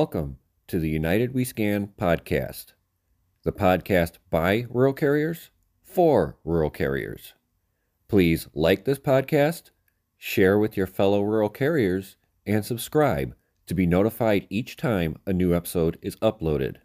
Welcome 0.00 0.38
to 0.68 0.78
the 0.78 0.88
United 0.88 1.34
We 1.34 1.42
Scan 1.42 1.88
podcast, 2.00 2.66
the 3.42 3.50
podcast 3.50 4.18
by 4.30 4.64
rural 4.70 4.92
carriers 4.92 5.50
for 5.82 6.38
rural 6.44 6.70
carriers. 6.70 7.34
Please 8.06 8.46
like 8.54 8.84
this 8.84 9.00
podcast, 9.00 9.70
share 10.16 10.56
with 10.56 10.76
your 10.76 10.86
fellow 10.86 11.22
rural 11.22 11.48
carriers, 11.48 12.16
and 12.46 12.64
subscribe 12.64 13.34
to 13.66 13.74
be 13.74 13.88
notified 13.88 14.46
each 14.48 14.76
time 14.76 15.16
a 15.26 15.32
new 15.32 15.52
episode 15.52 15.98
is 16.00 16.14
uploaded. 16.22 16.76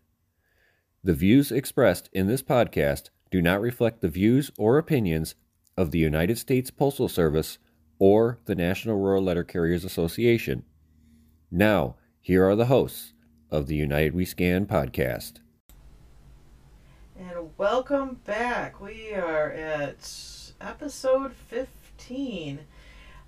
The 1.04 1.14
views 1.14 1.52
expressed 1.52 2.10
in 2.14 2.26
this 2.26 2.42
podcast 2.42 3.12
do 3.30 3.44
not 3.44 3.62
reflect 3.62 4.02
the 4.02 4.10
views 4.10 4.50
or 4.58 4.80
opinions 4.80 5.36
of 5.78 5.92
the 5.92 6.00
United 6.00 6.40
States 6.40 6.72
Postal 6.72 7.08
Service 7.08 7.60
or 8.00 8.40
the 8.46 8.56
National 8.56 8.98
Rural 8.98 9.22
Letter 9.22 9.44
Carriers 9.44 9.86
Association. 9.86 10.64
Now, 11.52 11.98
here 12.24 12.48
are 12.48 12.56
the 12.56 12.68
hosts 12.68 13.12
of 13.52 13.68
the 13.68 13.76
United 13.76 14.16
We 14.16 14.24
Scan 14.24 14.66
podcast. 14.66 15.42
And 17.20 17.50
welcome 17.58 18.22
back. 18.26 18.80
We 18.80 19.14
are 19.14 19.52
at 19.52 20.10
episode 20.62 21.34
15. 21.34 22.60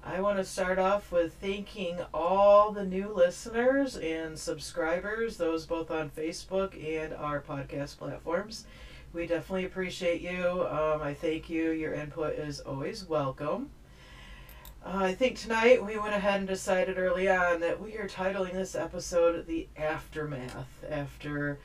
I 0.01 0.21
want 0.21 0.37
to 0.37 0.45
start 0.45 0.79
off 0.79 1.11
with 1.11 1.33
thanking 1.33 1.97
all 2.13 2.71
the 2.71 2.85
new 2.85 3.13
listeners 3.13 3.97
and 3.97 4.39
subscribers, 4.39 5.35
those 5.35 5.65
both 5.65 5.91
on 5.91 6.09
Facebook 6.09 6.73
and 6.81 7.13
our 7.13 7.41
podcast 7.41 7.97
platforms. 7.97 8.63
We 9.11 9.27
definitely 9.27 9.65
appreciate 9.65 10.21
you. 10.21 10.65
Um, 10.69 11.01
I 11.01 11.13
thank 11.13 11.49
you. 11.49 11.71
Your 11.71 11.93
input 11.93 12.35
is 12.35 12.61
always 12.61 13.03
welcome. 13.03 13.71
Uh, 14.85 15.05
I 15.05 15.15
think 15.15 15.39
tonight 15.39 15.83
we 15.83 15.97
went 15.97 16.13
ahead 16.13 16.41
and 16.41 16.47
decided 16.47 16.99
early 16.99 17.27
on 17.27 17.59
that 17.61 17.81
we 17.81 17.97
are 17.97 18.07
titling 18.07 18.53
this 18.53 18.75
episode 18.75 19.47
The 19.47 19.67
Aftermath 19.75 20.83
after 20.87 21.57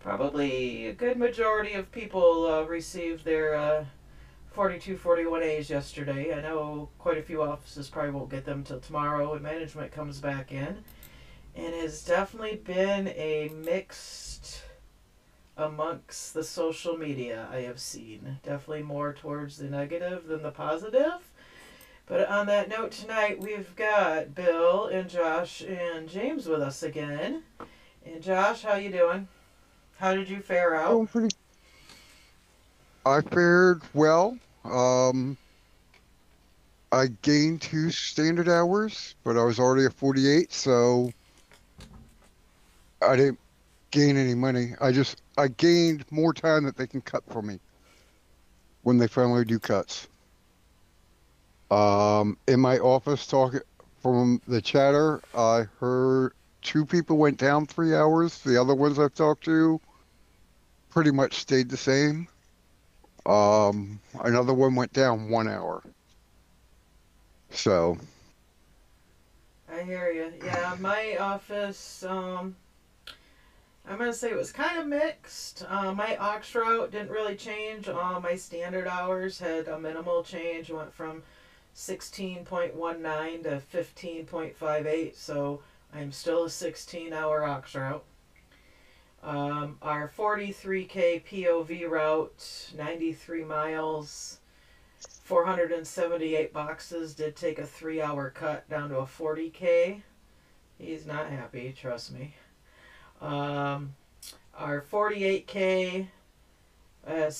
probably 0.00 0.88
a 0.88 0.92
good 0.92 1.16
majority 1.16 1.74
of 1.74 1.92
people 1.92 2.46
uh, 2.46 2.62
received 2.64 3.24
their 3.24 3.54
uh, 3.54 3.84
4241As 4.56 5.70
yesterday. 5.70 6.34
I 6.34 6.40
know 6.40 6.88
quite 6.98 7.16
a 7.16 7.22
few 7.22 7.42
offices 7.42 7.88
probably 7.88 8.10
won't 8.10 8.30
get 8.30 8.44
them 8.44 8.64
till 8.64 8.80
tomorrow 8.80 9.30
when 9.30 9.42
management 9.42 9.92
comes 9.92 10.18
back 10.18 10.50
in. 10.50 10.78
And 11.54 11.74
has 11.74 12.04
definitely 12.04 12.56
been 12.56 13.06
a 13.06 13.52
mixed 13.54 14.62
amongst 15.56 16.34
the 16.34 16.42
social 16.42 16.98
media 16.98 17.46
I 17.52 17.58
have 17.58 17.78
seen. 17.78 18.40
Definitely 18.42 18.82
more 18.82 19.12
towards 19.12 19.58
the 19.58 19.66
negative 19.66 20.26
than 20.26 20.42
the 20.42 20.50
positive. 20.50 21.30
But 22.06 22.28
on 22.28 22.46
that 22.46 22.68
note 22.68 22.92
tonight, 22.92 23.40
we've 23.40 23.74
got 23.76 24.34
Bill 24.34 24.86
and 24.86 25.08
Josh 25.08 25.62
and 25.62 26.08
James 26.08 26.46
with 26.46 26.60
us 26.60 26.82
again. 26.82 27.42
And 28.04 28.22
Josh, 28.22 28.62
how 28.62 28.74
you 28.74 28.90
doing? 28.90 29.26
How 29.96 30.14
did 30.14 30.28
you 30.28 30.40
fare 30.40 30.74
out? 30.74 30.90
Oh, 30.90 31.06
pretty. 31.06 31.34
I 33.06 33.22
fared 33.22 33.82
well. 33.94 34.36
Um, 34.64 35.36
I 36.92 37.06
gained 37.22 37.62
two 37.62 37.90
standard 37.90 38.48
hours, 38.48 39.14
but 39.24 39.38
I 39.38 39.44
was 39.44 39.58
already 39.58 39.86
at 39.86 39.94
48, 39.94 40.52
so 40.52 41.10
I 43.00 43.16
didn't 43.16 43.38
gain 43.90 44.16
any 44.16 44.34
money. 44.34 44.74
I 44.80 44.92
just 44.92 45.22
I 45.38 45.48
gained 45.48 46.04
more 46.10 46.34
time 46.34 46.64
that 46.64 46.76
they 46.76 46.86
can 46.86 47.00
cut 47.00 47.24
for 47.30 47.40
me 47.40 47.58
when 48.82 48.98
they 48.98 49.06
finally 49.06 49.44
do 49.44 49.58
cuts. 49.58 50.08
Um, 51.74 52.38
in 52.46 52.60
my 52.60 52.78
office, 52.78 53.26
talking 53.26 53.60
from 54.00 54.40
the 54.46 54.62
chatter, 54.62 55.20
I 55.36 55.66
heard 55.80 56.34
two 56.62 56.86
people 56.86 57.16
went 57.16 57.36
down 57.36 57.66
three 57.66 57.96
hours. 57.96 58.38
The 58.42 58.60
other 58.60 58.76
ones 58.76 59.00
I've 59.00 59.14
talked 59.14 59.44
to 59.46 59.80
pretty 60.90 61.10
much 61.10 61.34
stayed 61.34 61.68
the 61.68 61.76
same. 61.76 62.28
Um, 63.26 63.98
another 64.22 64.54
one 64.54 64.76
went 64.76 64.92
down 64.92 65.28
one 65.28 65.48
hour. 65.48 65.82
So. 67.50 67.98
I 69.68 69.82
hear 69.82 70.12
you. 70.12 70.32
Yeah, 70.44 70.76
my 70.78 71.16
office. 71.16 72.04
Um, 72.04 72.54
I'm 73.88 73.98
gonna 73.98 74.12
say 74.12 74.30
it 74.30 74.36
was 74.36 74.52
kind 74.52 74.78
of 74.78 74.86
mixed. 74.86 75.64
Uh, 75.68 75.92
my 75.92 76.16
aux 76.18 76.40
route 76.54 76.92
didn't 76.92 77.10
really 77.10 77.34
change. 77.34 77.88
My 77.88 78.36
standard 78.36 78.86
hours 78.86 79.40
had 79.40 79.66
a 79.66 79.76
minimal 79.76 80.22
change. 80.22 80.70
Went 80.70 80.94
from 80.94 81.24
sixteen 81.74 82.44
point 82.44 82.74
one 82.74 83.02
nine 83.02 83.42
to 83.42 83.60
fifteen 83.60 84.24
point 84.24 84.56
five 84.56 84.86
eight, 84.86 85.16
so 85.16 85.60
I'm 85.92 86.12
still 86.12 86.44
a 86.44 86.50
sixteen 86.50 87.12
hour 87.12 87.44
aux 87.44 87.78
route. 87.78 88.04
Um, 89.24 89.78
our 89.80 90.12
43K 90.14 91.24
POV 91.24 91.88
route, 91.88 92.70
93 92.76 93.42
miles, 93.42 94.38
478 95.22 96.52
boxes, 96.52 97.14
did 97.14 97.34
take 97.34 97.58
a 97.58 97.64
three 97.64 98.02
hour 98.02 98.28
cut 98.28 98.68
down 98.68 98.90
to 98.90 98.98
a 98.98 99.06
40K. 99.06 100.02
He's 100.78 101.06
not 101.06 101.30
happy, 101.30 101.74
trust 101.78 102.12
me. 102.12 102.34
Um, 103.22 103.94
our 104.58 104.82
48K, 104.82 106.08
uh, 107.06 107.30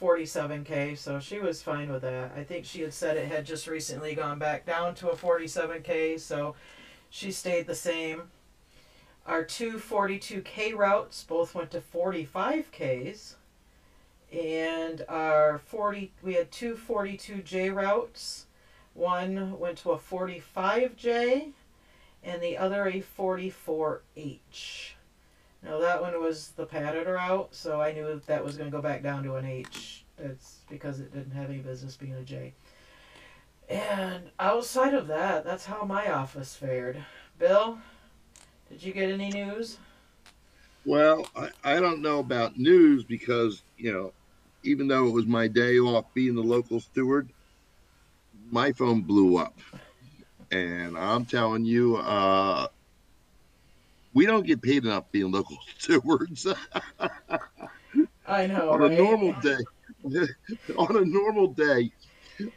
47 0.00 0.64
K, 0.64 0.94
so 0.94 1.20
she 1.20 1.38
was 1.38 1.62
fine 1.62 1.92
with 1.92 2.00
that. 2.00 2.32
I 2.34 2.42
think 2.42 2.64
she 2.64 2.80
had 2.80 2.94
said 2.94 3.18
it 3.18 3.30
had 3.30 3.44
just 3.44 3.66
recently 3.66 4.14
gone 4.14 4.38
back 4.38 4.64
down 4.64 4.94
to 4.94 5.10
a 5.10 5.16
47 5.16 5.82
K, 5.82 6.16
so 6.16 6.54
she 7.10 7.30
stayed 7.30 7.66
the 7.66 7.74
same. 7.74 8.22
Our 9.26 9.44
two 9.44 9.78
42 9.78 10.40
K 10.40 10.72
routes 10.72 11.22
both 11.24 11.54
went 11.54 11.70
to 11.72 11.82
45 11.82 12.72
Ks. 12.72 13.36
And 14.32 15.04
our 15.06 15.58
40, 15.58 16.12
we 16.22 16.32
had 16.32 16.50
two 16.50 16.76
42 16.76 17.42
J 17.42 17.68
routes. 17.68 18.46
One 18.94 19.58
went 19.58 19.76
to 19.78 19.90
a 19.90 19.98
45J 19.98 21.52
and 22.24 22.42
the 22.42 22.56
other 22.56 22.86
a 22.86 23.02
44H. 23.02 24.92
Now 25.62 25.78
that 25.78 26.00
one 26.00 26.18
was 26.20 26.52
the 26.56 26.66
padded 26.66 27.06
route, 27.06 27.54
so 27.54 27.80
I 27.80 27.92
knew 27.92 28.20
that 28.26 28.44
was 28.44 28.56
going 28.56 28.70
to 28.70 28.76
go 28.76 28.82
back 28.82 29.02
down 29.02 29.22
to 29.24 29.36
an 29.36 29.44
H. 29.44 30.04
That's 30.16 30.60
because 30.70 31.00
it 31.00 31.12
didn't 31.12 31.32
have 31.32 31.50
any 31.50 31.58
business 31.58 31.96
being 31.96 32.14
a 32.14 32.22
J. 32.22 32.54
And 33.68 34.30
outside 34.38 34.94
of 34.94 35.06
that, 35.08 35.44
that's 35.44 35.66
how 35.66 35.84
my 35.84 36.10
office 36.10 36.56
fared. 36.56 37.04
Bill, 37.38 37.78
did 38.68 38.82
you 38.82 38.92
get 38.92 39.10
any 39.10 39.30
news? 39.30 39.78
Well, 40.84 41.26
I, 41.36 41.50
I 41.62 41.80
don't 41.80 42.00
know 42.00 42.18
about 42.20 42.58
news 42.58 43.04
because, 43.04 43.62
you 43.76 43.92
know, 43.92 44.12
even 44.62 44.88
though 44.88 45.06
it 45.06 45.12
was 45.12 45.26
my 45.26 45.46
day 45.46 45.78
off 45.78 46.06
being 46.14 46.34
the 46.34 46.42
local 46.42 46.80
steward, 46.80 47.28
my 48.50 48.72
phone 48.72 49.02
blew 49.02 49.36
up. 49.36 49.58
And 50.50 50.98
I'm 50.98 51.24
telling 51.26 51.64
you, 51.64 51.96
uh, 51.96 52.66
we 54.14 54.26
don't 54.26 54.46
get 54.46 54.62
paid 54.62 54.84
enough 54.84 55.04
being 55.12 55.30
local 55.30 55.56
stewards. 55.78 56.46
I 58.26 58.46
know. 58.46 58.70
on 58.70 58.80
right? 58.80 58.92
a 58.92 58.96
normal 58.96 59.34
day, 59.40 59.58
on 60.76 60.96
a 60.96 61.04
normal 61.04 61.48
day, 61.48 61.90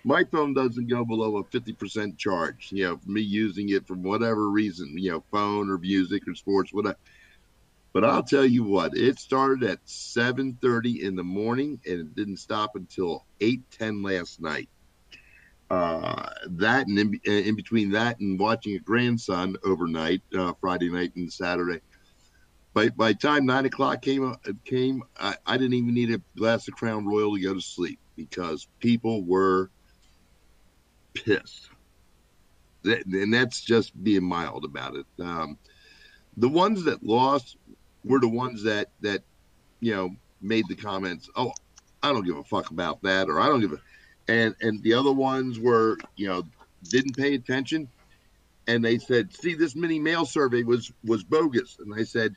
my 0.03 0.23
phone 0.25 0.53
doesn't 0.53 0.87
go 0.87 1.03
below 1.03 1.37
a 1.37 1.43
50% 1.45 2.17
charge. 2.17 2.69
You 2.71 2.83
know, 2.85 2.97
for 2.97 3.09
me 3.09 3.21
using 3.21 3.69
it 3.69 3.87
for 3.87 3.95
whatever 3.95 4.49
reason, 4.49 4.93
you 4.97 5.11
know, 5.11 5.23
phone 5.31 5.69
or 5.69 5.77
music 5.77 6.23
or 6.27 6.35
sports, 6.35 6.73
whatever. 6.73 6.97
But 7.93 8.05
I'll 8.05 8.23
tell 8.23 8.45
you 8.45 8.63
what, 8.63 8.97
it 8.97 9.19
started 9.19 9.63
at 9.69 9.79
7:30 9.85 11.03
in 11.03 11.15
the 11.15 11.23
morning 11.23 11.79
and 11.85 11.99
it 11.99 12.15
didn't 12.15 12.37
stop 12.37 12.71
until 12.75 13.25
8:10 13.39 14.01
last 14.01 14.41
night. 14.41 14.69
Uh, 15.73 16.29
that 16.45 16.85
and 16.85 16.99
in, 16.99 17.19
in 17.25 17.55
between 17.55 17.89
that 17.89 18.19
and 18.19 18.39
watching 18.39 18.75
a 18.75 18.79
grandson 18.79 19.55
overnight, 19.63 20.21
uh, 20.37 20.53
Friday 20.61 20.87
night 20.87 21.15
and 21.15 21.33
Saturday. 21.33 21.81
By 22.75 22.89
by 22.89 23.13
time 23.13 23.47
nine 23.47 23.65
o'clock 23.65 24.03
came 24.03 24.23
uh, 24.23 24.35
came, 24.65 25.01
I, 25.19 25.35
I 25.47 25.57
didn't 25.57 25.73
even 25.73 25.95
need 25.95 26.13
a 26.13 26.21
glass 26.37 26.67
of 26.67 26.75
Crown 26.75 27.07
Royal 27.07 27.35
to 27.35 27.41
go 27.41 27.55
to 27.55 27.61
sleep 27.61 27.99
because 28.15 28.67
people 28.79 29.23
were 29.23 29.71
pissed. 31.15 31.69
That, 32.83 33.05
and 33.07 33.33
that's 33.33 33.61
just 33.61 33.91
being 34.03 34.23
mild 34.23 34.65
about 34.65 34.95
it. 34.95 35.07
Um, 35.19 35.57
the 36.37 36.49
ones 36.49 36.83
that 36.83 37.01
lost 37.03 37.57
were 38.03 38.19
the 38.19 38.29
ones 38.29 38.61
that 38.63 38.91
that 39.01 39.23
you 39.79 39.95
know 39.95 40.11
made 40.39 40.67
the 40.67 40.75
comments. 40.75 41.29
Oh, 41.35 41.51
I 42.03 42.13
don't 42.13 42.25
give 42.25 42.37
a 42.37 42.43
fuck 42.43 42.69
about 42.69 43.01
that, 43.01 43.27
or 43.27 43.39
I 43.39 43.47
don't 43.47 43.61
give 43.61 43.73
a. 43.73 43.79
And 44.27 44.55
and 44.61 44.83
the 44.83 44.93
other 44.93 45.13
ones 45.13 45.59
were 45.59 45.97
you 46.15 46.27
know 46.27 46.43
didn't 46.89 47.17
pay 47.17 47.35
attention, 47.35 47.91
and 48.67 48.83
they 48.85 48.99
said, 48.99 49.33
"See, 49.33 49.55
this 49.55 49.75
mini 49.75 49.99
mail 49.99 50.25
survey 50.25 50.63
was 50.63 50.91
was 51.03 51.23
bogus." 51.23 51.77
And 51.79 51.93
I 51.95 52.03
said, 52.03 52.35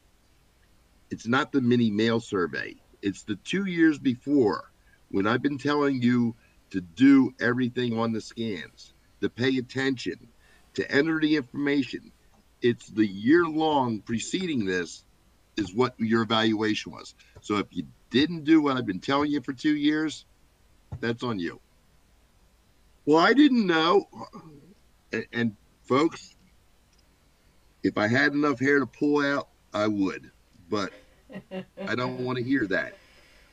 "It's 1.11 1.27
not 1.27 1.53
the 1.53 1.63
mini 1.63 1.91
mail 1.91 2.21
survey. 2.21 2.77
It's 3.03 3.25
the 3.25 3.37
two 3.37 3.67
years 3.67 3.99
before 3.99 4.73
when 5.11 5.27
I've 5.27 5.43
been 5.43 5.59
telling 5.59 6.03
you 6.03 6.37
to 6.71 6.81
do 6.81 7.33
everything 7.41 7.99
on 7.99 8.13
the 8.13 8.21
scans, 8.21 8.95
to 9.23 9.31
pay 9.31 9.57
attention, 9.59 10.33
to 10.75 10.91
enter 10.91 11.21
the 11.21 11.37
information, 11.37 12.13
It's 12.63 12.89
the 12.89 13.07
year 13.07 13.45
long 13.47 14.03
preceding 14.03 14.65
this 14.67 15.05
is 15.57 15.75
what 15.75 15.95
your 15.99 16.23
evaluation 16.23 16.93
was. 16.93 17.15
So 17.41 17.59
if 17.59 17.69
you 17.73 17.87
didn't 18.11 18.45
do 18.45 18.63
what 18.63 18.77
I've 18.77 18.87
been 18.87 19.01
telling 19.01 19.31
you 19.31 19.43
for 19.43 19.53
two 19.55 19.77
years, 19.77 20.27
that's 21.01 21.23
on 21.23 21.39
you. 21.39 21.61
Well, 23.07 23.19
I 23.19 23.33
didn't 23.33 23.67
know. 23.67 24.09
And, 25.13 25.27
and 25.33 25.57
folks, 25.85 26.35
if 27.83 27.97
I 27.97 28.09
had 28.09 28.33
enough 28.33 28.59
hair 28.59 28.81
to 28.81 28.87
pull 28.87 29.25
out, 29.25 29.49
I 29.73 29.87
would. 29.87 30.31
But 30.69 30.93
I 31.89 31.95
don't 31.95 32.21
want 32.25 32.39
to 32.39 32.45
hear 32.45 32.67
that. 32.67 32.95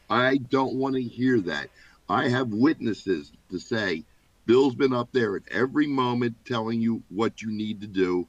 I 0.09 0.37
don't 0.37 0.75
want 0.75 0.95
to 0.95 1.01
hear 1.01 1.39
that. 1.41 1.69
I 2.09 2.27
have 2.27 2.49
witnesses 2.49 3.31
to 3.51 3.59
say 3.59 4.03
Bill's 4.45 4.75
been 4.75 4.93
up 4.93 5.09
there 5.13 5.35
at 5.35 5.43
every 5.51 5.87
moment 5.87 6.35
telling 6.45 6.81
you 6.81 7.03
what 7.09 7.41
you 7.41 7.51
need 7.51 7.81
to 7.81 7.87
do, 7.87 8.27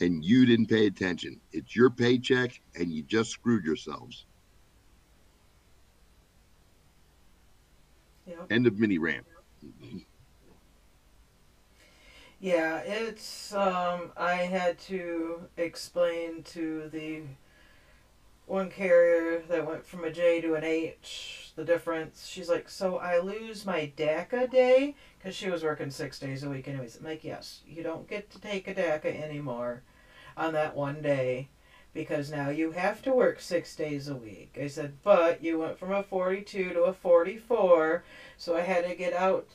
and 0.00 0.24
you 0.24 0.46
didn't 0.46 0.66
pay 0.66 0.86
attention. 0.86 1.40
It's 1.52 1.74
your 1.74 1.90
paycheck, 1.90 2.60
and 2.74 2.92
you 2.92 3.02
just 3.02 3.30
screwed 3.30 3.64
yourselves. 3.64 4.26
Yep. 8.26 8.46
End 8.50 8.66
of 8.66 8.78
mini 8.78 8.98
rant. 8.98 9.26
Yeah, 12.42 12.78
it's 12.78 13.54
um 13.54 14.10
I 14.16 14.34
had 14.34 14.76
to 14.90 15.42
explain 15.56 16.42
to 16.46 16.88
the 16.88 17.22
one 18.46 18.68
carrier 18.68 19.44
that 19.48 19.64
went 19.64 19.86
from 19.86 20.02
a 20.02 20.10
J 20.10 20.40
to 20.40 20.54
an 20.54 20.64
H 20.64 21.52
the 21.54 21.64
difference. 21.64 22.26
She's 22.26 22.48
like, 22.48 22.68
"So 22.68 22.96
I 22.96 23.20
lose 23.20 23.64
my 23.64 23.92
DACA 23.96 24.50
day 24.50 24.96
cuz 25.22 25.36
she 25.36 25.50
was 25.50 25.62
working 25.62 25.92
6 25.92 26.18
days 26.18 26.42
a 26.42 26.50
week 26.50 26.66
anyways." 26.66 26.96
I'm 26.96 27.04
like, 27.04 27.22
"Yes, 27.22 27.60
you 27.64 27.84
don't 27.84 28.08
get 28.08 28.28
to 28.32 28.40
take 28.40 28.66
a 28.66 28.74
DACA 28.74 29.22
anymore 29.22 29.84
on 30.36 30.52
that 30.54 30.74
one 30.74 31.00
day." 31.00 31.48
Because 31.94 32.28
now 32.32 32.48
you 32.48 32.72
have 32.72 33.02
to 33.02 33.12
work 33.12 33.38
six 33.40 33.76
days 33.76 34.08
a 34.08 34.16
week. 34.16 34.58
I 34.60 34.66
said, 34.66 34.94
but 35.04 35.44
you 35.44 35.58
went 35.60 35.78
from 35.78 35.92
a 35.92 36.02
42 36.02 36.72
to 36.72 36.82
a 36.84 36.92
44, 36.92 38.02
so 38.36 38.56
I 38.56 38.62
had 38.62 38.84
to 38.84 38.96
get 38.96 39.12
out 39.12 39.46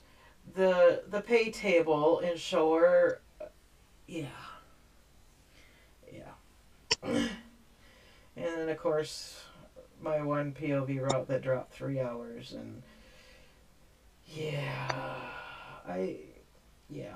the 0.56 1.04
the 1.10 1.22
pay 1.22 1.52
table 1.52 2.20
and 2.20 2.40
show 2.40 2.74
her 2.76 3.22
yeah. 4.08 4.26
Yeah. 6.12 6.32
And 7.04 7.30
then 8.36 8.70
of 8.70 8.78
course 8.78 9.44
my 10.02 10.22
one 10.22 10.54
pov 10.54 11.02
route 11.02 11.28
that 11.28 11.42
dropped 11.42 11.74
three 11.74 12.00
hours 12.00 12.54
and 12.54 12.84
yeah 14.28 15.16
i 15.88 16.18
yeah. 16.90 17.16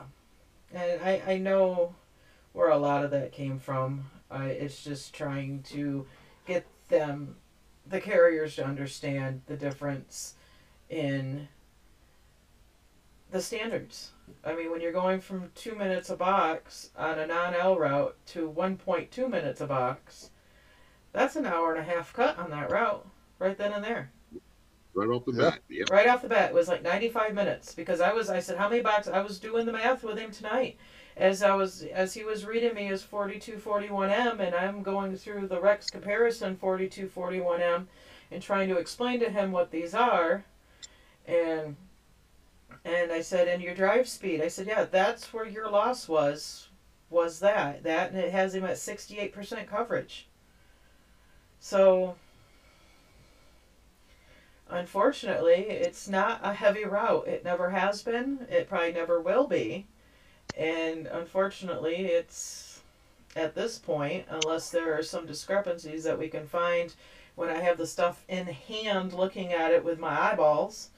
And 0.74 1.02
i 1.02 1.22
i 1.28 1.38
know 1.38 1.96
where 2.54 2.70
a 2.70 2.78
lot 2.78 3.06
of 3.06 3.12
that 3.12 3.32
came 3.32 3.60
from. 3.60 4.06
I 4.30 4.48
it's 4.48 4.84
just 4.84 5.14
trying 5.14 5.64
to 5.70 6.06
get 6.46 6.66
them 6.90 7.36
the 7.88 8.02
carriers 8.02 8.56
to 8.56 8.66
understand 8.66 9.42
the 9.48 9.58
difference 9.58 10.36
in 10.90 11.48
the 13.32 13.42
standards. 13.42 14.12
I 14.44 14.56
mean, 14.56 14.72
when 14.72 14.82
you're 14.82 14.92
going 14.92 15.20
from 15.20 15.52
two 15.56 15.76
minutes 15.76 16.10
a 16.10 16.16
box 16.16 16.92
on 16.98 17.20
a 17.20 17.28
non 17.28 17.54
L 17.54 17.78
route 17.78 18.16
to 18.28 18.50
1.2 18.50 19.30
minutes 19.30 19.62
a 19.62 19.68
box, 19.68 20.30
that's 21.14 21.36
an 21.36 21.46
hour 21.46 21.74
and 21.74 21.80
a 21.80 21.92
half 21.92 22.14
cut 22.14 22.38
on 22.38 22.50
that 22.52 22.72
route 22.72 23.06
right 23.40 23.58
then 23.58 23.74
and 23.74 23.84
there. 23.84 24.12
Right 24.94 25.10
off 25.10 25.26
the 25.26 25.32
bat. 25.32 25.60
Yep. 25.70 25.90
Right 25.90 26.08
off 26.08 26.22
the 26.22 26.28
bat, 26.28 26.50
it 26.50 26.54
was 26.54 26.68
like 26.68 26.84
95 26.84 27.34
minutes 27.34 27.74
because 27.74 28.02
I 28.02 28.12
was, 28.12 28.30
I 28.30 28.40
said, 28.40 28.58
how 28.58 28.68
many 28.70 28.82
boxes? 28.82 29.14
I 29.14 29.22
was 29.22 29.40
doing 29.40 29.66
the 29.66 29.72
math 29.72 30.04
with 30.04 30.18
him 30.18 30.32
tonight 30.32 30.78
as 31.16 31.44
I 31.44 31.56
was, 31.56 31.84
as 31.84 32.14
he 32.14 32.24
was 32.24 32.46
reading 32.46 32.74
me 32.74 32.88
his 32.88 33.02
4241M 33.02 34.40
and 34.40 34.54
I'm 34.54 34.84
going 34.84 35.16
through 35.16 35.48
the 35.48 35.62
Rex 35.62 35.90
comparison 35.90 36.58
4241M 36.62 37.86
and 38.32 38.42
trying 38.44 38.68
to 38.70 38.78
explain 38.78 39.20
to 39.22 39.30
him 39.30 39.52
what 39.52 39.72
these 39.72 39.94
are. 39.94 40.44
And 41.26 41.78
Uh-huh. 42.86 42.96
and 42.96 43.12
I 43.12 43.22
said, 43.22 43.48
and 43.48 43.62
your 43.62 43.76
drive 43.76 44.08
speed. 44.08 44.42
I 44.42 44.48
said, 44.48 44.68
yeah, 44.68 44.86
that's 44.86 45.34
where 45.34 45.46
your 45.46 45.70
loss 45.70 46.08
was, 46.08 46.68
was 47.10 47.40
that. 47.40 47.84
That, 47.84 48.12
and 48.12 48.20
it 48.20 48.32
has 48.32 48.56
him 48.56 48.66
at 48.66 48.78
68% 48.78 49.68
coverage. 49.68 50.28
So, 51.60 52.16
unfortunately, 54.70 55.54
it's 55.70 56.08
not 56.08 56.40
a 56.44 56.54
heavy 56.54 56.86
route. 56.86 57.28
It 57.28 57.44
never 57.44 57.70
has 57.70 58.02
been. 58.02 58.48
It 58.50 58.68
probably 58.68 58.94
never 58.94 59.22
will 59.22 59.48
be. 59.48 59.86
And 60.58 61.08
unfortunately, 61.08 62.06
it's 62.06 62.82
at 63.36 63.56
this 63.56 63.78
point, 63.78 64.26
unless 64.30 64.70
there 64.70 64.98
are 64.98 65.04
some 65.04 65.26
discrepancies 65.26 66.04
that 66.04 66.20
we 66.20 66.28
can 66.28 66.48
find 66.48 66.94
when 67.36 67.50
I 67.50 67.60
have 67.60 67.78
the 67.78 67.88
stuff 67.88 68.26
in 68.28 68.48
hand 68.48 69.14
looking 69.14 69.54
at 69.54 69.72
it 69.72 69.84
with 69.84 70.00
my 70.00 70.32
eyeballs 70.32 70.90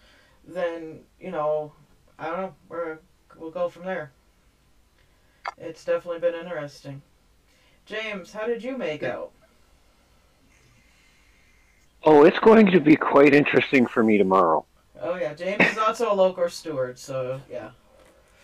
then 0.47 0.99
you 1.19 1.31
know, 1.31 1.71
I 2.17 2.27
don't 2.27 2.37
know. 2.37 2.55
We're 2.69 2.97
we'll 3.37 3.51
go 3.51 3.69
from 3.69 3.85
there. 3.85 4.11
It's 5.57 5.83
definitely 5.83 6.19
been 6.19 6.35
interesting. 6.35 7.01
James, 7.85 8.31
how 8.31 8.45
did 8.45 8.63
you 8.63 8.77
make 8.77 9.03
out? 9.03 9.31
Oh, 12.05 12.23
it's 12.23 12.39
going 12.39 12.67
to 12.71 12.79
be 12.79 12.95
quite 12.95 13.33
interesting 13.33 13.85
for 13.85 14.03
me 14.03 14.17
tomorrow. 14.17 14.65
Oh 15.01 15.15
yeah, 15.15 15.33
James 15.33 15.65
is 15.65 15.77
also 15.77 16.11
a 16.11 16.15
local 16.15 16.49
steward, 16.49 16.97
so 16.97 17.41
yeah. 17.49 17.71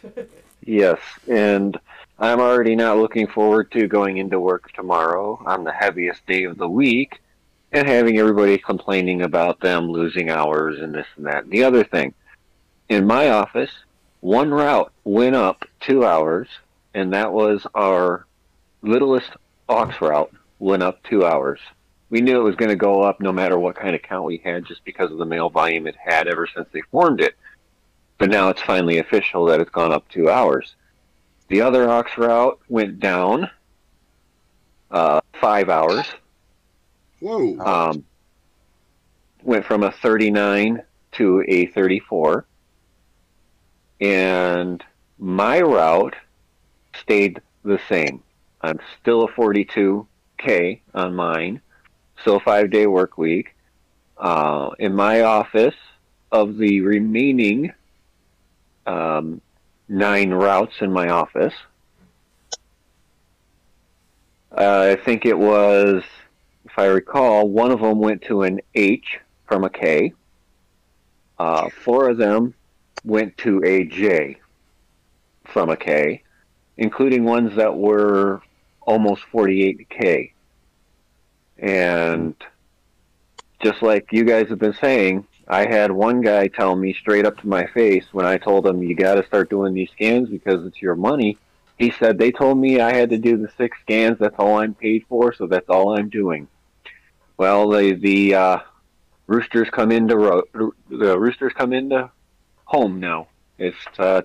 Yes, 0.65 0.99
and 1.27 1.79
I'm 2.19 2.39
already 2.39 2.75
not 2.75 2.97
looking 2.97 3.27
forward 3.27 3.71
to 3.71 3.87
going 3.87 4.17
into 4.17 4.39
work 4.39 4.71
tomorrow 4.73 5.41
on 5.45 5.63
the 5.63 5.71
heaviest 5.71 6.25
day 6.27 6.43
of 6.43 6.57
the 6.57 6.67
week 6.67 7.21
and 7.71 7.87
having 7.87 8.17
everybody 8.17 8.57
complaining 8.57 9.21
about 9.21 9.59
them 9.59 9.89
losing 9.89 10.29
hours 10.29 10.79
and 10.79 10.93
this 10.93 11.05
and 11.17 11.25
that. 11.25 11.43
And 11.43 11.51
the 11.51 11.63
other 11.63 11.83
thing, 11.83 12.13
in 12.87 13.05
my 13.05 13.29
office, 13.29 13.71
one 14.21 14.51
route 14.51 14.91
went 15.03 15.35
up 15.35 15.65
two 15.79 16.05
hours, 16.05 16.47
and 16.93 17.13
that 17.13 17.31
was 17.31 17.65
our 17.75 18.25
littlest 18.81 19.29
aux 19.67 19.91
route 20.01 20.33
went 20.57 20.83
up 20.83 21.01
two 21.03 21.25
hours. 21.25 21.59
We 22.09 22.21
knew 22.21 22.39
it 22.39 22.43
was 22.43 22.55
going 22.55 22.69
to 22.69 22.75
go 22.75 23.03
up 23.03 23.21
no 23.21 23.31
matter 23.31 23.59
what 23.59 23.75
kind 23.75 23.95
of 23.95 24.01
count 24.01 24.25
we 24.25 24.41
had 24.43 24.65
just 24.65 24.83
because 24.83 25.11
of 25.11 25.19
the 25.19 25.25
mail 25.25 25.49
volume 25.49 25.85
it 25.85 25.95
had 25.95 26.27
ever 26.27 26.47
since 26.47 26.67
they 26.73 26.81
formed 26.91 27.21
it. 27.21 27.35
But 28.17 28.29
now 28.29 28.49
it's 28.49 28.61
finally 28.61 28.97
official 28.97 29.45
that 29.45 29.61
it's 29.61 29.69
gone 29.69 29.93
up 29.93 30.09
two 30.09 30.29
hours. 30.29 30.75
The 31.49 31.61
other 31.61 31.89
aux 31.89 32.03
route 32.17 32.59
went 32.67 32.99
down 32.99 33.49
uh, 34.89 35.21
five 35.39 35.69
hours. 35.69 36.05
Whoa. 37.19 37.57
Um, 37.59 38.05
went 39.43 39.65
from 39.65 39.83
a 39.83 39.91
39 39.91 40.81
to 41.13 41.43
a 41.47 41.65
34. 41.67 42.45
And 44.01 44.83
my 45.17 45.61
route 45.61 46.15
stayed 46.97 47.41
the 47.63 47.79
same. 47.89 48.23
I'm 48.61 48.79
still 49.01 49.23
a 49.23 49.31
42K 49.31 50.79
on 50.93 51.15
mine, 51.15 51.61
still 52.21 52.39
five 52.39 52.71
day 52.71 52.87
work 52.87 53.17
week. 53.17 53.55
Uh, 54.17 54.71
in 54.79 54.93
my 54.93 55.21
office, 55.21 55.75
of 56.31 56.57
the 56.57 56.81
remaining 56.81 57.73
um, 58.85 59.41
nine 59.87 60.31
routes 60.31 60.75
in 60.81 60.91
my 60.91 61.09
office, 61.09 61.53
uh, 64.51 64.95
I 64.97 65.03
think 65.03 65.25
it 65.25 65.37
was 65.37 66.03
I 66.79 66.85
recall, 66.85 67.45
one 67.45 67.71
of 67.71 67.81
them 67.81 67.99
went 67.99 68.21
to 68.27 68.43
an 68.43 68.61
H 68.73 69.19
from 69.45 69.65
a 69.65 69.69
K. 69.69 70.13
Uh, 71.37 71.67
four 71.67 72.07
of 72.07 72.15
them 72.15 72.53
went 73.03 73.37
to 73.39 73.61
a 73.65 73.83
J 73.83 74.37
from 75.43 75.69
a 75.71 75.75
K, 75.75 76.23
including 76.77 77.25
ones 77.25 77.57
that 77.57 77.75
were 77.75 78.41
almost 78.79 79.23
48K. 79.23 80.31
And 81.57 82.35
just 83.61 83.81
like 83.81 84.13
you 84.13 84.23
guys 84.23 84.47
have 84.47 84.59
been 84.59 84.71
saying, 84.71 85.27
I 85.49 85.69
had 85.69 85.91
one 85.91 86.21
guy 86.21 86.47
tell 86.47 86.77
me 86.77 86.93
straight 86.93 87.25
up 87.25 87.41
to 87.41 87.47
my 87.49 87.65
face 87.67 88.05
when 88.13 88.25
I 88.25 88.37
told 88.37 88.65
him, 88.65 88.81
you 88.81 88.95
got 88.95 89.15
to 89.15 89.25
start 89.25 89.49
doing 89.49 89.73
these 89.73 89.91
scans 89.91 90.29
because 90.29 90.65
it's 90.65 90.81
your 90.81 90.95
money. 90.95 91.37
He 91.77 91.91
said, 91.91 92.17
they 92.17 92.31
told 92.31 92.57
me 92.57 92.79
I 92.79 92.95
had 92.95 93.09
to 93.09 93.17
do 93.17 93.35
the 93.35 93.51
six 93.57 93.77
scans. 93.81 94.17
That's 94.17 94.39
all 94.39 94.59
I'm 94.59 94.75
paid 94.75 95.05
for, 95.09 95.33
so 95.33 95.45
that's 95.45 95.67
all 95.67 95.99
I'm 95.99 96.07
doing. 96.07 96.47
Well, 97.39 97.69
the 97.69 97.93
the 97.93 98.35
uh, 98.35 98.59
roosters 99.25 99.69
come 99.69 99.93
into 99.93 100.17
ro- 100.17 100.73
the 100.89 101.17
roosters 101.17 101.53
come 101.53 101.71
into 101.71 102.11
home 102.65 102.99
now. 102.99 103.29
It's 103.57 103.77
uh, 103.97 104.23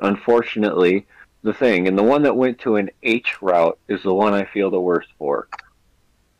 unfortunately 0.00 1.06
the 1.42 1.52
thing, 1.52 1.86
and 1.86 1.98
the 1.98 2.02
one 2.02 2.22
that 2.22 2.34
went 2.34 2.58
to 2.60 2.76
an 2.76 2.88
H 3.02 3.42
route 3.42 3.78
is 3.88 4.02
the 4.02 4.14
one 4.14 4.32
I 4.32 4.46
feel 4.46 4.70
the 4.70 4.80
worst 4.80 5.10
for. 5.18 5.48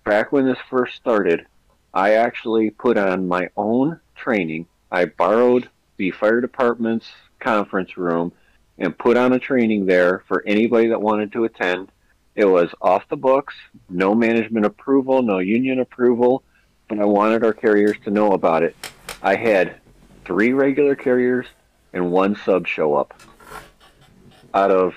Back 0.05 0.33
when 0.33 0.47
this 0.47 0.59
first 0.71 0.97
started, 0.97 1.45
I 1.93 2.15
actually 2.15 2.71
put 2.71 2.97
on 2.97 3.29
my 3.29 3.51
own 3.55 4.01
training. 4.15 4.69
I 4.91 5.05
borrowed 5.05 5.69
the 5.99 6.13
fire 6.13 6.41
department's 6.41 7.13
conference 7.41 7.99
room 7.99 8.33
and 8.79 8.97
put 8.97 9.19
on 9.19 9.35
a 9.35 9.39
training 9.39 9.85
there 9.85 10.25
for 10.29 10.43
anybody 10.47 10.87
that 10.87 11.03
wanted 11.03 11.33
to 11.33 11.45
attend 11.45 11.93
It 12.37 12.45
was 12.45 12.71
off 12.83 13.09
the 13.09 13.17
books, 13.17 13.55
no 13.89 14.15
management 14.15 14.67
approval, 14.67 15.23
no 15.23 15.39
union 15.39 15.81
approval, 15.81 16.43
but 16.87 16.99
I 16.99 17.05
wanted 17.07 17.43
our 17.43 17.55
carriers 17.55 17.97
to 18.05 18.11
know 18.11 18.33
about 18.33 18.63
it. 18.63 18.77
I 19.23 19.37
had 19.37 19.77
three 20.27 20.53
regular 20.53 20.95
carriers 20.95 21.47
and 21.95 22.13
one 22.13 22.37
sub 22.37 22.67
show 22.67 22.95
up. 22.95 23.19
Out 24.53 24.71
of 24.71 24.95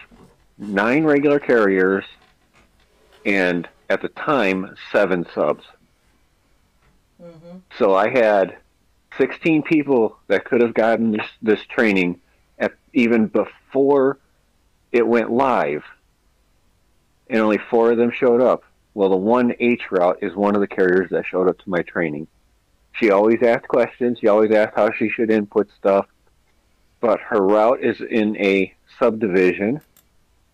nine 0.57 1.05
regular 1.05 1.39
carriers 1.39 2.03
and 3.25 3.67
at 3.89 4.01
the 4.01 4.09
time, 4.09 4.75
seven 4.91 5.25
subs. 5.33 5.63
Mm-hmm. 7.21 7.57
So 7.77 7.95
I 7.95 8.09
had 8.09 8.57
16 9.17 9.63
people 9.63 10.17
that 10.27 10.45
could 10.45 10.61
have 10.61 10.73
gotten 10.73 11.11
this, 11.11 11.27
this 11.41 11.61
training 11.65 12.19
at, 12.57 12.73
even 12.93 13.27
before 13.27 14.19
it 14.91 15.07
went 15.07 15.31
live, 15.31 15.83
and 17.29 17.39
only 17.39 17.59
four 17.69 17.91
of 17.91 17.97
them 17.97 18.11
showed 18.11 18.41
up. 18.41 18.63
Well, 18.93 19.09
the 19.09 19.17
one 19.17 19.53
H 19.59 19.91
route 19.91 20.19
is 20.21 20.35
one 20.35 20.55
of 20.55 20.61
the 20.61 20.67
carriers 20.67 21.09
that 21.11 21.25
showed 21.25 21.47
up 21.47 21.59
to 21.59 21.69
my 21.69 21.81
training. 21.83 22.27
She 22.93 23.11
always 23.11 23.41
asked 23.43 23.67
questions. 23.67 24.17
She 24.19 24.27
always 24.27 24.51
asked 24.51 24.75
how 24.75 24.91
she 24.91 25.09
should 25.09 25.29
input 25.29 25.69
stuff. 25.77 26.07
But 26.99 27.21
her 27.21 27.41
route 27.41 27.81
is 27.81 28.01
in 28.01 28.35
a 28.37 28.73
subdivision. 28.97 29.79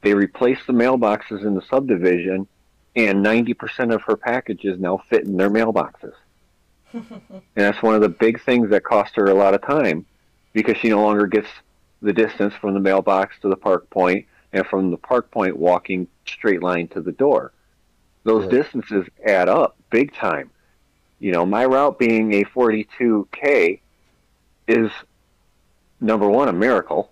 They 0.01 0.13
replaced 0.13 0.67
the 0.67 0.73
mailboxes 0.73 1.43
in 1.43 1.55
the 1.55 1.63
subdivision, 1.63 2.47
and 2.95 3.25
90% 3.25 3.93
of 3.93 4.03
her 4.03 4.15
packages 4.15 4.79
now 4.79 5.01
fit 5.09 5.23
in 5.23 5.37
their 5.37 5.49
mailboxes. 5.49 6.13
and 6.93 7.41
that's 7.55 7.81
one 7.81 7.95
of 7.95 8.01
the 8.01 8.09
big 8.09 8.41
things 8.43 8.69
that 8.69 8.83
cost 8.83 9.15
her 9.15 9.25
a 9.25 9.33
lot 9.33 9.55
of 9.55 9.61
time 9.63 10.05
because 10.53 10.77
she 10.77 10.89
no 10.89 11.01
longer 11.01 11.25
gets 11.25 11.47
the 12.01 12.13
distance 12.13 12.53
from 12.53 12.73
the 12.73 12.79
mailbox 12.79 13.35
to 13.41 13.49
the 13.49 13.55
park 13.55 13.89
point 13.89 14.27
and 14.55 14.65
from 14.65 14.89
the 14.89 14.97
park 14.97 15.29
point 15.31 15.57
walking 15.57 16.07
straight 16.25 16.63
line 16.63 16.87
to 16.87 17.01
the 17.01 17.11
door. 17.11 17.51
Those 18.23 18.43
Right. 18.43 18.51
distances 18.51 19.05
add 19.27 19.49
up 19.49 19.75
big 19.91 20.13
time. 20.13 20.49
You 21.19 21.33
know, 21.33 21.45
my 21.45 21.65
route 21.65 21.99
being 21.99 22.33
a 22.33 22.45
42K 22.45 23.81
is 24.67 24.89
number 25.99 26.27
one, 26.29 26.47
a 26.47 26.53
miracle 26.53 27.11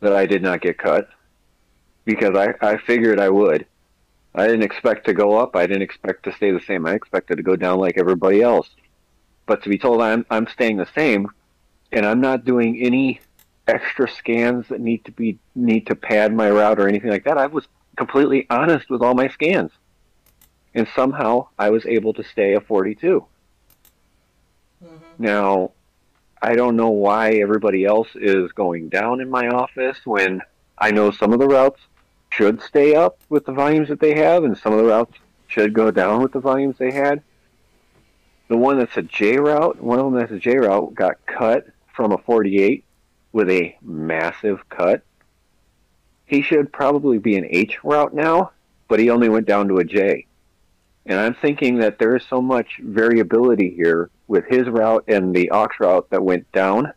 that 0.00 0.12
I 0.12 0.26
did 0.26 0.42
not 0.42 0.60
get 0.60 0.76
cut 0.78 1.08
because 2.04 2.36
I, 2.36 2.54
I 2.60 2.76
figured 2.76 3.18
I 3.18 3.30
would. 3.30 3.66
I 4.34 4.46
didn't 4.46 4.62
expect 4.62 5.06
to 5.06 5.14
go 5.14 5.38
up. 5.38 5.56
I 5.56 5.66
didn't 5.66 5.82
expect 5.82 6.24
to 6.24 6.32
stay 6.32 6.50
the 6.50 6.60
same. 6.60 6.86
I 6.86 6.92
expected 6.92 7.36
to 7.36 7.42
go 7.42 7.56
down 7.56 7.78
like 7.78 7.96
everybody 7.96 8.42
else. 8.42 8.68
But 9.46 9.62
to 9.62 9.68
be 9.70 9.78
told 9.78 10.02
I'm, 10.02 10.26
I'm 10.30 10.46
staying 10.46 10.76
the 10.76 10.88
same 10.94 11.28
and 11.90 12.04
I'm 12.04 12.20
not 12.20 12.44
doing 12.44 12.80
any 12.80 13.20
extra 13.66 14.08
scans 14.08 14.68
that 14.68 14.80
need 14.80 15.04
to 15.04 15.12
be 15.12 15.38
need 15.54 15.86
to 15.86 15.94
pad 15.94 16.34
my 16.34 16.50
route 16.50 16.80
or 16.80 16.88
anything 16.88 17.10
like 17.10 17.24
that. 17.24 17.38
I 17.38 17.46
was 17.46 17.66
completely 17.96 18.46
honest 18.50 18.90
with 18.90 19.02
all 19.02 19.14
my 19.14 19.28
scans. 19.28 19.70
And 20.74 20.88
somehow 20.94 21.48
I 21.58 21.70
was 21.70 21.84
able 21.84 22.14
to 22.14 22.24
stay 22.24 22.54
a 22.54 22.60
42. 22.60 23.26
Mm-hmm. 24.82 24.96
Now, 25.18 25.72
I 26.40 26.54
don't 26.54 26.76
know 26.76 26.88
why 26.88 27.32
everybody 27.32 27.84
else 27.84 28.08
is 28.14 28.50
going 28.52 28.88
down 28.88 29.20
in 29.20 29.28
my 29.30 29.48
office 29.48 29.98
when 30.04 30.40
I 30.78 30.90
know 30.90 31.10
some 31.10 31.32
of 31.32 31.38
the 31.38 31.46
routes 31.46 31.80
should 32.30 32.62
stay 32.62 32.94
up 32.94 33.18
with 33.28 33.44
the 33.44 33.52
volumes 33.52 33.88
that 33.88 34.00
they 34.00 34.14
have, 34.14 34.42
and 34.42 34.56
some 34.56 34.72
of 34.72 34.78
the 34.78 34.86
routes 34.86 35.18
should 35.46 35.74
go 35.74 35.90
down 35.90 36.22
with 36.22 36.32
the 36.32 36.40
volumes 36.40 36.76
they 36.78 36.90
had. 36.90 37.22
The 38.48 38.56
one 38.56 38.78
that's 38.78 38.96
a 38.96 39.02
J 39.02 39.36
route, 39.36 39.80
one 39.80 39.98
of 39.98 40.06
them 40.06 40.14
that's 40.14 40.32
a 40.32 40.38
J 40.38 40.56
route, 40.56 40.94
got 40.94 41.24
cut 41.26 41.66
from 41.94 42.12
a 42.12 42.18
48 42.18 42.84
with 43.32 43.50
a 43.50 43.76
massive 43.82 44.68
cut. 44.68 45.02
He 46.26 46.42
should 46.42 46.72
probably 46.72 47.18
be 47.18 47.36
an 47.36 47.46
H 47.48 47.78
route 47.82 48.14
now, 48.14 48.52
but 48.88 49.00
he 49.00 49.10
only 49.10 49.28
went 49.28 49.46
down 49.46 49.68
to 49.68 49.78
a 49.78 49.84
J. 49.84 50.26
And 51.04 51.18
I'm 51.18 51.34
thinking 51.34 51.78
that 51.78 51.98
there 51.98 52.14
is 52.14 52.24
so 52.28 52.40
much 52.40 52.78
variability 52.82 53.74
here 53.74 54.10
with 54.28 54.44
his 54.46 54.68
route 54.68 55.04
and 55.08 55.34
the 55.34 55.50
Aux 55.50 55.68
route 55.80 56.08
that 56.10 56.22
went 56.22 56.50
down, 56.52 56.92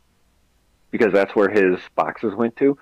because 0.91 1.11
that's 1.11 1.35
where 1.35 1.49
his 1.49 1.79
boxes 1.95 2.35
went 2.35 2.55
to, 2.57 2.77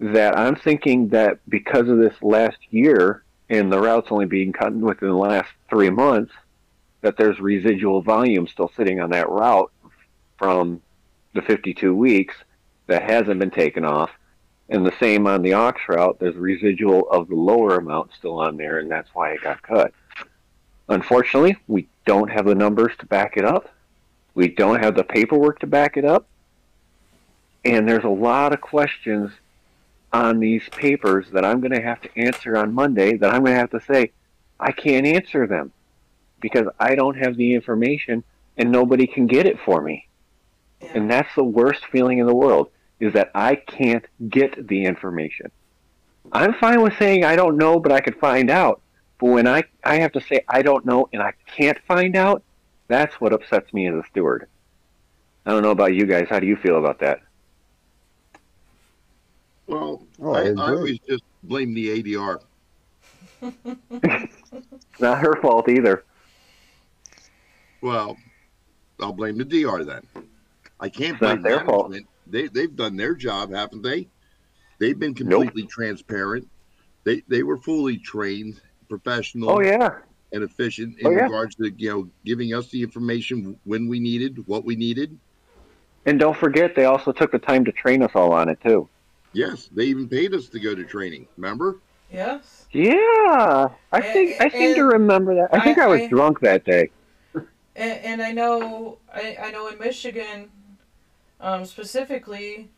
that 0.00 0.38
I'm 0.38 0.56
thinking 0.56 1.08
that 1.08 1.38
because 1.48 1.88
of 1.88 1.98
this 1.98 2.14
last 2.22 2.58
year 2.70 3.24
and 3.50 3.72
the 3.72 3.80
routes 3.80 4.08
only 4.10 4.26
being 4.26 4.52
cut 4.52 4.72
within 4.72 5.08
the 5.08 5.14
last 5.14 5.50
three 5.68 5.90
months, 5.90 6.32
that 7.00 7.16
there's 7.16 7.38
residual 7.40 8.02
volume 8.02 8.46
still 8.46 8.70
sitting 8.76 9.00
on 9.00 9.10
that 9.10 9.28
route 9.28 9.70
from 10.38 10.80
the 11.34 11.42
52 11.42 11.94
weeks 11.94 12.34
that 12.88 13.08
hasn't 13.08 13.38
been 13.38 13.50
taken 13.50 13.84
off. 13.84 14.10
And 14.68 14.84
the 14.84 14.92
same 15.00 15.26
on 15.26 15.42
the 15.42 15.54
Aux 15.54 15.72
route, 15.88 16.18
there's 16.18 16.34
residual 16.34 17.08
of 17.10 17.28
the 17.28 17.34
lower 17.36 17.76
amount 17.76 18.10
still 18.18 18.38
on 18.40 18.56
there, 18.56 18.78
and 18.78 18.90
that's 18.90 19.08
why 19.14 19.30
it 19.30 19.42
got 19.42 19.62
cut. 19.62 19.92
Unfortunately, 20.88 21.56
we 21.68 21.88
don't 22.06 22.30
have 22.30 22.46
the 22.46 22.54
numbers 22.54 22.92
to 22.98 23.06
back 23.06 23.36
it 23.36 23.44
up. 23.44 23.70
We 24.34 24.48
don't 24.48 24.82
have 24.82 24.94
the 24.94 25.04
paperwork 25.04 25.60
to 25.60 25.66
back 25.66 25.96
it 25.96 26.04
up. 26.04 26.26
And 27.64 27.88
there's 27.88 28.04
a 28.04 28.08
lot 28.08 28.52
of 28.52 28.60
questions 28.60 29.30
on 30.12 30.38
these 30.38 30.62
papers 30.70 31.26
that 31.32 31.44
I'm 31.44 31.60
going 31.60 31.72
to 31.72 31.82
have 31.82 32.00
to 32.02 32.18
answer 32.18 32.56
on 32.56 32.72
Monday 32.72 33.16
that 33.16 33.32
I'm 33.32 33.42
going 33.42 33.54
to 33.54 33.60
have 33.60 33.70
to 33.70 33.80
say, 33.80 34.12
I 34.58 34.72
can't 34.72 35.06
answer 35.06 35.46
them 35.46 35.72
because 36.40 36.66
I 36.78 36.94
don't 36.94 37.16
have 37.16 37.36
the 37.36 37.54
information 37.54 38.24
and 38.56 38.70
nobody 38.70 39.06
can 39.06 39.26
get 39.26 39.46
it 39.46 39.58
for 39.60 39.82
me. 39.82 40.08
Yeah. 40.80 40.92
And 40.94 41.10
that's 41.10 41.34
the 41.34 41.44
worst 41.44 41.84
feeling 41.90 42.18
in 42.18 42.26
the 42.26 42.34
world 42.34 42.70
is 43.00 43.12
that 43.14 43.30
I 43.34 43.54
can't 43.56 44.04
get 44.28 44.68
the 44.68 44.84
information. 44.84 45.50
I'm 46.32 46.54
fine 46.54 46.82
with 46.82 46.96
saying 46.98 47.24
I 47.24 47.36
don't 47.36 47.56
know, 47.56 47.78
but 47.78 47.92
I 47.92 48.00
could 48.00 48.16
find 48.16 48.50
out. 48.50 48.82
But 49.18 49.30
when 49.30 49.46
I, 49.48 49.64
I 49.84 49.96
have 49.96 50.12
to 50.12 50.20
say 50.20 50.44
I 50.48 50.62
don't 50.62 50.84
know 50.86 51.08
and 51.12 51.22
I 51.22 51.32
can't 51.46 51.78
find 51.86 52.16
out, 52.16 52.42
that's 52.88 53.14
what 53.20 53.32
upsets 53.32 53.72
me 53.72 53.88
as 53.88 53.94
a 53.94 54.02
steward. 54.10 54.46
I 55.46 55.50
don't 55.50 55.62
know 55.62 55.70
about 55.70 55.94
you 55.94 56.04
guys. 56.06 56.26
How 56.28 56.38
do 56.40 56.46
you 56.46 56.56
feel 56.56 56.78
about 56.78 57.00
that? 57.00 57.20
Well, 59.66 60.02
Oh, 60.20 60.32
I, 60.32 60.48
I 60.48 60.48
I 60.48 60.74
always 60.74 60.98
just 61.08 61.22
blame 61.42 61.74
the 61.74 62.02
ADR. 62.02 62.38
Not 65.00 65.18
her 65.20 65.40
fault 65.40 65.68
either. 65.68 66.04
Well, 67.80 68.16
I'll 69.00 69.12
blame 69.12 69.38
the 69.38 69.44
DR 69.44 69.84
then. 69.84 70.02
I 70.80 70.88
can't 70.88 71.14
It's 71.14 71.22
not 71.22 71.40
blame 71.40 71.42
their 71.42 71.64
fault. 71.64 71.94
Management. 72.30 72.52
They 72.54 72.60
they've 72.60 72.76
done 72.76 72.96
their 72.96 73.14
job, 73.14 73.52
haven't 73.52 73.82
they? 73.82 74.08
They've 74.78 74.98
been 74.98 75.14
completely 75.14 75.64
transparent. 75.66 76.48
They 77.04 77.22
they 77.28 77.42
were 77.42 77.56
fully 77.58 77.98
trained, 77.98 78.60
professional, 78.88 79.50
Oh 79.50 79.60
yeah, 79.60 79.98
and 80.32 80.42
efficient 80.42 80.98
in 80.98 81.06
Oh, 81.06 81.10
yeah. 81.10 81.24
regards 81.24 81.54
to 81.56 81.70
you 81.76 81.90
know 81.90 82.08
giving 82.24 82.54
us 82.54 82.68
the 82.68 82.82
information 82.82 83.58
when 83.64 83.88
we 83.88 83.98
needed, 84.00 84.46
what 84.46 84.64
we 84.64 84.76
needed. 84.76 85.18
and 86.06 86.18
don't 86.18 86.36
forget 86.36 86.74
they 86.74 86.84
also 86.86 87.12
took 87.12 87.32
the 87.32 87.38
time 87.38 87.64
to 87.64 87.72
train 87.72 88.02
us 88.02 88.12
all 88.14 88.32
on 88.32 88.48
it 88.48 88.58
too. 88.62 88.88
Yes, 89.34 89.68
they 89.72 89.84
even 89.84 90.08
paid 90.08 90.32
us 90.34 90.48
to 90.48 90.58
go 90.60 90.74
to 90.74 90.84
training. 90.84 91.26
Remember? 91.36 91.80
Yes. 92.10 92.66
Yeah, 92.72 93.68
I 93.92 94.00
think 94.00 94.40
I 94.40 94.48
seem 94.48 94.74
to 94.74 94.84
remember 94.84 95.34
that. 95.34 95.48
I 95.52 95.60
think 95.62 95.78
I- 95.78 95.84
I 95.84 95.86
was 95.86 96.00
I- 96.02 96.06
drunk 96.08 96.40
that 96.40 96.64
day. 96.64 96.90
And, 97.76 98.00
and 98.04 98.22
I 98.22 98.32
know 98.32 98.98
I, 99.12 99.36
I 99.40 99.50
know 99.50 99.68
in 99.68 99.78
Michigan, 99.78 100.48
um, 101.40 101.64
specifically, 101.64 102.68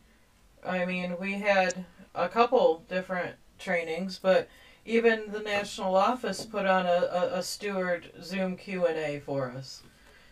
I 0.65 0.85
mean 0.85 1.17
we 1.21 1.35
had 1.35 1.85
a 2.15 2.29
couple 2.29 2.83
different 2.89 3.37
trainings, 3.59 4.19
but 4.19 4.49
even 4.87 5.31
the 5.31 5.41
national 5.41 5.95
office 5.95 6.45
put 6.45 6.67
on 6.67 6.87
a, 6.87 7.09
a, 7.13 7.39
a 7.39 7.43
steward 7.43 8.11
Zoom 8.23 8.57
Q 8.57 8.87
and 8.87 8.97
A 8.97 9.21
for 9.21 9.51
us. 9.51 9.83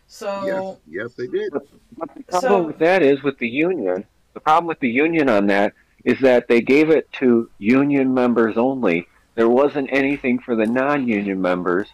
So 0.06 0.78
Yes, 0.86 1.10
yes, 1.10 1.14
they 1.14 1.26
did. 1.26 1.52
But 1.52 2.14
the 2.14 2.22
problem 2.24 2.40
So- 2.40 2.62
with 2.62 2.78
that 2.78 3.02
is 3.02 3.22
with 3.22 3.38
the 3.38 3.48
union. 3.48 4.04
The 4.34 4.40
problem 4.40 4.66
with 4.66 4.80
the 4.80 4.88
union 4.90 5.28
on 5.28 5.46
that 5.48 5.74
is 6.04 6.20
that 6.20 6.48
they 6.48 6.60
gave 6.60 6.90
it 6.90 7.10
to 7.14 7.50
union 7.58 8.14
members 8.14 8.56
only. 8.56 9.06
There 9.34 9.48
wasn't 9.48 9.88
anything 9.92 10.38
for 10.38 10.54
the 10.56 10.66
non-union 10.66 11.40
members 11.40 11.88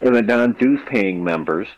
or 0.00 0.10
the 0.10 0.22
non-dues 0.22 0.80
paying 0.88 1.22
members 1.22 1.68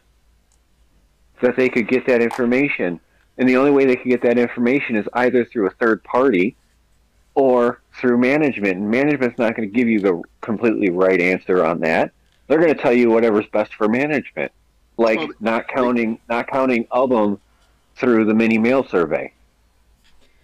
that 1.41 1.57
they 1.57 1.69
could 1.69 1.89
get 1.89 2.07
that 2.07 2.23
information. 2.23 3.01
And 3.39 3.49
the 3.49 3.57
only 3.57 3.71
way 3.71 3.85
they 3.85 3.97
could 3.97 4.09
get 4.09 4.23
that 4.23 4.39
information 4.39 4.97
is 4.97 5.07
either 5.13 5.45
through 5.45 5.67
a 5.67 5.71
third 5.71 6.03
party 6.05 6.57
or 7.35 7.81
through 8.01 8.19
management. 8.19 8.79
And 8.79 8.91
management's 8.91 9.39
not 9.39 9.55
going 9.55 9.69
to 9.69 9.75
give 9.75 9.89
you 9.89 10.01
the 10.01 10.23
completely 10.41 10.91
right 10.91 11.21
answer 11.21 11.65
on 11.65 11.81
that. 11.81 12.13
They're 12.49 12.61
going 12.61 12.75
to 12.75 12.81
tell 12.81 12.93
you 12.93 13.11
whatever's 13.11 13.47
best 13.53 13.75
for 13.75 13.89
management, 13.89 14.53
like 14.97 15.19
Well, 15.19 15.29
not 15.41 15.69
counting 15.69 16.19
not 16.29 16.47
counting 16.49 16.87
of 16.91 17.11
them 17.11 17.39
through 17.97 18.25
the 18.27 18.35
mini 18.35 18.57
mail 18.59 18.87
survey. 18.87 19.33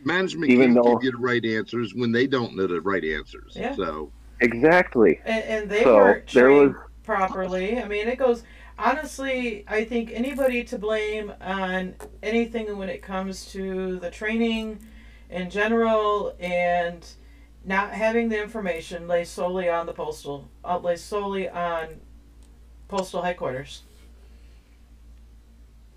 Management 0.05 0.51
Even 0.51 0.75
can't 0.75 0.85
though- 0.85 0.97
give 0.97 1.05
you 1.05 1.13
the 1.13 1.19
right 1.19 1.45
answers 1.45 1.95
when 1.95 2.11
they 2.13 2.27
don't 2.27 2.57
know 2.57 2.67
the 2.67 2.81
right 2.81 3.05
answers. 3.05 3.53
Yeah. 3.57 3.75
So 3.77 4.11
Exactly. 4.41 5.21
and, 5.25 5.45
and 5.45 5.71
they 5.71 5.85
So, 5.85 5.95
weren't 5.97 6.27
there 6.33 6.49
trained 6.49 6.75
was- 6.75 6.83
properly. 7.05 7.79
I 7.81 7.87
mean, 7.89 8.09
it 8.09 8.19
goes. 8.19 8.43
Honestly, 8.79 9.65
I 9.69 9.85
think 9.85 10.11
anybody 10.13 10.65
to 10.65 10.79
blame 10.79 11.33
on 11.41 11.95
anything 12.23 12.77
when 12.77 12.89
it 12.89 13.03
comes 13.03 13.47
to 13.53 13.99
the 13.99 14.11
training 14.11 14.81
in 15.31 15.51
general 15.51 16.35
and 16.41 17.07
not 17.65 17.91
having 17.93 18.29
the 18.29 18.43
information 18.43 19.07
lay 19.07 19.25
solely 19.25 19.69
on 19.69 19.87
the 19.87 19.93
postal, 19.93 20.49
uh, 20.65 20.79
lay 20.79 20.97
solely 20.97 21.49
on 21.49 22.01
postal 22.89 23.23
headquarters. 23.23 23.83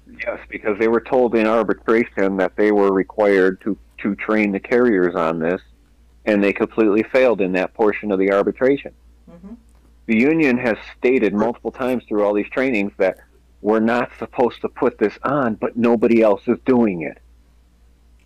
Yes, 0.07 0.39
because 0.49 0.77
they 0.77 0.87
were 0.87 1.01
told 1.01 1.33
in 1.35 1.47
arbitration 1.47 2.37
that 2.37 2.55
they 2.55 2.71
were 2.71 2.93
required 2.93 3.59
to, 3.61 3.77
to 3.99 4.15
train 4.15 4.51
the 4.51 4.59
carriers 4.59 5.15
on 5.15 5.39
this, 5.39 5.61
and 6.25 6.43
they 6.43 6.53
completely 6.53 7.03
failed 7.11 7.41
in 7.41 7.53
that 7.53 7.73
portion 7.73 8.11
of 8.11 8.19
the 8.19 8.31
arbitration. 8.31 8.93
The 10.07 10.15
union 10.17 10.57
has 10.57 10.77
stated 10.97 11.33
multiple 11.33 11.71
times 11.71 12.03
through 12.07 12.23
all 12.23 12.33
these 12.33 12.49
trainings 12.49 12.91
that 12.97 13.17
we're 13.61 13.79
not 13.79 14.11
supposed 14.19 14.61
to 14.61 14.69
put 14.69 14.97
this 14.99 15.17
on, 15.23 15.55
but 15.55 15.75
nobody 15.75 16.21
else 16.21 16.47
is 16.47 16.57
doing 16.65 17.01
it. 17.01 17.17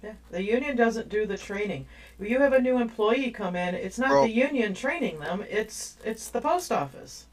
Yeah, 0.03 0.13
the 0.31 0.43
union 0.43 0.75
doesn't 0.75 1.09
do 1.09 1.25
the 1.25 1.38
training. 1.38 1.86
When 2.17 2.29
you 2.29 2.39
have 2.39 2.53
a 2.53 2.59
new 2.62 2.79
employee 2.79 3.31
come 3.31 3.55
in, 3.55 3.75
it's 3.75 3.98
not 4.00 4.12
Well- 4.12 4.24
the 4.24 4.31
union 4.31 4.74
training 4.74 5.19
them. 5.19 5.43
It's 5.50 5.98
it's 6.03 6.29
the 6.29 6.41
post 6.41 6.71
office. 6.71 7.27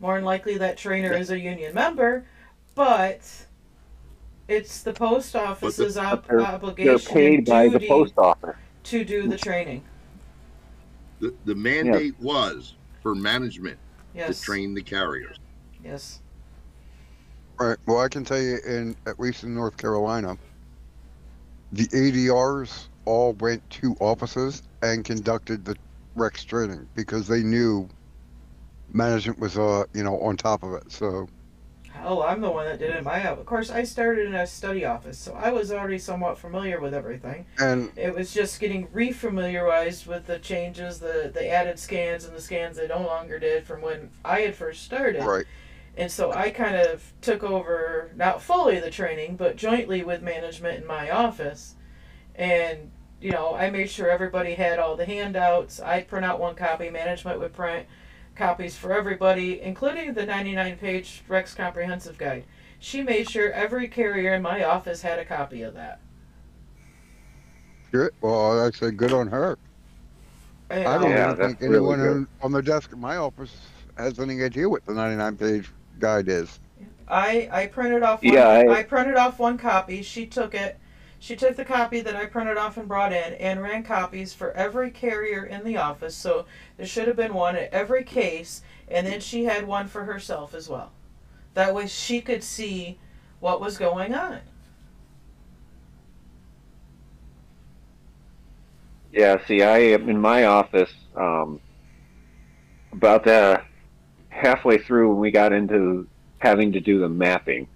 More 0.00 0.16
than 0.16 0.24
likely, 0.24 0.58
that 0.58 0.76
trainer 0.76 1.12
is 1.14 1.30
a 1.30 1.38
union 1.38 1.74
member, 1.74 2.24
but 2.74 3.20
it's 4.46 4.82
the 4.82 4.92
post 4.92 5.34
office's 5.34 5.96
ob- 5.96 6.26
they're- 6.26 6.40
obligation 6.42 6.86
They're 6.96 7.14
paid 7.14 7.38
and 7.38 7.46
by 7.46 7.68
the 7.68 7.80
post 7.86 8.14
office. 8.18 8.56
to 8.84 9.04
do 9.04 9.26
the 9.28 9.38
training. 9.38 9.82
The, 11.20 11.34
the 11.44 11.54
mandate 11.54 12.14
was 12.20 12.74
for 13.06 13.14
management 13.14 13.78
Yes. 14.16 14.40
to 14.40 14.44
train 14.44 14.74
the 14.74 14.82
carriers. 14.82 15.36
Yes. 15.84 16.20
All 17.60 17.68
right. 17.68 17.78
Well, 17.86 18.00
I 18.00 18.08
can 18.08 18.24
tell 18.24 18.40
you, 18.40 18.58
in 18.66 18.96
at 19.06 19.20
least 19.20 19.44
in 19.44 19.54
North 19.54 19.76
Carolina, 19.76 20.36
the 21.70 21.86
ADRs 21.86 22.88
all 23.04 23.34
went 23.34 23.62
to 23.70 23.94
offices 24.00 24.60
and 24.82 25.04
conducted 25.04 25.64
the 25.64 25.76
Rex 26.16 26.42
training 26.42 26.88
because 26.96 27.28
they 27.28 27.44
knew 27.44 27.88
management 28.92 29.38
was, 29.38 29.56
uh, 29.56 29.84
you 29.94 30.02
know, 30.02 30.18
on 30.18 30.36
top 30.36 30.64
of 30.64 30.72
it. 30.72 30.90
So, 30.90 31.28
Hell, 32.00 32.22
I'm 32.22 32.40
the 32.40 32.50
one 32.50 32.66
that 32.66 32.78
did 32.78 32.90
it. 32.90 32.96
in 32.98 33.04
My 33.04 33.26
office. 33.26 33.40
of 33.40 33.46
course, 33.46 33.70
I 33.70 33.82
started 33.84 34.26
in 34.26 34.34
a 34.34 34.46
study 34.46 34.84
office, 34.84 35.18
so 35.18 35.32
I 35.34 35.50
was 35.50 35.72
already 35.72 35.98
somewhat 35.98 36.38
familiar 36.38 36.80
with 36.80 36.94
everything. 36.94 37.46
and 37.58 37.90
It 37.96 38.14
was 38.14 38.32
just 38.32 38.60
getting 38.60 38.86
refamiliarized 38.88 40.06
with 40.06 40.26
the 40.26 40.38
changes, 40.38 40.98
the 41.00 41.30
the 41.32 41.48
added 41.48 41.78
scans 41.78 42.24
and 42.24 42.36
the 42.36 42.40
scans 42.40 42.76
they 42.76 42.88
no 42.88 43.00
longer 43.00 43.38
did 43.38 43.66
from 43.66 43.80
when 43.82 44.10
I 44.24 44.40
had 44.40 44.54
first 44.54 44.84
started. 44.84 45.24
right, 45.24 45.46
And 45.96 46.10
so 46.10 46.32
I 46.32 46.50
kind 46.50 46.76
of 46.76 47.12
took 47.20 47.42
over 47.42 48.10
not 48.16 48.42
fully 48.42 48.78
the 48.78 48.90
training, 48.90 49.36
but 49.36 49.56
jointly 49.56 50.02
with 50.04 50.22
management 50.22 50.80
in 50.80 50.86
my 50.86 51.10
office. 51.10 51.74
And 52.34 52.90
you 53.20 53.30
know, 53.32 53.54
I 53.54 53.70
made 53.70 53.88
sure 53.88 54.10
everybody 54.10 54.54
had 54.54 54.78
all 54.78 54.94
the 54.94 55.06
handouts. 55.06 55.80
I'd 55.80 56.06
print 56.06 56.26
out 56.26 56.38
one 56.38 56.54
copy, 56.54 56.90
management 56.90 57.40
would 57.40 57.54
print 57.54 57.86
copies 58.36 58.76
for 58.76 58.92
everybody, 58.92 59.60
including 59.60 60.12
the 60.14 60.24
99 60.26 60.76
page 60.76 61.22
Rex 61.28 61.54
Comprehensive 61.54 62.18
Guide. 62.18 62.44
She 62.78 63.02
made 63.02 63.28
sure 63.28 63.50
every 63.52 63.88
carrier 63.88 64.34
in 64.34 64.42
my 64.42 64.62
office 64.64 65.02
had 65.02 65.18
a 65.18 65.24
copy 65.24 65.62
of 65.62 65.74
that. 65.74 66.00
good. 67.90 68.12
Well, 68.20 68.66
I 68.66 68.70
say 68.72 68.90
good 68.90 69.12
on 69.12 69.26
her. 69.28 69.56
And, 70.68 70.86
I 70.86 70.98
don't 70.98 71.10
Yeah, 71.10 71.32
even 71.32 71.46
think 71.56 71.60
really 71.60 71.76
anyone 71.76 71.98
good. 72.00 72.16
in, 72.16 72.28
on 72.42 72.52
the 72.52 72.60
desk 72.62 72.92
in 72.92 73.00
my 73.00 73.16
office 73.16 73.56
has 73.96 74.18
any 74.18 74.42
idea 74.42 74.68
what 74.68 74.84
the 74.84 74.92
99 74.92 75.36
page 75.36 75.70
guide 75.98 76.28
is. 76.28 76.58
I 77.08 77.48
I 77.52 77.66
printed 77.66 78.02
off 78.02 78.22
one, 78.22 78.34
Yeah, 78.34 78.48
I- 78.48 78.78
I 78.78 78.82
printed 78.82 79.14
off 79.16 79.38
one 79.38 79.56
copy. 79.56 80.02
She 80.02 80.26
took 80.26 80.54
it. 80.54 80.76
She 81.26 81.34
took 81.34 81.56
the 81.56 81.64
copy 81.64 82.02
that 82.02 82.14
I 82.14 82.26
printed 82.26 82.56
off 82.56 82.76
and 82.76 82.86
brought 82.86 83.12
in 83.12 83.32
and 83.34 83.60
ran 83.60 83.82
copies 83.82 84.32
for 84.32 84.52
every 84.52 84.92
carrier 84.92 85.42
in 85.42 85.64
the 85.64 85.76
office. 85.76 86.14
So 86.14 86.46
there 86.76 86.86
should 86.86 87.08
have 87.08 87.16
been 87.16 87.34
one 87.34 87.56
at 87.56 87.72
every 87.72 88.04
case 88.04 88.62
and 88.86 89.04
then 89.04 89.18
she 89.18 89.42
had 89.42 89.66
one 89.66 89.88
for 89.88 90.04
herself 90.04 90.54
as 90.54 90.68
well. 90.68 90.92
That 91.54 91.74
way 91.74 91.88
she 91.88 92.20
could 92.20 92.44
see 92.44 93.00
what 93.40 93.60
was 93.60 93.76
going 93.76 94.14
on. 94.14 94.38
Yeah, 99.12 99.44
see, 99.48 99.64
I 99.64 99.78
am 99.78 100.08
in 100.08 100.20
my 100.20 100.44
office 100.44 100.92
um, 101.16 101.58
about 102.92 103.24
the 103.24 103.62
halfway 104.28 104.78
through 104.78 105.08
when 105.08 105.18
we 105.18 105.32
got 105.32 105.52
into 105.52 106.06
having 106.38 106.70
to 106.70 106.78
do 106.78 107.00
the 107.00 107.08
mapping. 107.08 107.66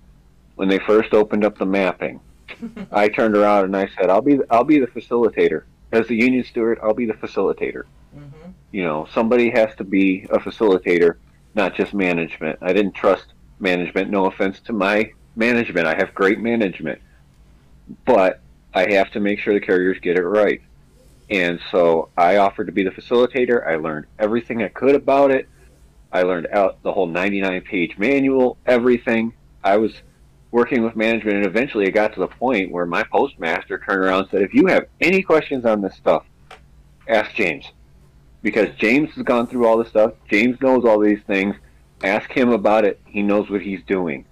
When 0.55 0.69
they 0.69 0.79
first 0.79 1.13
opened 1.15 1.45
up 1.45 1.59
the 1.59 1.67
mapping, 1.67 2.21
I 2.93 3.09
turned 3.09 3.37
around 3.37 3.65
and 3.65 3.77
I 3.77 3.89
said, 3.97 4.11
"I'll 4.11 4.23
be 4.23 4.39
I'll 4.51 4.65
be 4.65 4.79
the 4.79 4.87
facilitator 4.87 5.65
as 5.93 6.07
the 6.07 6.17
union 6.17 6.45
steward. 6.45 6.79
I'll 6.83 6.95
be 6.95 7.07
the 7.07 7.15
facilitator. 7.15 7.85
hmm 8.13 8.51
You 8.73 8.85
know, 8.85 9.07
somebody 9.13 9.51
has 9.51 9.75
to 9.77 9.85
be 9.85 10.27
a 10.31 10.39
facilitator, 10.39 11.17
not 11.55 11.75
just 11.75 11.95
management. 11.95 12.59
I 12.63 12.73
didn't 12.73 12.95
trust 12.95 13.35
management. 13.59 14.11
No 14.11 14.27
offense 14.27 14.61
to 14.63 14.73
my 14.73 15.11
management. 15.37 15.87
I 15.87 15.95
have 15.97 16.15
great 16.15 16.39
management, 16.41 17.01
but 18.05 18.41
I 18.75 18.93
have 18.93 19.11
to 19.13 19.21
make 19.21 19.39
sure 19.41 19.55
the 19.55 19.61
carriers 19.61 19.99
get 20.01 20.17
it 20.17 20.23
right. 20.23 20.61
And 21.29 21.61
so 21.71 22.11
I 22.17 22.37
offered 22.39 22.67
to 22.67 22.73
be 22.73 22.83
the 22.83 22.91
facilitator. 22.91 23.67
I 23.67 23.77
learned 23.77 24.07
everything 24.19 24.63
I 24.63 24.69
could 24.69 24.95
about 24.95 25.31
it. 25.31 25.49
I 26.13 26.23
learned 26.23 26.49
out 26.53 26.83
the 26.83 26.93
whole 26.93 27.07
99 27.07 27.61
page 27.63 27.97
manual, 27.99 28.59
everything. 28.67 29.33
I 29.63 29.77
was 29.77 29.93
working 30.51 30.83
with 30.83 30.97
management, 30.97 31.37
and 31.37 31.47
eventually 31.47 31.87
it 31.87 31.93
got 31.93 32.13
to 32.15 32.21
the 32.21 32.27
point 32.27 32.71
where 32.71 32.87
my 32.87 33.03
postmaster 33.05 33.79
turned 33.79 34.05
around 34.05 34.21
and 34.21 34.31
said, 34.31 34.43
If 34.43 34.55
you 34.55 34.67
have 34.67 34.87
any 35.01 35.23
questions 35.23 35.65
on 35.65 35.81
this 35.81 35.95
stuff, 35.95 36.25
ask 37.09 37.35
James. 37.35 37.67
Because 38.43 38.75
James 38.77 39.11
has 39.15 39.25
gone 39.25 39.47
through 39.47 39.67
all 39.67 39.77
this 39.77 39.89
stuff. 39.89 40.15
James 40.31 40.61
knows 40.61 40.85
all 40.85 40.99
these 40.99 41.23
things. 41.27 41.55
Ask 42.03 42.31
him 42.31 42.51
about 42.51 42.85
it. 42.85 42.99
He 43.05 43.23
knows 43.23 43.51
what 43.51 43.61
he's 43.61 43.83
doing. 43.87 44.25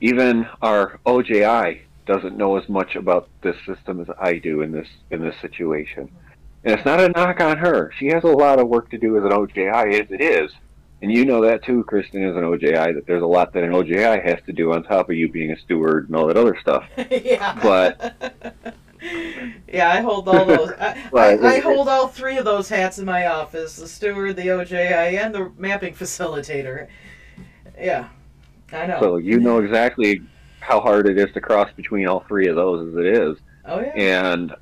Even 0.00 0.46
our 0.60 1.00
OJI 1.04 1.80
doesn't 2.06 2.36
know 2.36 2.56
as 2.56 2.68
much 2.68 2.96
about 2.96 3.28
this 3.42 3.56
system 3.66 4.00
as 4.00 4.08
I 4.18 4.38
do 4.38 4.62
in 4.62 4.72
this 4.72 4.88
in 5.10 5.20
this 5.20 5.36
situation. 5.40 6.10
And 6.64 6.74
it's 6.74 6.84
not 6.84 7.00
a 7.00 7.08
knock 7.08 7.40
on 7.40 7.58
her. 7.58 7.92
She 7.98 8.06
has 8.08 8.22
a 8.22 8.28
lot 8.28 8.60
of 8.60 8.68
work 8.68 8.90
to 8.90 8.98
do 8.98 9.16
as 9.16 9.24
an 9.24 9.30
OJI 9.30 10.00
as 10.00 10.10
it 10.10 10.20
is. 10.20 10.52
And 11.02 11.12
you 11.12 11.24
know 11.24 11.42
that 11.42 11.64
too, 11.64 11.82
Kristen, 11.84 12.22
as 12.22 12.36
an 12.36 12.42
OJI, 12.42 12.94
that 12.94 13.06
there's 13.06 13.22
a 13.22 13.26
lot 13.26 13.52
that 13.52 13.64
an 13.64 13.72
OJI 13.72 14.24
has 14.24 14.38
to 14.46 14.52
do 14.52 14.72
on 14.72 14.84
top 14.84 15.10
of 15.10 15.16
you 15.16 15.28
being 15.28 15.50
a 15.50 15.58
steward 15.58 16.06
and 16.06 16.16
all 16.16 16.28
that 16.28 16.36
other 16.36 16.56
stuff. 16.60 16.84
yeah. 17.10 17.58
But- 17.60 18.34
yeah, 19.68 19.90
I 19.90 20.00
hold 20.00 20.28
all 20.28 20.44
those. 20.44 20.70
I, 20.78 20.96
But 21.12 21.44
I, 21.44 21.56
I 21.56 21.58
hold 21.58 21.88
all 21.88 22.06
three 22.06 22.36
of 22.36 22.44
those 22.44 22.68
hats 22.68 22.98
in 22.98 23.04
my 23.04 23.26
office: 23.26 23.74
the 23.76 23.88
steward, 23.88 24.36
the 24.36 24.46
OJI, 24.46 25.18
and 25.18 25.34
the 25.34 25.50
mapping 25.58 25.94
facilitator. 25.94 26.86
Yeah, 27.76 28.08
I 28.72 28.86
know. 28.86 29.00
So 29.00 29.16
you 29.16 29.40
know 29.40 29.58
exactly 29.58 30.22
how 30.60 30.80
hard 30.80 31.08
it 31.08 31.18
is 31.18 31.32
to 31.34 31.40
cross 31.40 31.68
between 31.74 32.06
all 32.06 32.20
three 32.28 32.46
of 32.46 32.54
those 32.54 32.88
as 32.88 32.96
it 32.96 33.06
is. 33.06 33.36
oh 33.64 33.80
yeah. 33.80 33.92
and 33.96 34.54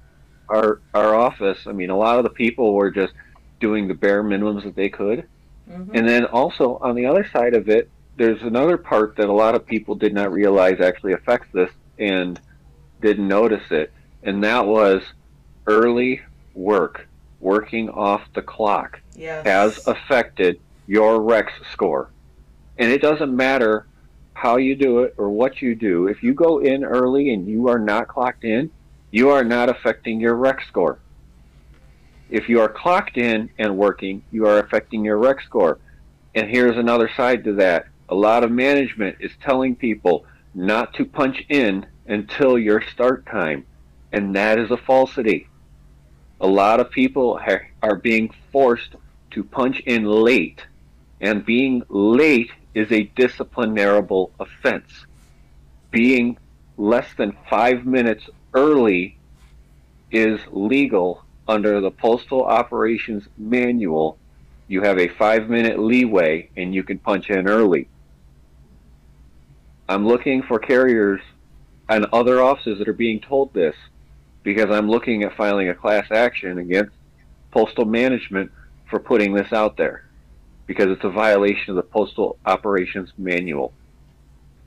our 0.48 0.81
our 0.94 1.14
office 1.14 1.66
i 1.66 1.72
mean 1.72 1.90
a 1.90 1.96
lot 1.96 2.18
of 2.18 2.24
the 2.24 2.31
people 2.31 2.74
were 2.74 2.90
just 2.90 3.12
doing 3.61 3.87
the 3.87 3.94
bare 3.94 4.24
minimums 4.24 4.64
that 4.64 4.74
they 4.74 4.88
could 4.88 5.29
hmm 5.70 5.96
and 5.96 6.09
then 6.09 6.24
also 6.26 6.78
on 6.83 6.94
the 6.94 7.06
other 7.06 7.26
side 7.33 7.54
of 7.54 7.68
it 7.68 7.88
there's 8.16 8.42
another 8.42 8.76
part 8.76 9.16
that 9.16 9.28
a 9.28 9.33
lot 9.33 9.54
of 9.54 9.66
people 9.66 9.94
did 9.94 10.12
not 10.12 10.33
realize 10.33 10.80
actually 10.80 11.12
affects 11.12 11.48
this 11.52 11.70
and 11.98 12.40
didn't 13.00 13.28
notice 13.28 13.70
it 13.70 13.92
and 14.22 14.44
that 14.44 14.66
was 14.66 15.02
early 15.66 16.20
work 16.54 17.09
working 17.40 17.88
off 17.90 18.22
the 18.35 18.42
clock 18.42 19.00
Yes. 19.14 19.44
has 19.46 19.87
affected 19.87 20.61
your 20.87 21.20
rex 21.22 21.52
score 21.72 22.11
and 22.78 22.90
it 22.90 23.02
doesn't 23.02 23.35
matter 23.35 23.87
how 24.35 24.56
you 24.56 24.74
do 24.74 25.00
it 25.00 25.14
or 25.18 25.28
what 25.30 25.61
you 25.61 25.74
do 25.74 26.06
if 26.09 26.22
you 26.22 26.33
go 26.35 26.59
in 26.61 26.85
early 26.85 27.33
and 27.33 27.46
you 27.46 27.68
are 27.68 27.78
not 27.78 28.09
clocked 28.09 28.44
in 28.44 28.70
you 29.11 29.30
are 29.30 29.44
not 29.44 29.68
affecting 29.68 30.20
your 30.20 30.35
rec 30.35 30.62
score. 30.68 31.00
If 32.31 32.49
you 32.49 32.61
are 32.61 32.69
clocked 32.69 33.16
in 33.16 33.51
and 33.59 33.77
working, 33.77 34.23
you 34.31 34.47
are 34.47 34.59
affecting 34.59 35.05
your 35.05 35.19
rec 35.19 35.40
score. 35.43 35.79
And 36.35 36.49
here's 36.49 36.77
another 36.77 37.11
side 37.16 37.43
to 37.45 37.55
that. 37.55 37.87
A 38.09 38.14
lot 38.14 38.45
of 38.45 38.53
management 38.53 39.16
is 39.19 39.33
telling 39.43 39.75
people 39.75 40.25
not 40.55 40.95
to 40.95 41.05
punch 41.05 41.45
in 41.49 41.87
until 42.07 42.57
your 42.57 42.83
start 42.83 43.27
time. 43.27 43.66
And 44.12 44.37
that 44.37 44.59
is 44.61 44.71
a 44.71 44.77
falsity. 44.77 45.49
A 46.40 46.47
lot 46.47 46.79
of 46.79 46.93
people 46.93 47.38
ha- 47.38 47.66
are 47.83 47.97
being 47.97 48.33
forced 48.53 48.95
to 49.33 49.43
punch 49.43 49.81
in 49.81 50.05
late. 50.05 50.64
And 51.21 51.45
being 51.45 51.83
late 51.88 52.51
is 52.75 52.93
a 52.93 53.11
disciplinarable 53.16 54.31
offense. 54.38 55.05
Being 55.90 56.38
less 56.77 57.12
than 57.16 57.37
five 57.49 57.85
minutes 57.85 58.29
early 58.55 59.19
is 60.12 60.40
legal 60.53 61.25
under 61.51 61.81
the 61.81 61.91
Postal 61.91 62.45
Operations 62.45 63.25
Manual. 63.37 64.17
You 64.69 64.83
have 64.83 65.01
a 65.01 65.09
five 65.09 65.51
minute 65.51 65.81
leeway 65.81 66.49
and 66.57 66.73
you 66.73 66.85
can 66.85 66.99
punch 66.99 67.29
in 67.29 67.49
early. 67.49 67.89
I'm 69.89 70.07
looking 70.07 70.45
for 70.45 70.61
carriers 70.61 71.21
and 71.89 72.07
other 72.13 72.41
offices 72.41 72.79
that 72.79 72.87
are 72.87 72.93
being 72.93 73.21
told 73.21 73.53
this 73.53 73.75
because 74.45 74.71
I'm 74.71 74.89
looking 74.89 75.25
at 75.25 75.37
filing 75.37 75.69
a 75.69 75.75
class 75.75 76.07
action 76.13 76.59
against 76.59 76.95
postal 77.51 77.85
management 77.85 78.53
for 78.89 79.01
putting 79.01 79.35
this 79.35 79.53
out 79.53 79.77
there 79.77 80.05
because 80.69 80.87
it's 80.87 81.03
a 81.03 81.11
violation 81.11 81.71
of 81.71 81.77
the 81.77 81.83
postal 81.83 82.39
operations 82.47 83.11
manual. 83.19 83.73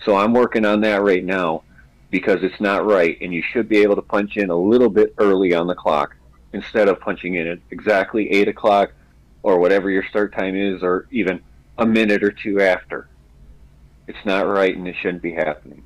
So 0.03 0.17
I'm 0.17 0.33
working 0.33 0.65
on 0.65 0.81
that 0.81 1.01
right 1.01 1.23
now 1.23 1.63
because 2.11 2.43
it's 2.43 2.59
not 2.59 2.85
right, 2.85 3.17
and 3.21 3.33
you 3.33 3.41
should 3.41 3.69
be 3.69 3.77
able 3.77 3.95
to 3.95 4.01
punch 4.01 4.35
in 4.35 4.49
a 4.49 4.55
little 4.55 4.89
bit 4.89 5.15
early 5.17 5.53
on 5.53 5.67
the 5.67 5.75
clock 5.75 6.17
instead 6.53 6.87
of 6.87 6.99
punching 6.99 7.35
in 7.35 7.47
at 7.47 7.59
exactly 7.71 8.31
eight 8.31 8.47
o'clock 8.47 8.93
or 9.41 9.59
whatever 9.59 9.89
your 9.89 10.05
start 10.09 10.33
time 10.33 10.55
is, 10.55 10.81
or 10.81 11.07
even 11.11 11.41
a 11.77 11.85
minute 11.85 12.23
or 12.23 12.31
two 12.31 12.61
after. 12.61 13.09
It's 14.07 14.25
not 14.25 14.47
right, 14.47 14.75
and 14.75 14.87
it 14.87 14.95
shouldn't 15.01 15.21
be 15.21 15.33
happening. 15.33 15.83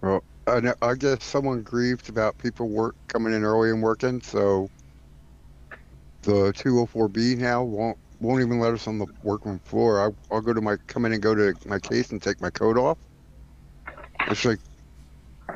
Well, 0.00 0.22
I, 0.46 0.60
know, 0.60 0.74
I 0.80 0.94
guess 0.94 1.24
someone 1.24 1.62
grieved 1.62 2.08
about 2.08 2.38
people 2.38 2.68
work 2.68 2.94
coming 3.08 3.34
in 3.34 3.44
early 3.44 3.70
and 3.70 3.82
working, 3.82 4.20
so 4.22 4.70
the 6.22 6.52
204B 6.52 7.38
now 7.38 7.62
won't 7.62 7.98
won't 8.18 8.40
even 8.40 8.58
let 8.58 8.72
us 8.72 8.86
on 8.86 8.98
the 8.98 9.06
workroom 9.22 9.58
floor. 9.58 10.00
I, 10.00 10.34
I'll 10.34 10.40
go 10.40 10.54
to 10.54 10.60
my 10.60 10.76
come 10.86 11.04
in 11.04 11.12
and 11.12 11.22
go 11.22 11.34
to 11.34 11.54
my 11.66 11.78
case 11.78 12.10
and 12.10 12.22
take 12.22 12.40
my 12.40 12.50
coat 12.50 12.78
off. 12.78 12.98
It's 14.28 14.44
like 14.44 14.58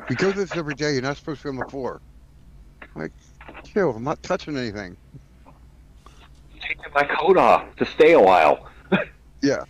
we 0.09 0.15
go 0.15 0.31
this 0.31 0.55
every 0.55 0.75
day. 0.75 0.93
You're 0.93 1.01
not 1.01 1.17
supposed 1.17 1.41
to 1.41 1.51
be 1.51 1.57
on 1.57 1.63
the 1.63 1.69
floor. 1.69 2.01
I'm 2.95 3.03
like, 3.03 3.13
chill. 3.65 3.91
I'm 3.91 4.03
not 4.03 4.21
touching 4.23 4.57
anything. 4.57 4.97
Taking 6.61 6.93
my 6.93 7.03
coat 7.03 7.37
off 7.37 7.75
to 7.77 7.85
stay 7.85 8.13
a 8.13 8.19
while. 8.19 8.67
Yeah. 9.43 9.63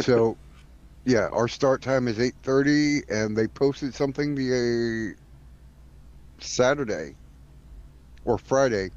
So, 0.00 0.36
yeah, 1.06 1.28
our 1.32 1.48
start 1.48 1.80
time 1.80 2.06
is 2.06 2.18
8:30, 2.18 3.00
and 3.08 3.34
they 3.34 3.48
posted 3.48 3.94
something 3.94 4.34
the 4.34 5.14
uh, 5.16 5.18
Saturday 6.38 7.16
or 8.26 8.36
Friday 8.36 8.90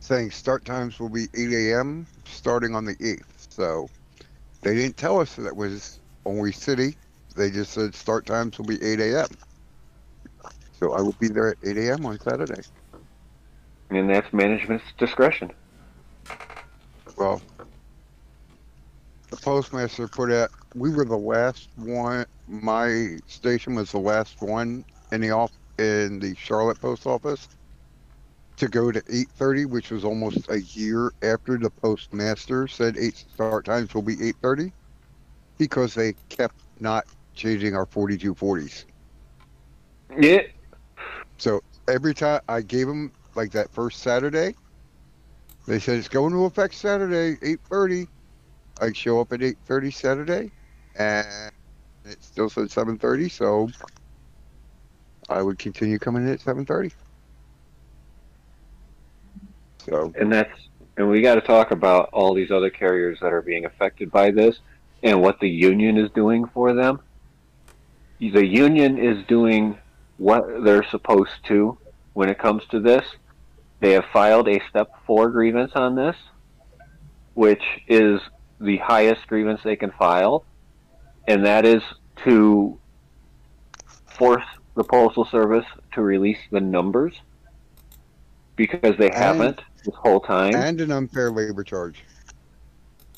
saying 0.00 0.30
start 0.30 0.64
times 0.64 1.00
will 1.00 1.08
be 1.08 1.28
8 1.34 1.52
a.m. 1.52 2.06
starting 2.26 2.74
on 2.74 2.84
the 2.84 2.94
8th. 2.96 3.46
So 3.50 3.88
they 4.62 4.74
didn't 4.74 4.96
tell 4.96 5.20
us 5.20 5.36
that 5.36 5.56
was 5.56 6.00
only 6.26 6.52
city. 6.52 6.96
They 7.36 7.50
just 7.50 7.72
said 7.72 7.94
start 7.94 8.24
times 8.24 8.56
will 8.58 8.64
be 8.64 8.82
8 8.82 8.98
a.m. 9.00 9.28
So 10.72 10.92
I 10.94 11.02
will 11.02 11.16
be 11.20 11.28
there 11.28 11.48
at 11.48 11.58
8 11.62 11.76
a.m. 11.76 12.06
on 12.06 12.18
Saturday. 12.18 12.62
And 13.90 14.08
that's 14.08 14.32
management's 14.32 14.84
discretion. 14.98 15.52
Well, 17.16 17.40
the 19.30 19.36
postmaster 19.36 20.08
put 20.08 20.32
out. 20.32 20.50
We 20.74 20.90
were 20.90 21.04
the 21.04 21.16
last 21.16 21.68
one. 21.76 22.26
My 22.46 23.18
station 23.26 23.74
was 23.74 23.92
the 23.92 23.98
last 23.98 24.40
one 24.40 24.84
in 25.12 25.20
the 25.20 25.30
off 25.30 25.52
in 25.78 26.18
the 26.20 26.34
Charlotte 26.36 26.80
post 26.80 27.06
office 27.06 27.48
to 28.56 28.68
go 28.68 28.90
to 28.90 29.00
8:30, 29.02 29.66
which 29.66 29.90
was 29.90 30.04
almost 30.04 30.48
a 30.48 30.60
year 30.62 31.12
after 31.22 31.58
the 31.58 31.70
postmaster 31.70 32.66
said 32.66 32.96
eight 32.96 33.16
start 33.16 33.66
times 33.66 33.94
will 33.94 34.02
be 34.02 34.16
8:30, 34.16 34.72
because 35.58 35.94
they 35.94 36.14
kept 36.30 36.54
not 36.80 37.04
changing 37.36 37.76
our 37.76 37.86
4240s. 37.86 38.84
Yeah. 40.18 40.42
So 41.38 41.62
every 41.88 42.14
time 42.14 42.40
I 42.48 42.62
gave 42.62 42.86
them 42.86 43.12
like 43.34 43.52
that 43.52 43.70
first 43.70 44.00
Saturday, 44.00 44.54
they 45.66 45.78
said 45.78 45.98
it's 45.98 46.08
going 46.08 46.32
to 46.32 46.44
affect 46.44 46.74
Saturday, 46.74 47.36
8:30. 47.42 48.08
I 48.80 48.92
show 48.92 49.20
up 49.20 49.32
at 49.32 49.40
8:30 49.40 49.92
Saturday, 49.92 50.52
and 50.96 51.52
it 52.04 52.22
still 52.22 52.48
said 52.48 52.70
7:30. 52.70 53.30
So 53.30 53.68
I 55.28 55.42
would 55.42 55.58
continue 55.58 55.98
coming 55.98 56.22
in 56.22 56.32
at 56.32 56.40
7:30. 56.40 56.92
So 59.84 60.12
and 60.18 60.32
that's 60.32 60.50
and 60.96 61.08
we 61.08 61.20
got 61.20 61.34
to 61.34 61.40
talk 61.40 61.70
about 61.70 62.08
all 62.12 62.32
these 62.34 62.50
other 62.50 62.70
carriers 62.70 63.18
that 63.20 63.32
are 63.32 63.42
being 63.42 63.66
affected 63.66 64.10
by 64.10 64.30
this 64.30 64.60
and 65.02 65.20
what 65.20 65.38
the 65.40 65.48
union 65.48 65.98
is 65.98 66.10
doing 66.12 66.46
for 66.46 66.72
them. 66.72 67.00
The 68.18 68.46
union 68.46 68.98
is 68.98 69.24
doing 69.26 69.78
what 70.16 70.64
they're 70.64 70.84
supposed 70.90 71.44
to 71.48 71.76
when 72.14 72.28
it 72.30 72.38
comes 72.38 72.62
to 72.70 72.80
this. 72.80 73.04
They 73.80 73.92
have 73.92 74.06
filed 74.12 74.48
a 74.48 74.60
step 74.70 74.90
four 75.06 75.28
grievance 75.28 75.72
on 75.74 75.94
this, 75.96 76.16
which 77.34 77.62
is 77.88 78.20
the 78.58 78.78
highest 78.78 79.26
grievance 79.26 79.60
they 79.62 79.76
can 79.76 79.90
file, 79.90 80.44
and 81.28 81.44
that 81.44 81.66
is 81.66 81.82
to 82.24 82.78
force 84.06 84.44
the 84.74 84.84
Postal 84.84 85.26
Service 85.26 85.66
to 85.92 86.00
release 86.00 86.38
the 86.50 86.60
numbers 86.60 87.14
because 88.56 88.96
they 88.98 89.10
haven't 89.10 89.60
this 89.84 89.94
whole 89.94 90.20
time. 90.20 90.54
and 90.54 90.80
an 90.80 90.90
unfair 90.90 91.30
labor 91.30 91.62
charge. 91.62 92.02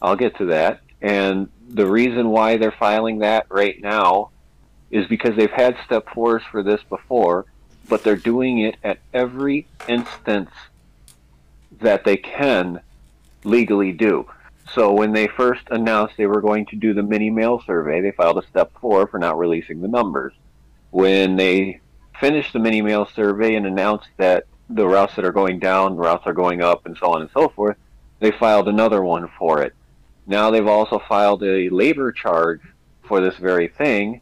I'll 0.02 0.16
get 0.16 0.37
to 0.38 0.46
that. 0.46 0.80
And 1.00 1.48
the 1.68 1.87
reason 1.87 2.30
why 2.30 2.56
they're 2.56 2.74
filing 2.76 3.18
that 3.18 3.46
right 3.48 3.80
now 3.80 4.30
is 4.90 5.07
because 5.07 5.37
they've 5.37 5.51
had 5.51 5.77
step 5.85 6.09
fours 6.14 6.42
for 6.51 6.62
this 6.62 6.83
before, 6.88 7.46
but 7.88 8.03
they're 8.05 8.16
doing 8.16 8.61
it 8.61 8.77
at 8.83 8.98
every 9.12 9.66
instance 9.87 10.51
that 11.81 12.05
they 12.05 12.16
can 12.16 12.81
legally 13.44 13.92
do. 13.92 14.29
So 14.74 14.92
when 14.92 15.12
they 15.12 15.27
first 15.27 15.62
announced 15.70 16.16
they 16.16 16.27
were 16.27 16.40
going 16.40 16.66
to 16.66 16.77
do 16.77 16.92
the 16.92 17.03
mini 17.03 17.31
mail 17.31 17.62
survey, 17.64 18.01
they 18.01 18.11
filed 18.11 18.42
a 18.42 18.46
step 18.46 18.72
four 18.81 19.07
for 19.07 19.18
not 19.18 19.38
releasing 19.38 19.81
the 19.81 19.88
numbers. 19.88 20.35
When 20.90 21.37
they 21.37 21.81
finished 22.20 22.53
the 22.53 22.59
mini 22.59 22.83
mail 22.83 23.07
survey 23.07 23.55
and 23.55 23.66
announced 23.66 24.09
that 24.16 24.44
the 24.68 24.87
routes 24.87 25.16
that 25.16 25.24
are 25.24 25.33
going 25.33 25.59
down, 25.59 25.96
routes 25.96 26.27
are 26.27 26.35
going 26.35 26.61
up, 26.62 26.85
and 26.85 26.96
so 26.96 27.12
on 27.12 27.22
and 27.22 27.31
so 27.33 27.48
forth, 27.48 27.77
they 28.20 28.31
filed 28.31 28.68
another 28.68 29.03
one 29.03 29.31
for 29.38 29.62
it. 29.62 29.74
Now 30.27 30.51
they've 30.51 30.66
also 30.66 30.98
filed 30.98 31.42
a 31.42 31.70
labor 31.70 32.12
charge 32.12 32.61
for 33.05 33.20
this 33.20 33.37
very 33.37 33.68
thing, 33.68 34.20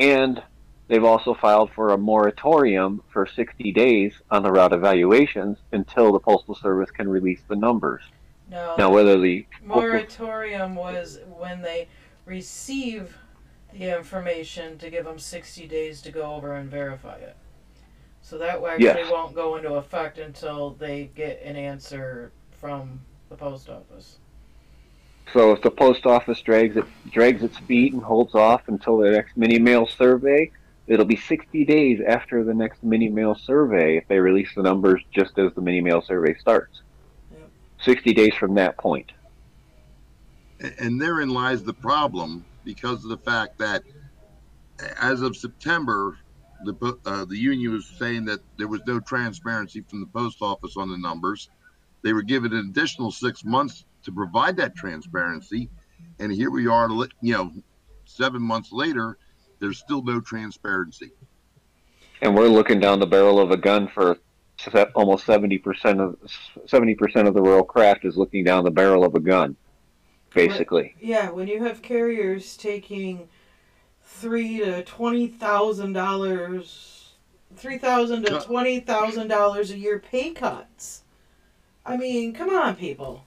and 0.00 0.42
they've 0.88 1.04
also 1.04 1.34
filed 1.34 1.70
for 1.72 1.90
a 1.90 1.98
moratorium 1.98 3.02
for 3.12 3.26
60 3.26 3.70
days 3.72 4.14
on 4.30 4.42
the 4.42 4.50
route 4.50 4.72
evaluations 4.72 5.58
until 5.70 6.10
the 6.10 6.18
Postal 6.18 6.54
Service 6.54 6.90
can 6.90 7.08
release 7.08 7.40
the 7.46 7.54
numbers. 7.54 8.02
No. 8.50 8.74
Now, 8.76 8.90
whether 8.90 9.20
the 9.20 9.46
moratorium 9.62 10.74
was 10.74 11.20
when 11.38 11.62
they 11.62 11.86
receive 12.24 13.16
the 13.72 13.96
information 13.96 14.78
to 14.78 14.90
give 14.90 15.04
them 15.04 15.18
60 15.18 15.68
days 15.68 16.02
to 16.02 16.10
go 16.10 16.34
over 16.34 16.54
and 16.54 16.68
verify 16.68 17.16
it. 17.16 17.36
So 18.22 18.38
that 18.38 18.56
actually 18.62 18.84
Yes. 18.84 19.10
won't 19.10 19.34
go 19.34 19.56
into 19.56 19.74
effect 19.74 20.18
until 20.18 20.70
they 20.70 21.10
get 21.14 21.40
an 21.42 21.56
answer 21.56 22.32
from 22.50 23.00
the 23.28 23.36
post 23.36 23.68
office. 23.68 24.18
So 25.32 25.52
if 25.52 25.62
the 25.62 25.70
post 25.70 26.06
office 26.06 26.40
drags 26.40 26.76
it 26.76 26.84
drags 27.10 27.42
its 27.42 27.58
feet 27.58 27.92
and 27.92 28.02
holds 28.02 28.34
off 28.34 28.62
until 28.66 28.98
the 28.98 29.10
next 29.10 29.36
mini 29.36 29.58
mail 29.58 29.86
survey, 29.86 30.50
it'll 30.86 31.04
be 31.06 31.16
60 31.16 31.64
days 31.64 32.00
after 32.06 32.42
the 32.42 32.54
next 32.54 32.82
mini 32.82 33.08
mail 33.08 33.34
survey 33.34 33.96
if 33.96 34.08
they 34.08 34.18
release 34.18 34.48
the 34.56 34.62
numbers 34.62 35.02
just 35.12 35.38
as 35.38 35.52
the 35.54 35.60
mini 35.60 35.80
mail 35.80 36.02
survey 36.02 36.34
starts. 36.38 36.82
Yep. 37.32 37.50
60 37.84 38.14
days 38.14 38.34
from 38.34 38.54
that 38.54 38.76
point. 38.76 39.12
And 40.78 41.00
therein 41.00 41.30
lies 41.30 41.62
the 41.62 41.74
problem 41.74 42.44
because 42.64 43.04
of 43.04 43.10
the 43.10 43.18
fact 43.18 43.58
that 43.58 43.82
as 45.00 45.22
of 45.22 45.36
September, 45.36 46.18
the 46.64 46.98
uh, 47.06 47.24
the 47.24 47.38
union 47.38 47.72
was 47.72 47.86
saying 47.98 48.26
that 48.26 48.40
there 48.58 48.68
was 48.68 48.80
no 48.86 49.00
transparency 49.00 49.80
from 49.80 50.00
the 50.00 50.06
post 50.06 50.42
office 50.42 50.76
on 50.76 50.90
the 50.90 50.98
numbers. 50.98 51.48
They 52.02 52.12
were 52.12 52.22
given 52.22 52.52
an 52.52 52.68
additional 52.70 53.10
six 53.10 53.44
months 53.44 53.84
to 54.02 54.12
provide 54.12 54.56
that 54.56 54.74
transparency, 54.74 55.70
and 56.18 56.32
here 56.32 56.50
we 56.50 56.66
are, 56.66 56.88
you 57.20 57.34
know, 57.34 57.52
seven 58.04 58.42
months 58.42 58.72
later, 58.72 59.18
there's 59.58 59.78
still 59.78 60.02
no 60.02 60.20
transparency. 60.20 61.10
And 62.22 62.34
we're 62.34 62.48
looking 62.48 62.80
down 62.80 63.00
the 63.00 63.06
barrel 63.06 63.38
of 63.40 63.50
a 63.50 63.56
gun 63.56 63.88
for 63.88 64.18
almost 64.94 65.26
70% 65.26 66.00
of 66.00 66.16
70% 66.66 67.26
of 67.26 67.34
the 67.34 67.40
rural 67.40 67.64
craft 67.64 68.04
is 68.04 68.16
looking 68.16 68.44
down 68.44 68.64
the 68.64 68.70
barrel 68.70 69.04
of 69.04 69.14
a 69.14 69.20
gun 69.20 69.56
basically. 70.34 70.94
Yeah, 71.00 71.30
when 71.30 71.48
you 71.48 71.64
have 71.64 71.82
carriers 71.82 72.56
taking 72.56 73.28
three 74.02 74.58
to 74.58 74.82
twenty 74.84 75.26
thousand 75.26 75.92
dollars, 75.92 77.12
three 77.56 77.78
thousand 77.78 78.24
to 78.24 78.40
twenty 78.40 78.80
thousand 78.80 79.28
dollars 79.28 79.70
a 79.70 79.78
year 79.78 79.98
pay 79.98 80.30
cuts. 80.30 81.02
I 81.84 81.96
mean, 81.96 82.32
come 82.32 82.50
on, 82.50 82.76
people. 82.76 83.24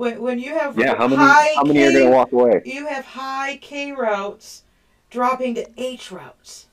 When 0.00 0.22
when 0.22 0.38
you 0.38 0.54
have 0.58 0.78
Yeah, 0.78 0.96
how 0.96 1.06
many 1.08 1.22
high 1.22 1.52
how 1.56 1.62
many 1.62 1.82
are 1.82 1.90
K, 1.90 1.98
going 1.98 2.10
to 2.10 2.16
walk 2.16 2.32
away? 2.32 2.62
you 2.64 2.86
have 2.86 3.04
high 3.04 3.58
K 3.60 3.92
routes 3.92 4.62
dropping 5.10 5.56
to 5.56 5.66
H 5.76 6.10
routes. 6.10 6.68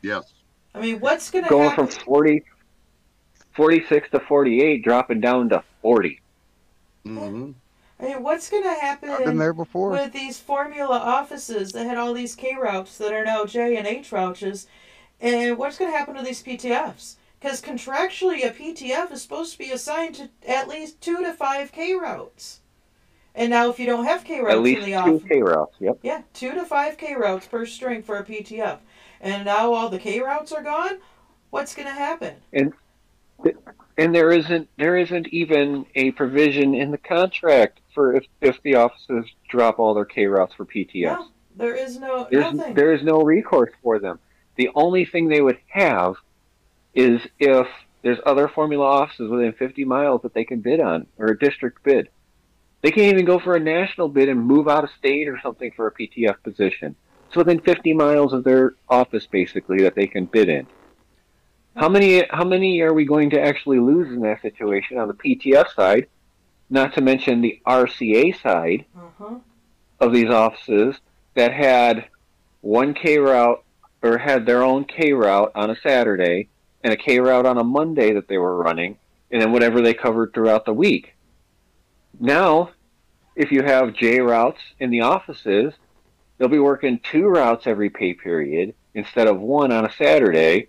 Yes. 0.00 0.32
I 0.74 0.80
mean, 0.80 0.98
what's 0.98 1.30
going 1.30 1.44
to 1.44 1.50
Going 1.50 1.68
happen? 1.68 1.88
from 1.88 2.04
40 2.06 2.42
46 3.52 4.10
to 4.12 4.20
48 4.20 4.82
dropping 4.82 5.20
down 5.20 5.50
to 5.50 5.62
40. 5.82 6.20
Mm-hmm. 7.04 7.50
I 8.00 8.04
mean, 8.06 8.22
what's 8.22 8.48
going 8.48 8.62
to 8.62 8.80
happen? 8.80 9.10
I've 9.10 9.26
been 9.26 9.36
there 9.36 9.52
before. 9.52 9.90
with 9.90 10.14
these 10.14 10.38
formula 10.40 10.96
offices 10.96 11.72
that 11.72 11.84
had 11.84 11.98
all 11.98 12.14
these 12.14 12.34
K 12.34 12.56
routes 12.58 12.96
that 12.96 13.12
are 13.12 13.26
now 13.26 13.44
J 13.44 13.76
and 13.76 13.86
H 13.86 14.10
routes, 14.10 14.66
And 15.20 15.58
what's 15.58 15.76
going 15.76 15.92
to 15.92 15.98
happen 15.98 16.14
to 16.14 16.22
these 16.22 16.42
PTFs? 16.42 17.16
Because 17.40 17.62
contractually, 17.62 18.44
a 18.44 18.50
PTF 18.50 19.12
is 19.12 19.22
supposed 19.22 19.52
to 19.52 19.58
be 19.58 19.70
assigned 19.70 20.16
to 20.16 20.30
at 20.46 20.68
least 20.68 21.00
two 21.00 21.18
to 21.22 21.32
five 21.32 21.70
K 21.72 21.94
routes. 21.94 22.60
And 23.34 23.50
now, 23.50 23.70
if 23.70 23.78
you 23.78 23.86
don't 23.86 24.04
have 24.06 24.24
K 24.24 24.40
routes 24.40 24.54
At 24.54 24.62
least 24.62 24.82
in 24.82 24.90
the 24.90 25.02
two 25.02 25.14
off, 25.16 25.28
K 25.28 25.42
routes. 25.42 25.76
Yep. 25.78 25.98
yeah, 26.02 26.22
two 26.32 26.52
to 26.52 26.64
five 26.64 26.98
K 26.98 27.14
routes 27.14 27.46
per 27.46 27.64
string 27.66 28.02
for 28.02 28.16
a 28.18 28.24
PTF. 28.24 28.78
And 29.20 29.44
now 29.44 29.72
all 29.72 29.88
the 29.88 29.98
K 29.98 30.20
routes 30.20 30.50
are 30.52 30.62
gone. 30.62 30.98
What's 31.50 31.74
going 31.74 31.86
to 31.86 31.94
happen? 31.94 32.34
And 32.52 34.14
there 34.14 34.30
isn't 34.30 34.68
there 34.76 34.96
isn't 34.96 35.28
even 35.28 35.86
a 35.94 36.10
provision 36.12 36.74
in 36.74 36.90
the 36.90 36.98
contract 36.98 37.80
for 37.94 38.14
if, 38.14 38.26
if 38.40 38.62
the 38.62 38.74
offices 38.76 39.24
drop 39.48 39.78
all 39.78 39.94
their 39.94 40.04
K 40.04 40.26
routes 40.26 40.54
for 40.54 40.64
PTFs. 40.64 41.02
No, 41.02 41.28
there 41.56 41.74
is 41.74 41.98
no 41.98 42.26
There's 42.30 42.52
nothing. 42.52 42.74
there 42.74 42.92
is 42.92 43.02
no 43.02 43.22
recourse 43.22 43.72
for 43.82 43.98
them. 43.98 44.18
The 44.56 44.70
only 44.74 45.04
thing 45.04 45.28
they 45.28 45.40
would 45.40 45.58
have 45.68 46.16
is 46.98 47.20
if 47.38 47.68
there's 48.02 48.18
other 48.26 48.48
formula 48.48 48.84
offices 48.84 49.30
within 49.30 49.52
50 49.52 49.84
miles 49.84 50.22
that 50.22 50.34
they 50.34 50.44
can 50.44 50.60
bid 50.60 50.80
on 50.80 51.06
or 51.16 51.28
a 51.28 51.38
district 51.38 51.84
bid. 51.84 52.08
They 52.82 52.90
can't 52.90 53.12
even 53.12 53.24
go 53.24 53.38
for 53.38 53.54
a 53.54 53.60
national 53.60 54.08
bid 54.08 54.28
and 54.28 54.44
move 54.44 54.68
out 54.68 54.82
of 54.82 54.90
state 54.98 55.28
or 55.28 55.38
something 55.40 55.70
for 55.76 55.86
a 55.86 55.92
PTF 55.92 56.42
position. 56.42 56.96
It's 57.28 57.36
within 57.36 57.60
50 57.60 57.92
miles 57.94 58.32
of 58.32 58.42
their 58.42 58.74
office 58.88 59.26
basically 59.26 59.82
that 59.82 59.94
they 59.94 60.08
can 60.08 60.26
bid 60.26 60.48
in. 60.48 60.66
How 61.76 61.88
many 61.88 62.24
how 62.30 62.44
many 62.44 62.80
are 62.80 62.92
we 62.92 63.04
going 63.04 63.30
to 63.30 63.40
actually 63.40 63.78
lose 63.78 64.08
in 64.08 64.22
that 64.22 64.42
situation 64.42 64.98
on 64.98 65.06
the 65.06 65.14
PTF 65.14 65.72
side? 65.74 66.08
Not 66.68 66.94
to 66.94 67.00
mention 67.00 67.40
the 67.40 67.60
RCA 67.64 68.42
side 68.42 68.86
uh-huh. 68.96 69.36
of 70.00 70.12
these 70.12 70.30
offices 70.30 70.96
that 71.34 71.52
had 71.52 72.08
one 72.60 72.92
K 72.94 73.18
route 73.18 73.62
or 74.02 74.18
had 74.18 74.46
their 74.46 74.64
own 74.64 74.84
K 74.84 75.12
route 75.12 75.52
on 75.54 75.70
a 75.70 75.76
Saturday 75.76 76.48
and 76.82 76.92
a 76.92 76.96
K 76.96 77.18
route 77.20 77.46
on 77.46 77.58
a 77.58 77.64
Monday 77.64 78.12
that 78.12 78.28
they 78.28 78.38
were 78.38 78.56
running, 78.56 78.98
and 79.30 79.42
then 79.42 79.52
whatever 79.52 79.80
they 79.80 79.94
covered 79.94 80.32
throughout 80.32 80.64
the 80.64 80.72
week. 80.72 81.14
Now, 82.20 82.70
if 83.36 83.52
you 83.52 83.62
have 83.62 83.94
J 83.94 84.20
routes 84.20 84.60
in 84.80 84.90
the 84.90 85.02
offices, 85.02 85.74
they'll 86.36 86.48
be 86.48 86.58
working 86.58 86.98
two 86.98 87.26
routes 87.26 87.66
every 87.66 87.90
pay 87.90 88.14
period 88.14 88.74
instead 88.94 89.28
of 89.28 89.40
one 89.40 89.72
on 89.72 89.86
a 89.86 89.92
Saturday. 89.92 90.68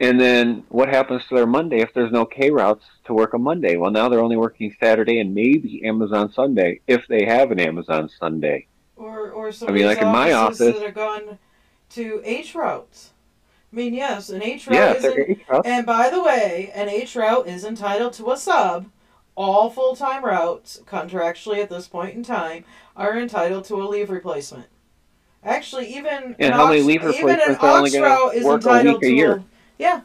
And 0.00 0.20
then 0.20 0.64
what 0.68 0.88
happens 0.88 1.26
to 1.26 1.34
their 1.34 1.46
Monday 1.46 1.80
if 1.80 1.92
there's 1.92 2.12
no 2.12 2.24
K 2.24 2.50
routes 2.50 2.84
to 3.06 3.14
work 3.14 3.34
on 3.34 3.42
Monday? 3.42 3.76
Well, 3.76 3.90
now 3.90 4.08
they're 4.08 4.20
only 4.20 4.36
working 4.36 4.74
Saturday 4.78 5.18
and 5.18 5.34
maybe 5.34 5.84
Amazon 5.84 6.32
Sunday 6.32 6.80
if 6.86 7.06
they 7.08 7.24
have 7.24 7.50
an 7.50 7.58
Amazon 7.58 8.08
Sunday. 8.08 8.66
Or 8.96 9.30
or 9.30 9.52
some 9.52 9.68
I 9.68 9.72
mean, 9.72 9.86
like 9.86 10.00
in 10.00 10.08
my 10.08 10.32
office- 10.32 10.58
that 10.58 10.82
are 10.82 10.90
gone 10.90 11.38
to 11.90 12.22
H 12.24 12.54
routes. 12.54 13.10
I 13.72 13.76
mean, 13.76 13.94
yes, 13.94 14.30
an 14.30 14.42
H 14.42 14.66
route 14.66 14.74
Yeah, 14.76 14.92
is 14.94 15.04
in, 15.04 15.30
H 15.30 15.40
routes. 15.48 15.68
and 15.68 15.84
by 15.86 16.08
the 16.10 16.22
way, 16.22 16.70
an 16.74 16.88
H 16.88 17.14
route 17.16 17.46
is 17.46 17.64
entitled 17.64 18.14
to 18.14 18.30
a 18.32 18.36
sub. 18.36 18.86
All 19.36 19.70
full 19.70 19.94
time 19.94 20.24
routes, 20.24 20.80
contractually 20.86 21.62
at 21.62 21.68
this 21.68 21.86
point 21.86 22.14
in 22.14 22.22
time, 22.24 22.64
are 22.96 23.16
entitled 23.16 23.64
to 23.66 23.76
a 23.80 23.84
leave 23.84 24.10
replacement. 24.10 24.66
Actually, 25.44 25.94
even 25.94 26.34
And 26.40 26.52
an 26.52 26.52
how 26.52 26.66
many 26.66 26.80
aux- 26.80 26.84
leave 26.84 27.02
even 27.04 27.38
an 27.40 27.50
replacements 27.50 27.62
are 27.96 28.18
only 28.18 28.36
is 28.38 28.44
work 28.44 28.64
a 28.64 28.68
entitled 28.68 28.94
week 28.96 29.02
a 29.04 29.06
to 29.10 29.14
year? 29.14 29.42
yeah. 29.78 30.00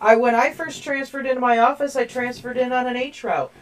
I 0.00 0.16
when 0.16 0.34
I 0.34 0.50
first 0.50 0.82
transferred 0.82 1.26
into 1.26 1.40
my 1.40 1.58
office, 1.58 1.94
I 1.94 2.04
transferred 2.04 2.56
in 2.56 2.72
on 2.72 2.86
an 2.88 2.96
H 2.96 3.22
route. 3.22 3.52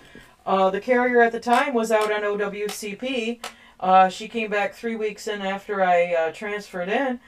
Uh, 0.46 0.70
the 0.70 0.80
carrier 0.80 1.20
at 1.20 1.32
the 1.32 1.40
time 1.40 1.74
was 1.74 1.92
out 1.92 2.10
on 2.10 2.22
OWCP. 2.22 3.40
Uh, 3.80 4.08
she 4.08 4.28
came 4.28 4.50
back 4.50 4.72
three 4.74 4.96
weeks 4.96 5.28
in 5.28 5.42
after 5.42 5.82
I 5.84 6.14
uh, 6.14 6.32
transferred 6.32 6.88
in. 6.88 7.20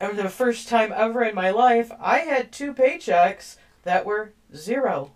And 0.00 0.18
the 0.18 0.28
first 0.28 0.68
time 0.68 0.92
ever 0.94 1.22
in 1.22 1.34
my 1.34 1.50
life, 1.50 1.90
I 2.00 2.20
had 2.20 2.52
two 2.52 2.74
paychecks 2.74 3.56
that 3.84 4.04
were 4.04 4.32
zero. 4.54 5.12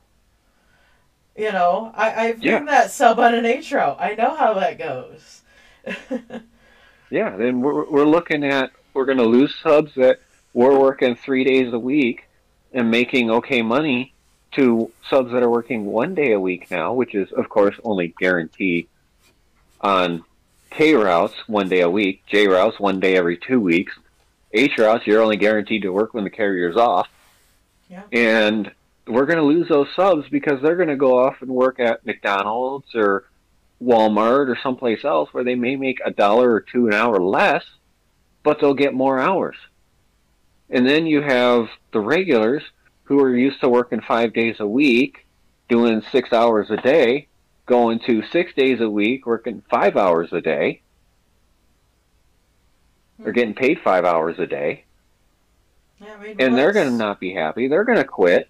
You 1.37 1.53
know, 1.53 1.93
I, 1.95 2.27
I've 2.29 2.43
Yeah. 2.43 2.59
been 2.59 2.65
that 2.67 2.91
sub 2.91 3.19
on 3.21 3.35
an 3.35 3.47
H 3.47 3.73
route. 3.73 3.97
I 4.01 4.15
know 4.15 4.35
how 4.35 4.55
that 4.55 4.79
goes. 4.79 5.43
Yeah, 7.11 7.37
then 7.37 7.61
we're, 7.61 7.89
we're 7.91 8.05
looking 8.05 8.45
at 8.45 8.71
we're 8.95 9.07
going 9.07 9.19
to 9.19 9.25
lose 9.25 9.55
subs 9.63 9.93
that 9.97 10.21
were 10.53 10.79
working 10.79 11.17
three 11.17 11.45
days 11.45 11.73
a 11.73 11.79
week 11.79 12.29
and 12.73 12.91
making 12.91 13.31
okay 13.31 13.63
money 13.63 14.15
to 14.53 14.93
subs 15.09 15.33
that 15.33 15.43
are 15.43 15.51
working 15.51 15.85
one 15.85 16.15
day 16.15 16.33
a 16.33 16.41
week 16.41 16.71
now, 16.71 16.93
which 16.93 17.15
is 17.15 17.31
of 17.33 17.49
course 17.49 17.77
only 17.85 18.15
guaranteed 18.19 18.89
on 19.81 20.25
K 20.71 20.95
routes 20.95 21.35
one 21.47 21.69
day 21.69 21.81
a 21.81 21.91
week, 21.91 22.25
J 22.27 22.49
routes 22.49 22.79
one 22.79 23.01
day 23.01 23.17
every 23.17 23.39
two 23.39 23.61
weeks, 23.61 23.93
Routes 24.53 25.07
you're 25.07 25.23
only 25.23 25.37
guaranteed 25.37 25.83
to 25.83 25.93
work 25.93 26.15
when 26.15 26.25
the 26.25 26.31
carrier's 26.31 26.77
off. 26.77 27.09
Yeah. 27.89 28.03
And 28.13 28.71
we're 29.07 29.27
going 29.27 29.39
to 29.39 29.45
lose 29.45 29.69
those 29.69 29.89
subs 29.97 30.29
because 30.31 30.61
they're 30.63 30.77
going 30.77 30.89
to 30.89 30.97
go 30.97 31.19
off 31.19 31.41
and 31.41 31.51
work 31.51 31.81
at 31.81 32.05
McDonald's 32.05 32.95
or 32.95 33.25
Walmart 33.83 34.49
or 34.49 34.59
someplace 34.63 35.05
else 35.05 35.33
where 35.33 35.45
they 35.45 35.55
may 35.55 35.77
make 35.77 36.01
a 36.05 36.11
dollar 36.11 36.51
or 36.53 36.61
two 36.61 36.89
an 36.89 36.95
hour 36.95 37.19
less, 37.21 37.65
but 38.43 38.61
they'll 38.61 38.75
get 38.75 38.95
more 38.95 39.19
hours. 39.19 39.57
And 40.71 40.87
then 40.87 41.07
you 41.07 41.23
have 41.23 41.69
the 41.93 42.01
regulars 42.01 42.63
who 43.05 43.21
are 43.23 43.35
used 43.35 43.61
to 43.61 43.69
working 43.69 44.03
five 44.03 44.35
days 44.35 44.57
a 44.61 44.67
week, 44.67 45.27
doing 45.69 46.03
six 46.13 46.33
hours 46.33 46.71
a 46.71 46.77
day, 46.77 47.29
going 47.65 48.01
to 48.01 48.23
six 48.31 48.53
days 48.55 48.81
a 48.81 48.91
week, 48.91 49.27
working 49.27 49.63
five 49.71 49.97
hours 49.97 50.33
a 50.33 50.41
day. 50.41 50.83
They're 53.23 53.33
getting 53.33 53.55
paid 53.55 53.81
five 53.81 54.05
hours 54.05 54.39
a 54.39 54.47
day, 54.47 54.85
Yeah, 56.01 56.15
I 56.15 56.23
mean, 56.23 56.37
and 56.39 56.57
they're 56.57 56.73
going 56.73 56.89
to 56.89 56.95
not 56.97 57.21
be 57.21 57.35
happy. 57.35 57.69
They're 57.69 57.85
going 57.85 57.99
to 57.99 58.05
quit. 58.05 58.49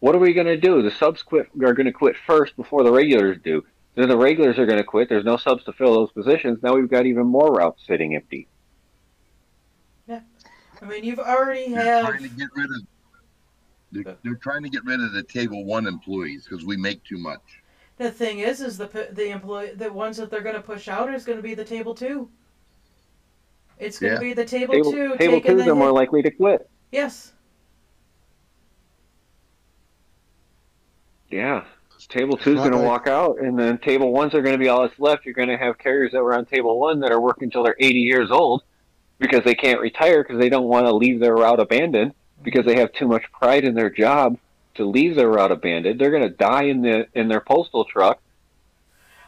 What 0.00 0.14
are 0.14 0.18
we 0.18 0.32
going 0.34 0.46
to 0.46 0.56
do? 0.56 0.82
The 0.82 0.90
subs 0.90 1.22
quit 1.22 1.48
are 1.62 1.74
going 1.74 1.86
to 1.86 1.92
quit 1.92 2.16
first 2.26 2.56
before 2.56 2.82
the 2.84 2.92
regulars 2.92 3.38
do. 3.42 3.64
Then 3.94 4.08
the 4.08 4.16
regulars 4.16 4.58
are 4.58 4.66
going 4.66 4.78
to 4.78 4.84
quit. 4.84 5.08
There's 5.08 5.24
no 5.24 5.36
subs 5.36 5.64
to 5.64 5.72
fill 5.72 5.94
those 5.94 6.12
positions. 6.12 6.62
Now 6.62 6.74
we've 6.74 6.88
got 6.90 7.06
even 7.06 7.26
more 7.26 7.52
routes 7.52 7.82
sitting 7.86 8.14
empty. 8.14 8.48
Yeah, 10.06 10.20
I 10.80 10.84
mean, 10.86 11.04
you've 11.04 11.18
already 11.18 11.72
They're 11.72 11.84
have 11.84 12.06
trying 12.06 12.22
to 12.22 12.28
get 12.28 12.48
rid 12.54 12.66
of. 12.66 12.82
They're, 13.92 14.16
they're 14.22 14.34
trying 14.36 14.62
to 14.64 14.68
get 14.70 14.84
rid 14.84 15.00
of 15.00 15.12
the 15.12 15.22
table 15.22 15.64
one 15.64 15.86
employees 15.86 16.46
because 16.48 16.64
we 16.64 16.76
make 16.76 17.02
too 17.04 17.18
much. 17.18 17.62
The 17.98 18.10
thing 18.10 18.40
is, 18.40 18.60
is 18.60 18.78
the 18.78 19.08
the 19.12 19.30
employee 19.30 19.72
the 19.74 19.92
ones 19.92 20.18
that 20.18 20.30
they're 20.30 20.42
going 20.42 20.54
to 20.54 20.60
push 20.62 20.88
out 20.88 21.12
is 21.14 21.24
going 21.24 21.38
to 21.38 21.42
be 21.42 21.54
the 21.54 21.64
table 21.64 21.94
two. 21.94 22.30
It's 23.78 23.98
going 23.98 24.12
to 24.12 24.16
Yeah. 24.16 24.28
be 24.28 24.32
the 24.34 24.44
table, 24.44 24.74
Table, 24.74 24.90
two 24.92 25.16
table 25.16 25.40
taking 25.40 25.56
twos 25.56 25.64
the 25.64 25.72
are 25.72 25.74
more 25.74 25.92
likely 25.92 26.22
to 26.22 26.30
quit. 26.30 26.68
yes. 26.92 27.32
Yeah. 31.28 31.64
Table 32.08 32.36
two's 32.36 32.56
not 32.56 32.70
going 32.70 32.82
to 32.82 32.86
walk 32.86 33.08
out, 33.08 33.40
and 33.40 33.58
then 33.58 33.78
table 33.78 34.12
ones 34.12 34.32
are 34.34 34.40
going 34.42 34.54
to 34.54 34.58
be 34.62 34.68
all 34.68 34.82
that's 34.82 34.98
left. 35.00 35.24
You're 35.24 35.34
going 35.34 35.48
to 35.48 35.56
have 35.56 35.76
carriers 35.76 36.12
that 36.12 36.22
were 36.22 36.34
on 36.34 36.44
table 36.46 36.78
one 36.78 37.00
that 37.00 37.10
are 37.10 37.20
working 37.20 37.46
until 37.46 37.64
they're 37.64 37.74
80 37.80 37.98
years 37.98 38.30
old 38.30 38.62
because 39.18 39.42
they 39.44 39.54
can't 39.54 39.80
retire 39.80 40.22
because 40.22 40.38
they 40.38 40.48
don't 40.48 40.68
want 40.68 40.86
to 40.86 40.94
leave 40.94 41.18
their 41.18 41.34
route 41.34 41.58
abandoned 41.58 42.12
because 42.44 42.64
they 42.64 42.76
have 42.78 42.92
too 42.92 43.08
much 43.08 43.24
pride 43.32 43.64
in 43.64 43.74
their 43.74 43.90
job 43.90 44.38
to 44.74 44.84
leave 44.84 45.16
their 45.16 45.28
route 45.30 45.50
abandoned. 45.50 45.98
They're 46.00 46.10
going 46.12 46.22
to 46.22 46.28
die 46.28 46.64
in 46.64 46.82
the 46.82 47.08
in 47.14 47.28
their 47.28 47.40
postal 47.40 47.84
truck 47.84 48.20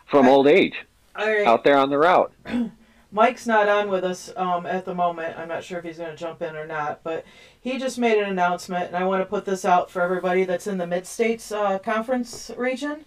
from 0.06 0.26
Right. 0.26 0.32
old 0.32 0.46
age 0.46 0.74
All 1.16 1.26
right. 1.26 1.46
out 1.46 1.64
there 1.64 1.78
on 1.78 1.90
the 1.90 1.98
route. 1.98 2.32
Mike's 3.10 3.46
not 3.46 3.68
on 3.68 3.88
with 3.88 4.04
us 4.04 4.30
um, 4.36 4.66
at 4.66 4.84
the 4.84 4.94
moment. 4.94 5.38
I'm 5.38 5.48
not 5.48 5.64
sure 5.64 5.78
if 5.78 5.84
he's 5.84 5.98
going 5.98 6.10
to 6.10 6.16
jump 6.16 6.42
in 6.42 6.56
or 6.56 6.66
not, 6.66 7.02
but 7.02 7.24
he 7.60 7.78
just 7.78 7.98
made 7.98 8.18
an 8.18 8.28
announcement, 8.28 8.88
and 8.88 8.96
I 8.96 9.04
want 9.04 9.22
to 9.22 9.26
put 9.26 9.46
this 9.46 9.64
out 9.64 9.90
for 9.90 10.02
everybody 10.02 10.44
that's 10.44 10.66
in 10.66 10.78
the 10.78 10.86
Mid 10.86 11.06
States 11.06 11.50
uh, 11.50 11.78
Conference 11.78 12.50
region. 12.56 13.06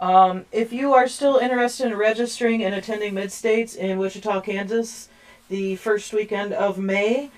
Um, 0.00 0.46
if 0.50 0.72
you 0.72 0.94
are 0.94 1.06
still 1.06 1.36
interested 1.36 1.86
in 1.86 1.96
registering 1.96 2.64
and 2.64 2.74
attending 2.74 3.14
Mid 3.14 3.30
States 3.32 3.74
in 3.74 3.98
Wichita, 3.98 4.40
Kansas, 4.40 5.08
the 5.48 5.76
first 5.76 6.12
weekend 6.12 6.54
of 6.54 6.78
May, 6.78 7.30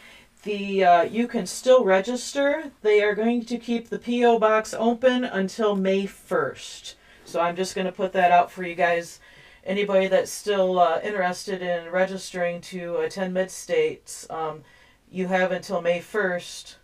the 0.45 0.85
uh, 0.85 1.03
you 1.03 1.27
can 1.27 1.45
still 1.45 1.85
register. 1.85 2.71
They 2.83 3.03
are 3.03 3.17
going 3.17 3.45
to 3.47 3.59
keep 3.59 3.89
the 3.89 3.99
PO 3.99 4.39
box 4.39 4.73
open 4.75 5.25
until 5.25 5.75
May 5.75 6.05
1st. 6.05 6.95
So 7.25 7.41
I'm 7.41 7.57
just 7.57 7.75
going 7.75 7.87
to 7.87 7.93
put 7.93 8.13
that 8.13 8.31
out 8.31 8.53
for 8.53 8.63
you 8.63 8.77
guys 8.77 9.19
anybody 9.67 10.07
that's 10.07 10.31
still 10.31 10.79
uh, 10.79 11.01
interested 11.03 11.61
in 11.61 11.91
registering 11.91 12.61
to 12.63 12.97
attend 12.99 13.35
Mid 13.35 13.51
States, 13.51 14.27
um, 14.31 14.63
you 15.11 15.27
have 15.27 15.53
until 15.53 15.83
May 15.83 16.01
1st, 16.01 16.77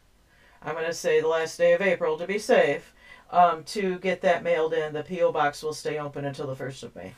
I'm 0.62 0.74
going 0.74 0.86
to 0.86 0.92
say 0.92 1.20
the 1.20 1.28
last 1.28 1.56
day 1.56 1.72
of 1.72 1.80
April 1.80 2.18
to 2.18 2.26
be 2.26 2.38
safe, 2.38 2.92
um, 3.30 3.64
to 3.64 3.98
get 3.98 4.20
that 4.22 4.42
mailed 4.42 4.74
in. 4.74 4.92
The 4.92 5.02
P.O. 5.02 5.32
box 5.32 5.62
will 5.62 5.72
stay 5.72 5.98
open 5.98 6.24
until 6.24 6.46
the 6.46 6.56
1st 6.56 6.82
of 6.82 6.96
May. 6.96 7.14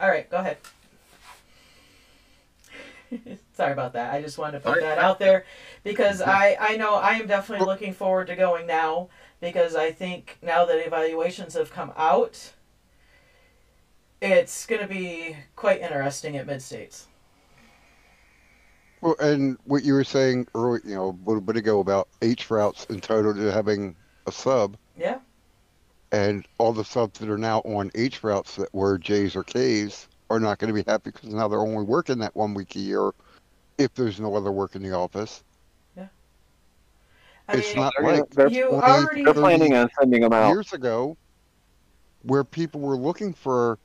All 0.00 0.08
right, 0.08 0.28
go 0.30 0.38
ahead. 0.38 0.58
Sorry 3.52 3.72
about 3.72 3.92
that. 3.92 4.14
I 4.14 4.20
just 4.20 4.38
wanted 4.38 4.62
to 4.62 4.70
put 4.70 4.80
that 4.80 4.98
out 4.98 5.18
there 5.18 5.44
because 5.84 6.20
I, 6.20 6.56
I 6.58 6.76
know 6.76 6.94
I 6.94 7.12
am 7.12 7.26
definitely 7.26 7.66
looking 7.66 7.92
forward 7.92 8.26
to 8.28 8.36
going 8.36 8.66
now 8.66 9.08
because 9.40 9.76
I 9.76 9.92
think 9.92 10.38
now 10.42 10.64
that 10.64 10.84
evaluations 10.84 11.54
have 11.54 11.70
come 11.70 11.92
out, 11.96 12.52
it's 14.32 14.66
going 14.66 14.80
to 14.82 14.88
be 14.88 15.36
quite 15.54 15.80
interesting 15.80 16.36
at 16.36 16.46
Mid 16.46 16.62
States. 16.62 17.06
Well, 19.00 19.14
and 19.20 19.56
what 19.64 19.84
you 19.84 19.92
were 19.94 20.04
saying 20.04 20.48
earlier, 20.54 20.80
you 20.84 20.94
know, 20.94 21.10
a 21.10 21.28
little 21.28 21.40
bit 21.42 21.56
ago 21.56 21.80
about 21.80 22.08
H 22.22 22.50
routes 22.50 22.86
in 22.86 23.00
total 23.00 23.34
to 23.34 23.52
having 23.52 23.94
a 24.26 24.32
sub, 24.32 24.76
Yeah. 24.96 25.18
and 26.12 26.46
all 26.58 26.72
the 26.72 26.84
subs 26.84 27.20
that 27.20 27.28
are 27.28 27.38
now 27.38 27.60
on 27.60 27.90
H 27.94 28.24
routes 28.24 28.56
that 28.56 28.72
were 28.74 28.98
J's 28.98 29.36
or 29.36 29.44
K's 29.44 30.08
are 30.30 30.40
not 30.40 30.58
going 30.58 30.74
to 30.74 30.82
be 30.82 30.88
happy 30.90 31.10
because 31.10 31.32
now 31.32 31.46
they're 31.46 31.60
only 31.60 31.84
working 31.84 32.18
that 32.18 32.34
one 32.34 32.54
week 32.54 32.74
a 32.74 32.80
year 32.80 33.12
if 33.78 33.94
there's 33.94 34.18
no 34.18 34.34
other 34.34 34.50
work 34.50 34.74
in 34.74 34.82
the 34.82 34.92
office. 34.92 35.42
I 37.48 37.58
it's 37.58 37.68
mean, 37.76 37.84
not 37.84 37.92
They're, 38.00 38.16
like 38.16 38.30
they're, 38.30 38.48
you 38.48 38.68
20, 38.70 38.82
already- 38.82 39.22
they're 39.22 39.32
planning 39.34 39.72
on 39.74 39.88
sending 40.00 40.22
them 40.22 40.32
out. 40.32 40.48
years 40.48 40.72
ago 40.72 41.16
where 42.24 42.42
people 42.42 42.80
were 42.80 42.96
looking 42.96 43.32
for 43.32 43.78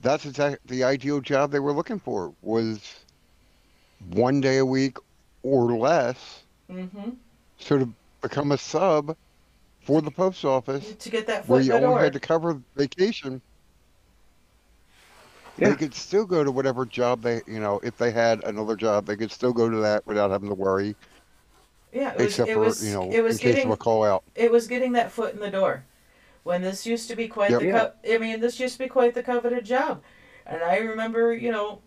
that's 0.00 0.24
exactly 0.26 0.58
the 0.66 0.84
ideal 0.84 1.20
job 1.20 1.50
they 1.50 1.60
were 1.60 1.72
looking 1.72 1.98
for 1.98 2.34
was 2.42 3.04
one 4.10 4.40
day 4.40 4.58
a 4.58 4.66
week 4.66 4.96
or 5.42 5.76
less 5.76 6.44
hmm 6.70 7.10
so 7.58 7.78
to 7.78 7.94
become 8.22 8.52
a 8.52 8.58
sub 8.58 9.16
for 9.80 10.00
the 10.00 10.10
post 10.10 10.44
office 10.44 10.94
to 10.96 11.10
get 11.10 11.26
that 11.26 11.48
where 11.48 11.60
you 11.60 11.72
the 11.72 11.74
only 11.76 11.88
door. 11.94 12.00
had 12.04 12.12
to 12.12 12.20
cover 12.20 12.62
vacation 12.76 13.42
Yeah. 15.58 15.70
they 15.70 15.76
could 15.76 15.94
still 15.94 16.24
go 16.24 16.44
to 16.44 16.52
whatever 16.52 16.86
job 16.86 17.22
they 17.22 17.40
you 17.46 17.58
know 17.60 17.80
if 17.82 17.96
they 17.96 18.10
had 18.12 18.44
another 18.44 18.76
job 18.76 19.06
they 19.06 19.16
could 19.16 19.32
still 19.32 19.52
go 19.52 19.68
to 19.68 19.78
that 19.78 20.06
without 20.06 20.30
having 20.30 20.48
to 20.48 20.54
worry 20.54 20.94
yeah, 21.92 22.12
it 22.12 22.18
was, 22.18 22.24
except 22.26 22.50
it 22.50 22.54
for 22.54 22.64
was, 22.66 22.86
you 22.86 22.92
know 22.92 23.10
it 23.10 23.22
was 23.22 23.42
in 23.42 23.52
case 23.52 23.64
of 23.64 23.70
a 23.70 23.76
call 23.76 24.04
out 24.04 24.22
it 24.34 24.52
was 24.52 24.68
getting 24.68 24.92
that 24.92 25.10
foot 25.10 25.34
in 25.34 25.40
the 25.40 25.50
door. 25.50 25.84
When 26.48 26.62
this 26.62 26.86
used 26.86 27.10
to 27.10 27.16
be 27.16 27.28
quite 27.28 27.50
Yep. 27.50 27.60
the, 27.60 27.70
co- 27.72 28.14
I 28.14 28.16
mean, 28.16 28.40
this 28.40 28.58
used 28.58 28.72
to 28.78 28.84
be 28.84 28.88
quite 28.88 29.12
the 29.12 29.22
coveted 29.22 29.66
job, 29.66 30.02
and 30.46 30.62
I 30.62 30.78
remember, 30.78 31.34
you 31.34 31.52
know, 31.52 31.82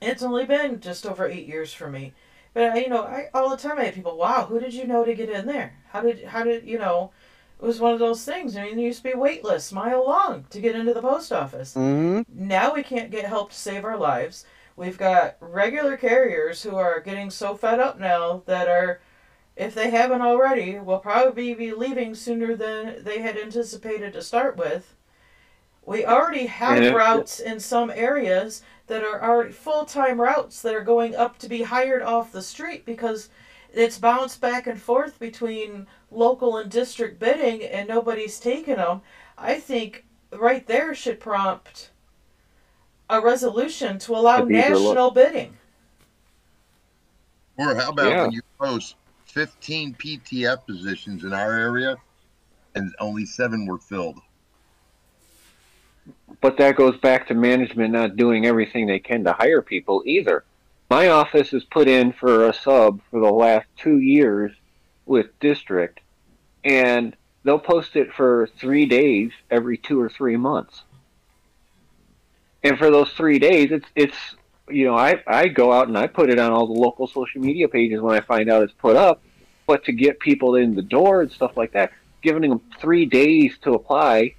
it's 0.00 0.24
only 0.24 0.44
been 0.44 0.80
just 0.80 1.06
over 1.06 1.28
eight 1.28 1.46
years 1.46 1.72
for 1.72 1.88
me, 1.88 2.12
but 2.52 2.64
I, 2.64 2.78
you 2.78 2.88
know, 2.88 3.04
I 3.04 3.28
all 3.32 3.48
the 3.48 3.56
time 3.56 3.78
I 3.78 3.84
had 3.84 3.94
people, 3.94 4.16
wow, 4.18 4.46
who 4.46 4.58
did 4.58 4.74
you 4.74 4.88
know 4.88 5.04
to 5.04 5.14
get 5.14 5.30
in 5.30 5.46
there? 5.46 5.78
How 5.92 6.00
did, 6.00 6.24
how 6.24 6.42
did, 6.42 6.66
you 6.66 6.80
know, 6.80 7.12
it 7.60 7.64
was 7.64 7.78
one 7.78 7.92
of 7.92 8.00
those 8.00 8.24
things. 8.24 8.56
I 8.56 8.64
mean, 8.64 8.74
there 8.74 8.86
used 8.86 9.04
to 9.04 9.10
be 9.10 9.14
wait 9.14 9.44
lists 9.44 9.70
mile 9.70 10.04
long 10.04 10.46
to 10.50 10.60
get 10.60 10.74
into 10.74 10.92
the 10.94 11.00
post 11.00 11.32
office. 11.32 11.74
mm-hmm. 11.74 12.22
Now 12.28 12.74
we 12.74 12.82
can't 12.82 13.12
get 13.12 13.26
help 13.26 13.50
to 13.50 13.56
save 13.56 13.84
our 13.84 13.96
lives. 13.96 14.44
We've 14.74 14.98
got 14.98 15.36
regular 15.38 15.96
carriers 15.96 16.64
who 16.64 16.74
are 16.74 16.98
getting 16.98 17.30
so 17.30 17.54
fed 17.54 17.78
up 17.78 18.00
now 18.00 18.42
that 18.46 18.66
are, 18.66 19.00
if 19.56 19.74
they 19.74 19.90
haven't 19.90 20.22
already, 20.22 20.78
will 20.78 20.98
probably 20.98 21.54
be 21.54 21.72
leaving 21.72 22.14
sooner 22.14 22.56
than 22.56 23.04
they 23.04 23.20
had 23.20 23.36
anticipated 23.36 24.12
to 24.14 24.22
start 24.22 24.56
with. 24.56 24.94
We 25.84 26.04
already 26.06 26.46
have 26.46 26.76
And 26.78 26.86
if- 26.86 26.94
routes 26.94 27.40
in 27.40 27.58
some 27.60 27.90
areas 27.90 28.62
that 28.86 29.02
are 29.04 29.22
already 29.22 29.52
full 29.52 29.84
time 29.84 30.20
routes 30.20 30.62
that 30.62 30.74
are 30.74 30.84
going 30.84 31.14
up 31.16 31.38
to 31.38 31.48
be 31.48 31.62
hired 31.62 32.02
off 32.02 32.32
the 32.32 32.42
street 32.42 32.84
because 32.86 33.28
it's 33.72 33.98
bounced 33.98 34.40
back 34.40 34.66
and 34.66 34.80
forth 34.80 35.18
between 35.18 35.86
local 36.10 36.56
and 36.58 36.70
district 36.70 37.18
bidding 37.18 37.62
and 37.62 37.88
nobody's 37.88 38.38
taking 38.38 38.76
them. 38.76 39.00
I 39.38 39.58
think 39.58 40.04
right 40.30 40.66
there 40.66 40.94
should 40.94 41.20
prompt 41.20 41.90
a 43.10 43.20
resolution 43.20 43.98
to 44.00 44.14
allow 44.14 44.38
To 44.38 44.46
be 44.46 44.58
overlooked. 44.58 44.82
national 44.84 45.10
bidding. 45.10 45.56
Or 47.58 47.74
how 47.74 47.90
about 47.90 48.06
Yeah. 48.10 48.22
when 48.22 48.32
you 48.32 48.42
post 48.58 48.96
15 49.32 49.94
PTF 49.94 50.66
positions 50.66 51.24
in 51.24 51.32
our 51.32 51.58
area 51.58 51.96
and 52.74 52.94
only 53.00 53.24
seven 53.24 53.64
were 53.64 53.78
filled? 53.78 54.20
But 56.42 56.58
that 56.58 56.76
goes 56.76 56.98
back 56.98 57.28
to 57.28 57.34
management 57.34 57.92
not 57.92 58.16
doing 58.16 58.44
everything 58.44 58.86
they 58.86 58.98
can 58.98 59.24
to 59.24 59.32
hire 59.32 59.62
people 59.62 60.02
either. 60.04 60.44
My 60.90 61.08
office 61.08 61.50
has 61.52 61.64
put 61.64 61.88
in 61.88 62.12
for 62.12 62.48
a 62.48 62.52
sub 62.52 63.00
for 63.10 63.20
the 63.20 63.32
last 63.32 63.66
two 63.78 63.98
years 63.98 64.52
with 65.06 65.38
district, 65.40 66.00
and 66.64 67.16
they'll 67.44 67.58
post 67.58 67.96
it 67.96 68.12
for 68.12 68.48
three 68.58 68.84
days 68.84 69.30
every 69.50 69.78
two 69.78 69.98
or 69.98 70.10
three 70.10 70.36
months. 70.36 70.82
And 72.62 72.76
for 72.76 72.90
those 72.90 73.10
three 73.12 73.38
days, 73.38 73.72
it's 73.72 73.88
it's 73.96 74.36
you 74.70 74.84
know 74.84 74.96
I 74.96 75.22
I 75.26 75.48
go 75.48 75.72
out 75.72 75.88
and 75.88 75.96
I 75.96 76.06
put 76.06 76.30
it 76.30 76.38
on 76.38 76.52
all 76.52 76.66
the 76.66 76.80
local 76.80 77.06
social 77.06 77.40
media 77.40 77.68
pages 77.68 78.00
when 78.00 78.16
I 78.16 78.20
find 78.20 78.50
out 78.50 78.62
it's 78.62 78.72
put 78.72 78.96
up, 78.96 79.22
but 79.66 79.84
to 79.84 79.92
get 79.92 80.20
people 80.20 80.56
in 80.56 80.74
the 80.74 80.82
door 80.82 81.22
and 81.22 81.30
stuff 81.30 81.56
like 81.56 81.72
that, 81.72 81.92
giving 82.22 82.48
them 82.48 82.60
three 82.80 83.06
days 83.06 83.56
to 83.62 83.72
apply 83.72 84.34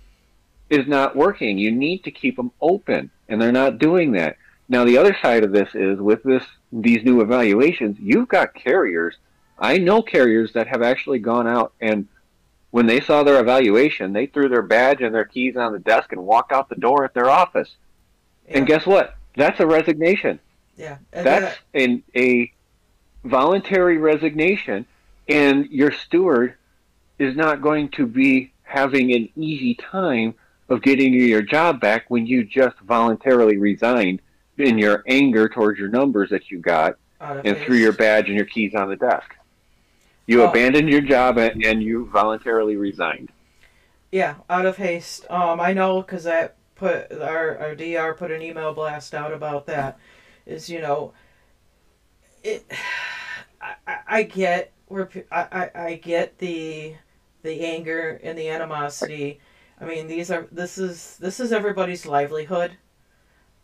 is 0.69 0.87
not 0.87 1.15
working. 1.15 1.57
You 1.57 1.71
need 1.71 2.03
to 2.05 2.11
keep 2.11 2.35
them 2.35 2.51
open, 2.61 3.11
and 3.27 3.41
they're 3.41 3.51
not 3.51 3.77
doing 3.77 4.13
that. 4.13 4.37
Now, 4.69 4.85
the 4.85 4.97
other 4.97 5.15
side 5.21 5.43
of 5.43 5.51
this 5.51 5.69
is 5.75 5.99
with 5.99 6.23
this 6.23 6.43
these 6.71 7.03
new 7.03 7.21
evaluations, 7.21 7.97
you've 7.99 8.27
got 8.29 8.55
carriers. 8.55 9.17
I 9.59 9.77
know 9.77 10.01
carriers 10.01 10.53
that 10.53 10.67
have 10.67 10.81
actually 10.81 11.19
gone 11.19 11.47
out 11.47 11.73
and 11.79 12.07
when 12.73 12.87
they 12.87 13.01
saw 13.01 13.21
their 13.21 13.39
evaluation, 13.39 14.13
they 14.13 14.25
threw 14.25 14.49
their 14.49 14.63
badge 14.63 14.99
and 15.01 15.13
their 15.13 15.25
keys 15.25 15.55
on 15.55 15.73
the 15.73 15.77
desk 15.77 16.11
and 16.11 16.25
walked 16.25 16.51
out 16.51 16.69
the 16.69 16.75
door 16.75 17.05
at 17.05 17.13
their 17.13 17.29
office. 17.29 17.69
And 18.47 18.65
guess 18.65 18.83
what? 18.83 19.15
That's 19.35 19.59
a 19.59 19.65
resignation. 19.67 20.39
Yeah. 20.77 20.97
And 21.11 21.25
That's 21.25 21.57
an, 21.73 22.03
a 22.15 22.51
voluntary 23.23 23.97
resignation, 23.97 24.85
and 25.27 25.67
your 25.69 25.91
steward 25.91 26.55
is 27.19 27.35
not 27.35 27.61
going 27.61 27.89
to 27.89 28.05
be 28.07 28.51
having 28.63 29.13
an 29.13 29.29
easy 29.35 29.75
time 29.75 30.33
of 30.69 30.81
getting 30.81 31.13
your 31.13 31.41
job 31.41 31.79
back 31.79 32.05
when 32.09 32.25
you 32.25 32.43
just 32.43 32.77
voluntarily 32.79 33.57
resigned 33.57 34.21
in 34.57 34.77
your 34.77 35.03
anger 35.07 35.47
towards 35.47 35.79
your 35.79 35.89
numbers 35.89 36.29
that 36.29 36.49
you 36.49 36.59
got 36.59 36.95
that 37.19 37.45
and 37.45 37.57
threw 37.57 37.77
your 37.77 37.93
badge 37.93 38.27
and 38.27 38.35
your 38.35 38.45
keys 38.45 38.73
on 38.75 38.89
the 38.89 38.95
desk. 38.95 39.35
You 40.25 40.43
Oh. 40.43 40.49
abandoned 40.49 40.89
your 40.89 41.01
job 41.01 41.37
and, 41.37 41.63
and 41.63 41.83
you 41.83 42.05
voluntarily 42.07 42.75
resigned. 42.75 43.29
Yeah, 44.11 44.35
out 44.49 44.65
of 44.65 44.77
haste. 44.77 45.25
Um, 45.29 45.59
I 45.59 45.73
know 45.73 46.01
because 46.01 46.25
I 46.27 46.49
put 46.75 47.11
our 47.11 47.57
our 47.57 47.75
DR 47.75 48.13
put 48.13 48.31
an 48.31 48.41
email 48.41 48.73
blast 48.73 49.13
out 49.13 49.33
about 49.33 49.65
that. 49.67 49.97
Is 50.45 50.69
you 50.69 50.81
know, 50.81 51.13
it. 52.43 52.65
I, 53.87 53.99
I, 54.07 54.23
get 54.23 54.73
where 54.87 55.09
I 55.31 55.69
I 55.73 55.93
get 55.95 56.37
the 56.39 56.95
the 57.43 57.61
anger 57.61 58.19
and 58.21 58.37
the 58.37 58.49
animosity. 58.49 59.39
I 59.79 59.85
mean, 59.85 60.07
these 60.07 60.29
are 60.29 60.47
this 60.51 60.77
is 60.77 61.17
this 61.17 61.39
is 61.39 61.53
everybody's 61.53 62.05
livelihood, 62.05 62.71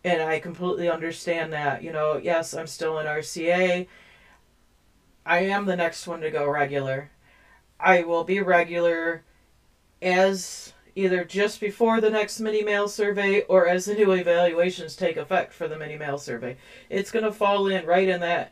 and 0.06 0.22
I 0.22 0.40
completely 0.40 0.90
understand 0.90 1.52
that. 1.52 1.84
You 1.84 1.92
know, 1.92 2.18
yes, 2.18 2.54
I'm 2.54 2.68
still 2.68 2.98
in 3.00 3.08
RCA. 3.08 3.88
I 5.26 5.40
am 5.40 5.66
the 5.66 5.76
next 5.76 6.08
one 6.08 6.22
to 6.22 6.32
go 6.32 6.50
regular. 6.50 7.12
I 7.80 8.04
will 8.04 8.24
be 8.24 8.40
regular 8.40 9.24
as 10.02 10.74
either 11.00 11.24
just 11.24 11.62
before 11.62 12.02
the 12.02 12.10
next 12.10 12.40
mini 12.40 12.62
mail 12.62 12.88
survey 12.88 13.42
or 13.44 13.68
as 13.68 13.86
the 13.86 13.96
new 13.96 14.12
evaluations 14.12 14.96
take 14.96 15.18
effect 15.18 15.54
for 15.54 15.68
the 15.68 15.78
mini 15.78 15.98
mail 15.98 16.18
survey. 16.18 16.58
It's 16.90 17.12
going 17.12 17.26
to 17.26 17.32
fall 17.32 17.68
in 17.68 17.86
right 17.86 18.08
in 18.08 18.20
that 18.20 18.52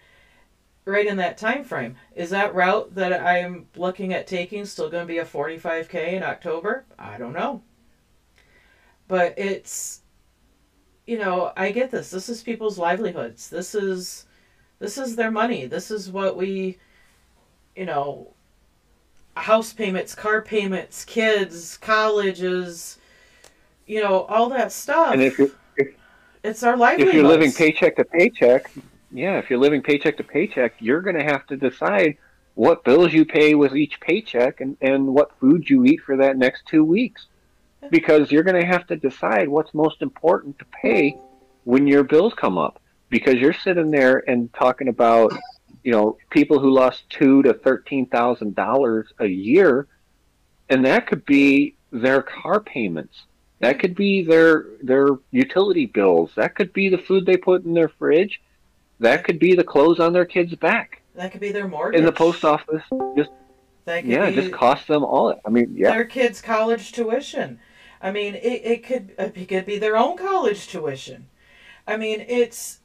right 0.86 1.06
in 1.06 1.18
that 1.18 1.38
time 1.38 1.66
frame. 1.66 1.98
Is 2.16 2.30
that 2.30 2.56
route 2.56 2.96
that 2.96 3.22
I'm 3.22 3.68
looking 3.76 4.14
at 4.14 4.28
taking 4.28 4.66
still 4.66 4.90
going 4.90 5.06
to 5.06 5.14
be 5.14 5.18
a 5.18 5.26
45k 5.26 6.14
in 6.14 6.24
October? 6.24 6.86
I 6.98 7.18
don't 7.18 7.34
know. 7.34 7.62
But 9.08 9.38
it's 9.38 10.02
you 11.06 11.18
know, 11.18 11.54
I 11.56 11.72
get 11.72 11.92
this. 11.92 12.10
This 12.10 12.30
is 12.30 12.44
people's 12.44 12.78
livelihoods. 12.78 13.50
This 13.50 13.76
is 13.76 14.26
this 14.80 14.98
is 14.98 15.16
their 15.16 15.32
money. 15.32 15.66
This 15.66 15.92
is 15.92 16.10
what 16.10 16.38
we 16.38 16.78
you 17.76 17.86
know, 17.86 18.34
house 19.38 19.74
payments, 19.74 20.16
car 20.16 20.42
payments, 20.42 21.06
kids, 21.06 21.78
colleges, 21.78 22.98
you 23.86 24.02
know, 24.02 24.24
all 24.24 24.50
that 24.50 24.72
stuff. 24.72 25.14
And 25.14 25.22
if 25.22 25.38
you're, 25.40 25.50
it's 26.44 26.64
our 26.64 26.78
livelihood. 26.78 27.10
if 27.10 27.16
you're 27.16 27.28
living 27.28 27.52
paycheck 27.52 27.96
to 27.96 28.06
paycheck, 28.06 28.72
yeah, 29.12 29.38
if 29.38 29.50
you're 29.50 29.60
living 29.60 29.82
paycheck 29.82 30.18
to 30.18 30.24
paycheck, 30.24 30.76
you're 30.80 31.02
going 31.02 31.16
to 31.16 31.24
have 31.24 31.46
to 31.48 31.58
decide 31.58 32.18
what 32.56 32.84
bills 32.84 33.14
you 33.14 33.24
pay 33.26 33.54
with 33.54 33.76
each 33.76 34.00
paycheck 34.00 34.62
and, 34.62 34.78
and 34.82 35.08
what 35.08 35.38
food 35.40 35.70
you 35.70 35.86
eat 35.86 36.02
for 36.02 36.18
that 36.18 36.38
next 36.38 36.66
two 36.66 36.84
weeks. 36.84 37.28
Because 37.90 38.32
you're 38.32 38.44
going 38.44 38.60
to 38.60 38.68
have 38.68 38.88
to 38.88 38.96
decide 38.96 39.48
what's 39.48 39.74
most 39.74 40.02
important 40.02 40.58
to 40.60 40.66
pay 40.82 41.18
when 41.64 41.88
your 41.88 42.04
bills 42.04 42.34
come 42.36 42.58
up. 42.58 42.82
Because 43.10 43.36
you're 43.36 43.54
sitting 43.54 43.92
there 43.92 44.30
and 44.30 44.52
talking 44.54 44.88
about, 44.88 45.32
you 45.88 45.94
know, 45.94 46.18
people 46.32 46.60
who 46.60 46.70
lost 46.70 47.10
two 47.10 47.42
to 47.44 47.54
thirteen 47.54 48.08
thousand 48.08 48.56
dollars 48.56 49.08
a 49.20 49.26
year, 49.26 49.88
and 50.68 50.84
that 50.86 51.08
could 51.08 51.26
be 51.26 51.78
their 51.92 52.22
car 52.22 52.60
payments. 52.60 53.24
That 53.62 53.80
could 53.80 53.96
be 53.96 54.22
their 54.22 54.66
their 54.84 55.08
utility 55.32 55.86
bills. 55.86 56.32
That 56.36 56.56
could 56.56 56.74
be 56.74 56.90
the 56.90 56.98
food 56.98 57.26
they 57.26 57.38
put 57.38 57.64
in 57.64 57.74
their 57.74 57.88
fridge. 57.88 58.42
That 59.00 59.24
could 59.24 59.40
be 59.40 59.56
the 59.56 59.64
clothes 59.64 60.02
on 60.02 60.12
their 60.12 60.26
kids' 60.26 60.56
back. 60.56 61.04
that 61.16 61.32
could 61.32 61.40
be 61.40 61.54
their 61.54 61.70
mortgage. 61.70 62.02
In 62.02 62.06
the 62.06 62.12
post 62.12 62.44
office 62.44 62.84
just 63.16 63.30
That 63.86 64.02
could 64.02 64.12
yeah, 64.12 64.30
just 64.30 64.52
costs 64.52 64.88
them 64.88 65.06
all. 65.06 65.40
I 65.46 65.50
mean, 65.50 65.74
yeah, 65.74 65.92
their 65.92 66.04
kids' 66.04 66.42
college 66.42 66.92
tuition. 66.92 67.62
I 68.02 68.12
mean, 68.12 68.36
it, 68.36 68.62
it 68.66 68.84
could 68.84 69.14
it 69.18 69.48
could 69.48 69.66
be 69.66 69.80
their 69.80 69.96
own 69.96 70.18
college 70.18 70.68
tuition. 70.68 71.30
I 71.88 71.96
mean, 71.96 72.26
it's 72.28 72.80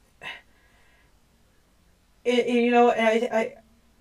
it, 2.23 2.47
you 2.47 2.71
know, 2.71 2.89
I, 2.91 3.29
I, 3.31 3.53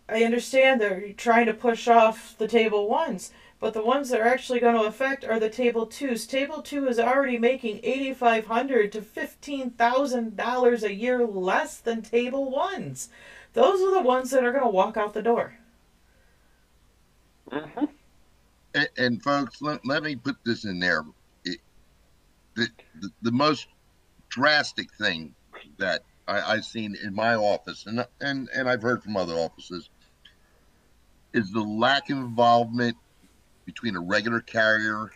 I 0.08 0.24
understand 0.24 0.80
they're 0.80 1.12
trying 1.12 1.46
to 1.46 1.54
push 1.54 1.88
off 1.88 2.36
the 2.38 2.48
table 2.48 2.88
ones, 2.88 3.32
but 3.60 3.74
the 3.74 3.84
ones 3.84 4.08
that 4.10 4.20
are 4.20 4.28
actually 4.28 4.60
going 4.60 4.74
to 4.74 4.88
affect 4.88 5.24
are 5.24 5.40
the 5.40 5.48
table 5.48 5.86
twos. 5.86 6.26
Table 6.26 6.62
two 6.62 6.88
is 6.88 6.98
already 6.98 7.38
making 7.38 7.80
eighty 7.82 8.12
five 8.12 8.46
hundred 8.46 8.92
to 8.92 9.02
fifteen 9.02 9.70
thousand 9.70 10.36
dollars 10.36 10.82
a 10.82 10.92
year 10.92 11.26
less 11.26 11.78
than 11.78 12.02
table 12.02 12.50
ones. 12.50 13.08
Those 13.52 13.80
are 13.80 13.94
the 13.94 14.02
ones 14.02 14.30
that 14.30 14.44
are 14.44 14.52
going 14.52 14.64
to 14.64 14.70
walk 14.70 14.96
out 14.96 15.14
the 15.14 15.22
door. 15.22 15.58
Mm-hmm. 17.50 17.84
And, 18.74 18.88
and 18.96 19.22
folks, 19.22 19.60
let, 19.60 19.84
let 19.84 20.02
me 20.02 20.16
put 20.16 20.36
this 20.44 20.64
in 20.64 20.80
there. 20.80 21.04
It, 21.44 21.58
the, 22.54 22.68
the, 23.00 23.10
the 23.22 23.32
most 23.32 23.66
drastic 24.30 24.92
thing 24.94 25.34
that 25.76 26.02
I, 26.26 26.40
I've 26.40 26.64
seen 26.64 26.96
in 27.02 27.14
my 27.14 27.34
office, 27.34 27.86
and, 27.86 28.06
and, 28.20 28.48
and 28.54 28.68
I've 28.68 28.82
heard 28.82 29.02
from 29.02 29.16
other 29.16 29.34
offices, 29.34 29.90
is 31.32 31.50
the 31.52 31.62
lack 31.62 32.10
of 32.10 32.18
involvement 32.18 32.96
between 33.66 33.96
a 33.96 34.00
regular 34.00 34.40
carrier 34.40 35.10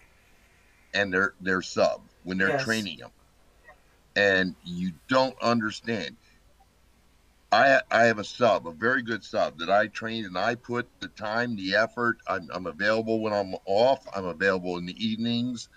and 0.94 1.12
their, 1.12 1.34
their 1.40 1.62
sub 1.62 2.08
when 2.22 2.38
they're 2.38 2.52
Yes. 2.52 2.64
training 2.64 2.98
them. 2.98 3.10
And 4.16 4.56
you 4.62 4.92
don't 5.08 5.36
understand. 5.42 6.16
I 7.52 7.80
I 7.90 8.04
have 8.04 8.18
a 8.18 8.24
sub, 8.24 8.66
a 8.66 8.72
very 8.72 9.02
good 9.02 9.24
sub 9.24 9.58
that 9.58 9.70
I 9.70 9.86
train 9.88 10.24
and 10.24 10.36
I 10.36 10.54
put 10.56 10.88
the 11.00 11.08
time, 11.08 11.56
the 11.56 11.76
effort. 11.76 12.18
I'm, 12.26 12.48
I'm 12.52 12.66
available 12.66 13.20
when 13.22 13.32
I'm 13.32 13.54
off. 13.66 14.06
I'm 14.14 14.26
available 14.26 14.76
in 14.78 14.86
the 14.86 15.04
evenings. 15.04 15.68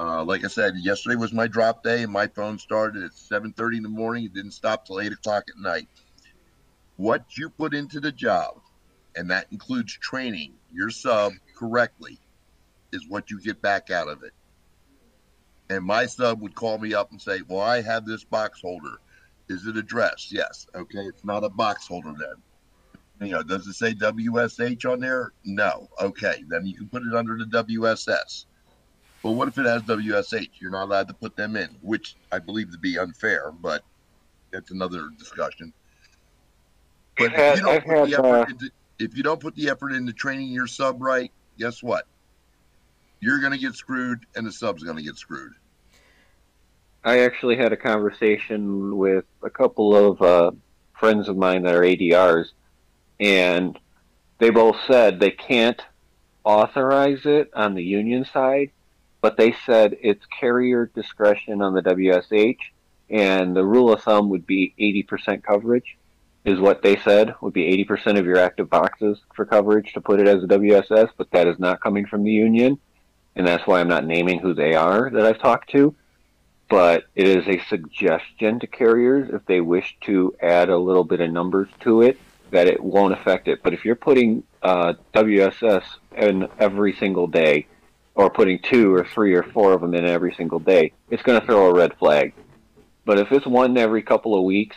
Uh, 0.00 0.24
like 0.24 0.44
I 0.44 0.48
said, 0.48 0.76
yesterday 0.76 1.16
was 1.16 1.32
my 1.32 1.48
drop 1.48 1.82
day, 1.82 2.06
my 2.06 2.28
phone 2.28 2.58
started 2.58 3.02
at 3.02 3.12
7:30 3.12 3.78
in 3.78 3.82
the 3.82 3.88
morning. 3.88 4.24
It 4.24 4.32
didn't 4.32 4.52
stop 4.52 4.84
till 4.84 5.00
eight 5.00 5.12
o'clock 5.12 5.44
at 5.48 5.60
night. 5.60 5.88
What 6.96 7.36
you 7.36 7.50
put 7.50 7.74
into 7.74 7.98
the 8.00 8.12
job, 8.12 8.60
and 9.16 9.30
that 9.30 9.46
includes 9.50 9.92
training 9.92 10.54
your 10.72 10.90
sub 10.90 11.32
correctly, 11.56 12.20
is 12.92 13.08
what 13.08 13.30
you 13.30 13.40
get 13.40 13.60
back 13.60 13.90
out 13.90 14.08
of 14.08 14.22
it. 14.22 14.32
And 15.68 15.84
my 15.84 16.06
sub 16.06 16.40
would 16.42 16.54
call 16.54 16.78
me 16.78 16.94
up 16.94 17.10
and 17.10 17.20
say, 17.20 17.42
"Well, 17.46 17.60
I 17.60 17.82
have 17.82 18.06
this 18.06 18.24
box 18.24 18.60
holder." 18.60 18.98
Is 19.48 19.66
it 19.66 19.76
addressed? 19.76 20.30
Yes. 20.30 20.66
Okay. 20.74 21.00
It's 21.00 21.24
not 21.24 21.42
a 21.42 21.48
box 21.48 21.86
holder 21.88 22.12
then. 22.18 23.28
You 23.28 23.34
know, 23.34 23.42
does 23.42 23.66
it 23.66 23.72
say 23.74 23.94
WSH 23.94 24.84
on 24.84 25.00
there? 25.00 25.32
No. 25.44 25.88
Okay. 26.00 26.44
Then 26.46 26.66
you 26.66 26.76
can 26.76 26.88
put 26.88 27.02
it 27.02 27.14
under 27.14 27.36
the 27.36 27.46
WSS. 27.46 28.44
But 29.22 29.32
what 29.32 29.48
if 29.48 29.58
it 29.58 29.66
has 29.66 29.82
WSH? 29.82 30.48
You're 30.60 30.70
not 30.70 30.84
allowed 30.84 31.08
to 31.08 31.14
put 31.14 31.36
them 31.36 31.56
in, 31.56 31.70
which 31.82 32.16
I 32.30 32.38
believe 32.38 32.70
to 32.72 32.78
be 32.78 32.98
unfair, 32.98 33.50
but 33.50 33.82
that's 34.52 34.70
another 34.70 35.08
discussion. 35.18 35.72
But 37.16 37.36
I've 37.36 37.54
if 37.54 37.56
you 37.58 37.64
don't 37.64 37.74
had- 37.74 37.84
put 37.84 37.98
I've 37.98 38.10
the 38.10 38.14
effort 38.14 38.24
uh, 38.26 38.46
into, 38.48 38.70
if 38.98 39.16
you 39.16 39.22
don't 39.22 39.40
put 39.40 39.54
the 39.56 39.68
effort 39.70 39.92
into 39.92 40.12
training 40.12 40.48
your 40.48 40.66
sub 40.66 41.02
right, 41.02 41.32
guess 41.58 41.82
what? 41.82 42.06
You're 43.20 43.40
going 43.40 43.52
to 43.52 43.58
get 43.58 43.74
screwed, 43.74 44.24
and 44.36 44.46
the 44.46 44.52
sub's 44.52 44.84
going 44.84 44.96
to 44.96 45.02
get 45.02 45.16
screwed. 45.16 45.52
I 47.04 47.20
actually 47.20 47.56
had 47.56 47.72
a 47.72 47.76
conversation 47.76 48.96
with 48.96 49.24
a 49.42 49.50
couple 49.50 49.96
of 49.96 50.22
uh, 50.22 50.50
friends 50.98 51.28
of 51.28 51.36
mine 51.36 51.62
that 51.62 51.74
are 51.74 51.82
ADRs, 51.82 52.46
and 53.18 53.76
they 54.38 54.50
both 54.50 54.76
said 54.86 55.18
they 55.18 55.30
can't 55.32 55.80
authorize 56.44 57.20
it 57.24 57.50
on 57.54 57.74
the 57.74 57.82
union 57.82 58.24
side, 58.32 58.70
but 59.20 59.36
they 59.36 59.54
said 59.66 59.96
it's 60.00 60.24
carrier 60.26 60.90
discretion 60.94 61.62
on 61.62 61.74
the 61.74 61.82
WSH, 61.82 62.58
and 63.10 63.56
the 63.56 63.64
rule 63.64 63.92
of 63.92 64.02
thumb 64.02 64.28
would 64.30 64.46
be 64.46 64.74
80% 64.78 65.42
coverage, 65.42 65.96
is 66.44 66.60
what 66.60 66.82
they 66.82 66.96
said, 66.96 67.34
would 67.40 67.52
be 67.52 67.84
80% 67.84 68.18
of 68.18 68.26
your 68.26 68.38
active 68.38 68.70
boxes 68.70 69.18
for 69.34 69.44
coverage 69.44 69.92
to 69.92 70.00
put 70.00 70.20
it 70.20 70.28
as 70.28 70.42
a 70.42 70.46
WSS, 70.46 71.10
but 71.16 71.30
that 71.32 71.46
is 71.46 71.58
not 71.58 71.80
coming 71.80 72.06
from 72.06 72.24
the 72.24 72.30
union, 72.30 72.78
and 73.36 73.46
that's 73.46 73.66
why 73.66 73.80
I'm 73.80 73.88
not 73.88 74.06
naming 74.06 74.38
who 74.38 74.54
they 74.54 74.74
are 74.74 75.10
that 75.10 75.26
I've 75.26 75.40
talked 75.40 75.70
to 75.70 75.94
but 76.68 77.04
it 77.14 77.26
is 77.26 77.46
a 77.48 77.64
suggestion 77.68 78.60
to 78.60 78.66
carriers 78.66 79.30
if 79.32 79.44
they 79.46 79.60
wish 79.60 79.96
to 80.02 80.34
add 80.40 80.68
a 80.68 80.76
little 80.76 81.04
bit 81.04 81.20
of 81.20 81.30
numbers 81.30 81.68
to 81.80 82.02
it 82.02 82.18
that 82.50 82.66
it 82.66 82.82
won't 82.82 83.12
affect 83.12 83.48
it. 83.48 83.62
But 83.62 83.74
if 83.74 83.84
you're 83.84 83.94
putting 83.94 84.42
uh, 84.62 84.94
WSS 85.14 85.84
in 86.16 86.48
every 86.58 86.94
single 86.94 87.26
day, 87.26 87.66
or 88.18 88.28
putting 88.28 88.58
two 88.58 88.92
or 88.92 89.04
three 89.04 89.32
or 89.32 89.44
four 89.44 89.72
of 89.72 89.80
them 89.80 89.94
in 89.94 90.04
every 90.04 90.34
single 90.34 90.58
day, 90.58 90.92
it's 91.08 91.22
going 91.22 91.40
to 91.40 91.46
throw 91.46 91.66
a 91.68 91.72
red 91.72 91.96
flag. 91.98 92.34
But 93.04 93.18
if 93.18 93.30
it's 93.30 93.46
one 93.46 93.78
every 93.78 94.02
couple 94.02 94.36
of 94.36 94.42
weeks, 94.42 94.76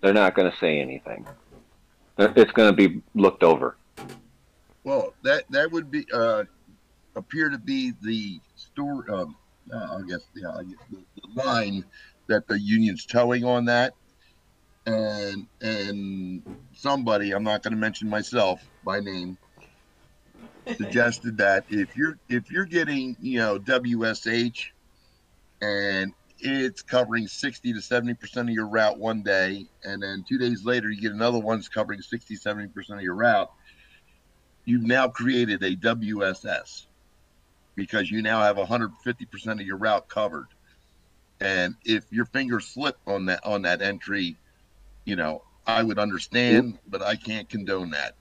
they're 0.00 0.14
not 0.14 0.34
going 0.34 0.50
to 0.50 0.56
say 0.56 0.80
anything. 0.80 1.26
It's 2.16 2.50
going 2.50 2.74
to 2.74 2.88
be 2.88 3.02
looked 3.14 3.44
over. 3.44 3.76
Well, 4.84 5.12
that 5.22 5.44
that 5.50 5.70
would 5.70 5.90
be 5.90 6.06
uh, 6.12 6.44
appear 7.14 7.50
to 7.50 7.58
be 7.58 7.92
the 8.02 8.40
store. 8.56 9.04
Um, 9.08 9.36
uh, 9.72 9.98
I 9.98 10.08
guess 10.08 10.20
the 10.34 10.74
line 11.34 11.84
that 12.26 12.48
the 12.48 12.58
union's 12.58 13.04
towing 13.04 13.44
on 13.44 13.66
that, 13.66 13.92
and 14.86 15.46
and 15.60 16.42
somebody 16.74 17.32
I'm 17.32 17.44
not 17.44 17.62
going 17.62 17.74
to 17.74 17.78
mention 17.78 18.08
myself 18.08 18.62
by 18.82 18.98
name 19.00 19.36
suggested 20.76 21.38
that 21.38 21.64
if 21.68 21.96
you're 21.96 22.18
if 22.28 22.50
you're 22.50 22.64
getting 22.64 23.16
you 23.20 23.38
know 23.38 23.58
WSH 23.58 24.66
and 25.60 26.12
it's 26.40 26.82
covering 26.82 27.26
60 27.26 27.72
to 27.72 27.80
70 27.80 28.14
percent 28.14 28.48
of 28.48 28.54
your 28.54 28.68
route 28.68 28.98
one 28.98 29.22
day 29.22 29.66
and 29.84 30.02
then 30.02 30.24
two 30.28 30.38
days 30.38 30.64
later 30.64 30.90
you 30.90 31.00
get 31.00 31.12
another 31.12 31.38
one's 31.38 31.68
covering 31.68 32.00
60 32.00 32.36
70 32.36 32.68
percent 32.68 32.98
of 32.98 33.02
your 33.04 33.14
route 33.14 33.50
you've 34.68 34.86
now 34.86 35.08
created 35.08 35.62
a 35.62 35.74
WSS 35.76 36.86
because 37.74 38.10
you 38.10 38.20
now 38.20 38.42
have 38.42 38.56
150% 38.56 38.92
of 39.52 39.60
your 39.62 39.78
route 39.78 40.08
covered. 40.08 40.48
And 41.40 41.74
if 41.84 42.04
your 42.10 42.26
finger 42.26 42.60
slip 42.60 42.98
on 43.06 43.26
that 43.26 43.40
on 43.46 43.62
that 43.62 43.80
entry, 43.80 44.36
you 45.04 45.16
know, 45.16 45.42
I 45.66 45.82
would 45.82 45.98
understand, 45.98 46.78
but 46.88 47.00
I 47.02 47.16
can't 47.16 47.48
condone 47.48 47.90
that. 47.90 48.14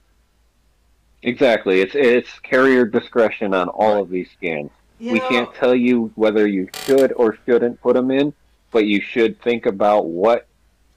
Exactly. 1.23 1.81
It's 1.81 1.95
it's 1.95 2.39
carrier 2.39 2.85
discretion 2.85 3.53
on 3.53 3.69
all 3.69 4.01
of 4.01 4.09
these 4.09 4.29
scans. 4.31 4.71
You 4.99 5.13
we 5.13 5.19
know, 5.19 5.29
can't 5.29 5.53
tell 5.55 5.75
you 5.75 6.11
whether 6.15 6.47
you 6.47 6.69
should 6.85 7.13
or 7.13 7.37
shouldn't 7.45 7.81
put 7.81 7.95
them 7.95 8.11
in, 8.11 8.33
but 8.71 8.85
you 8.85 9.01
should 9.01 9.41
think 9.41 9.65
about 9.65 10.07
what 10.07 10.47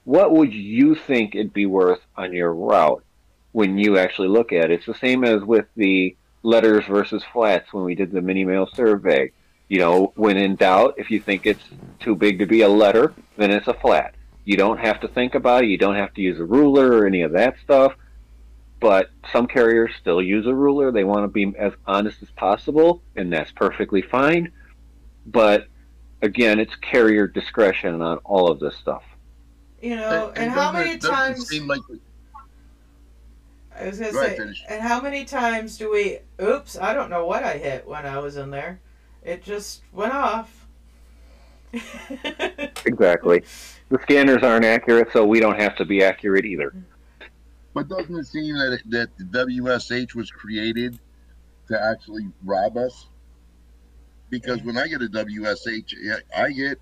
what 0.03 0.31
would 0.31 0.53
you 0.53 0.95
think 0.95 1.35
it'd 1.35 1.53
be 1.53 1.65
worth 1.65 2.01
on 2.15 2.33
your 2.33 2.53
route 2.53 3.03
when 3.51 3.77
you 3.77 3.97
actually 3.97 4.27
look 4.27 4.51
at 4.51 4.65
it. 4.65 4.71
It's 4.71 4.85
the 4.85 4.95
same 4.95 5.23
as 5.23 5.41
with 5.43 5.65
the 5.75 6.15
letters 6.43 6.85
versus 6.85 7.23
flats 7.31 7.71
when 7.73 7.83
we 7.83 7.95
did 7.95 8.11
the 8.11 8.21
mini 8.21 8.43
mail 8.43 8.67
survey. 8.73 9.31
You 9.67 9.79
know, 9.79 10.13
when 10.15 10.37
in 10.37 10.55
doubt, 10.55 10.95
if 10.97 11.11
you 11.11 11.19
think 11.19 11.45
it's 11.45 11.63
too 11.99 12.15
big 12.15 12.39
to 12.39 12.45
be 12.45 12.61
a 12.61 12.69
letter, 12.69 13.13
then 13.37 13.51
it's 13.51 13.67
a 13.67 13.73
flat. 13.73 14.15
You 14.43 14.57
don't 14.57 14.79
have 14.79 14.99
to 15.01 15.07
think 15.07 15.35
about 15.35 15.63
it. 15.63 15.69
You 15.69 15.77
don't 15.77 15.95
have 15.95 16.13
to 16.15 16.21
use 16.21 16.39
a 16.39 16.45
ruler 16.45 16.97
or 16.97 17.05
any 17.05 17.21
of 17.21 17.31
that 17.33 17.55
stuff. 17.63 17.93
But 18.81 19.11
some 19.31 19.47
carriers 19.47 19.91
still 20.01 20.21
use 20.21 20.45
a 20.47 20.53
ruler. 20.53 20.91
They 20.91 21.03
want 21.05 21.23
to 21.23 21.27
be 21.29 21.53
as 21.57 21.71
honest 21.87 22.21
as 22.21 22.29
possible, 22.31 23.01
and 23.15 23.31
that's 23.31 23.51
perfectly 23.51 24.01
fine. 24.01 24.51
But 25.27 25.67
again, 26.23 26.59
it's 26.59 26.75
carrier 26.81 27.27
discretion 27.27 28.01
on 28.01 28.17
all 28.25 28.51
of 28.51 28.59
this 28.59 28.75
stuff. 28.75 29.03
you 29.81 29.95
know, 29.95 30.27
It- 30.29 30.37
and 30.37 30.45
it 30.47 30.49
how 30.51 30.71
many 30.71 30.91
it 30.91 31.01
times? 31.01 31.47
seem 31.47 31.65
like 31.67 31.79
I 33.75 33.85
was 33.87 33.97
gonna 33.99 34.11
Go 34.11 34.21
say, 34.23 34.37
finish. 34.37 34.63
and 34.69 34.79
how 34.81 35.01
many 35.01 35.25
times 35.25 35.77
do 35.77 35.89
we? 35.91 36.19
Oops, 36.39 36.77
I 36.77 36.93
don't 36.93 37.09
know 37.09 37.25
what 37.25 37.43
I 37.43 37.53
hit 37.57 37.87
when 37.87 38.05
I 38.05 38.19
was 38.19 38.37
in 38.37 38.51
there. 38.51 38.79
It 39.23 39.43
just 39.43 39.81
went 39.93 40.13
off. 40.13 40.67
Exactly. 42.85 43.43
The 43.89 43.99
scanners 44.03 44.43
aren't 44.43 44.65
accurate, 44.65 45.09
so 45.13 45.25
we 45.25 45.39
don't 45.39 45.59
have 45.59 45.75
to 45.77 45.85
be 45.85 46.03
accurate 46.03 46.45
either. 46.45 46.73
But 47.73 47.87
doesn't 47.87 48.15
it 48.15 48.27
seem 48.27 48.55
that 48.55 48.73
it, 48.73 48.89
that 48.91 49.17
the 49.17 49.23
WSH 49.23 50.13
was 50.15 50.29
created 50.29 50.99
to 51.69 51.81
actually 51.81 52.27
rob 52.43 52.77
us? 52.77 53.07
Because 54.29 54.61
when 54.63 54.77
I 54.77 54.87
get 54.87 55.01
a 55.01 55.07
WSH, 55.07 56.21
I 56.35 56.51
get 56.51 56.79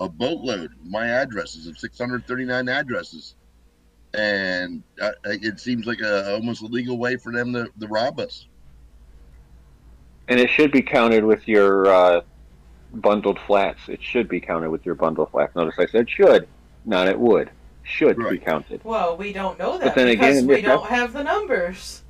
a 0.00 0.08
boatload. 0.08 0.72
My 0.84 1.08
addresses 1.08 1.66
of 1.66 1.78
639 1.78 2.68
addresses, 2.68 3.34
and 4.14 4.82
uh, 5.00 5.10
it 5.24 5.58
seems 5.60 5.86
like 5.86 6.00
a 6.00 6.34
almost 6.34 6.62
a 6.62 6.66
legal 6.66 6.98
way 6.98 7.16
for 7.16 7.32
them 7.32 7.52
to, 7.52 7.68
to 7.80 7.86
rob 7.86 8.20
us. 8.20 8.46
And 10.28 10.38
it 10.38 10.50
should 10.50 10.72
be 10.72 10.82
counted 10.82 11.24
with 11.24 11.48
your 11.48 11.86
uh, 11.86 12.20
bundled 12.92 13.38
flats. 13.46 13.80
It 13.88 14.02
should 14.02 14.28
be 14.28 14.40
counted 14.40 14.70
with 14.70 14.84
your 14.84 14.94
bundled 14.94 15.30
flats. 15.30 15.56
Notice 15.56 15.78
I 15.78 15.86
said 15.86 16.08
should, 16.08 16.46
not 16.84 17.08
it 17.08 17.18
would. 17.18 17.50
Should 17.88 18.18
be 18.18 18.38
counted. 18.38 18.82
well, 18.84 19.16
we 19.16 19.32
don't 19.32 19.58
know 19.58 19.78
that 19.78 19.84
But 19.86 19.94
then 19.94 20.08
because 20.08 20.38
again, 20.38 20.46
we 20.46 20.56
if 20.56 20.64
don't 20.64 20.86
have 20.86 21.14
the 21.14 21.24
numbers. 21.24 22.02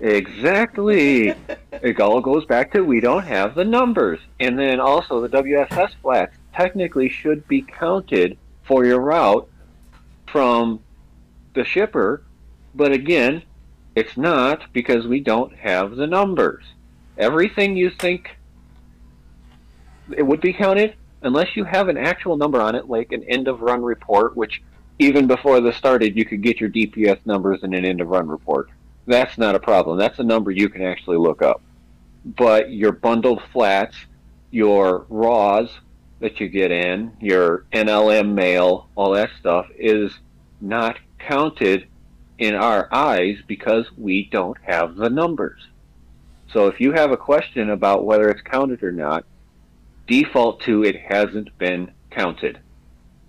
Exactly. 0.00 1.34
it 1.72 2.00
all 2.00 2.20
goes 2.20 2.44
back 2.46 2.72
to 2.72 2.82
we 2.82 3.00
don't 3.00 3.24
have 3.24 3.56
the 3.56 3.64
numbers. 3.64 4.20
And 4.38 4.58
then 4.58 4.78
also 4.78 5.20
the 5.20 5.28
WSS 5.28 5.94
flats 6.00 6.36
technically 6.54 7.08
should 7.08 7.46
be 7.48 7.62
counted 7.62 8.38
for 8.62 8.84
your 8.84 9.00
route 9.00 9.48
from 10.30 10.80
the 11.54 11.64
shipper, 11.64 12.22
but 12.74 12.92
again, 12.92 13.42
it's 13.94 14.16
not 14.16 14.72
because 14.72 15.06
we 15.06 15.20
don't 15.20 15.54
have 15.56 15.96
the 15.96 16.06
numbers. 16.06 16.64
Everything 17.16 17.76
you 17.76 17.90
think 17.90 18.36
it 20.16 20.22
would 20.22 20.40
be 20.40 20.52
counted, 20.52 20.94
unless 21.26 21.56
you 21.56 21.64
have 21.64 21.88
an 21.88 21.96
actual 21.96 22.36
number 22.36 22.60
on 22.60 22.74
it, 22.74 22.88
like 22.88 23.12
an 23.12 23.24
end 23.24 23.48
of 23.48 23.60
run 23.60 23.82
report, 23.82 24.36
which 24.36 24.62
even 24.98 25.26
before 25.26 25.60
this 25.60 25.76
started, 25.76 26.16
you 26.16 26.24
could 26.24 26.42
get 26.42 26.60
your 26.60 26.70
DPS 26.70 27.18
numbers 27.24 27.62
in 27.62 27.74
an 27.74 27.84
end 27.84 28.00
of 28.00 28.08
run 28.08 28.28
report. 28.28 28.70
That's 29.06 29.36
not 29.36 29.54
a 29.54 29.60
problem. 29.60 29.98
That's 29.98 30.18
a 30.18 30.24
number 30.24 30.50
you 30.50 30.68
can 30.68 30.82
actually 30.82 31.18
look 31.18 31.42
up. 31.42 31.60
But 32.24 32.72
your 32.72 32.92
bundled 32.92 33.42
flats, 33.52 33.96
your 34.50 35.06
raws 35.08 35.68
that 36.20 36.40
you 36.40 36.48
get 36.48 36.70
in, 36.70 37.12
your 37.20 37.66
NLM 37.72 38.32
mail, 38.32 38.88
all 38.94 39.12
that 39.12 39.30
stuff 39.38 39.66
is 39.76 40.12
not 40.60 40.98
counted 41.18 41.86
in 42.38 42.54
our 42.54 42.88
eyes 42.92 43.38
because 43.46 43.86
we 43.96 44.28
don't 44.30 44.56
have 44.62 44.96
the 44.96 45.10
numbers. 45.10 45.60
So 46.52 46.68
if 46.68 46.80
you 46.80 46.92
have 46.92 47.10
a 47.10 47.16
question 47.16 47.70
about 47.70 48.04
whether 48.04 48.28
it's 48.30 48.42
counted 48.42 48.82
or 48.82 48.92
not, 48.92 49.24
default 50.06 50.60
to 50.62 50.84
it 50.84 50.96
hasn't 51.00 51.56
been 51.58 51.90
counted. 52.10 52.58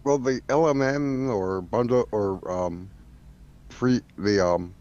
Well, 0.04 0.18
the 0.18 0.42
LMN 0.50 1.30
or 1.30 1.62
bundle 1.62 2.08
or 2.12 2.40
um, 2.52 2.90
free 3.70 4.02
the 4.18 4.46
um, 4.46 4.74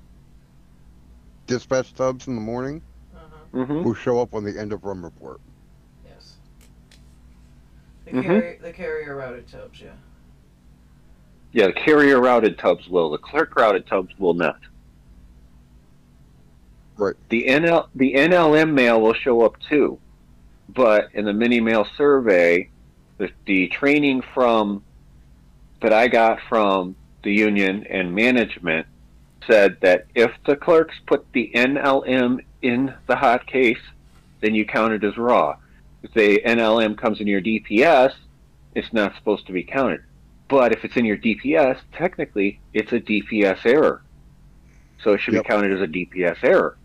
dispatch 1.47 1.87
stubs 1.89 2.27
in 2.29 2.35
the 2.35 2.41
morning 2.41 2.83
Uh-huh. 3.15 3.65
hmm 3.65 3.83
will 3.83 3.95
show 3.95 4.21
up 4.21 4.35
on 4.35 4.45
the 4.45 4.59
end 4.59 4.73
of 4.73 4.85
run 4.85 5.03
report. 5.03 5.41
Yes. 6.07 6.35
The, 8.05 8.13
Mhm. 8.13 8.23
carrier, 8.23 8.59
the 8.61 8.73
carrier 8.73 9.17
routed 9.17 9.49
tubs, 9.49 9.81
yeah. 9.81 9.91
Yeah, 11.53 11.67
the 11.69 11.73
carrier 11.73 12.21
routed 12.21 12.59
tubs 12.59 12.89
will. 12.89 13.11
The 13.11 13.19
clerk 13.19 13.55
routed 13.57 13.87
tubs 13.87 14.13
will 14.19 14.35
not. 14.35 14.59
Right. 16.97 17.15
The 17.29 17.47
NL 17.49 17.89
the 17.95 18.15
NLM 18.15 18.73
mail 18.73 19.01
will 19.01 19.15
show 19.15 19.43
up 19.43 19.57
too, 19.69 19.99
but 20.75 21.09
in 21.15 21.25
the 21.25 21.33
mini 21.33 21.61
mail 21.61 21.87
survey, 21.97 22.71
the, 23.19 23.31
the 23.47 23.69
training 23.69 24.23
from 24.35 24.83
that 25.81 25.93
I 25.93 26.09
got 26.09 26.39
from 26.49 26.97
the 27.23 27.33
union 27.33 27.87
and 27.89 28.15
management 28.15 28.87
said 29.47 29.77
that 29.83 30.07
if 30.15 30.33
the 30.47 30.57
clerks 30.57 30.95
put 31.07 31.27
the 31.33 31.51
NLM 31.55 32.41
in 32.63 32.95
the 33.07 33.17
hot 33.17 33.47
case, 33.47 33.79
then 34.41 34.55
you 34.55 34.65
count 34.65 34.93
it 34.95 35.05
as 35.05 35.17
raw. 35.17 35.55
If 36.03 36.13
the 36.15 36.41
NLM 36.45 36.97
comes 36.99 37.21
in 37.21 37.27
your 37.27 37.41
DPS, 37.41 38.13
it's 38.75 38.93
not 38.93 39.15
supposed 39.17 39.47
to 39.47 39.53
be 39.53 39.63
counted. 39.63 40.01
But 40.49 40.73
if 40.73 40.85
it's 40.85 40.97
in 40.97 41.05
your 41.05 41.17
DPS, 41.17 41.79
technically 41.93 42.61
it's 42.73 42.93
a 42.93 43.01
DPS 43.01 43.65
error. 43.65 44.03
So 45.03 45.13
it 45.13 45.21
should 45.21 45.35
Yep. 45.35 45.45
be 45.45 45.49
counted 45.49 45.73
as 45.73 45.81
a 45.81 45.87
DPS 45.87 46.39
error. 46.43 46.79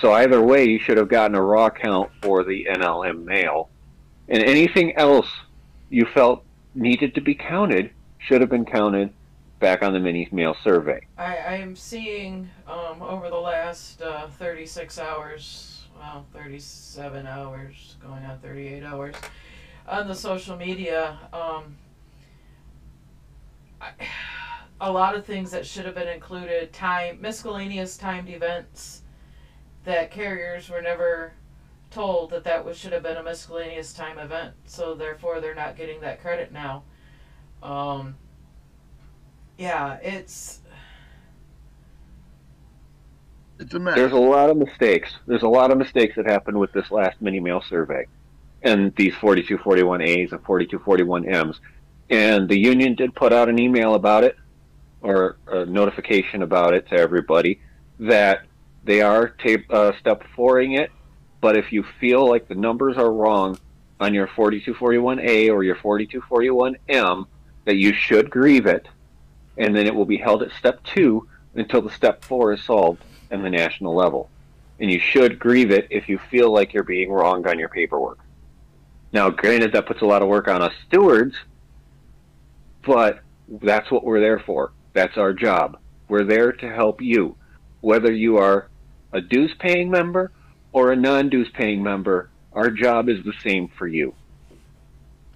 So 0.00 0.12
either 0.12 0.40
way, 0.40 0.64
you 0.64 0.78
should 0.78 0.96
have 0.96 1.08
gotten 1.08 1.34
a 1.34 1.42
raw 1.42 1.70
count 1.70 2.10
for 2.22 2.44
the 2.44 2.66
NLM 2.70 3.24
mail. 3.24 3.68
And 4.28 4.42
anything 4.42 4.96
else 4.96 5.28
you 5.90 6.06
felt 6.06 6.44
needed 6.74 7.14
to 7.14 7.20
be 7.20 7.34
counted 7.34 7.90
should 8.18 8.40
have 8.40 8.50
been 8.50 8.64
counted 8.64 9.12
back 9.60 9.82
on 9.82 9.92
the 9.92 10.00
mini 10.00 10.28
mail 10.32 10.56
survey. 10.62 11.06
I, 11.18 11.36
I'm 11.38 11.76
seeing 11.76 12.50
um, 12.66 13.02
over 13.02 13.28
the 13.30 13.36
last 13.36 14.02
uh, 14.02 14.28
36 14.28 14.98
hours, 14.98 15.82
well, 15.98 16.26
37 16.32 17.26
hours, 17.26 17.96
going 18.02 18.24
on 18.24 18.38
38 18.38 18.82
hours, 18.82 19.14
on 19.86 20.08
the 20.08 20.14
social 20.14 20.56
media, 20.56 21.18
um, 21.32 21.76
I, 23.80 23.90
a 24.80 24.90
lot 24.90 25.14
of 25.14 25.24
things 25.24 25.52
that 25.52 25.64
should 25.64 25.84
have 25.84 25.94
been 25.94 26.08
included, 26.08 26.72
time, 26.72 27.20
miscellaneous 27.20 27.96
timed 27.96 28.28
events 28.28 29.01
that 29.84 30.10
carriers 30.10 30.68
were 30.68 30.82
never 30.82 31.32
told 31.90 32.30
that 32.30 32.44
that 32.44 32.64
was, 32.64 32.78
should 32.78 32.92
have 32.92 33.02
been 33.02 33.16
a 33.16 33.22
miscellaneous 33.22 33.92
time 33.92 34.18
event, 34.18 34.54
so 34.66 34.94
therefore 34.94 35.40
they're 35.40 35.54
not 35.54 35.76
getting 35.76 36.00
that 36.00 36.20
credit 36.20 36.52
now. 36.52 36.84
Um, 37.62 38.16
yeah, 39.58 39.94
it's 40.02 40.62
It's 43.62 43.74
a 43.74 43.78
mess. 43.78 43.94
There's 43.94 44.12
a 44.12 44.16
lot 44.16 44.50
of 44.50 44.56
mistakes. 44.56 45.14
There's 45.26 45.42
a 45.42 45.48
lot 45.48 45.70
of 45.70 45.78
mistakes 45.78 46.16
that 46.16 46.26
happened 46.26 46.58
with 46.58 46.72
this 46.72 46.90
last 46.90 47.20
mini 47.20 47.38
mail 47.38 47.62
survey 47.68 48.06
and 48.62 48.94
these 48.96 49.14
4241As 49.14 50.32
and 50.32 50.42
4241Ms. 50.44 51.56
And 52.10 52.48
the 52.48 52.58
union 52.58 52.94
did 52.94 53.14
put 53.14 53.32
out 53.32 53.48
an 53.48 53.58
email 53.58 53.94
about 53.94 54.24
it 54.24 54.36
or 55.00 55.36
a 55.46 55.64
notification 55.64 56.42
about 56.42 56.74
it 56.74 56.88
to 56.88 56.96
everybody 56.96 57.60
that 58.00 58.42
they 58.84 59.00
are 59.00 59.28
tape, 59.28 59.66
uh, 59.70 59.92
step 59.98 60.24
fouring 60.34 60.72
it. 60.72 60.90
But 61.40 61.56
if 61.56 61.72
you 61.72 61.84
feel 62.00 62.28
like 62.28 62.48
the 62.48 62.54
numbers 62.54 62.96
are 62.96 63.12
wrong 63.12 63.58
on 64.00 64.14
your 64.14 64.26
4241A 64.28 65.50
or 65.50 65.64
your 65.64 65.76
4241M, 65.76 67.26
that 67.64 67.76
you 67.76 67.92
should 67.92 68.30
grieve 68.30 68.66
it, 68.66 68.88
and 69.56 69.76
then 69.76 69.86
it 69.86 69.94
will 69.94 70.04
be 70.04 70.16
held 70.16 70.42
at 70.42 70.52
step 70.52 70.82
two 70.84 71.28
until 71.54 71.82
the 71.82 71.90
step 71.90 72.24
four 72.24 72.52
is 72.52 72.62
solved 72.62 73.02
and 73.30 73.44
the 73.44 73.50
national 73.50 73.94
level. 73.94 74.28
And 74.80 74.90
you 74.90 74.98
should 74.98 75.38
grieve 75.38 75.70
it 75.70 75.86
if 75.90 76.08
you 76.08 76.18
feel 76.18 76.52
like 76.52 76.72
you're 76.72 76.82
being 76.82 77.10
wronged 77.10 77.46
on 77.46 77.58
your 77.58 77.68
paperwork. 77.68 78.18
Now, 79.12 79.30
granted, 79.30 79.72
that 79.72 79.86
puts 79.86 80.00
a 80.00 80.06
lot 80.06 80.22
of 80.22 80.28
work 80.28 80.48
on 80.48 80.62
us 80.62 80.72
stewards, 80.86 81.36
but 82.84 83.20
that's 83.48 83.90
what 83.90 84.04
we're 84.04 84.20
there 84.20 84.38
for. 84.38 84.72
That's 84.94 85.16
our 85.16 85.32
job. 85.32 85.78
We're 86.08 86.24
there 86.24 86.52
to 86.52 86.68
help 86.72 87.00
you. 87.00 87.36
Whether 87.80 88.12
you 88.12 88.38
are 88.38 88.68
a 89.12 89.20
dues 89.20 89.54
paying 89.58 89.90
member 89.90 90.32
or 90.72 90.92
a 90.92 90.96
non 90.96 91.28
dues 91.28 91.48
paying 91.54 91.82
member, 91.82 92.30
our 92.52 92.70
job 92.70 93.08
is 93.08 93.24
the 93.24 93.34
same 93.42 93.68
for 93.68 93.86
you. 93.86 94.14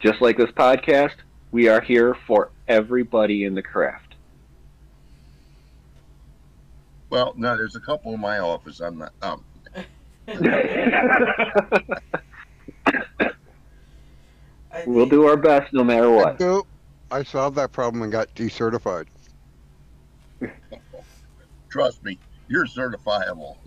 Just 0.01 0.21
like 0.21 0.37
this 0.37 0.51
podcast, 0.51 1.15
we 1.51 1.69
are 1.69 1.81
here 1.81 2.17
for 2.27 2.51
everybody 2.69 3.45
in 3.45 3.55
the 3.55 3.63
craft. 3.63 4.07
well, 7.11 7.35
no, 7.37 7.57
there's 7.57 7.77
a 7.77 7.81
couple 7.81 8.13
in 8.15 8.21
my 8.21 8.39
office. 8.39 8.81
I'm 8.81 8.99
not. 8.99 9.13
Um, 9.23 9.45
I 14.73 14.85
we'll 14.87 15.07
do 15.07 15.27
our 15.27 15.37
best 15.37 15.73
no 15.73 15.85
matter 15.85 16.11
what. 16.11 16.39
So 16.39 16.67
I 17.11 17.23
solved 17.23 17.57
that 17.57 17.73
problem 17.73 18.03
and 18.03 18.11
got 18.11 18.35
decertified. 18.35 19.07
trust 21.71 22.05
me, 22.05 22.19
you're 22.49 22.67
certifiable. 22.67 23.57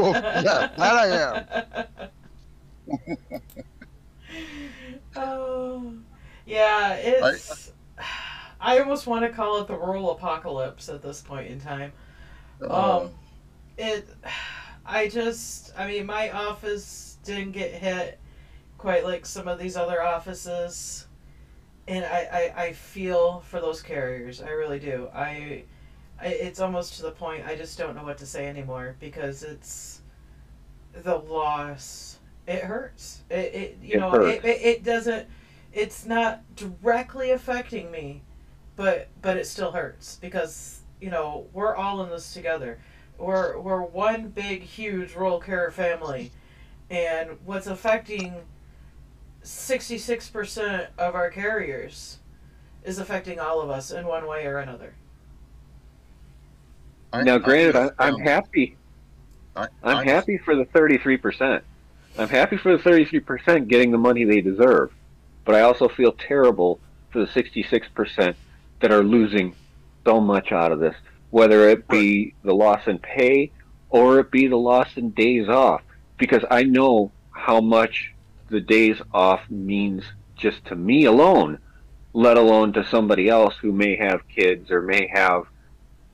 Oh, 0.00 0.12
yeah, 0.12 0.70
that 0.76 0.80
I 0.80 1.06
am. 1.86 2.08
oh, 5.16 5.92
yeah, 6.46 6.94
it's. 6.94 7.72
I, 8.60 8.78
almost 8.80 9.06
want 9.06 9.24
to 9.24 9.30
call 9.30 9.60
it 9.60 9.66
the 9.66 9.76
rural 9.76 10.10
apocalypse 10.12 10.88
at 10.88 11.02
this 11.02 11.20
point 11.20 11.48
in 11.48 11.60
time. 11.60 11.92
Uh, 12.62 13.00
Um, 13.00 13.10
it. 13.76 14.08
I 14.86 15.08
just. 15.08 15.72
I 15.76 15.86
mean, 15.86 16.06
my 16.06 16.30
office 16.30 17.18
didn't 17.24 17.52
get 17.52 17.72
hit 17.72 18.18
quite 18.78 19.04
like 19.04 19.26
some 19.26 19.48
of 19.48 19.58
these 19.58 19.76
other 19.76 20.02
offices, 20.02 21.06
and 21.86 22.04
I, 22.04 22.52
I, 22.56 22.62
I 22.64 22.72
feel 22.72 23.40
for 23.40 23.60
those 23.60 23.82
carriers. 23.82 24.40
I 24.40 24.50
really 24.50 24.78
do. 24.78 25.08
I, 25.14 25.64
I. 26.20 26.26
It's 26.28 26.60
almost 26.60 26.94
to 26.96 27.02
the 27.02 27.10
point 27.10 27.46
I 27.46 27.56
just 27.56 27.78
don't 27.78 27.96
know 27.96 28.04
what 28.04 28.18
to 28.18 28.26
say 28.26 28.46
anymore 28.46 28.96
because 29.00 29.42
it's 29.42 30.00
the 30.92 31.16
loss. 31.16 32.18
It 32.46 32.64
hurts. 32.64 33.22
It, 33.30 33.54
it 33.54 33.78
you 33.82 33.94
It 33.94 33.98
know 33.98 34.12
it, 34.14 34.44
it, 34.44 34.62
it 34.62 34.84
doesn't. 34.84 35.28
It's 35.72 36.06
not 36.06 36.42
directly 36.56 37.30
affecting 37.30 37.90
me, 37.90 38.22
but 38.76 39.08
but 39.22 39.36
it 39.36 39.46
still 39.46 39.72
hurts 39.72 40.16
because 40.20 40.80
you 41.00 41.10
know 41.10 41.46
we're 41.52 41.74
all 41.74 42.02
in 42.02 42.10
this 42.10 42.32
together. 42.32 42.78
We're 43.18 43.58
we're 43.58 43.82
one 43.82 44.28
big 44.28 44.62
huge 44.62 45.14
rural 45.14 45.40
care 45.40 45.70
family, 45.70 46.30
and 46.90 47.30
what's 47.44 47.66
affecting 47.66 48.34
sixty 49.42 49.98
six 49.98 50.28
percent 50.30 50.88
of 50.96 51.14
our 51.14 51.30
carriers 51.30 52.18
is 52.84 52.98
affecting 52.98 53.38
all 53.38 53.60
of 53.60 53.70
us 53.70 53.90
in 53.90 54.06
one 54.06 54.26
way 54.26 54.46
or 54.46 54.58
another. 54.58 54.94
I- 57.12 57.22
Now, 57.22 57.38
granted, 57.38 57.76
I, 57.76 57.90
I 57.98 58.08
am 58.08 58.20
happy. 58.20 58.76
I, 59.56 59.68
I'm 59.82 59.98
I 59.98 60.04
happy 60.04 60.38
for 60.38 60.54
the 60.54 60.64
33%. 60.66 61.62
I'm 62.16 62.28
happy 62.28 62.56
for 62.56 62.76
the 62.76 62.82
33% 62.82 63.68
getting 63.68 63.90
the 63.92 63.98
money 63.98 64.24
they 64.24 64.40
deserve, 64.40 64.90
but 65.44 65.54
I 65.54 65.60
also 65.62 65.88
feel 65.88 66.12
terrible 66.12 66.80
for 67.10 67.20
the 67.24 67.26
66% 67.26 68.34
that 68.80 68.92
are 68.92 69.02
losing 69.02 69.56
so 70.06 70.20
much 70.20 70.52
out 70.52 70.72
of 70.72 70.80
this, 70.80 70.96
whether 71.30 71.68
it 71.68 71.88
be 71.88 72.34
the 72.42 72.54
loss 72.54 72.86
in 72.86 72.98
pay 72.98 73.52
or 73.88 74.20
it 74.20 74.30
be 74.30 74.46
the 74.48 74.56
loss 74.56 74.96
in 74.96 75.10
days 75.12 75.48
off, 75.48 75.82
because 76.18 76.44
I 76.50 76.64
know 76.64 77.12
how 77.30 77.60
much 77.60 78.14
the 78.50 78.60
days 78.60 79.00
off 79.12 79.40
means 79.48 80.04
just 80.36 80.64
to 80.66 80.74
me 80.76 81.04
alone. 81.04 81.58
let 82.14 82.36
alone 82.36 82.72
to 82.72 82.84
somebody 82.86 83.28
else 83.28 83.54
who 83.60 83.72
may 83.72 83.96
have 83.96 84.26
kids 84.28 84.70
or 84.70 84.82
may 84.82 85.08
have 85.12 85.44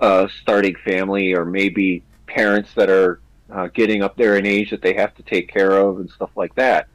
a 0.05 0.28
starting 0.42 0.76
family 0.84 1.32
or 1.34 1.44
maybe 1.44 2.02
parents 2.26 2.74
that 2.74 2.90
are 2.90 3.20
uh, 3.50 3.68
getting 3.68 4.02
up 4.02 4.16
there 4.16 4.36
in 4.36 4.44
age 4.46 4.70
that 4.70 4.82
they 4.82 4.94
have 4.94 5.14
to 5.14 5.22
take 5.22 5.48
care 5.48 5.72
of 5.72 5.98
and 5.98 6.11
stuff 6.11 6.30
like 6.36 6.55
that. 6.57 6.88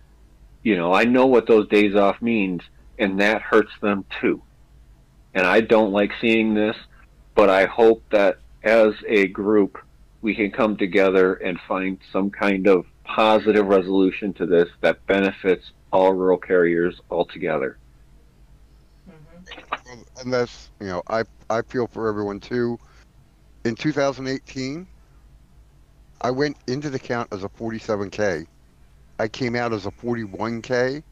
You 0.63 0.75
know, 0.77 0.93
I 0.93 1.05
know 1.05 1.25
what 1.25 1.47
those 1.47 1.67
days 1.69 1.95
off 1.95 2.21
means, 2.21 2.61
and 2.99 3.19
that 3.19 3.41
hurts 3.41 3.71
them 3.81 4.05
too. 4.21 4.41
And 5.33 5.45
I 5.45 5.61
don't 5.61 5.91
like 5.91 6.11
seeing 6.21 6.53
this, 6.53 6.75
but 7.35 7.49
I 7.49 7.65
hope 7.65 8.03
that 8.11 8.39
as 8.63 8.93
a 9.07 9.27
group, 9.27 9.77
we 10.21 10.35
can 10.35 10.51
come 10.51 10.75
together 10.77 11.35
and 11.35 11.59
find 11.67 11.97
some 12.11 12.29
kind 12.29 12.67
of 12.67 12.85
positive 13.05 13.65
resolution 13.65 14.33
to 14.33 14.45
this 14.45 14.69
that 14.81 15.05
benefits 15.07 15.71
all 15.91 16.13
rural 16.13 16.37
carriers 16.37 16.99
altogether. 17.09 17.77
Mhm. 19.09 20.21
and 20.21 20.33
that's 20.33 20.69
you 20.79 20.87
know 20.87 21.01
I 21.07 21.23
I 21.49 21.61
feel 21.63 21.87
for 21.87 22.07
everyone 22.07 22.39
too. 22.39 22.77
In 23.65 23.75
2018, 23.75 24.87
I 26.21 26.31
went 26.31 26.57
into 26.67 26.89
the 26.89 26.99
count 26.99 27.29
as 27.31 27.43
a 27.43 27.49
47k. 27.49 28.47
I 29.19 29.27
came 29.27 29.55
out 29.55 29.73
as 29.73 29.85
a 29.85 29.91
41k, 29.91 31.03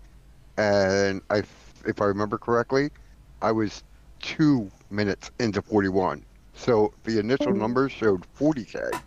and 0.57 1.21
I, 1.29 1.43
if 1.85 2.01
I 2.01 2.05
remember 2.05 2.37
correctly, 2.37 2.89
I 3.41 3.51
was 3.51 3.83
two 4.19 4.71
minutes 4.89 5.31
into 5.39 5.61
41. 5.61 6.23
So 6.53 6.93
the 7.03 7.19
initial 7.19 7.47
mm-hmm. 7.47 7.59
numbers 7.59 7.91
showed 7.91 8.25
40k. 8.39 8.99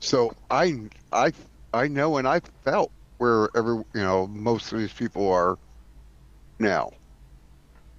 So 0.00 0.34
I 0.50 0.90
I 1.12 1.32
I 1.72 1.86
know 1.86 2.18
and 2.18 2.26
I 2.26 2.40
felt 2.64 2.90
where 3.18 3.48
every 3.56 3.76
you 3.76 3.84
know 3.94 4.26
most 4.26 4.72
of 4.72 4.78
these 4.78 4.92
people 4.92 5.30
are 5.30 5.56
now. 6.58 6.90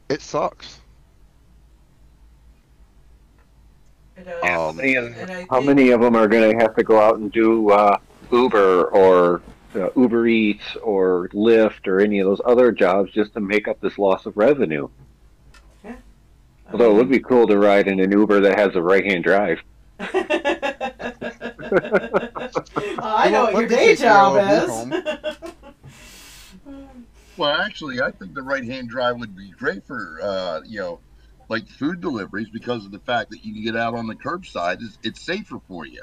It 0.09 0.21
sucks. 0.21 0.79
It 4.12 4.12
does. 4.12 4.12
Um, 4.43 4.79
And 4.79 5.15
And 5.15 5.31
I 5.31 5.45
how 5.49 5.61
many 5.61 5.89
of 5.89 6.01
them 6.01 6.15
are 6.15 6.27
going 6.27 6.51
to 6.57 6.63
have 6.63 6.75
to 6.75 6.83
go 6.83 6.99
out 6.99 7.17
and 7.17 7.31
do 7.31 7.69
uh, 7.69 7.97
Uber 8.31 8.85
or 8.85 9.41
uh, 9.75 9.89
Uber 9.95 10.27
Eats 10.27 10.75
or 10.81 11.29
Lyft 11.33 11.87
or 11.87 11.99
any 11.99 12.19
of 12.19 12.27
those 12.27 12.41
other 12.45 12.71
jobs 12.71 13.11
just 13.11 13.33
to 13.33 13.39
make 13.39 13.67
up 13.67 13.79
this 13.81 13.97
loss 13.97 14.25
of 14.25 14.37
revenue? 14.37 14.87
Although 16.71 16.91
it 16.91 16.95
would 16.95 17.09
be 17.09 17.19
cool 17.19 17.45
to 17.47 17.57
ride 17.57 17.87
in 17.87 17.99
an 17.99 18.11
Uber 18.11 18.39
that 18.41 18.57
has 18.57 18.75
a 18.75 18.81
right-hand 18.81 19.23
drive. 19.23 19.59
Uh, 19.99 20.07
I 22.99 23.29
know 23.29 23.43
Well, 23.43 23.53
what 23.53 23.59
your 23.59 23.67
day 23.67 23.95
job 23.95 24.37
is. 24.37 25.03
Well, 27.35 27.49
actually, 27.61 27.99
I 27.99 28.11
think 28.11 28.35
the 28.35 28.43
right-hand 28.43 28.89
drive 28.89 29.17
would 29.17 29.35
be 29.35 29.49
great 29.49 29.83
for 29.85 30.19
uh, 30.21 30.61
you 30.65 30.79
know, 30.79 30.99
like 31.53 31.67
food 31.67 32.01
deliveries 32.01 32.49
because 32.49 32.85
of 32.85 32.91
the 32.91 32.99
fact 32.99 33.29
that 33.29 33.45
you 33.45 33.53
can 33.53 33.63
get 33.63 33.75
out 33.75 33.93
on 33.93 34.07
the 34.07 34.15
curbside. 34.15 34.81
It's, 34.81 34.97
it's 35.03 35.21
safer 35.21 35.59
for 35.67 35.85
you. 35.85 36.01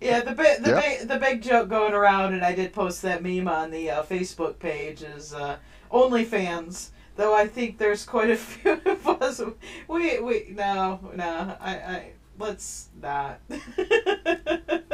yeah, 0.00 0.20
the 0.20 0.32
big 0.32 0.62
the 0.62 0.70
Yeah. 0.70 0.80
big 0.80 1.08
the 1.08 1.18
big 1.18 1.42
joke 1.42 1.68
going 1.68 1.94
around, 1.94 2.34
and 2.34 2.44
I 2.44 2.54
did 2.54 2.72
post 2.72 3.02
that 3.02 3.22
meme 3.22 3.48
on 3.48 3.70
the 3.70 3.90
uh, 3.90 4.02
Facebook 4.04 4.58
page 4.58 5.02
is 5.02 5.32
uh, 5.34 5.56
OnlyFans. 5.90 6.90
Though 7.16 7.34
I 7.34 7.46
think 7.46 7.78
there's 7.78 8.04
quite 8.04 8.30
a 8.30 8.36
few 8.50 8.80
of 8.84 9.08
us. 9.08 9.40
We 9.88 10.20
we 10.20 10.48
no 10.50 11.00
no 11.14 11.56
I 11.60 11.70
I 11.74 12.12
let's 12.38 12.90
not. 13.02 13.40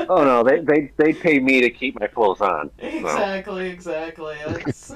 Oh 0.08 0.24
no, 0.24 0.42
they 0.44 0.60
they 0.70 0.92
they 0.96 1.12
pay 1.12 1.38
me 1.40 1.60
to 1.60 1.70
keep 1.70 1.98
my 2.00 2.06
clothes 2.06 2.40
on. 2.40 2.70
Exactly, 2.78 3.68
exactly. 3.68 4.36
It's, 4.46 4.92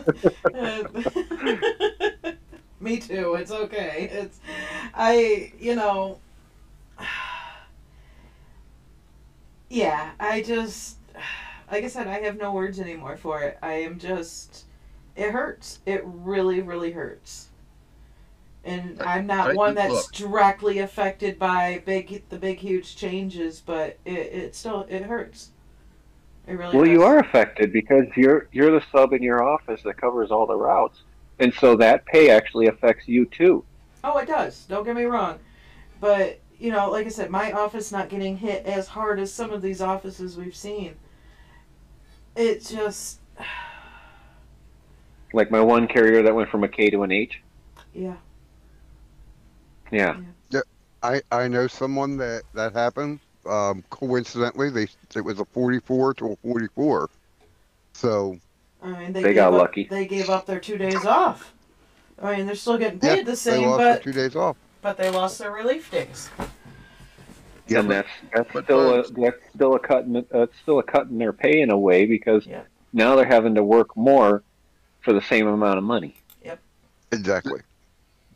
me 2.87 2.99
too. 2.99 3.35
It's 3.35 3.51
okay. 3.53 4.09
It's 4.13 4.41
I, 4.95 5.53
you 5.61 5.75
know, 5.77 6.21
yeah, 9.69 10.13
I 10.21 10.43
just 10.43 10.99
like 11.73 11.85
I 11.85 11.89
said 11.89 12.07
I 12.09 12.21
have 12.21 12.39
no 12.39 12.53
words 12.53 12.81
anymore 12.81 13.17
for 13.17 13.43
it. 13.43 13.59
I 13.63 13.75
am 13.75 13.99
just 13.99 14.65
it 15.17 15.33
hurts. 15.33 15.81
It 15.87 16.03
really 16.05 16.63
really 16.63 16.93
hurts. 16.93 17.51
And 18.65 19.01
I'm 19.03 19.27
not 19.27 19.51
I- 19.51 19.55
one 19.55 19.75
that's 19.75 20.09
look. 20.09 20.13
directly 20.13 20.79
affected 20.81 21.39
by 21.39 21.83
big 21.87 22.29
the 22.29 22.39
big 22.39 22.59
huge 22.59 22.97
changes, 22.97 23.63
but 23.63 23.99
it, 24.05 24.13
it 24.13 24.57
still 24.57 24.87
it 24.91 25.05
hurts. 25.05 25.53
It 26.47 26.55
really 26.55 26.79
Well, 26.79 26.87
you 26.87 27.03
are 27.03 27.19
affected 27.19 27.73
because 27.73 28.07
you're 28.17 28.49
you're 28.53 28.71
the 28.71 28.85
sub 28.93 29.13
in 29.13 29.23
your 29.23 29.43
office 29.43 29.83
that 29.85 29.97
covers 30.01 30.31
all 30.31 30.47
the 30.47 30.57
routes, 30.57 31.03
and 31.39 31.53
so 31.55 31.77
that 31.77 32.07
pay 32.07 32.31
actually 32.31 32.67
affects 32.67 33.09
you 33.09 33.27
too. 33.27 33.65
Oh, 34.05 34.19
it 34.19 34.27
does. 34.27 34.65
Don't 34.65 34.85
get 34.85 34.97
me 34.97 35.05
wrong. 35.05 35.39
But, 36.01 36.41
you 36.59 36.71
know, 36.71 36.91
like 36.91 37.07
I 37.07 37.09
said, 37.09 37.31
my 37.31 37.53
office 37.53 37.91
not 37.91 38.09
getting 38.09 38.37
hit 38.37 38.65
as 38.67 38.89
hard 38.89 39.19
as 39.19 39.33
some 39.33 39.51
of 39.51 39.63
these 39.63 39.81
offices 39.81 40.37
we've 40.37 40.57
seen. 40.57 40.95
It 42.35 42.65
just, 42.65 43.21
Like 45.33 45.51
my 45.51 45.61
one 45.61 45.89
carrier 45.89 46.23
that 46.23 46.35
went 46.35 46.49
from 46.49 46.65
a 46.65 46.69
K 46.69 46.89
to 46.91 47.03
an 47.03 47.13
H. 47.13 47.43
yeah. 47.93 48.17
Yeah. 49.91 50.17
I, 51.03 51.23
I 51.31 51.47
know 51.47 51.67
someone 51.67 52.17
that 52.17 52.43
that 52.55 52.73
happened. 52.73 53.21
Um, 53.49 53.85
coincidentally, 53.91 54.71
they 54.71 54.89
it 55.15 55.21
was 55.21 55.39
a 55.39 55.45
44 55.45 56.15
to 56.15 56.33
a 56.33 56.37
44. 56.37 57.11
So 57.93 58.39
I 58.87 58.99
mean, 59.01 59.13
they, 59.13 59.23
They 59.23 59.35
got 59.35 59.53
up, 59.53 59.59
lucky. 59.59 59.85
They 59.91 60.07
gave 60.07 60.31
up 60.31 60.47
their 60.47 60.61
two 60.61 60.79
days 60.79 61.05
off. 61.05 61.53
I 62.23 62.37
mean, 62.37 62.47
they're 62.47 62.55
still 62.55 62.79
getting 62.79 63.01
yeah, 63.03 63.17
paid 63.17 63.27
the 63.27 63.33
they 63.33 63.37
same, 63.37 63.63
lost 63.69 63.79
but 63.79 63.85
their 64.05 64.13
two 64.13 64.13
days 64.13 64.37
off. 64.37 64.57
but 64.81 64.97
they 64.97 65.11
lost 65.11 65.39
their 65.39 65.51
relief 65.53 65.91
days. 65.91 66.31
Yeah, 67.69 67.81
and 67.81 67.91
that's 67.91 68.09
that's 68.33 68.49
but 68.53 68.65
still 68.65 68.95
a, 69.01 69.03
that's 69.03 69.37
still 69.55 69.75
a 69.75 69.79
cut 69.81 70.05
in 70.05 70.13
the- 70.13 70.27
that's 70.31 70.57
still 70.63 70.79
a 70.79 70.85
cut 70.85 71.09
in 71.09 71.19
their 71.19 71.33
pay 71.33 71.61
in 71.61 71.71
a 71.71 71.77
way 71.79 72.07
because 72.07 72.47
Yeah. 72.47 72.63
now 72.93 73.17
they're 73.17 73.25
having 73.27 73.57
to 73.57 73.65
work 73.65 73.97
more 73.97 74.45
for 75.01 75.13
the 75.13 75.21
same 75.23 75.49
amount 75.49 75.79
of 75.79 75.85
money. 75.85 76.17
Yep. 76.45 76.61
Exactly. 77.13 77.61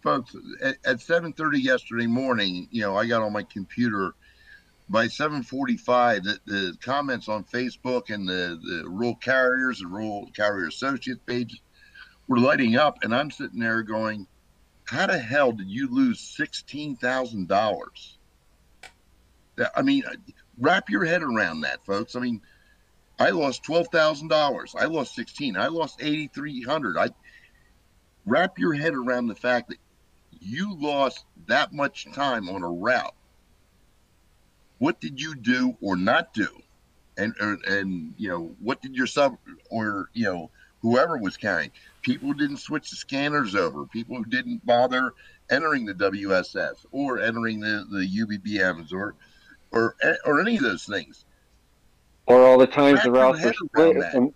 folks 0.03 0.35
at, 0.63 0.77
at 0.85 0.97
7.30 0.97 1.63
yesterday 1.63 2.07
morning 2.07 2.67
you 2.71 2.81
know 2.81 2.97
i 2.97 3.07
got 3.07 3.21
on 3.23 3.33
my 3.35 3.43
computer 3.43 4.15
by 4.91 5.07
7.45 5.07 6.22
the, 6.24 6.41
the 6.47 6.76
comments 6.82 7.28
on 7.28 7.45
facebook 7.45 8.11
and 8.11 8.28
the, 8.28 8.61
the 8.62 8.88
rural 8.88 9.14
carriers 9.16 9.80
and 9.80 9.93
rural 9.93 10.28
carrier 10.34 10.66
associates 10.66 11.20
page 11.26 11.62
were 12.28 12.38
lighting 12.38 12.76
up 12.76 12.99
and 13.03 13.14
i'm 13.14 13.30
sitting 13.30 13.61
there 13.61 13.82
going 13.82 14.26
how 14.84 15.07
the 15.07 15.18
hell 15.18 15.53
did 15.53 15.68
you 15.68 15.88
lose 15.88 16.36
$16000 16.38 18.16
i 19.76 19.82
mean 19.82 20.03
uh, 20.07 20.14
wrap 20.59 20.91
your 20.91 21.05
head 21.05 21.22
around 21.22 21.62
that 21.62 21.84
folks. 21.86 22.16
I 22.16 22.20
mean 22.20 22.43
i 23.18 23.30
lost 23.30 23.64
$12000 23.64 24.74
i 24.76 24.84
lost 24.86 25.14
16 25.14 25.57
i 25.57 25.68
lost 25.68 26.03
8300 26.03 26.99
i 26.99 27.09
wrap 28.26 28.59
your 28.59 28.74
head 28.74 28.95
around 28.95 29.28
the 29.28 29.34
fact 29.34 29.68
that 29.68 29.78
you 30.41 30.74
lost 30.78 31.24
that 31.47 31.72
much 31.72 32.07
time 32.12 32.49
on 32.49 32.62
a 32.62 32.70
route. 32.70 33.14
What 34.81 34.99
did 34.99 35.20
you 35.20 35.35
do 35.35 35.76
or 35.83 35.95
not 35.95 36.33
do? 36.33 36.49
And 37.18 37.35
or, 37.39 37.59
and 37.68 38.14
you 38.16 38.31
know 38.31 38.51
what 38.61 38.81
did 38.81 38.97
your 38.97 39.07
sub 39.07 39.37
or 39.70 40.09
you 40.14 40.24
know 40.24 40.51
whoever 40.81 41.18
was 41.18 41.37
carrying? 41.37 41.70
People 42.01 42.28
who 42.28 42.35
didn't 42.35 42.57
switch 42.57 42.89
the 42.89 42.97
scanners 42.97 43.55
over. 43.55 43.85
People 43.85 44.16
who 44.16 44.24
didn't 44.24 44.64
bother 44.64 45.12
entering 45.51 45.85
the 45.85 45.93
WSS 45.93 46.87
or 46.93 47.20
entering 47.20 47.61
the 47.61 47.87
the 47.91 48.09
UBBMs 48.24 48.93
or 48.95 49.14
or 49.70 49.97
or 50.24 50.41
any 50.41 50.57
of 50.57 50.62
those 50.62 50.85
things. 50.85 51.26
Or 52.24 52.47
all 52.47 52.57
the 52.57 52.66
times 52.66 53.03
the 53.03 53.12
routes 53.12 53.45
were 53.45 53.53
split, 53.53 53.99
that. 53.99 54.14
and, 54.14 54.33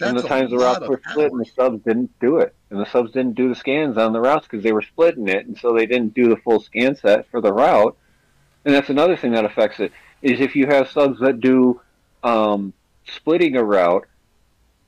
and 0.00 0.18
the 0.18 0.22
times 0.22 0.50
the 0.50 0.56
routes 0.56 0.88
were 0.88 1.00
split, 1.10 1.30
and 1.30 1.40
the 1.40 1.50
subs 1.54 1.80
didn't 1.84 2.10
do 2.18 2.38
it, 2.38 2.56
and 2.70 2.80
the 2.80 2.86
subs 2.86 3.12
didn't 3.12 3.34
do 3.34 3.48
the 3.48 3.54
scans 3.54 3.98
on 3.98 4.12
the 4.12 4.20
routes 4.20 4.48
because 4.50 4.64
they 4.64 4.72
were 4.72 4.82
splitting 4.82 5.28
it, 5.28 5.46
and 5.46 5.56
so 5.56 5.74
they 5.74 5.86
didn't 5.86 6.14
do 6.14 6.28
the 6.28 6.36
full 6.38 6.58
scan 6.60 6.96
set 6.96 7.30
for 7.30 7.40
the 7.40 7.52
route. 7.52 7.96
And 8.64 8.74
that's 8.74 8.88
another 8.88 9.16
thing 9.16 9.32
that 9.32 9.44
affects 9.44 9.80
it 9.80 9.92
is 10.22 10.40
if 10.40 10.56
you 10.56 10.66
have 10.66 10.90
subs 10.90 11.20
that 11.20 11.40
do 11.40 11.80
um, 12.22 12.72
splitting 13.06 13.56
a 13.56 13.62
route. 13.62 14.06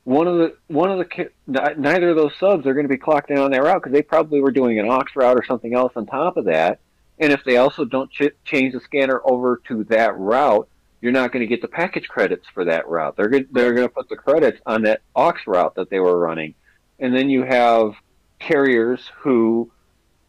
One 0.03 0.27
of 0.27 0.37
the 0.37 0.55
one 0.67 0.89
of 0.89 0.99
the 0.99 1.73
neither 1.77 2.09
of 2.09 2.15
those 2.15 2.33
subs 2.39 2.65
are 2.65 2.73
going 2.73 2.85
to 2.85 2.89
be 2.89 2.97
clocked 2.97 3.29
in 3.29 3.37
on 3.37 3.51
that 3.51 3.61
route 3.61 3.81
because 3.81 3.91
they 3.91 4.01
probably 4.01 4.41
were 4.41 4.51
doing 4.51 4.79
an 4.79 4.89
aux 4.89 5.03
route 5.15 5.37
or 5.37 5.43
something 5.45 5.75
else 5.75 5.91
on 5.95 6.05
top 6.05 6.37
of 6.37 6.45
that. 6.45 6.79
And 7.19 7.33
if 7.33 7.43
they 7.43 7.57
also 7.57 7.83
don't 7.83 8.09
ch- 8.09 8.33
change 8.45 8.73
the 8.73 8.79
scanner 8.79 9.21
over 9.25 9.61
to 9.67 9.83
that 9.85 10.17
route, 10.17 10.69
you're 11.01 11.11
not 11.11 11.31
going 11.31 11.41
to 11.41 11.47
get 11.47 11.61
the 11.61 11.67
package 11.67 12.07
credits 12.07 12.47
for 12.53 12.65
that 12.65 12.87
route. 12.87 13.17
They're 13.17 13.27
good, 13.27 13.49
they're 13.51 13.73
going 13.73 13.87
to 13.87 13.93
put 13.93 14.07
the 14.07 14.15
credits 14.15 14.61
on 14.65 14.83
that 14.83 15.01
aux 15.15 15.33
route 15.45 15.75
that 15.75 15.89
they 15.89 15.99
were 15.99 16.17
running, 16.17 16.55
and 16.99 17.13
then 17.13 17.29
you 17.29 17.43
have 17.43 17.93
carriers 18.39 19.11
who 19.17 19.69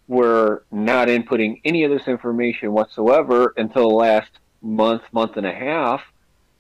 were 0.09 0.65
not 0.73 1.09
inputting 1.09 1.61
any 1.65 1.85
of 1.85 1.91
this 1.91 2.09
information 2.09 2.73
whatsoever 2.73 3.53
until 3.57 3.91
the 3.91 3.95
last 3.95 4.31
month, 4.63 5.03
month 5.13 5.37
and 5.37 5.47
a 5.47 5.53
half. 5.53 6.01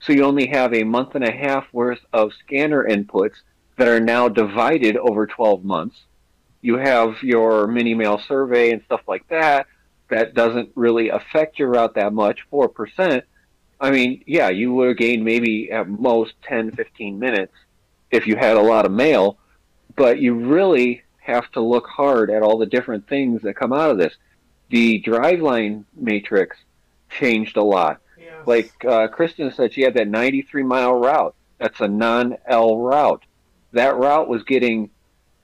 So 0.00 0.12
you 0.12 0.22
only 0.22 0.46
have 0.48 0.72
a 0.74 0.84
month 0.84 1.14
and 1.14 1.24
a 1.24 1.32
half 1.32 1.64
worth 1.72 2.00
of 2.12 2.32
scanner 2.34 2.86
inputs 2.86 3.36
that 3.76 3.88
are 3.88 4.00
now 4.00 4.28
divided 4.28 4.96
over 4.96 5.26
12 5.26 5.64
months. 5.64 5.96
you 6.60 6.76
have 6.76 7.22
your 7.22 7.68
mini 7.68 7.94
mail 7.94 8.20
survey 8.26 8.72
and 8.72 8.82
stuff 8.84 9.00
like 9.06 9.26
that. 9.28 9.66
That 10.10 10.34
doesn't 10.34 10.70
really 10.74 11.08
affect 11.08 11.58
your 11.58 11.68
route 11.68 11.94
that 11.94 12.12
much, 12.12 12.40
4%. 12.52 13.22
I 13.80 13.90
mean, 13.92 14.24
yeah, 14.26 14.48
you 14.48 14.74
would 14.74 14.88
have 14.88 14.96
gained 14.96 15.24
maybe 15.24 15.70
at 15.70 15.88
most 15.88 16.32
10, 16.42 16.72
15 16.72 17.18
minutes 17.18 17.52
if 18.10 18.26
you 18.26 18.34
had 18.36 18.56
a 18.56 18.62
lot 18.62 18.86
of 18.86 18.92
mail, 18.92 19.38
but 19.94 20.18
you 20.18 20.34
really 20.34 21.02
have 21.28 21.50
to 21.52 21.60
look 21.60 21.86
hard 21.86 22.30
at 22.30 22.42
all 22.42 22.58
the 22.58 22.66
different 22.66 23.06
things 23.06 23.42
that 23.42 23.54
come 23.54 23.72
out 23.72 23.90
of 23.90 23.98
this. 23.98 24.14
The 24.70 25.02
driveline 25.02 25.84
matrix 25.94 26.56
changed 27.10 27.56
a 27.56 27.62
lot. 27.62 28.00
Like 28.46 28.72
uh, 28.84 29.08
Kristen 29.08 29.52
said, 29.52 29.74
she 29.74 29.82
had 29.82 29.94
that 29.94 30.08
93 30.08 30.62
mile 30.62 30.94
route. 30.94 31.34
That's 31.58 31.80
a 31.80 31.88
non 31.88 32.36
L 32.46 32.78
route. 32.78 33.24
That 33.72 33.96
route 33.96 34.28
was 34.28 34.42
getting 34.44 34.90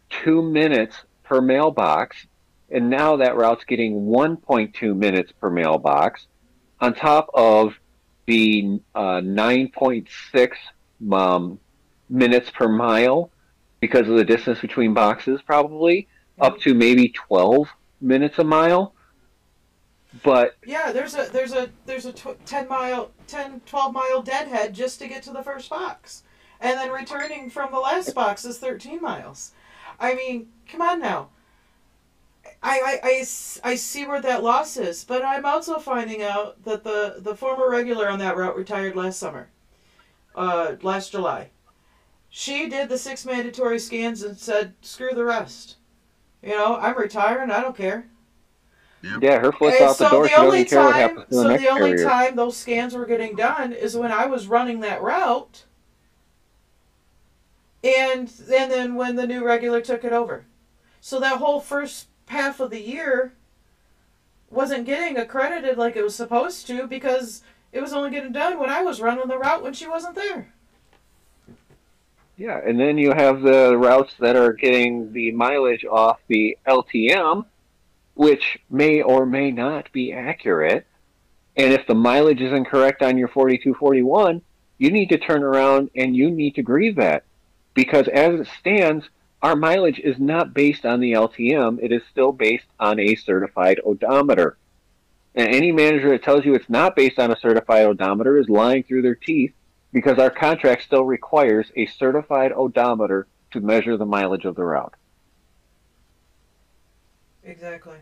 two 0.09 0.43
minutes 0.43 0.97
per 1.22 1.41
mailbox, 1.41 2.16
and 2.70 2.89
now 2.89 3.16
that 3.16 3.37
route's 3.37 3.64
getting 3.64 4.07
1.2 4.07 4.97
minutes 4.97 5.32
per 5.39 5.51
mailbox, 5.51 6.26
on 6.80 6.95
top 6.95 7.28
of 7.35 7.74
the 8.26 8.80
uh, 8.95 9.20
9.6 9.20 10.53
um, 11.12 11.59
minutes 12.09 12.51
per 12.51 12.68
mile 12.68 13.30
because 13.87 14.09
of 14.09 14.16
the 14.16 14.24
distance 14.24 14.61
between 14.61 14.95
boxes, 14.95 15.43
probably 15.43 16.09
up 16.41 16.59
to 16.59 16.72
maybe 16.72 17.11
12 17.11 17.68
minutes 18.01 18.39
a 18.39 18.45
mile. 18.45 18.95
But 20.22 20.57
Yeah, 20.64 20.91
there's 20.91 21.14
a 21.14 21.28
there's 21.30 21.53
a 21.53 21.68
there's 21.85 22.07
a 22.07 22.12
tw- 22.14 22.43
10 22.47 22.66
mile 22.66 23.11
10 23.26 23.61
12 23.66 23.93
mile 23.93 24.22
deadhead 24.22 24.72
just 24.72 25.01
to 25.01 25.07
get 25.07 25.22
to 25.24 25.32
the 25.32 25.43
first 25.43 25.68
box. 25.68 26.22
And 26.62 26.78
then 26.78 26.93
returning 26.93 27.51
from 27.51 27.72
the 27.72 27.78
last 27.78 28.14
box 28.14 28.47
is 28.47 28.59
13 28.59 29.03
miles. 29.03 29.53
I 30.01 30.14
mean, 30.14 30.49
come 30.66 30.80
on 30.80 30.99
now. 30.99 31.28
I, 32.62 32.80
I, 32.80 33.01
I, 33.03 33.24
I 33.72 33.74
see 33.74 34.07
where 34.07 34.22
that 34.22 34.43
loss 34.43 34.78
is, 34.78 35.05
but 35.05 35.22
I'm 35.22 35.45
also 35.45 35.78
finding 35.78 36.22
out 36.22 36.64
that 36.64 36.85
the, 36.85 37.16
the 37.18 37.37
former 37.37 37.68
regular 37.68 38.09
on 38.09 38.18
that 38.20 38.37
route 38.37 38.57
retired 38.57 38.97
last 38.97 39.18
summer, 39.18 39.49
uh, 40.35 40.76
last 40.80 41.12
July. 41.12 41.51
She 42.37 42.68
did 42.68 42.89
the 42.89 42.99
six 42.99 43.24
mandatory 43.24 43.78
scans 43.78 44.24
and 44.24 44.37
said, 44.37 44.74
screw 44.80 45.14
the 45.14 45.24
rest. 45.24 45.76
You 46.43 46.49
know, 46.49 46.74
I'm 46.74 46.99
retiring, 46.99 47.53
I 47.53 47.61
don't 47.61 47.76
care. 47.76 48.09
yeah, 49.22 49.39
her 49.39 49.53
foot's 49.53 49.76
And 49.76 49.89
out 49.89 49.99
the 49.99 50.09
door. 50.09 50.28
She 50.28 50.35
doesn't 50.35 50.68
care 50.68 50.85
what 50.85 50.97
happens 50.97 51.28
to 51.28 51.30
the 51.37 51.43
so 51.43 51.49
next 51.49 51.62
the 51.62 51.68
only 51.68 51.91
carrier. 51.91 52.05
time 52.05 52.35
those 52.35 52.57
scans 52.57 52.93
were 52.93 53.07
getting 53.07 53.37
done 53.37 53.72
is 53.72 53.97
when 53.97 54.11
I 54.11 54.26
was 54.26 54.49
running 54.49 54.80
that 54.80 55.01
route, 55.01 55.64
and 57.85 58.28
and 58.53 58.72
then 58.72 58.97
when 58.97 59.14
the 59.14 59.28
new 59.28 59.45
regular 59.45 59.80
took 59.80 60.03
it 60.03 60.12
over. 60.12 60.45
So 61.01 61.20
that 61.20 61.39
whole 61.39 61.61
first 61.61 62.09
half 62.26 62.59
of 62.59 62.70
the 62.70 62.80
year 62.80 63.35
wasn't 64.51 64.87
getting 64.87 65.16
accredited 65.16 65.78
like 65.78 65.95
it 65.95 66.03
was 66.03 66.16
supposed 66.16 66.66
to 66.66 66.89
because 66.89 67.43
it 67.70 67.80
was 67.80 67.93
only 67.93 68.11
getting 68.11 68.32
done 68.32 68.59
when 68.59 68.70
I 68.70 68.82
was 68.82 69.01
running 69.01 69.28
the 69.28 69.39
route 69.39 69.62
when 69.62 69.72
she 69.72 69.87
wasn't 69.87 70.16
there. 70.16 70.54
Yeah, 72.37 72.61
and 72.64 72.78
then 72.80 72.99
you 72.99 73.12
have 73.12 73.43
the 73.43 73.76
routes 73.76 74.14
that 74.18 74.35
are 74.35 74.53
getting 74.53 75.12
the 75.12 75.30
mileage 75.30 75.85
off 75.85 76.18
the 76.26 76.59
LTM, 76.66 77.45
which 78.14 78.59
may 78.68 79.03
or 79.03 79.24
may 79.24 79.53
not 79.53 79.93
be 79.93 80.12
accurate. 80.12 80.87
And 81.57 81.72
if 81.72 81.87
the 81.87 81.95
mileage 81.95 82.41
is 82.41 82.53
incorrect 82.53 83.03
on 83.03 83.18
your 83.18 83.28
4241, 83.28 84.43
you 84.78 84.91
need 84.91 85.11
to 85.11 85.18
turn 85.18 85.45
around 85.45 85.91
and 85.95 86.16
you 86.16 86.30
need 86.30 86.57
to 86.57 86.62
grieve 86.62 86.97
that. 86.97 87.22
Because 87.74 88.09
as 88.09 88.41
it 88.41 88.49
stands, 88.59 89.09
our 89.41 89.55
mileage 89.55 90.01
is 90.01 90.18
not 90.18 90.55
based 90.55 90.85
on 90.85 91.01
the 91.01 91.12
LTM, 91.12 91.78
it 91.82 91.93
is 91.93 92.03
still 92.11 92.32
based 92.32 92.66
on 92.80 92.99
a 92.99 93.14
certified 93.14 93.80
odometer. 93.85 94.57
And 95.37 95.55
any 95.55 95.70
manager 95.70 96.11
that 96.11 96.22
tells 96.24 96.45
you 96.45 96.55
it's 96.55 96.70
not 96.70 96.97
based 96.97 97.18
on 97.18 97.30
a 97.30 97.39
certified 97.39 97.87
odometer 97.87 98.39
is 98.39 98.49
lying 98.49 98.82
through 98.82 99.03
their 99.03 99.14
teeth 99.14 99.53
because 99.95 100.18
our 100.18 100.28
contract 100.28 100.82
still 100.82 101.05
requires 101.05 101.70
a 101.76 101.86
certified 101.86 102.53
odometer 102.53 103.28
to 103.53 103.61
measure 103.61 103.97
the 103.97 104.05
mileage 104.05 104.45
of 104.45 104.57
the 104.57 104.64
route. 104.64 104.92
Exactly. 107.45 107.99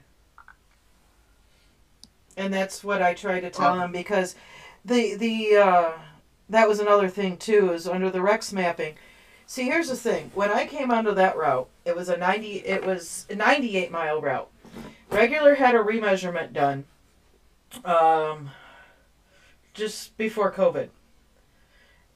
And 2.34 2.52
that's 2.52 2.82
what 2.82 3.02
I 3.02 3.12
try 3.12 3.40
to 3.40 3.50
tell 3.50 3.78
him 3.78 3.92
because 3.92 4.34
the 4.86 5.14
the 5.16 5.56
uh, 5.56 5.92
that 6.48 6.66
was 6.66 6.80
another 6.80 7.08
thing 7.10 7.36
too 7.36 7.72
is 7.72 7.86
under 7.86 8.08
the 8.08 8.20
RRECS 8.20 8.54
mapping. 8.54 8.94
See, 9.46 9.64
here's 9.64 9.90
the 9.90 9.96
thing. 9.96 10.30
When 10.34 10.50
I 10.50 10.66
came 10.66 10.90
onto 10.90 11.12
that 11.12 11.36
route, 11.36 11.68
it 11.84 11.94
was 11.94 12.08
a 12.08 12.16
90 12.16 12.60
it 12.60 12.86
was 12.86 13.26
a 13.28 13.34
98 13.34 13.92
mile 13.92 14.22
route. 14.22 14.48
Regular 15.10 15.56
had 15.56 15.74
a 15.74 15.78
remeasurement 15.78 16.54
done 16.54 16.86
um 17.84 18.50
just 19.74 20.16
before 20.16 20.50
COVID. 20.50 20.88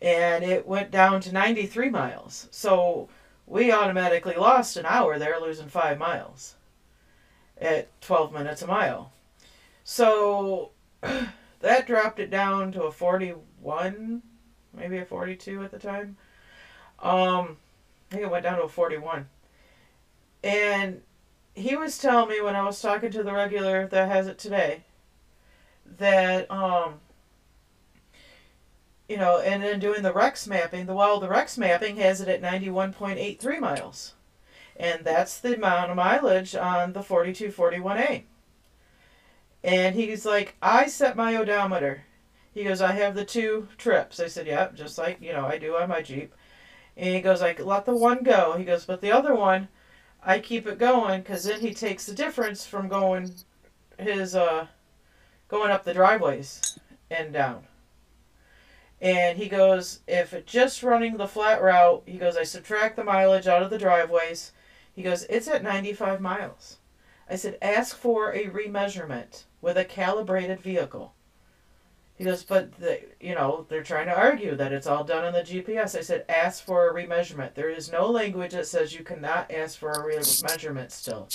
And 0.00 0.44
it 0.44 0.66
went 0.66 0.90
down 0.90 1.20
to 1.22 1.32
93 1.32 1.88
miles. 1.88 2.48
So 2.50 3.08
we 3.46 3.72
automatically 3.72 4.34
lost 4.34 4.76
an 4.76 4.86
hour 4.86 5.18
there 5.18 5.40
losing 5.40 5.68
5 5.68 5.98
miles 5.98 6.56
at 7.58 7.88
12 8.02 8.32
minutes 8.32 8.62
a 8.62 8.66
mile. 8.66 9.12
So 9.84 10.70
that 11.60 11.86
dropped 11.86 12.18
it 12.18 12.30
down 12.30 12.72
to 12.72 12.84
a 12.84 12.92
41, 12.92 14.22
maybe 14.74 14.98
a 14.98 15.04
42 15.04 15.62
at 15.62 15.70
the 15.70 15.78
time. 15.78 16.16
Um, 16.98 17.56
I 18.10 18.14
think 18.14 18.22
it 18.22 18.30
went 18.30 18.44
down 18.44 18.58
to 18.58 18.64
a 18.64 18.68
41. 18.68 19.26
And 20.42 21.02
he 21.54 21.76
was 21.76 21.98
telling 21.98 22.28
me 22.28 22.40
when 22.40 22.56
I 22.56 22.64
was 22.64 22.80
talking 22.80 23.10
to 23.12 23.22
the 23.22 23.32
regular 23.32 23.86
that 23.86 24.08
has 24.08 24.26
it 24.26 24.38
today 24.38 24.84
that, 25.98 26.50
um, 26.50 27.00
you 29.08 29.16
know, 29.16 29.38
and 29.38 29.62
then 29.62 29.80
doing 29.80 30.02
the 30.02 30.12
RRECS 30.12 30.48
mapping, 30.48 30.86
the 30.86 30.94
well, 30.94 31.20
the 31.20 31.28
RRECS 31.28 31.58
mapping 31.58 31.96
has 31.96 32.20
it 32.20 32.28
at 32.28 32.42
91.83 32.42 33.60
miles 33.60 34.14
and 34.78 35.04
that's 35.04 35.38
the 35.38 35.54
amount 35.54 35.90
of 35.90 35.96
mileage 35.96 36.54
on 36.54 36.92
the 36.92 37.00
4241A. 37.00 38.24
And 39.64 39.94
he's 39.94 40.24
like, 40.24 40.54
I 40.62 40.86
set 40.86 41.16
my 41.16 41.36
odometer. 41.36 42.04
He 42.52 42.64
goes, 42.64 42.80
I 42.80 42.92
have 42.92 43.14
the 43.14 43.24
two 43.24 43.68
trips. 43.76 44.20
I 44.20 44.28
said, 44.28 44.46
yeah, 44.46 44.68
just 44.74 44.98
like, 44.98 45.20
you 45.20 45.32
know, 45.32 45.46
I 45.46 45.58
do 45.58 45.76
on 45.76 45.88
my 45.88 46.02
Jeep. 46.02 46.34
And 46.96 47.14
he 47.14 47.20
goes, 47.20 47.42
I 47.42 47.54
let 47.58 47.84
the 47.84 47.96
one 47.96 48.22
go. 48.22 48.54
He 48.56 48.64
goes, 48.64 48.84
but 48.84 49.00
the 49.00 49.12
other 49.12 49.34
one, 49.34 49.68
I 50.24 50.38
keep 50.38 50.66
it 50.66 50.78
going 50.78 51.20
because 51.20 51.44
then 51.44 51.60
he 51.60 51.74
takes 51.74 52.06
the 52.06 52.14
difference 52.14 52.66
from 52.66 52.88
going 52.88 53.30
his, 53.98 54.34
uh, 54.34 54.66
going 55.48 55.70
up 55.70 55.84
the 55.84 55.94
driveways 55.94 56.78
and 57.10 57.32
down. 57.32 57.64
And 59.00 59.38
he 59.38 59.48
goes, 59.48 60.00
if 60.06 60.46
just 60.46 60.82
running 60.82 61.16
the 61.16 61.28
flat 61.28 61.62
route, 61.62 62.02
he 62.06 62.18
goes, 62.18 62.36
I 62.36 62.44
subtract 62.44 62.96
the 62.96 63.04
mileage 63.04 63.46
out 63.46 63.62
of 63.62 63.70
the 63.70 63.78
driveways. 63.78 64.52
He 64.94 65.02
goes, 65.02 65.24
it's 65.24 65.48
at 65.48 65.62
95 65.62 66.20
miles. 66.20 66.78
I 67.28 67.36
said, 67.36 67.58
ask 67.60 67.96
for 67.96 68.32
a 68.32 68.46
remeasurement 68.46 69.44
with 69.60 69.76
a 69.76 69.84
calibrated 69.84 70.60
vehicle. 70.60 71.12
He 72.16 72.24
goes, 72.24 72.42
but 72.44 72.72
the, 72.78 73.00
you 73.20 73.34
know 73.34 73.66
they're 73.68 73.82
trying 73.82 74.06
to 74.06 74.18
argue 74.18 74.54
that 74.56 74.72
it's 74.72 74.86
all 74.86 75.04
done 75.04 75.24
on 75.24 75.34
the 75.34 75.40
GPS. 75.40 75.98
I 75.98 76.00
said, 76.00 76.24
ask 76.30 76.64
for 76.64 76.88
a 76.88 76.94
remeasurement. 76.94 77.54
There 77.54 77.68
is 77.68 77.92
no 77.92 78.10
language 78.10 78.52
that 78.52 78.66
says 78.66 78.94
you 78.94 79.04
cannot 79.04 79.50
ask 79.50 79.78
for 79.78 79.90
a 79.90 79.98
remeasurement 79.98 80.90
still. 80.92 81.28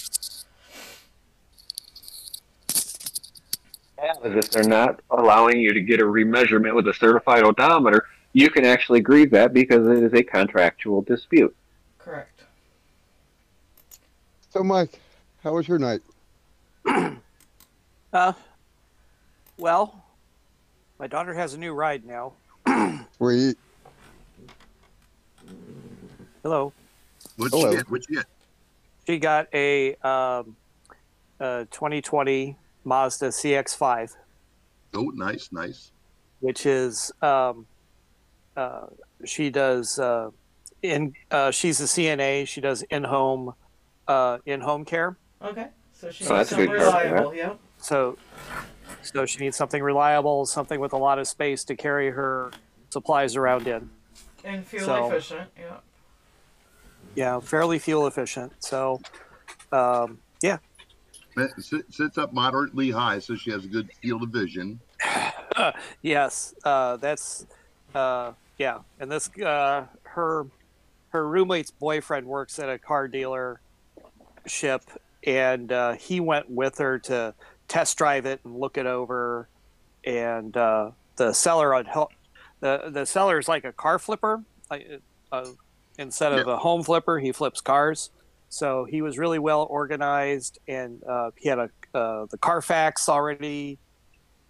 As 4.01 4.35
if 4.35 4.49
they're 4.49 4.63
not 4.63 4.99
allowing 5.11 5.59
you 5.59 5.73
to 5.73 5.81
get 5.81 5.99
a 5.99 6.03
remeasurement 6.03 6.73
with 6.73 6.87
a 6.87 6.93
certified 6.93 7.43
odometer, 7.43 8.05
you 8.33 8.49
can 8.49 8.65
actually 8.65 8.99
grieve 8.99 9.29
that 9.31 9.53
because 9.53 9.87
it 9.87 10.03
is 10.03 10.13
a 10.13 10.23
contractual 10.23 11.01
dispute. 11.01 11.55
Correct. 11.99 12.41
So, 14.49 14.63
Mike, 14.63 14.99
how 15.43 15.53
was 15.53 15.67
your 15.67 15.79
night? 15.79 16.01
Uh, 18.13 18.33
well, 19.57 20.03
my 20.99 21.07
daughter 21.07 21.33
has 21.33 21.53
a 21.53 21.57
new 21.57 21.71
ride 21.71 22.03
now. 22.05 22.33
We 23.19 23.55
Hello. 26.43 26.73
What'd 27.37 27.53
Hello. 27.53 27.71
you 27.71 27.77
get? 27.77 27.89
What'd 27.89 28.05
you 28.09 28.15
get? 28.17 28.25
She 29.07 29.17
got 29.17 29.47
a, 29.53 29.93
um, 29.95 30.57
a 31.39 31.67
2020 31.71 32.57
Mazda 32.83 33.27
CX5, 33.29 34.15
Oh, 34.93 35.11
nice, 35.15 35.49
nice. 35.51 35.91
which 36.39 36.65
is 36.65 37.11
um, 37.21 37.65
uh, 38.57 38.87
she 39.25 39.49
does 39.49 39.99
uh, 39.99 40.29
in 40.81 41.13
uh, 41.29 41.51
she's 41.51 41.79
a 41.79 41.85
CNA. 41.85 42.47
She 42.47 42.59
does 42.61 42.81
in 42.83 43.03
home 43.03 43.53
uh, 44.07 44.39
in 44.45 44.61
home 44.61 44.83
care. 44.83 45.15
Okay. 45.41 45.67
So 45.93 46.09
she's 46.11 46.29
Oh, 46.29 46.35
that's 46.35 46.51
a 46.51 46.55
good 46.55 46.69
car 46.69 46.77
for 46.79 46.85
reliable. 46.85 47.35
Yep. 47.35 47.59
So 47.77 48.17
so 49.03 49.25
she 49.25 49.39
needs 49.39 49.55
something 49.55 49.81
reliable, 49.81 50.45
something 50.45 50.79
with 50.79 50.93
a 50.93 50.97
lot 50.97 51.19
of 51.19 51.27
space 51.27 51.63
to 51.65 51.75
carry 51.75 52.09
her 52.09 52.51
supplies 52.89 53.35
around 53.35 53.67
in. 53.67 53.89
And 54.43 54.65
fuel 54.65 54.85
So- 54.85 55.07
efficient. 55.07 55.49
Yep. 55.57 55.83
yeah, 57.15 57.39
fairly 57.39 57.79
fuel 57.79 58.07
efficient. 58.07 58.51
So 58.59 58.99
um, 59.71 60.19
yeah, 60.41 60.55
It 60.55 60.59
sit- 60.61 60.70
sits 61.59 62.17
up 62.17 62.33
moderately 62.33 62.91
high, 62.91 63.19
so 63.19 63.35
she 63.35 63.51
has 63.51 63.65
a 63.65 63.67
good 63.67 63.89
field 64.01 64.23
of 64.23 64.29
vision. 64.29 64.79
yes, 66.01 66.53
uh, 66.63 66.97
that's 66.97 67.45
uh, 67.93 68.33
yeah. 68.57 68.79
And 68.99 69.11
this 69.11 69.29
uh, 69.39 69.85
her 70.03 70.45
her 71.09 71.27
roommate's 71.27 71.71
boyfriend 71.71 72.27
works 72.27 72.59
at 72.59 72.69
a 72.69 72.77
car 72.77 73.07
dealer 73.07 73.61
ship, 74.45 74.83
and 75.25 75.71
uh, 75.71 75.93
he 75.93 76.19
went 76.19 76.49
with 76.49 76.77
her 76.77 76.99
to 76.99 77.33
test 77.67 77.97
drive 77.97 78.25
it 78.25 78.41
and 78.43 78.59
look 78.59 78.77
it 78.77 78.85
over. 78.85 79.47
And 80.03 80.55
uh, 80.55 80.91
the 81.15 81.33
seller 81.33 81.73
on 81.73 81.85
the 82.59 82.89
the 82.89 83.05
seller 83.05 83.39
is 83.39 83.47
like 83.47 83.65
a 83.65 83.71
car 83.71 83.99
flipper. 83.99 84.43
Like, 84.69 85.01
uh, 85.31 85.45
instead 85.97 86.33
of 86.33 86.47
a 86.47 86.57
home 86.57 86.83
flipper, 86.83 87.19
he 87.19 87.31
flips 87.31 87.61
cars. 87.61 88.09
So 88.51 88.83
he 88.83 89.01
was 89.01 89.17
really 89.17 89.39
well 89.39 89.65
organized, 89.69 90.59
and 90.67 91.01
uh, 91.05 91.31
he 91.37 91.47
had 91.47 91.57
a 91.57 91.69
uh, 91.95 92.25
the 92.29 92.37
Carfax 92.37 93.07
already 93.07 93.79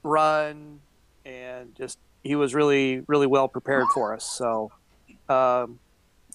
run, 0.01 0.79
and 1.23 1.75
just 1.75 1.99
he 2.23 2.35
was 2.35 2.55
really 2.55 3.03
really 3.05 3.27
well 3.27 3.47
prepared 3.47 3.85
for 3.93 4.15
us. 4.15 4.25
So 4.25 4.71
um, 5.29 5.79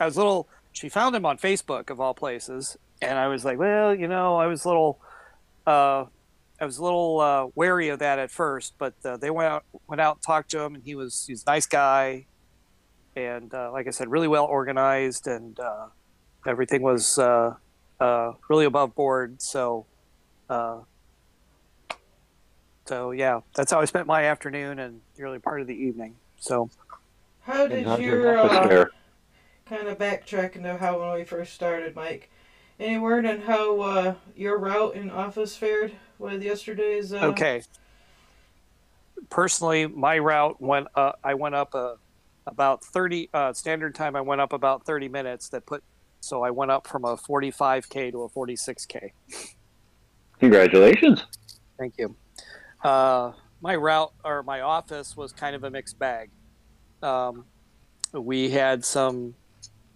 I 0.01 0.05
was 0.05 0.17
little. 0.17 0.49
She 0.71 0.89
found 0.89 1.17
him 1.17 1.27
on 1.27 1.39
Facebook 1.39 1.91
of 1.91 1.99
all 1.99 2.15
places, 2.15 2.79
and 3.03 3.19
I 3.19 3.27
was 3.27 3.45
like, 3.45 3.59
well, 3.59 3.93
you 3.93 4.07
know, 4.07 4.37
I 4.37 4.47
was 4.47 4.65
a 4.65 4.69
little. 4.69 5.01
Uh, 5.67 6.05
I 6.61 6.65
was 6.65 6.79
a 6.79 6.85
little 6.85 7.19
uh, 7.19 7.47
wary 7.57 7.89
of 7.89 7.99
that 7.99 8.21
at 8.21 8.31
first, 8.31 8.75
but 8.79 8.95
uh, 9.05 9.17
they 9.17 9.31
went 9.31 9.51
out 9.51 9.65
went 9.89 10.01
out 10.01 10.19
and 10.19 10.23
talked 10.23 10.53
to 10.53 10.61
him, 10.61 10.77
and 10.77 10.85
he 10.85 10.95
was 10.95 11.25
he's 11.27 11.43
a 11.43 11.51
nice 11.51 11.67
guy, 11.67 12.27
and 13.17 13.53
uh, 13.53 13.73
like 13.73 13.89
I 13.89 13.91
said, 13.91 14.09
really 14.09 14.29
well 14.29 14.45
organized, 14.45 15.27
and 15.27 15.59
everything 16.47 16.83
was 16.83 17.19
uh, 17.19 17.55
uh, 18.01 18.33
really 18.49 18.65
above 18.65 18.95
board. 18.95 19.41
So, 19.43 19.87
uh, 20.49 20.81
so 22.87 23.11
yeah, 23.11 23.41
that's 23.55 23.73
how 23.73 23.81
I 23.81 23.85
spent 23.85 24.07
my 24.07 24.25
afternoon 24.25 24.79
and 24.79 25.01
the 25.17 25.25
early 25.25 25.39
part 25.39 25.61
of 25.61 25.67
the 25.67 25.75
evening. 25.75 26.17
So, 26.39 26.71
How 27.43 27.67
did 27.67 27.87
your 27.99 28.39
uh, 28.39 28.87
kind 29.67 29.89
of 29.89 29.99
backtracking 29.99 30.63
to 30.63 30.77
how 30.77 31.01
when 31.01 31.13
we 31.19 31.25
first 31.25 31.55
started, 31.55 31.97
Mike? 31.97 32.31
Any 32.79 32.99
word 32.99 33.25
on 33.25 33.41
how 33.41 33.81
uh, 33.81 34.15
your 34.35 34.59
route 34.59 34.95
in 34.95 35.11
office 35.11 35.57
fared 35.57 35.93
with 36.19 36.43
yesterday's? 36.43 37.13
Uh, 37.13 37.27
okay. 37.27 37.63
Personally, 39.31 39.87
my 39.87 40.19
route 40.19 40.61
went. 40.61 40.89
Uh, 40.95 41.13
I 41.25 41.35
went 41.35 41.55
up 41.55 41.75
uh, 41.75 41.95
about 42.47 42.85
thirty 42.85 43.31
uh, 43.33 43.55
standard 43.55 43.95
time. 43.95 44.15
I 44.15 44.21
went 44.21 44.43
up 44.43 44.53
about 44.53 44.85
thirty 44.85 45.09
minutes. 45.09 45.49
That 45.49 45.65
put. 45.65 45.83
So 46.21 46.43
I 46.43 46.51
went 46.51 46.71
up 46.71 46.87
from 46.87 47.05
a 47.05 47.17
forty-five 47.17 47.89
k 47.89 48.11
to 48.11 48.23
a 48.23 48.29
forty-six 48.29 48.87
k. 48.87 49.13
Congratulations. 50.41 51.25
Thank 51.79 51.95
you. 51.99 52.17
Uh, 52.83 53.33
my 53.61 53.75
route 53.75 54.13
or 54.25 54.43
my 54.43 54.61
office 54.61 55.17
was 55.17 55.33
kind 55.33 55.57
of 55.57 55.65
a 55.65 55.71
mixed 55.71 55.99
bag. 55.99 56.31
Um, 57.03 57.45
we 58.13 58.51
had 58.51 58.85
some 58.85 59.35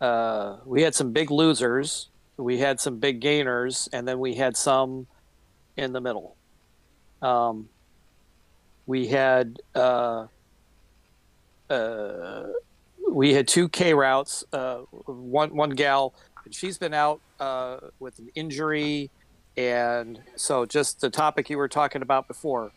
uh, 0.00 0.58
we 0.64 0.82
had 0.82 0.94
some 0.94 1.12
big 1.12 1.30
losers, 1.30 2.08
we 2.36 2.58
had 2.58 2.80
some 2.80 2.98
big 2.98 3.20
gainers, 3.20 3.88
and 3.92 4.06
then 4.06 4.18
we 4.18 4.34
had 4.34 4.56
some 4.56 5.06
in 5.76 5.92
the 5.92 6.00
middle. 6.00 6.36
Um, 7.22 7.68
we 8.86 9.08
had 9.08 9.60
uh, 9.74 10.26
uh, 11.68 12.46
we 13.10 13.34
had 13.34 13.46
two 13.48 13.68
K 13.68 13.94
routes. 13.94 14.44
Uh, 14.52 14.78
one 15.06 15.54
one 15.54 15.70
gal, 15.70 16.14
and 16.44 16.54
she's 16.54 16.78
been 16.78 16.94
out 16.94 17.20
uh, 17.38 17.78
with 17.98 18.18
an 18.18 18.30
injury 18.34 19.10
and 19.56 20.20
so, 20.36 20.64
just 20.64 21.00
the 21.00 21.10
topic 21.10 21.50
you 21.50 21.58
were 21.58 21.68
talking 21.68 22.02
about 22.02 22.28
before, 22.28 22.70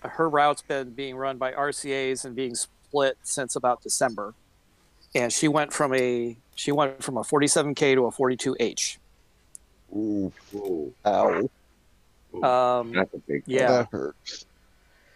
her 0.00 0.28
route's 0.28 0.62
been 0.62 0.90
being 0.90 1.16
run 1.16 1.36
by 1.36 1.52
RCA's 1.52 2.24
and 2.24 2.34
being 2.34 2.54
split 2.54 3.18
since 3.22 3.54
about 3.56 3.82
December. 3.82 4.34
And 5.14 5.32
she 5.32 5.48
went 5.48 5.72
from 5.72 5.94
a 5.94 6.36
she 6.56 6.72
went 6.72 7.02
from 7.04 7.18
a 7.18 7.22
47k 7.22 7.94
to 7.94 8.06
a 8.06 8.10
42h. 8.10 8.96
Ooh, 9.94 10.32
Whoa. 10.50 10.92
ow. 11.06 12.80
Um, 12.80 12.92
That's 12.92 13.14
a 13.14 13.18
big. 13.18 13.44
yeah, 13.46 13.68
That 13.68 13.88
hurts. 13.92 14.46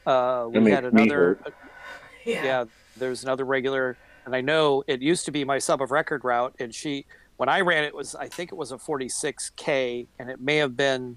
uh, 0.07 0.49
That 0.51 0.61
we 0.63 0.71
had 0.71 0.85
makes 0.85 0.95
me 0.95 1.03
another. 1.05 1.39
Yeah. 2.25 2.45
yeah, 2.45 2.65
there's 2.97 3.25
another 3.25 3.45
regular, 3.45 3.97
and 4.29 4.37
I 4.37 4.43
know 4.43 4.85
it 4.87 5.01
used 5.01 5.25
to 5.25 5.33
be 5.33 5.43
my 5.43 5.59
sub 5.59 5.81
of 5.81 5.91
record 5.91 6.23
route, 6.23 6.55
and 6.59 6.75
she 6.75 7.07
when 7.39 7.49
I 7.49 7.63
ran 7.63 7.85
it 7.85 7.95
was 7.95 8.15
I 8.15 8.29
think 8.29 8.53
it 8.53 8.57
was 8.57 8.73
a 8.73 8.77
46k, 8.77 10.07
and 10.19 10.29
it 10.29 10.39
may 10.39 10.57
have 10.59 10.77
been 10.77 11.17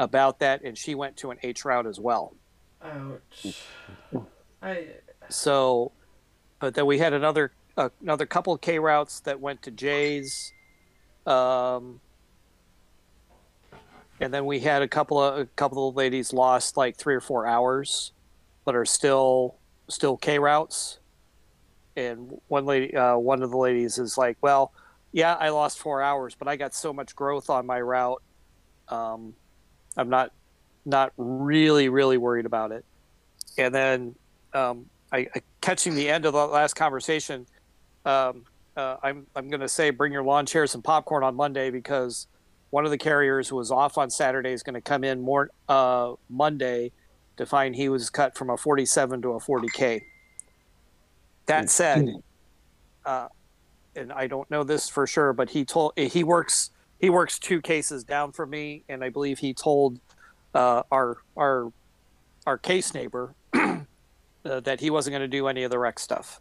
about 0.00 0.38
that, 0.38 0.62
and 0.62 0.76
she 0.76 0.94
went 0.94 1.18
to 1.18 1.30
an 1.32 1.38
H 1.42 1.66
route 1.66 1.86
as 1.86 2.00
well. 2.00 2.34
Ouch. 2.82 3.62
I. 4.62 4.86
So, 5.28 5.92
but 6.58 6.72
then 6.72 6.86
we 6.86 6.96
had 6.96 7.12
another 7.12 7.52
uh, 7.76 7.90
another 8.00 8.24
couple 8.24 8.54
of 8.54 8.62
K 8.62 8.78
routes 8.78 9.20
that 9.20 9.38
went 9.38 9.60
to 9.64 9.70
Jay's, 9.70 10.54
um, 11.26 12.00
and 14.18 14.32
then 14.32 14.46
we 14.46 14.60
had 14.60 14.80
a 14.80 14.88
couple 14.88 15.22
of 15.22 15.40
a 15.40 15.44
couple 15.44 15.90
of 15.90 15.94
ladies 15.94 16.32
lost 16.32 16.78
like 16.78 16.96
three 16.96 17.14
or 17.14 17.20
four 17.20 17.46
hours, 17.46 18.12
but 18.64 18.74
are 18.74 18.86
still 18.86 19.56
still 19.88 20.16
K 20.16 20.38
routes. 20.38 21.00
And 21.96 22.38
one 22.48 22.66
lady, 22.66 22.94
uh, 22.94 23.16
one 23.16 23.42
of 23.42 23.50
the 23.50 23.56
ladies 23.56 23.98
is 23.98 24.18
like, 24.18 24.36
"Well, 24.42 24.72
yeah, 25.12 25.34
I 25.34 25.48
lost 25.48 25.78
four 25.78 26.02
hours, 26.02 26.34
but 26.34 26.46
I 26.46 26.56
got 26.56 26.74
so 26.74 26.92
much 26.92 27.16
growth 27.16 27.48
on 27.48 27.66
my 27.66 27.80
route. 27.80 28.22
Um, 28.88 29.34
I'm 29.96 30.10
not 30.10 30.32
not 30.84 31.12
really 31.16 31.88
really 31.88 32.18
worried 32.18 32.46
about 32.46 32.72
it." 32.72 32.84
And 33.58 33.74
then 33.74 34.14
um, 34.52 34.86
I, 35.10 35.28
I 35.34 35.42
catching 35.60 35.94
the 35.94 36.08
end 36.08 36.26
of 36.26 36.32
the 36.32 36.46
last 36.46 36.74
conversation. 36.74 37.46
Um, 38.04 38.44
uh, 38.76 38.96
I'm 39.02 39.26
I'm 39.34 39.48
going 39.48 39.60
to 39.60 39.68
say 39.68 39.90
bring 39.90 40.12
your 40.12 40.22
lawn 40.22 40.46
chairs 40.46 40.74
and 40.74 40.84
popcorn 40.84 41.24
on 41.24 41.34
Monday 41.34 41.70
because 41.70 42.26
one 42.70 42.84
of 42.84 42.90
the 42.90 42.98
carriers 42.98 43.48
who 43.48 43.56
was 43.56 43.70
off 43.70 43.96
on 43.96 44.10
Saturday 44.10 44.52
is 44.52 44.62
going 44.62 44.74
to 44.74 44.80
come 44.80 45.04
in 45.04 45.20
more 45.22 45.50
uh, 45.68 46.12
Monday 46.28 46.92
to 47.36 47.46
find 47.46 47.74
he 47.74 47.88
was 47.88 48.10
cut 48.10 48.36
from 48.36 48.50
a 48.50 48.56
47 48.56 49.22
to 49.22 49.30
a 49.30 49.40
40k. 49.40 50.02
That 51.46 51.70
said, 51.70 52.08
uh, 53.04 53.28
and 53.94 54.12
I 54.12 54.26
don't 54.26 54.50
know 54.50 54.64
this 54.64 54.88
for 54.88 55.06
sure, 55.06 55.32
but 55.32 55.50
he 55.50 55.64
told 55.64 55.92
he 55.96 56.24
works 56.24 56.70
he 57.00 57.10
works 57.10 57.38
two 57.38 57.60
cases 57.60 58.04
down 58.04 58.32
from 58.32 58.50
me, 58.50 58.84
and 58.88 59.04
I 59.04 59.10
believe 59.10 59.38
he 59.38 59.54
told 59.54 60.00
uh, 60.54 60.82
our 60.90 61.18
our 61.36 61.72
our 62.46 62.58
case 62.58 62.94
neighbor 62.94 63.34
uh, 63.54 63.80
that 64.44 64.80
he 64.80 64.90
wasn't 64.90 65.12
going 65.12 65.22
to 65.22 65.28
do 65.28 65.46
any 65.46 65.62
of 65.62 65.70
the 65.70 65.78
rec 65.78 65.98
stuff. 65.98 66.40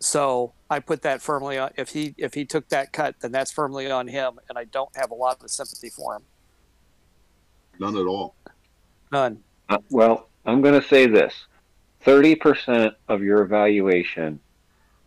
So 0.00 0.52
I 0.68 0.80
put 0.80 1.02
that 1.02 1.22
firmly 1.22 1.58
on. 1.58 1.70
If 1.76 1.90
he 1.90 2.14
if 2.18 2.34
he 2.34 2.44
took 2.44 2.68
that 2.70 2.92
cut, 2.92 3.16
then 3.20 3.30
that's 3.30 3.52
firmly 3.52 3.90
on 3.90 4.08
him, 4.08 4.40
and 4.48 4.58
I 4.58 4.64
don't 4.64 4.94
have 4.96 5.10
a 5.10 5.14
lot 5.14 5.42
of 5.42 5.50
sympathy 5.50 5.90
for 5.90 6.16
him. 6.16 6.22
None 7.78 7.96
at 7.96 8.06
all. 8.06 8.34
None. 9.12 9.42
Uh, 9.68 9.78
well, 9.90 10.28
I'm 10.44 10.60
going 10.60 10.80
to 10.80 10.86
say 10.86 11.06
this: 11.06 11.32
thirty 12.04 12.34
percent 12.34 12.94
of 13.08 13.22
your 13.22 13.42
evaluation 13.42 14.40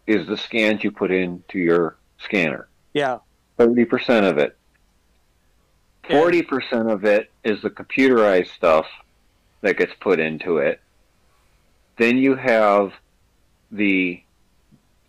is 0.08 0.28
the 0.28 0.38
scans 0.38 0.84
you 0.84 0.92
put 0.92 1.12
into 1.12 1.60
your 1.60 1.98
scanner. 2.20 2.68
Yeah. 2.94 3.20
Thirty 3.58 3.86
percent 3.86 4.26
of 4.26 4.38
it. 4.38 4.58
Yeah. 6.10 6.20
Forty 6.20 6.42
percent 6.42 6.90
of 6.90 7.04
it 7.06 7.32
is 7.44 7.62
the 7.62 7.70
computerized 7.70 8.54
stuff 8.54 8.86
that 9.62 9.78
gets 9.78 9.94
put 10.00 10.20
into 10.20 10.58
it. 10.58 10.80
Then 11.98 12.18
you 12.18 12.36
have 12.36 12.94
the 13.72 14.22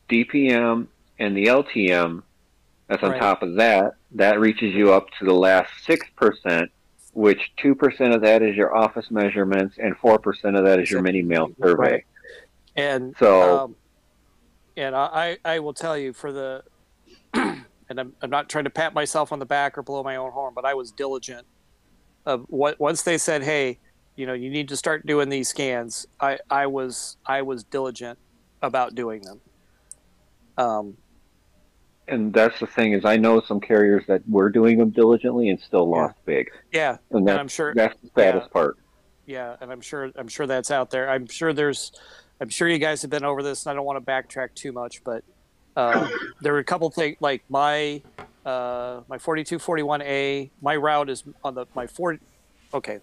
DPM 0.09 0.87
and 1.19 1.37
the 1.37 1.47
LTM. 1.47 2.23
That's 2.89 3.03
on 3.03 3.11
Right. 3.13 3.21
top 3.21 3.43
of 3.43 3.57
that. 3.57 3.97
That 4.13 4.39
reaches 4.41 4.75
you 4.75 4.93
up 4.93 5.09
to 5.19 5.25
the 5.25 5.35
last 5.35 5.71
six 5.85 6.07
percent, 6.17 6.71
which 7.17 7.51
two 7.57 7.75
percent 7.75 8.13
of 8.13 8.21
that 8.21 8.43
is 8.43 8.55
your 8.55 8.77
office 8.77 9.11
measurements, 9.11 9.77
and 9.83 9.97
four 9.97 10.19
percent 10.19 10.55
of 10.55 10.65
that 10.65 10.79
is 10.79 10.91
your 10.91 11.01
mini 11.01 11.23
mail 11.23 11.51
survey. 11.59 11.83
Right. 11.83 12.05
And 12.77 13.17
So- 13.19 13.59
um, 13.65 13.77
and 14.77 14.95
I 14.95 15.39
I 15.43 15.61
will 15.61 15.73
tell 15.73 15.97
you 15.97 16.13
for 16.13 16.31
the 16.31 16.63
and 17.35 17.65
I'm 17.89 18.13
I'm 18.21 18.29
not 18.29 18.51
trying 18.51 18.65
to 18.65 18.71
pat 18.71 18.93
myself 18.93 19.33
on 19.33 19.39
the 19.39 19.47
back 19.47 19.79
or 19.79 19.83
blow 19.83 20.03
my 20.03 20.17
own 20.17 20.31
horn, 20.31 20.53
but 20.55 20.67
I 20.67 20.75
was 20.75 20.93
diligent. 20.93 21.47
Of 22.27 22.45
what 22.49 22.79
once 22.79 23.03
they 23.03 23.17
said, 23.17 23.43
hey, 23.43 23.79
you 24.17 24.27
know, 24.27 24.35
you 24.35 24.51
need 24.51 24.69
to 24.69 24.77
start 24.77 25.07
doing 25.07 25.31
these 25.31 25.49
scans. 25.49 26.07
I 26.21 26.39
I 26.51 26.67
was 26.67 27.17
I 27.25 27.41
was 27.43 27.65
diligent 27.65 28.19
about 28.61 28.95
doing 28.95 29.23
them. 29.23 29.41
Um, 30.59 30.97
And 32.09 32.33
that's 32.33 32.59
the 32.61 32.67
thing 32.67 32.93
is, 32.93 33.05
I 33.05 33.17
know 33.17 33.41
some 33.41 33.61
carriers 33.61 34.05
that 34.07 34.23
were 34.29 34.49
doing 34.49 34.79
them 34.79 34.91
diligently 34.91 35.49
and 35.49 35.59
still 35.61 35.91
Yeah. 35.93 36.03
lost 36.03 36.15
big, 36.25 36.51
yeah, 36.73 36.99
and 37.11 37.29
and 37.29 37.39
I'm 37.41 37.49
sure 37.49 37.75
that's 37.75 37.97
the 38.01 38.11
saddest 38.15 38.51
part. 38.53 38.77
yeah, 39.27 39.57
and 39.61 39.73
I'm 39.73 39.81
sure 39.81 40.13
I'm 40.17 40.29
sure 40.29 40.47
that's 40.47 40.71
out 40.71 40.91
there. 40.91 41.11
I'm 41.11 41.27
sure 41.27 41.53
there's 41.53 41.93
I'm 42.41 42.49
sure 42.49 42.69
you 42.69 42.79
guys 42.79 43.03
have 43.03 43.11
been 43.11 43.25
over 43.25 43.43
this, 43.43 43.67
and 43.67 43.73
I 43.73 43.75
don't 43.75 43.85
want 43.85 44.05
to 44.05 44.09
backtrack 44.13 44.55
too 44.55 44.71
much, 44.71 45.03
but 45.03 45.25
uh, 45.77 46.09
there 46.43 46.53
were 46.53 46.61
a 46.61 46.65
couple 46.65 46.89
things 46.91 47.17
like 47.21 47.43
my 47.49 48.03
uh, 48.45 49.01
my 49.09 49.19
4241A. 49.19 50.51
My 50.63 50.77
route 50.77 51.11
is 51.11 51.25
on 51.43 51.55
the 51.57 51.67
my 51.75 51.87
four. 51.89 52.19
Okay. 52.73 53.01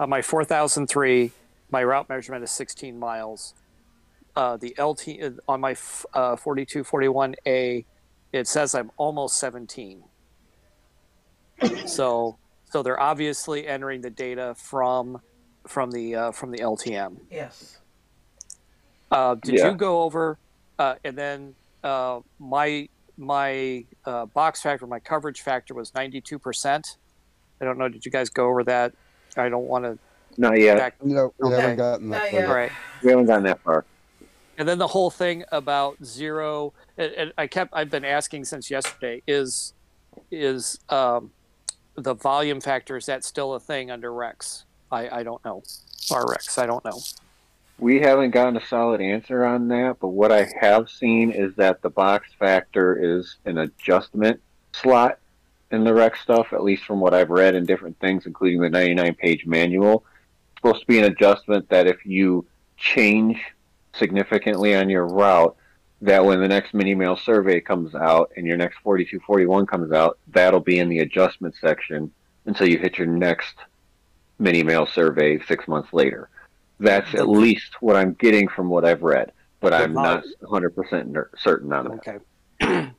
On 0.00 0.08
my 0.10 0.22
4003, 0.22 1.32
my 1.70 1.82
route 1.82 2.08
measurement 2.08 2.44
is 2.44 2.50
16 2.52 2.98
miles. 2.98 3.54
Uh, 4.36 4.56
the 4.56 4.74
LT 4.78 5.08
on 5.48 5.60
my 5.60 5.72
f- 5.72 6.06
uh, 6.14 6.36
4241A, 6.36 7.84
it 8.32 8.46
says 8.46 8.74
I'm 8.74 8.90
almost 8.96 9.38
17. 9.40 10.04
so 11.86 12.38
so 12.70 12.82
they're 12.82 13.00
obviously 13.00 13.66
entering 13.66 14.00
the 14.00 14.10
data 14.10 14.54
from 14.56 15.20
from 15.66 15.90
the 15.90 16.14
uh, 16.14 16.30
from 16.32 16.50
the 16.50 16.58
LTM. 16.58 17.16
Yes. 17.30 17.78
Uh, 19.10 19.34
did 19.36 19.54
Yeah. 19.58 19.70
you 19.70 19.74
go 19.76 20.02
over 20.02 20.38
uh, 20.78 20.94
and 21.04 21.16
then 21.16 21.54
uh, 21.82 22.20
my 22.38 22.88
my 23.16 23.84
uh, 24.04 24.26
box 24.26 24.62
factor, 24.62 24.86
my 24.86 25.00
coverage 25.00 25.40
factor 25.40 25.74
was 25.74 25.92
ninety 25.94 26.20
two 26.20 26.38
percent. 26.38 26.96
I 27.60 27.64
don't 27.64 27.78
know. 27.78 27.88
Did 27.88 28.04
you 28.06 28.12
guys 28.12 28.28
go 28.30 28.46
over 28.46 28.62
that? 28.64 28.92
I 29.36 29.48
don't 29.48 29.66
want 29.66 29.84
to 29.84 29.98
Not 30.36 30.60
yet. 30.60 30.78
back. 30.78 31.04
No, 31.04 31.32
we 31.38 31.48
Okay. 31.48 31.60
haven't 31.60 31.76
gotten 31.76 32.10
that 32.10 32.16
Not 32.22 32.30
far 32.30 32.38
yet. 32.40 32.48
All 32.48 32.54
right. 32.54 32.72
We 33.02 33.10
haven't 33.10 33.26
gotten 33.26 33.44
that 33.44 33.60
far. 33.62 33.84
And 34.58 34.68
then 34.68 34.78
the 34.78 34.88
whole 34.88 35.08
thing 35.08 35.44
about 35.52 36.04
zero, 36.04 36.74
and, 36.98 37.12
and 37.12 37.32
I 37.38 37.46
kept, 37.46 37.72
I've 37.72 37.90
been 37.90 38.04
asking 38.04 38.44
since 38.44 38.70
yesterday, 38.70 39.22
is 39.26 39.72
is 40.32 40.80
um, 40.88 41.30
the 41.94 42.14
volume 42.14 42.60
factor 42.60 42.96
is 42.96 43.06
that 43.06 43.24
still 43.24 43.54
a 43.54 43.60
thing 43.60 43.90
under 43.90 44.10
RRECS? 44.10 44.64
I, 44.90 45.20
I 45.20 45.22
don't 45.22 45.42
know. 45.44 45.62
Or 46.10 46.26
RRECS, 46.26 46.58
I 46.58 46.66
don't 46.66 46.84
know. 46.84 47.00
We 47.78 48.00
haven't 48.00 48.32
gotten 48.32 48.56
a 48.56 48.66
solid 48.66 49.00
answer 49.00 49.44
on 49.44 49.68
that, 49.68 49.98
but 50.00 50.08
what 50.08 50.32
I 50.32 50.48
have 50.60 50.90
seen 50.90 51.30
is 51.30 51.54
that 51.54 51.80
the 51.80 51.90
box 51.90 52.28
factor 52.36 52.98
is 53.00 53.36
an 53.44 53.58
adjustment 53.58 54.40
slot 54.72 55.20
in 55.70 55.84
the 55.84 55.94
rec 55.94 56.16
stuff, 56.16 56.52
at 56.52 56.64
least 56.64 56.84
from 56.84 56.98
what 56.98 57.14
I've 57.14 57.30
read 57.30 57.54
in 57.54 57.64
different 57.64 57.96
things, 58.00 58.26
including 58.26 58.60
the 58.60 58.70
99 58.70 59.14
page 59.14 59.46
manual. 59.46 60.04
It's 60.50 60.60
supposed 60.60 60.80
to 60.80 60.86
be 60.88 60.98
an 60.98 61.04
adjustment 61.04 61.68
that 61.68 61.86
if 61.86 62.04
you 62.04 62.44
change 62.76 63.40
significantly 63.98 64.74
on 64.74 64.88
your 64.88 65.06
route, 65.06 65.56
that 66.00 66.24
when 66.24 66.40
the 66.40 66.48
next 66.48 66.74
mini 66.74 66.94
mail 66.94 67.16
survey 67.16 67.60
comes 67.60 67.94
out 67.94 68.30
and 68.36 68.46
your 68.46 68.56
next 68.56 68.78
4241 68.82 69.66
comes 69.66 69.92
out, 69.92 70.18
that'll 70.28 70.60
be 70.60 70.78
in 70.78 70.88
the 70.88 71.00
adjustment 71.00 71.54
section 71.60 72.12
until 72.46 72.68
you 72.68 72.78
hit 72.78 72.98
your 72.98 73.06
next 73.06 73.56
mini 74.38 74.62
mail 74.62 74.86
survey 74.86 75.40
six 75.46 75.66
months 75.66 75.92
later. 75.92 76.30
That's 76.80 77.12
at 77.14 77.28
least 77.28 77.72
what 77.80 77.96
I'm 77.96 78.14
getting 78.14 78.48
from 78.48 78.68
what 78.68 78.84
I've 78.84 79.02
read, 79.02 79.32
but 79.60 79.74
I'm 79.74 79.92
not 79.92 80.22
100% 80.42 81.24
certain 81.36 81.72
on 81.72 81.88
that. 81.88 82.20
Okay. 82.60 82.90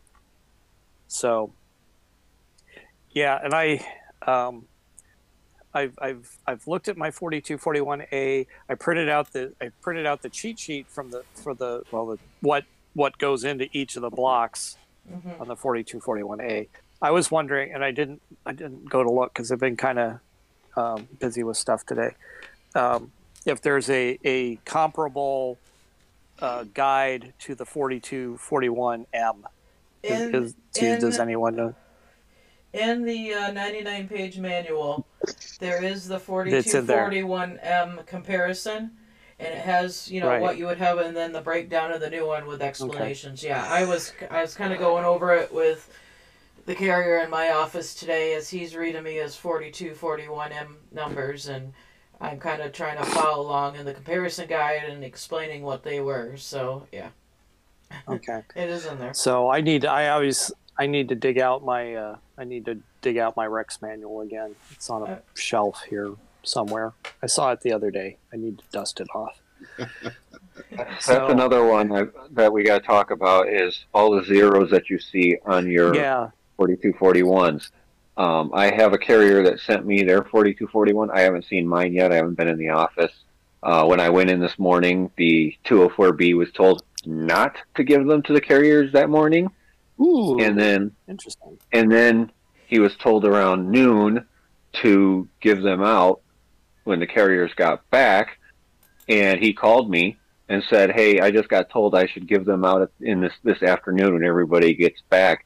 so, 1.08 1.54
yeah, 3.12 3.39
and 3.41 3.54
I, 3.54 3.86
um, 4.28 4.66
I've, 5.74 5.94
I've, 6.02 6.38
I've 6.48 6.68
looked 6.68 6.88
at 6.88 6.98
my 6.98 7.12
4241A. 7.12 8.48
I 8.70 8.74
printed 8.76 9.10
out 9.10 9.32
the, 9.34 9.54
I 9.62 9.70
printed 9.82 10.06
out 10.06 10.22
the 10.22 10.30
cheat 10.30 10.58
sheet 10.60 10.88
from 10.90 11.12
the, 11.12 11.24
for 11.36 11.54
the, 11.54 11.84
well, 11.92 12.08
the, 12.08 12.18
what, 12.42 12.64
what 12.94 13.18
goes 13.20 13.44
into 13.44 13.68
each 13.72 13.96
of 13.96 14.02
the 14.02 14.10
blocks 14.10 14.78
Mhm. 15.12 15.40
on 15.42 15.48
the 15.48 15.56
4241A. 15.56 16.68
I 17.02 17.10
was 17.12 17.32
wondering, 17.32 17.74
and 17.74 17.84
I 17.84 17.90
didn't, 17.92 18.22
I 18.46 18.52
didn't 18.52 18.88
go 18.90 19.02
to 19.04 19.10
look 19.10 19.34
because 19.34 19.52
I've 19.52 19.60
been 19.60 19.76
kind 19.78 19.98
of 19.98 20.20
um, 20.76 21.08
busy 21.20 21.42
with 21.44 21.58
stuff 21.58 21.84
today. 21.86 22.12
Um, 22.76 23.12
if 23.46 23.60
there's 23.62 23.90
a, 23.90 24.20
a 24.24 24.58
comparable 24.66 25.58
uh, 26.40 26.66
guide 26.76 27.34
to 27.40 27.56
the 27.56 27.66
4241M, 27.66 29.44
is, 30.04 30.22
In, 30.22 30.36
is, 30.36 30.56
do- 30.74 31.00
does 31.00 31.18
anyone 31.20 31.56
know? 31.56 31.76
In 32.74 33.04
the 33.04 33.34
uh, 33.34 33.52
99 33.52 34.08
page 34.08 34.38
manual, 34.38 35.06
there 35.60 35.84
is 35.84 36.08
the 36.08 36.16
It's 36.20 36.74
in 36.74 36.86
there. 36.86 37.10
4241M 37.10 38.06
comparison, 38.06 38.92
and 39.40 39.54
it 39.54 39.60
has 39.60 40.10
you 40.12 40.22
know 40.22 40.28
Right. 40.30 40.42
what 40.42 40.58
you 40.58 40.66
would 40.66 40.78
have, 40.78 40.98
and 41.00 41.16
then 41.16 41.32
the 41.34 41.42
breakdown 41.42 41.92
of 41.92 42.02
the 42.02 42.10
new 42.10 42.26
one 42.28 42.46
with 42.46 42.62
explanations. 42.62 43.44
Yeah, 43.44 43.66
I 43.70 43.86
was 43.86 44.14
I 44.30 44.42
was 44.42 44.56
kind 44.56 44.72
of 44.74 44.80
going 44.80 45.06
over 45.06 45.34
it 45.34 45.54
with 45.54 45.92
the 46.66 46.76
carrier 46.76 47.18
in 47.20 47.30
my 47.30 47.50
office 47.50 47.96
today 47.96 48.36
as 48.36 48.50
he's 48.50 48.76
reading 48.76 49.02
me 49.04 49.16
his 49.16 49.36
4241M 49.36 50.76
numbers, 50.92 51.48
and 51.48 51.74
I'm 52.22 52.40
kind 52.40 52.62
of 52.62 52.72
trying 52.74 52.98
to 52.98 53.06
follow 53.06 53.42
along 53.42 53.76
in 53.76 53.86
the 53.86 53.94
comparison 53.94 54.48
guide 54.48 54.84
and 54.88 55.04
explaining 55.04 55.64
what 55.64 55.84
they 55.84 56.00
were. 56.00 56.38
So 56.38 56.86
yeah, 56.92 57.10
Okay. 58.08 58.42
it 58.56 58.70
is 58.70 58.86
in 58.86 59.00
there. 59.00 59.14
So 59.14 59.50
I 59.50 59.62
need, 59.62 59.84
I 59.86 60.10
always, 60.10 60.52
I 60.80 60.88
need 60.88 61.10
to 61.10 61.16
dig 61.16 61.40
out 61.40 61.64
my, 61.64 61.94
uh, 61.94 62.16
I 62.38 62.46
need 62.46 62.66
to 62.66 62.78
dig 63.02 63.18
out 63.18 63.36
my 63.36 63.46
RRECS 63.46 63.82
manual 63.82 64.22
again. 64.22 64.56
It's 64.72 64.90
on 64.90 65.02
a 65.02 65.06
Uh, 65.06 65.18
shelf 65.36 65.84
here 65.90 66.12
somewhere. 66.44 66.94
I 67.22 67.28
saw 67.28 67.52
it 67.52 67.60
the 67.62 67.74
other 67.74 67.92
day. 67.92 68.18
I 68.34 68.38
need 68.38 68.60
to 68.60 68.64
dust 68.72 69.02
it 69.02 69.08
off. 69.14 69.42
That's 70.72 71.06
So- 71.06 71.28
another 71.28 71.66
one 71.66 71.90
that, 71.90 72.12
that 72.32 72.54
we 72.54 72.64
got 72.64 72.80
to 72.82 72.88
talk 72.88 73.12
about 73.12 73.50
is 73.50 73.86
all 73.94 74.12
the 74.12 74.24
zeros 74.24 74.72
that 74.72 74.90
you 74.90 75.00
see 75.00 75.38
on 75.46 75.70
your 75.70 75.94
Yeah. 75.96 76.30
4241s. 76.58 77.72
Um, 78.16 78.52
I 78.54 78.74
have 78.74 78.94
a 78.94 78.98
carrier 78.98 79.44
that 79.44 79.60
sent 79.60 79.86
me 79.86 80.04
their 80.04 80.24
4241. 80.24 81.10
I 81.12 81.22
haven't 81.22 81.46
seen 81.46 81.68
mine 81.68 81.94
yet. 81.94 82.12
I 82.12 82.16
haven't 82.16 82.36
been 82.36 82.48
in 82.50 82.58
the 82.58 82.70
office. 82.70 83.12
Uh, 83.64 83.86
when 83.86 84.00
I 84.00 84.10
went 84.10 84.30
in 84.30 84.40
this 84.40 84.58
morning, 84.58 85.12
the 85.18 85.56
204B 85.66 86.36
was 86.36 86.52
told 86.52 86.84
not 87.06 87.56
to 87.76 87.84
give 87.84 88.06
them 88.08 88.22
to 88.24 88.34
the 88.34 88.42
carriers 88.42 88.92
that 88.94 89.10
morning, 89.10 89.50
Ooh. 90.02 90.39
and 90.39 90.58
then 90.60 90.91
interesting. 91.08 91.58
and 91.72 91.91
then 91.91 92.32
he 92.68 92.80
was 92.80 92.95
told 92.97 93.26
around 93.26 93.70
noon 93.70 94.26
to 94.82 95.28
give 95.41 95.62
them 95.62 95.82
out 95.84 96.22
when 96.84 97.00
the 97.00 97.08
carriers 97.08 97.52
got 97.56 97.88
back 97.89 98.38
and 99.08 99.39
he 99.39 99.54
called 99.54 99.89
me 99.89 100.18
and 100.47 100.64
said 100.70 100.91
hey 100.91 101.20
i 101.20 101.32
just 101.32 101.50
got 101.50 101.70
told 101.70 101.95
i 101.95 102.06
should 102.06 102.28
give 102.28 102.45
them 102.45 102.64
out 102.64 102.91
in 103.02 103.20
this 103.22 103.34
this 103.43 103.62
afternoon 103.64 104.14
when 104.14 104.24
everybody 104.24 104.74
gets 104.74 105.02
back 105.10 105.45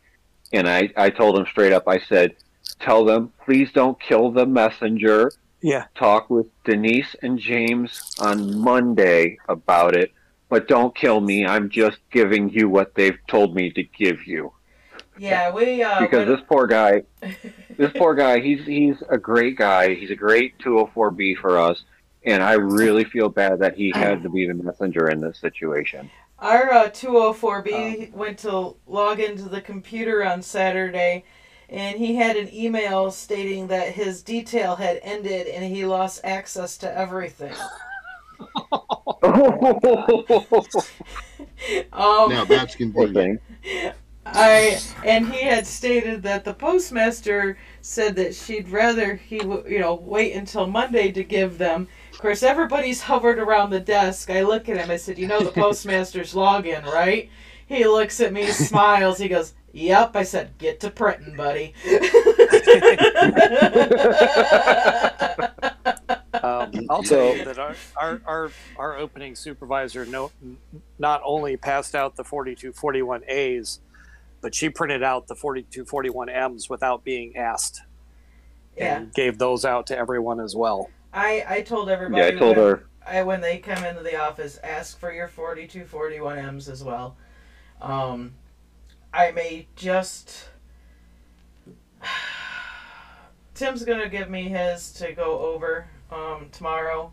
and 0.52 0.68
i 0.68 0.90
i 0.98 1.10
told 1.10 1.38
him 1.38 1.46
straight 1.46 1.74
up 1.74 1.88
i 1.88 1.98
said 2.00 2.36
tell 2.80 3.04
them 3.06 3.32
please 3.46 3.72
don't 3.74 4.00
kill 4.02 4.32
the 4.32 4.46
messenger 4.46 5.32
Yeah. 5.62 5.86
talk 5.96 6.30
with 6.30 6.48
denise 6.66 7.16
and 7.22 7.40
james 7.40 8.02
on 8.20 8.58
monday 8.60 9.38
about 9.48 9.96
it 9.96 10.12
but 10.54 10.68
don't 10.68 10.94
kill 10.96 11.20
me. 11.20 11.48
I'm 11.48 11.72
just 11.72 11.98
giving 12.12 12.48
you 12.48 12.70
what 12.70 12.94
they've 12.94 13.18
told 13.28 13.56
me 13.56 13.72
to 13.72 13.82
give 13.82 14.28
you. 14.28 14.54
Yeah, 15.18 15.52
we 15.52 15.82
uh, 15.82 16.02
because 16.02 16.28
when- 16.28 16.28
this 16.28 16.42
poor 16.48 16.68
guy 16.68 17.02
this 17.78 17.92
poor 17.96 18.14
guy 18.14 18.40
he's 18.40 18.64
he's 18.64 19.02
a 19.10 19.18
great 19.18 19.58
guy. 19.58 19.96
He's 19.96 20.12
a 20.12 20.16
great 20.16 20.60
204b 20.60 21.38
for 21.38 21.58
us. 21.58 21.84
And 22.24 22.44
i 22.44 22.54
really 22.54 23.04
feel 23.04 23.30
bad 23.30 23.60
that 23.60 23.76
he 23.76 23.92
had 23.96 24.22
to 24.22 24.30
be 24.30 24.46
the 24.48 24.54
messenger 24.54 25.10
in 25.10 25.22
this 25.22 25.40
situation. 25.40 26.12
Our 26.38 26.72
uh, 26.72 26.90
204B 26.90 28.14
went 28.14 28.38
to 28.40 28.76
log 28.86 29.20
into 29.20 29.50
the 29.50 29.60
computer 29.60 30.24
on 30.24 30.42
Saturday, 30.44 31.26
and 31.68 31.98
he 31.98 32.16
had 32.16 32.38
an 32.38 32.54
email 32.54 33.10
stating 33.10 33.68
that 33.68 33.94
his 33.94 34.22
detail 34.22 34.76
had 34.76 35.00
ended 35.02 35.48
and 35.48 35.66
he 35.66 35.86
lost 35.86 36.22
access 36.24 36.78
to 36.78 36.98
everything. 36.98 37.56
Um, 41.94 42.30
Now 42.30 42.46
that's 42.46 42.76
convenient. 42.76 43.42
I 44.26 44.80
and 45.04 45.32
he 45.34 45.46
had 45.46 45.68
stated 45.68 46.24
that 46.24 46.46
the 46.46 46.54
postmaster 46.54 47.58
said 47.82 48.16
that 48.16 48.34
she'd 48.36 48.70
rather 48.70 49.16
he 49.16 49.40
w- 49.40 49.64
you 49.68 49.80
know 49.80 49.96
wait 49.96 50.34
until 50.34 50.68
Monday 50.68 51.12
to 51.12 51.24
give 51.24 51.58
them. 51.58 51.88
Of 52.12 52.20
course, 52.20 52.44
everybody's 52.44 53.02
hovered 53.02 53.40
around 53.40 53.70
the 53.70 53.80
desk. 53.80 54.30
I 54.30 54.44
look 54.44 54.70
at 54.70 54.78
him. 54.78 54.92
I 54.92 54.98
said, 54.98 55.18
"You 55.18 55.28
know 55.28 55.42
the 55.42 55.52
postmaster's 55.62 56.34
login, 56.34 56.86
right?" 56.86 57.30
He 57.66 57.86
looks 57.86 58.20
at 58.20 58.34
me, 58.34 58.48
smiles. 58.48 59.20
He 59.20 59.28
goes, 59.28 59.54
"Yep." 59.74 60.16
I 60.16 60.24
said, 60.24 60.58
"Get 60.58 60.80
to 60.82 60.90
printing, 60.90 61.36
buddy." 61.36 61.74
Um, 66.44 66.72
I'll 66.90 67.04
So- 67.04 67.16
tell 67.30 67.38
you 67.38 67.46
that 67.46 67.58
our, 67.60 67.76
our, 67.96 68.22
our, 68.26 68.52
our 68.78 68.98
opening 68.98 69.34
supervisor 69.36 70.06
no, 70.06 70.32
not 71.00 71.22
only 71.26 71.58
passed 71.58 71.96
out 71.96 72.16
the 72.16 72.24
4241As, 72.24 73.80
but 74.42 74.54
she 74.54 74.70
printed 74.70 75.02
out 75.04 75.28
the 75.28 75.36
4241Ms 75.36 76.70
without 76.70 77.04
being 77.04 77.38
asked 77.38 77.82
yeah, 78.76 78.98
and 78.98 79.14
gave 79.14 79.38
those 79.38 79.64
out 79.66 79.88
to 79.88 79.98
everyone 79.98 80.40
as 80.42 80.56
well. 80.56 80.90
I 81.14 81.46
I 81.48 81.62
told 81.62 81.90
everybody. 81.90 82.22
yeah 82.22 82.28
i 82.28 82.32
told 82.32 82.58
when- 82.58 82.66
her 82.68 82.86
I 83.06 83.22
when 83.24 83.42
they 83.42 83.58
come 83.60 83.84
into 83.84 84.02
the 84.02 84.16
office, 84.18 84.58
ask 84.64 84.98
for 84.98 85.12
your 85.14 85.28
4241Ms 85.28 86.70
as 86.70 86.84
well. 86.86 87.18
Um, 87.82 88.34
I 89.14 89.32
may 89.32 89.68
just. 89.76 90.48
Tim's 93.56 93.84
gonna 93.84 94.08
give 94.10 94.30
me 94.30 94.48
his 94.50 94.92
to 94.94 95.12
go 95.14 95.40
over 95.40 95.86
um, 96.14 96.50
tomorrow. 96.52 97.12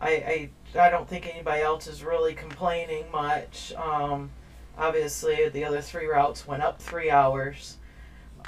I, 0.00 0.50
I 0.74 0.78
I 0.78 0.90
don't 0.90 1.08
think 1.08 1.26
anybody 1.26 1.62
else 1.62 1.86
is 1.86 2.04
really 2.04 2.34
complaining 2.34 3.10
much. 3.10 3.72
Um, 3.74 4.30
Obviously, 4.78 5.48
the 5.48 5.64
other 5.64 5.80
three 5.80 6.06
routes 6.06 6.46
went 6.46 6.62
up 6.62 6.80
three 6.80 7.10
hours. 7.10 7.78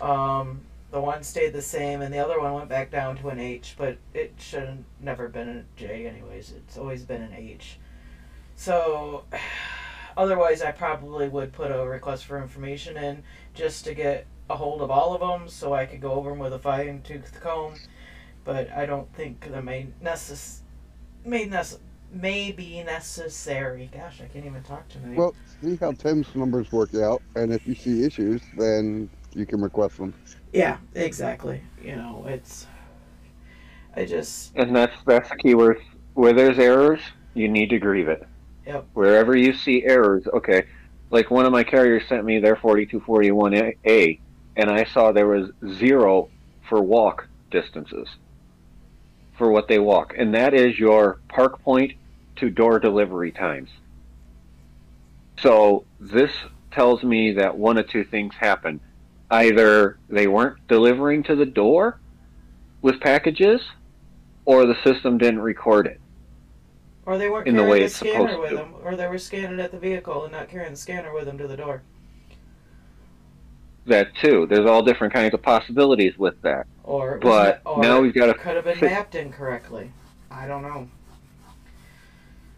Um, 0.03 0.61
the 0.91 1.01
one 1.01 1.23
stayed 1.23 1.55
the 1.55 1.63
same, 1.63 2.03
and 2.03 2.13
the 2.13 2.19
other 2.19 2.39
one 2.39 2.53
went 2.53 2.69
back 2.69 2.91
down 2.91 3.17
to 3.19 3.29
an 3.29 3.39
H, 3.39 3.77
but 3.79 3.97
it 4.13 4.35
should 4.39 4.65
have 4.65 4.79
never 5.01 5.29
been 5.29 5.49
a 5.49 5.65
J, 5.77 6.07
anyways. 6.07 6.53
It's 6.53 6.77
always 6.77 7.03
been 7.03 7.23
an 7.23 7.33
H. 7.33 7.79
So, 8.57 9.25
otherwise, 10.17 10.61
I 10.61 10.71
probably 10.71 11.29
would 11.29 11.53
put 11.53 11.71
a 11.71 11.87
request 11.87 12.27
for 12.27 12.41
information 12.43 12.97
in 12.99 13.23
just 13.55 13.85
to 13.87 13.95
get 13.95 14.27
a 14.51 14.57
hold 14.57 14.83
of 14.83 14.91
all 14.91 15.15
of 15.15 15.21
them 15.21 15.49
so 15.49 15.73
I 15.73 15.87
could 15.87 16.01
go 16.01 16.13
over 16.13 16.31
them 16.31 16.39
with 16.39 16.53
a 16.53 16.59
fine 16.59 17.01
tooth 17.03 17.39
comb. 17.41 17.75
But 18.49 18.73
I 18.75 18.87
don't 18.87 19.15
think 19.15 19.47
that 19.53 19.63
may 19.63 19.89
necess- 20.03 20.61
may, 21.23 21.47
nece- 21.47 21.81
may 22.11 22.51
be 22.51 22.83
necessary. 22.83 23.91
Gosh, 23.93 24.23
I 24.23 24.27
can't 24.33 24.47
even 24.47 24.63
talk 24.63 24.89
to 24.89 24.99
tonight. 24.99 25.19
Well, 25.19 25.35
see 25.61 25.77
how 25.77 25.93
Tim's 25.93 26.35
numbers 26.35 26.73
work 26.73 26.95
out, 26.95 27.21
and 27.37 27.53
if 27.53 27.67
you 27.67 27.75
see 27.75 28.05
issues, 28.05 28.41
then 28.57 29.11
you 29.35 29.45
can 29.45 29.61
request 29.61 29.99
them. 29.99 30.15
yeah, 30.55 30.79
exactly. 30.95 31.61
You 31.85 31.97
know, 31.97 32.25
it's. 32.27 32.67
I 33.95 34.07
just. 34.07 34.57
And 34.57 34.75
that's 34.75 34.97
that's 35.05 35.29
the 35.29 35.37
key 35.37 35.55
word. 35.55 35.83
where 36.15 36.33
there's 36.33 36.59
errors, 36.59 37.01
you 37.35 37.49
need 37.49 37.69
to 37.69 37.79
grieve 37.79 38.09
it. 38.09 38.27
Yep. 38.67 38.87
Wherever 38.95 39.37
you 39.37 39.53
see 39.53 39.85
errors, 39.85 40.27
okay. 40.33 40.63
Like 41.11 41.31
one 41.31 41.45
of 41.45 41.53
my 41.53 41.65
carriers 41.65 42.05
sent 42.09 42.25
me 42.25 42.39
their 42.39 42.57
4241A, 42.57 44.21
and 44.57 44.71
I 44.71 44.85
saw 44.85 45.13
there 45.13 45.27
was 45.27 45.51
zero 45.77 46.31
for 46.67 46.81
walk 46.81 47.29
distances 47.51 48.09
for 49.39 49.51
what 49.51 49.69
they 49.69 49.79
walk, 49.79 50.15
and 50.19 50.35
that 50.35 50.53
is 50.53 50.79
your 50.79 51.21
park 51.29 51.63
point 51.63 51.93
to 52.37 52.51
door 52.51 52.79
delivery 52.81 53.33
times. 53.33 53.71
So 55.41 55.85
this 56.01 56.33
tells 56.73 57.03
me 57.03 57.33
that 57.33 57.57
one 57.57 57.79
of 57.79 57.89
two 57.89 58.05
things 58.05 58.35
happened. 58.35 58.81
Either 59.31 59.99
they 60.09 60.27
weren't 60.27 60.67
delivering 60.69 61.23
to 61.25 61.37
the 61.37 61.47
door 61.47 62.01
with 62.83 63.01
packages, 63.01 63.61
or 64.45 64.67
the 64.67 64.77
system 64.85 65.19
didn't 65.19 65.41
record 65.41 65.87
it. 65.87 66.01
Or 67.07 67.19
they 67.19 67.29
weren't 67.29 67.47
in 67.47 67.57
the 67.57 67.63
carrying 67.63 67.71
way 67.71 67.83
the 67.85 67.91
scanner 67.91 68.41
with 68.41 68.51
to. 68.51 68.57
them, 68.57 68.75
or 68.83 68.97
they 68.97 69.07
were 69.07 69.19
scanning 69.19 69.61
at 69.61 69.71
the 69.71 69.79
vehicle 69.79 70.25
and 70.25 70.33
not 70.33 70.49
carrying 70.49 70.73
the 70.73 70.77
scanner 70.77 71.13
with 71.13 71.27
them 71.27 71.39
to 71.39 71.47
the 71.47 71.57
door. 71.57 71.83
That 73.89 74.15
too. 74.17 74.47
There's 74.49 74.69
all 74.69 74.83
different 74.83 75.15
kinds 75.15 75.33
of 75.35 75.43
possibilities 75.43 76.17
with 76.19 76.41
that. 76.43 76.67
Or 76.85 77.19
But 77.21 77.63
or 77.65 77.83
now 77.83 78.01
we've 78.01 78.15
got 78.15 78.27
to. 78.27 78.35
could 78.35 78.57
have 78.57 78.65
been 78.65 78.81
mapped 78.81 79.15
incorrectly. 79.15 79.91
I 80.31 80.47
don't 80.47 80.63
know. 80.63 80.89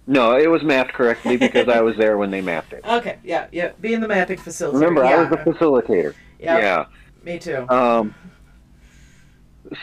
No, 0.07 0.37
it 0.37 0.49
was 0.49 0.63
mapped 0.65 0.93
correctly 0.93 1.37
because 1.37 1.69
I 1.69 1.81
was 1.83 1.97
there 1.97 2.19
when 2.19 2.31
they 2.33 2.41
mapped 2.41 2.73
it. 2.73 2.85
Okay, 2.85 3.19
yeah, 3.23 3.47
yeah. 3.53 3.73
Being 3.81 4.01
the 4.01 4.09
mapping 4.09 4.39
facility. 4.39 4.79
Remember, 4.79 5.05
yeah, 5.05 5.19
I 5.19 5.23
was 5.23 5.31
the 5.31 5.53
facilitator. 5.53 6.15
yeah, 6.41 6.59
Yeah. 6.59 6.85
me 7.23 7.39
too. 7.39 7.65
Um, 7.69 8.13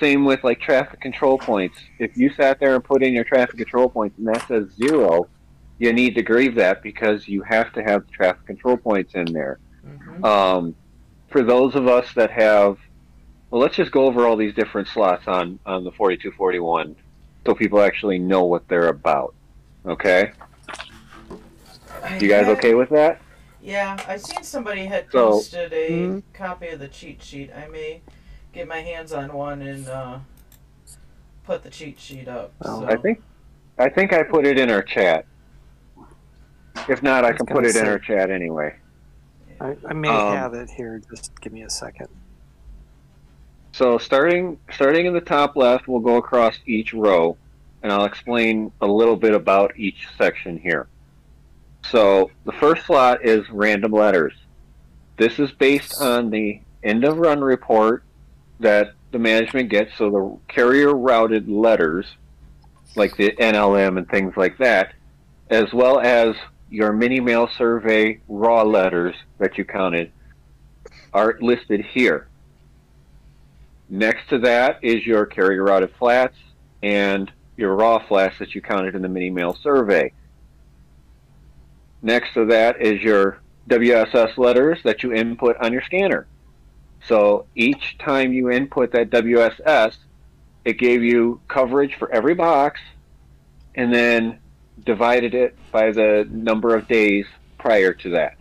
same 0.01 0.25
with 0.25 0.43
like 0.43 0.59
traffic 0.59 0.99
control 0.99 1.37
points. 1.37 1.77
If 1.99 2.17
you 2.17 2.29
sat 2.35 2.59
there 2.59 2.75
and 2.75 2.83
put 2.83 3.03
in 3.03 3.13
your 3.13 3.23
traffic 3.23 3.55
control 3.57 3.89
points 3.89 4.17
and 4.17 4.27
that 4.27 4.45
says 4.49 4.65
zero, 4.75 5.29
you 5.79 5.93
need 5.93 6.15
to 6.15 6.23
grieve 6.23 6.55
that 6.55 6.83
because 6.83 7.25
you 7.27 7.41
have 7.43 7.71
to 7.73 7.83
have 7.83 8.01
the 8.05 8.11
traffic 8.11 8.45
control 8.45 8.75
points 8.75 9.13
in 9.15 9.25
there. 9.31 9.59
hmm 9.85 10.25
Um, 10.25 10.75
for 11.29 11.43
those 11.43 11.75
of 11.75 11.87
us 11.87 12.13
that 12.15 12.31
have, 12.31 12.77
well, 13.49 13.61
let's 13.61 13.75
just 13.75 13.91
go 13.91 14.05
over 14.05 14.25
all 14.25 14.35
these 14.35 14.53
different 14.53 14.87
slots 14.87 15.27
on 15.27 15.59
on 15.65 15.83
the 15.83 15.91
4241 15.91 16.95
so 17.45 17.53
people 17.55 17.81
actually 17.81 18.19
know 18.19 18.43
what 18.45 18.67
they're 18.67 18.87
about. 18.89 19.33
Okay, 19.85 20.31
you 22.19 22.27
guys 22.27 22.47
okay 22.47 22.73
with 22.73 22.89
that? 22.89 23.21
Yeah, 23.61 23.97
I 24.07 24.17
seen 24.17 24.43
somebody 24.43 24.85
had 24.85 25.05
So- 25.11 25.31
posted 25.31 25.71
a 25.73 25.89
Mhm. 25.89 26.23
copy 26.33 26.67
of 26.69 26.79
the 26.79 26.87
cheat 26.87 27.21
sheet. 27.21 27.51
I 27.55 27.67
may 27.67 28.01
get 28.53 28.67
my 28.67 28.79
hands 28.81 29.11
on 29.13 29.33
one 29.33 29.61
and 29.61 29.87
uh, 29.87 30.19
put 31.45 31.63
the 31.63 31.69
cheat 31.69 31.99
sheet 31.99 32.27
up. 32.27 32.53
Well, 32.59 32.81
so. 32.81 32.87
I 32.87 32.95
think 32.97 33.21
I 33.79 33.89
think 33.89 34.11
I 34.13 34.23
put 34.23 34.45
it 34.45 34.57
in 34.59 34.69
our 34.71 34.81
chat. 34.81 35.25
If 36.89 37.01
not, 37.03 37.23
I 37.25 37.29
I 37.29 37.31
can 37.33 37.45
put 37.45 37.55
gonna 37.55 37.67
it 37.67 37.75
in 37.75 37.83
say- 37.83 37.87
our 37.87 37.99
chat 37.99 38.29
anyway. 38.31 38.75
I, 39.59 39.75
I 39.87 39.93
may 39.93 40.09
Um, 40.09 40.33
have 40.35 40.53
it 40.53 40.69
here. 40.69 41.01
Just 41.09 41.39
give 41.41 41.53
me 41.53 41.63
a 41.63 41.69
second. 41.69 42.07
So 43.73 43.97
starting 43.97 44.59
starting 44.73 45.05
in 45.05 45.13
the 45.13 45.21
top 45.21 45.55
left, 45.55 45.87
we'll 45.87 45.99
go 45.99 46.15
across 46.17 46.57
each 46.65 46.93
row, 46.93 47.37
and 47.83 47.91
I'll 47.91 48.05
explain 48.05 48.71
a 48.81 48.87
little 48.87 49.15
bit 49.15 49.33
about 49.35 49.73
each 49.77 50.07
section 50.17 50.57
here. 50.57 50.87
So 51.91 52.31
the 52.45 52.51
first 52.53 52.85
slot 52.85 53.23
is 53.23 53.49
random 53.49 53.91
letters. 53.91 54.33
This 55.17 55.39
is 55.39 55.51
based 55.51 56.01
on 56.01 56.29
the 56.29 56.59
end 56.83 57.03
of 57.03 57.17
run 57.17 57.41
report 57.41 58.03
that 58.59 58.93
the 59.11 59.19
management 59.19 59.69
gets. 59.69 59.95
So 59.97 60.09
the 60.09 60.53
carrier 60.53 60.93
routed 60.95 61.47
letters, 61.47 62.05
like 62.95 63.15
the 63.15 63.31
NLM 63.33 63.97
and 63.97 64.09
things 64.09 64.35
like 64.35 64.57
that, 64.57 64.93
as 65.49 65.71
well 65.71 65.99
as 65.99 66.35
your 66.69 66.93
mini 66.93 67.19
mail 67.19 67.49
survey 67.57 68.19
raw 68.27 68.63
letters 68.63 69.15
that 69.39 69.57
you 69.57 69.65
counted, 69.65 70.11
are 71.13 71.37
listed 71.41 71.81
here. 71.81 72.27
Next 73.89 74.27
to 74.29 74.39
that 74.39 74.79
is 74.81 75.05
your 75.05 75.25
carrier 75.25 75.63
routed 75.63 75.93
flats 75.97 76.35
and 76.83 77.31
your 77.55 77.75
raw 77.75 78.05
flats 78.05 78.37
that 78.39 78.53
you 78.53 78.61
counted 78.61 78.95
in 78.95 79.01
the 79.01 79.07
mini 79.07 79.29
mail 79.29 79.57
survey. 79.63 80.11
Next 82.01 82.33
to 82.33 82.45
that 82.45 82.81
is 82.81 83.01
your 83.01 83.39
WSS 83.69 84.37
letters 84.37 84.79
that 84.83 85.03
you 85.03 85.13
input 85.13 85.57
on 85.57 85.73
your 85.73 85.81
scanner. 85.81 86.27
So 87.07 87.45
each 87.55 87.97
time 87.97 88.33
you 88.33 88.51
input 88.51 88.91
that 88.91 89.09
WSS, 89.09 89.95
it 90.65 90.77
gave 90.77 91.03
you 91.03 91.39
coverage 91.47 91.95
for 91.95 92.11
every 92.11 92.35
box 92.35 92.79
and 93.75 93.93
then 93.93 94.39
divided 94.85 95.33
it 95.33 95.55
by 95.71 95.91
the 95.91 96.27
number 96.31 96.75
of 96.75 96.87
days 96.87 97.25
prior 97.57 97.93
to 97.93 98.09
that. 98.11 98.37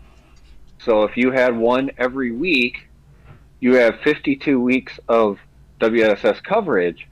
So 0.79 1.05
if 1.05 1.17
you 1.17 1.33
had 1.33 1.57
one 1.57 1.91
every 1.99 2.31
week, 2.31 2.89
you 3.61 3.75
have 3.75 4.01
52 4.01 4.61
weeks 4.61 4.99
of 5.09 5.39
WSS 5.81 6.43
coverage, 6.43 7.09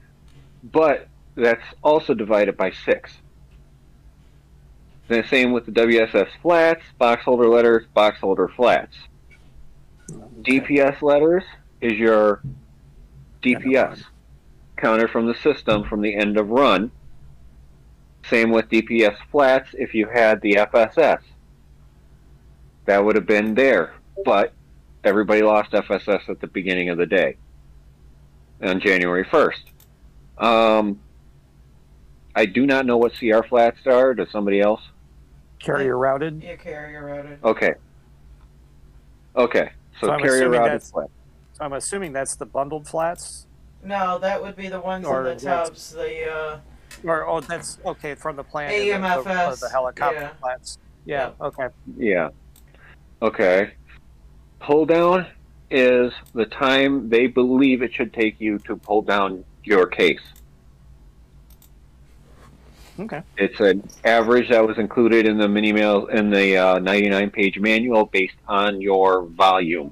but 0.63 1.07
that's 1.35 1.63
also 1.83 2.13
divided 2.13 2.55
by 2.55 2.71
six. 2.71 3.17
The 5.07 5.23
same 5.29 5.51
with 5.51 5.65
the 5.65 5.71
WSS 5.71 6.29
flats, 6.41 6.83
box 6.97 7.23
holder 7.23 7.47
letters, 7.47 7.85
box 7.93 8.19
holder 8.19 8.47
flats. 8.47 8.95
DPS 10.41 11.01
letters 11.01 11.43
is 11.81 11.93
your 11.93 12.41
DPS 13.43 14.03
counter 14.77 15.07
from 15.07 15.27
the 15.27 15.35
system 15.35 15.83
from 15.83 16.01
the 16.01 16.15
end 16.15 16.37
of 16.37 16.49
run. 16.49 16.91
Same 18.29 18.51
with 18.51 18.69
DPS 18.69 19.15
flats 19.31 19.69
if 19.73 19.93
you 19.93 20.07
had 20.07 20.41
the 20.41 20.53
FSS. 20.53 21.19
That 22.85 23.03
would 23.03 23.15
have 23.15 23.25
been 23.25 23.53
there, 23.55 23.93
but 24.25 24.53
everybody 25.03 25.41
lost 25.41 25.71
FSS 25.71 26.29
at 26.29 26.39
the 26.39 26.47
beginning 26.47 26.89
of 26.89 26.97
the 26.97 27.05
day 27.05 27.37
on 28.61 28.79
January 28.79 29.25
1st. 29.25 29.63
Um, 30.37 30.99
I 32.35 32.45
do 32.45 32.65
not 32.65 32.85
know 32.85 32.97
what 32.97 33.13
CR 33.17 33.41
flats 33.47 33.85
are. 33.85 34.13
Does 34.13 34.29
somebody 34.31 34.59
else? 34.59 34.81
Carrier 35.59 35.97
routed. 35.97 36.43
Yeah, 36.43 36.55
carrier 36.57 37.05
routed. 37.05 37.39
Okay. 37.43 37.73
Okay. 39.35 39.71
So, 40.01 40.07
So 40.07 40.17
carrier 40.17 40.49
routed 40.49 40.65
that's- 40.65 40.91
flat. 40.91 41.09
So 41.53 41.63
I'm 41.63 41.73
assuming 41.73 42.11
that's 42.11 42.35
the 42.35 42.45
bundled 42.45 42.85
flats, 42.85 43.47
No, 43.81 44.19
that 44.19 44.41
would 44.41 44.57
be 44.57 44.67
the 44.67 44.81
ones 44.81 45.05
Or 45.05 45.25
in 45.25 45.37
the 45.37 45.41
tubs. 45.43 45.91
The 45.93 46.29
uh, 46.29 46.59
or 47.05 47.27
oh, 47.27 47.39
that's 47.39 47.77
okay 47.85 48.15
from 48.15 48.35
the 48.35 48.43
plant. 48.43 48.73
and 48.73 49.03
the- 49.03 49.23
the, 49.23 49.57
the 49.61 49.69
helicopter 49.69 50.19
yeah. 50.19 50.33
flats. 50.39 50.77
Yeah. 51.05 51.31
Okay. 51.39 51.67
Yeah. 51.97 52.29
Okay. 53.21 53.73
Pull 54.59 54.85
down 54.85 55.27
is 55.69 56.11
the 56.33 56.45
time 56.45 57.09
they 57.09 57.27
believe 57.27 57.81
it 57.81 57.93
should 57.93 58.13
take 58.13 58.39
you 58.39 58.57
to 58.59 58.75
pull 58.75 59.01
down 59.01 59.43
your 59.63 59.85
case. 59.85 60.21
Okay. 62.97 63.21
It's 63.37 63.59
an 63.59 63.87
average 64.05 64.49
that 64.49 64.65
was 64.65 64.77
included 64.77 65.27
in 65.27 65.37
the 65.37 65.49
mini 65.49 65.73
mail 65.73 66.05
in 66.07 66.29
the 66.29 66.57
uh, 66.57 66.79
99 66.79 67.29
page 67.29 67.59
manual 67.59 68.05
based 68.05 68.37
on 68.47 68.79
your 68.79 69.25
volume 69.25 69.91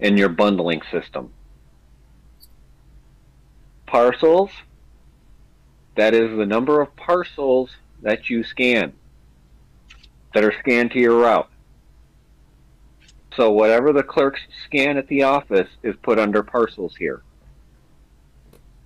and 0.00 0.18
your 0.18 0.28
bundling 0.28 0.82
system. 0.90 1.32
Parcels, 3.86 4.50
that 5.96 6.14
is 6.14 6.36
the 6.36 6.46
number 6.46 6.80
of 6.80 6.94
parcels 6.96 7.70
that 8.02 8.30
you 8.30 8.44
scan 8.44 8.92
that 10.34 10.44
are 10.44 10.54
scanned 10.60 10.90
to 10.92 10.98
your 10.98 11.18
route. 11.18 11.48
So 13.34 13.50
whatever 13.52 13.92
the 13.92 14.02
clerks 14.02 14.40
scan 14.64 14.96
at 14.96 15.08
the 15.08 15.22
office 15.22 15.68
is 15.82 15.94
put 16.02 16.18
under 16.18 16.42
parcels 16.42 16.96
here. 16.96 17.22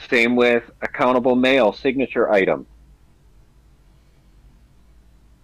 Same 0.08 0.34
with 0.34 0.64
accountable 0.82 1.36
mail 1.36 1.72
signature 1.72 2.30
item. 2.30 2.66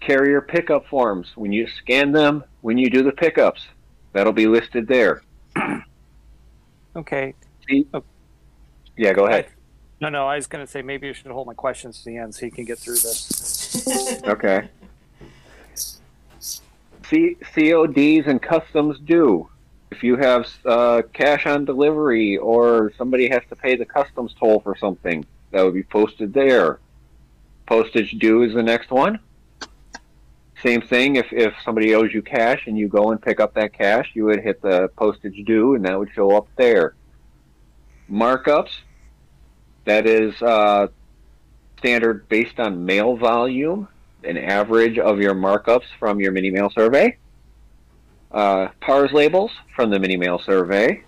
carrier 0.07 0.41
pickup 0.41 0.87
forms. 0.87 1.33
When 1.35 1.53
you 1.53 1.67
scan 1.67 2.13
them, 2.13 2.45
when 2.61 2.79
you 2.79 2.89
do 2.89 3.03
the 3.03 3.13
pickups, 3.13 3.67
that'll 4.13 4.33
be 4.33 4.47
listed 4.47 4.87
there. 4.87 5.23
Okay. 6.97 7.35
Oh. 7.93 8.03
Yeah, 8.97 9.13
go 9.13 9.27
ahead. 9.27 9.49
No, 10.01 10.09
no, 10.11 10.27
I 10.27 10.37
was 10.37 10.47
going 10.47 10.65
to 10.65 10.71
say 10.71 10.83
maybe 10.83 11.07
you 11.07 11.15
should 11.15 11.31
hold 11.31 11.47
my 11.47 11.55
questions 11.55 12.01
to 12.01 12.11
the 12.11 12.19
end 12.19 12.35
so 12.35 12.45
you 12.45 12.53
can 12.53 12.65
get 12.65 12.79
through 12.79 12.95
this. 12.97 14.23
Okay. 14.25 14.69
C- 17.09 17.37
CODs 17.55 18.27
and 18.27 18.43
customs 18.43 18.99
due. 19.01 19.49
If 19.91 20.03
you 20.03 20.17
have 20.17 20.49
uh, 20.65 21.03
cash 21.13 21.47
on 21.47 21.65
delivery 21.65 22.37
or 22.37 22.93
somebody 22.99 23.29
has 23.29 23.43
to 23.51 23.57
pay 23.57 23.77
the 23.77 23.85
customs 23.85 24.35
toll 24.39 24.61
for 24.61 24.77
something, 24.77 25.25
that 25.53 25.63
would 25.63 25.75
be 25.75 25.85
posted 25.85 26.33
there. 26.35 26.81
Postage 27.67 28.13
due 28.19 28.43
is 28.43 28.55
the 28.55 28.63
next 28.63 28.91
one. 28.91 29.21
Same 30.63 30.81
thing, 30.81 31.17
if, 31.17 31.33
if 31.33 31.55
somebody 31.65 31.95
owes 31.95 32.13
you 32.13 32.23
cash 32.23 32.67
and 32.67 32.77
you 32.77 32.89
go 32.89 33.13
and 33.13 33.23
pick 33.23 33.39
up 33.41 33.55
that 33.55 33.73
cash, 33.73 34.11
you 34.15 34.25
would 34.25 34.43
hit 34.43 34.61
the 34.63 34.89
postage 34.97 35.45
due 35.45 35.75
and 35.75 35.85
that 35.85 35.99
would 35.99 36.11
show 36.15 36.37
up 36.37 36.49
there. 36.57 36.95
Markups, 38.11 38.71
that 39.87 40.07
is 40.07 40.41
uh, 40.43 40.89
standard 41.79 42.29
based 42.29 42.61
on 42.61 42.85
mail 42.85 43.17
volume 43.17 43.89
an 44.27 44.37
average 44.37 44.99
of 44.99 45.21
your 45.21 45.35
markups 45.35 45.87
from 45.99 46.21
your 46.21 46.33
mini 46.33 46.51
mail 46.51 46.71
survey, 46.71 47.17
uh, 48.33 48.69
PARS 48.81 49.13
labels 49.13 49.53
from 49.75 49.91
the 49.91 49.99
mini 49.99 50.17
mail 50.17 50.39
survey, 50.39 51.03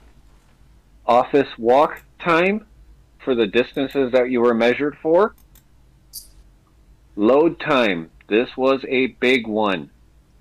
office 1.04 1.48
walk 1.58 2.02
time 2.20 2.64
for 3.24 3.34
the 3.34 3.46
distances 3.46 4.12
that 4.12 4.30
you 4.30 4.40
were 4.40 4.54
measured 4.54 4.96
for, 5.02 5.34
load 7.16 7.58
time. 7.60 8.10
This 8.28 8.48
was 8.56 8.84
a 8.88 9.08
big 9.08 9.46
one. 9.46 9.90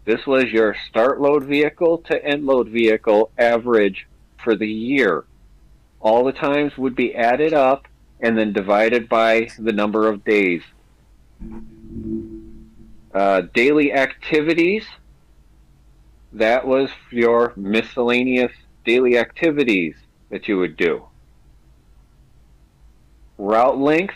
This 0.06 0.26
was 0.26 0.46
your 0.46 0.76
start 0.90 1.20
load 1.20 1.44
vehicle 1.44 2.00
to 2.10 2.24
end 2.24 2.46
load 2.46 2.70
vehicle 2.70 3.32
average 3.38 4.08
for 4.44 4.56
the 4.56 4.70
year. 4.70 5.26
All 6.00 6.24
the 6.24 6.32
times 6.32 6.78
would 6.78 6.96
be 6.96 7.16
added 7.16 7.54
up 7.54 7.88
and 8.20 8.38
then 8.38 8.54
divided 8.54 9.08
by 9.08 9.50
the 9.60 9.72
number 9.72 10.08
of 10.08 10.24
days. 10.24 10.64
Uh, 13.14 13.42
daily 13.54 13.94
activities. 13.94 14.86
That 16.34 16.68
was 16.68 16.90
your 17.12 17.54
miscellaneous 17.56 18.52
daily 18.86 19.18
activities 19.18 19.96
that 20.30 20.48
you 20.48 20.58
would 20.58 20.78
do. 20.78 21.06
Route 23.38 23.80
length. 23.80 24.16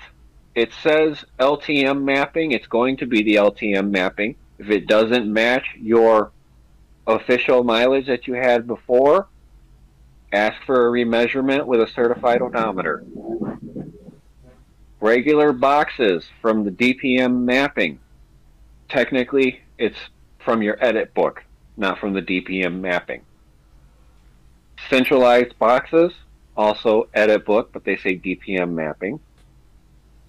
It 0.54 0.72
says 0.84 1.24
LTM 1.40 2.04
mapping. 2.04 2.52
It's 2.52 2.68
going 2.68 2.98
to 2.98 3.06
be 3.06 3.24
the 3.24 3.36
LTM 3.36 3.90
mapping. 3.90 4.36
If 4.60 4.70
it 4.70 4.88
doesn't 4.88 5.32
match 5.32 5.66
your 5.80 6.32
official 7.08 7.64
mileage 7.64 8.08
that 8.08 8.28
you 8.28 8.34
had 8.34 8.68
before, 8.68 9.28
ask 10.32 10.62
for 10.66 10.88
a 10.88 10.92
remeasurement 10.92 11.66
with 11.66 11.82
a 11.82 11.88
certified 11.88 12.42
odometer. 12.42 13.04
Regular 15.02 15.52
boxes 15.52 16.26
from 16.42 16.64
the 16.64 16.72
DPM 16.72 17.44
mapping 17.44 18.00
technically 18.92 19.62
it's 19.78 19.98
from 20.44 20.62
your 20.62 20.78
edit 20.84 21.14
book, 21.14 21.44
not 21.78 21.98
from 21.98 22.14
the 22.14 22.22
DPM 22.22 22.82
mapping. 22.82 23.22
Centralized 24.90 25.58
boxes, 25.58 26.12
also 26.58 27.08
edit 27.14 27.46
book, 27.46 27.72
but 27.72 27.86
they 27.86 27.96
say 27.96 28.18
DPM 28.18 28.74
mapping. 28.74 29.20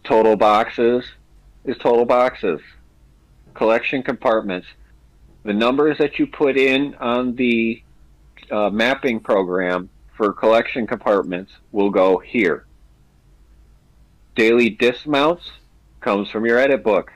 Total 0.04 0.36
boxes 0.36 1.04
is 1.64 1.76
total 1.78 2.04
boxes. 2.04 2.60
Collection 3.54 4.02
compartments, 4.02 4.66
the 5.42 5.52
numbers 5.52 5.98
that 5.98 6.18
you 6.18 6.26
put 6.26 6.56
in 6.56 6.94
on 6.94 7.34
the 7.34 7.82
uh, 8.50 8.70
mapping 8.70 9.20
program 9.20 9.88
for 10.16 10.32
collection 10.32 10.86
compartments 10.86 11.52
will 11.72 11.90
go 11.90 12.18
here. 12.18 12.66
Daily 14.34 14.70
dismounts 14.70 15.50
comes 16.00 16.30
from 16.30 16.46
your 16.46 16.58
edit 16.58 16.82
book 16.82 17.12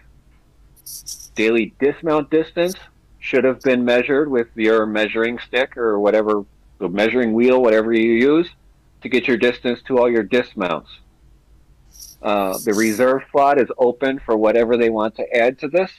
daily 1.37 1.75
dismount 1.79 2.31
distance 2.31 2.75
should 3.21 3.45
have 3.45 3.61
been 3.61 3.85
measured 3.85 4.29
with 4.29 4.49
your 4.57 4.87
measuring 4.87 5.39
stick 5.39 5.77
or 5.77 6.01
whatever, 6.01 6.45
the 6.79 6.89
measuring 6.89 7.33
wheel, 7.35 7.63
whatever 7.63 7.93
you 7.93 8.13
use, 8.13 8.49
to 9.03 9.09
get 9.09 9.29
your 9.29 9.37
distance 9.37 9.81
to 9.87 9.99
all 9.99 10.11
your 10.11 10.23
dismounts. 10.23 10.91
Uh, 12.23 12.59
the 12.65 12.73
reserve 12.73 13.23
slot 13.31 13.61
is 13.61 13.69
open 13.79 14.19
for 14.25 14.37
whatever 14.37 14.77
they 14.77 14.91
want 14.91 15.15
to 15.17 15.37
add 15.37 15.59
to 15.59 15.69
this. 15.69 15.93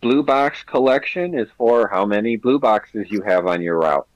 Blue 0.00 0.22
box 0.22 0.62
collection 0.64 1.38
is 1.38 1.48
for 1.56 1.88
how 1.88 2.06
many 2.06 2.36
blue 2.36 2.58
boxes 2.58 3.10
you 3.10 3.22
have 3.22 3.46
on 3.46 3.60
your 3.60 3.78
route. 3.78 4.06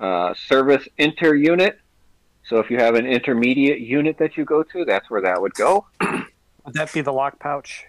Uh, 0.00 0.34
service 0.34 0.86
inter 0.98 1.34
unit. 1.34 1.78
So 2.48 2.58
if 2.58 2.70
you 2.70 2.78
have 2.78 2.94
an 2.94 3.06
intermediate 3.06 3.80
unit 3.80 4.18
that 4.18 4.36
you 4.36 4.44
go 4.44 4.62
to, 4.62 4.84
that's 4.84 5.08
where 5.10 5.22
that 5.22 5.40
would 5.40 5.54
go. 5.54 5.86
Would 6.00 6.74
that 6.74 6.92
be 6.92 7.00
the 7.00 7.12
lock 7.12 7.38
pouch? 7.38 7.84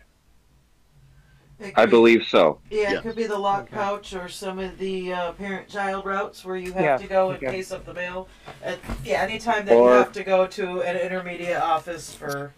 It 1.60 1.68
I 1.77 1.82
could 1.82 1.86
be- 1.86 1.91
believe 1.91 2.23
so. 2.30 2.60
Yeah, 2.69 2.82
Yeah. 2.82 2.94
it 2.98 3.02
could 3.03 3.15
be 3.15 3.27
the 3.27 3.38
lock 3.38 3.64
Okay. 3.64 3.76
pouch 3.76 4.14
or 4.14 4.27
some 4.27 4.60
of 4.60 4.77
the 4.77 5.14
uh, 5.14 5.32
parent-child 5.34 6.06
routes 6.06 6.44
where 6.44 6.57
you 6.57 6.73
have 6.73 6.82
Yeah, 6.84 6.98
to 6.98 7.07
go 7.07 7.30
in 7.32 7.38
okay. 7.38 7.48
case 7.52 7.72
of 7.72 7.86
the 7.86 7.94
mail. 7.94 8.27
Uh, 8.65 8.76
yeah, 9.06 9.22
anytime 9.22 9.65
that 9.65 9.73
you 9.73 9.80
Or- 9.80 9.95
have 9.95 10.11
to 10.14 10.23
go 10.23 10.48
to 10.48 10.82
an 10.82 10.98
intermediate 10.98 11.61
office 11.61 12.14
for. 12.14 12.53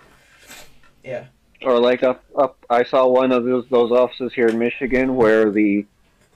Yeah. 1.04 1.26
or 1.64 1.80
like 1.80 2.04
up 2.04 2.24
up 2.38 2.56
I 2.70 2.84
saw 2.84 3.08
one 3.08 3.32
of 3.32 3.44
those 3.44 3.66
those 3.70 3.92
offices 3.92 4.32
here 4.34 4.48
in 4.48 4.60
Michigan 4.60 5.16
where 5.16 5.50
the 5.50 5.86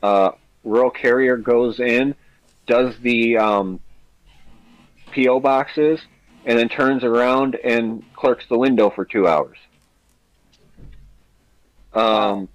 uh, 0.01 0.31
rural 0.63 0.89
carrier 0.89 1.37
goes 1.37 1.79
in, 1.79 2.15
does 2.65 2.97
the 3.01 3.37
um, 3.37 3.79
PO 5.13 5.39
boxes, 5.39 5.99
and 6.45 6.57
then 6.57 6.69
turns 6.69 7.03
around 7.03 7.55
and 7.55 8.03
clerks 8.15 8.45
the 8.49 8.57
window 8.57 8.89
for 8.89 9.05
two 9.05 9.27
hours. 9.27 9.57
Um, 11.93 12.47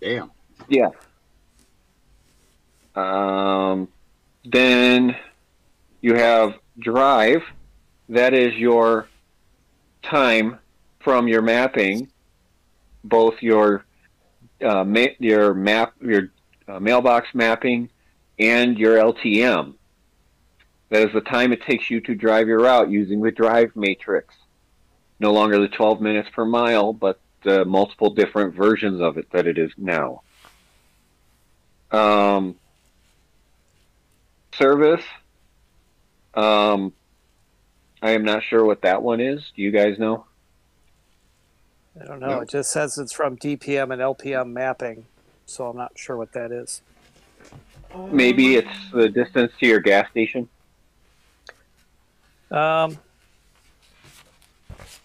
Damn. 0.00 0.30
yeah. 0.68 0.90
Um, 2.94 3.88
then 4.44 5.16
you 6.00 6.14
have 6.14 6.54
drive. 6.78 7.42
That 8.08 8.34
is 8.34 8.54
your 8.54 9.08
time 10.02 10.58
from 11.00 11.26
your 11.28 11.42
mapping, 11.42 12.08
both 13.02 13.34
your 13.40 13.84
uh, 14.62 14.84
ma- 14.84 15.16
your 15.18 15.54
map, 15.54 15.94
your 16.00 16.30
uh, 16.68 16.78
mailbox 16.80 17.28
mapping, 17.34 17.90
and 18.38 18.78
your 18.78 18.96
LTM. 18.96 19.74
That 20.88 21.06
is 21.06 21.12
the 21.12 21.20
time 21.20 21.52
it 21.52 21.62
takes 21.62 21.90
you 21.90 22.00
to 22.02 22.14
drive 22.14 22.46
your 22.46 22.60
route 22.60 22.90
using 22.90 23.20
the 23.20 23.32
drive 23.32 23.74
matrix. 23.74 24.34
No 25.18 25.32
longer 25.32 25.58
the 25.58 25.68
12 25.68 26.00
minutes 26.00 26.28
per 26.32 26.44
mile, 26.44 26.92
but 26.92 27.20
the 27.42 27.64
multiple 27.64 28.10
different 28.10 28.54
versions 28.54 29.00
of 29.00 29.18
it 29.18 29.30
that 29.32 29.46
it 29.46 29.58
is 29.58 29.72
now. 29.76 30.22
Um, 31.90 32.56
service. 34.54 35.04
Um, 36.34 36.92
I 38.02 38.10
am 38.10 38.24
not 38.24 38.42
sure 38.42 38.64
what 38.64 38.82
that 38.82 39.02
one 39.02 39.20
is. 39.20 39.52
Do 39.56 39.62
you 39.62 39.70
guys 39.70 39.98
know? 39.98 40.26
I 42.00 42.04
don't 42.04 42.20
know. 42.20 42.28
No. 42.28 42.40
It 42.40 42.50
just 42.50 42.70
says 42.70 42.98
it's 42.98 43.12
from 43.12 43.36
DPM 43.38 43.92
and 43.92 44.02
LPM 44.02 44.52
mapping, 44.52 45.06
so 45.46 45.68
I'm 45.68 45.76
not 45.76 45.92
sure 45.96 46.16
what 46.16 46.32
that 46.32 46.52
is. 46.52 46.82
Maybe 48.10 48.56
it's 48.56 48.90
the 48.92 49.08
distance 49.08 49.52
to 49.60 49.66
your 49.66 49.80
gas 49.80 50.10
station. 50.10 50.48
Um, 52.50 52.98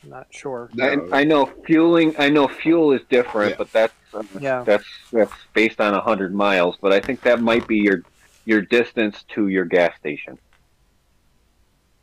not 0.04 0.28
sure. 0.32 0.70
I, 0.82 0.98
I 1.12 1.24
know 1.24 1.46
fueling. 1.66 2.16
I 2.18 2.30
know 2.30 2.48
fuel 2.48 2.92
is 2.92 3.02
different, 3.10 3.52
Yeah. 3.52 3.56
but 3.58 3.72
that's 3.72 3.94
uh, 4.14 4.24
Yeah. 4.40 4.64
that's 4.64 4.86
that's 5.12 5.34
based 5.54 5.80
on 5.80 5.94
hundred 5.94 6.34
miles. 6.34 6.78
But 6.82 6.92
I 6.92 7.00
think 7.00 7.22
that 7.22 7.42
might 7.42 7.68
be 7.68 7.78
your 7.78 8.04
your 8.46 8.62
distance 8.62 9.24
to 9.36 9.48
your 9.48 9.66
gas 9.66 9.96
station. 9.98 10.38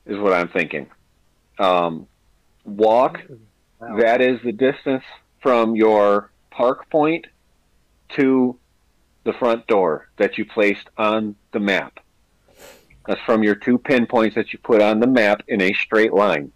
Is 0.07 0.19
what 0.19 0.33
I'm 0.33 0.49
thinking. 0.49 0.89
Um, 1.59 2.07
walk. 2.65 3.21
Wow. 3.81 3.97
That 3.99 4.21
is 4.21 4.41
the 4.43 4.53
distance 4.53 5.05
from 5.41 5.77
your 5.77 6.31
park 6.51 6.89
point 6.91 7.27
to 8.11 8.59
the 9.25 9.33
front 9.35 9.67
door 9.67 10.09
that 10.17 10.39
you 10.39 10.45
placed 10.45 10.89
on 10.97 11.37
the 11.53 11.61
map. 11.61 12.01
That's 13.09 13.21
from 13.23 13.43
your 13.43 13.55
two 13.55 13.79
pinpoints 13.79 14.35
that 14.35 14.53
you 14.53 14.59
put 14.59 14.83
on 14.83 15.01
the 15.01 15.07
map 15.07 15.43
in 15.49 15.63
a 15.63 15.73
straight 15.73 16.13
line. 16.13 16.53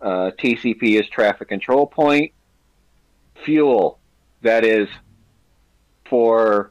Uh, 0.00 0.30
TCP 0.38 1.00
is 1.00 1.08
traffic 1.08 1.48
control 1.48 1.88
point. 1.88 2.32
Fuel, 3.44 3.98
that 4.42 4.64
is 4.64 4.88
for 6.08 6.70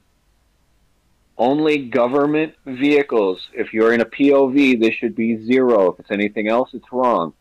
only 1.37 1.89
government 1.89 2.53
vehicles. 2.65 3.49
If 3.53 3.73
you're 3.73 3.91
in 3.91 3.99
a 3.99 4.05
POV, 4.05 4.79
this 4.79 4.93
should 4.93 5.13
be 5.13 5.45
zero. 5.45 5.91
If 5.91 5.99
it's 5.99 6.11
anything 6.11 6.47
else, 6.47 6.69
it's 6.71 6.89
wrong. 6.93 7.33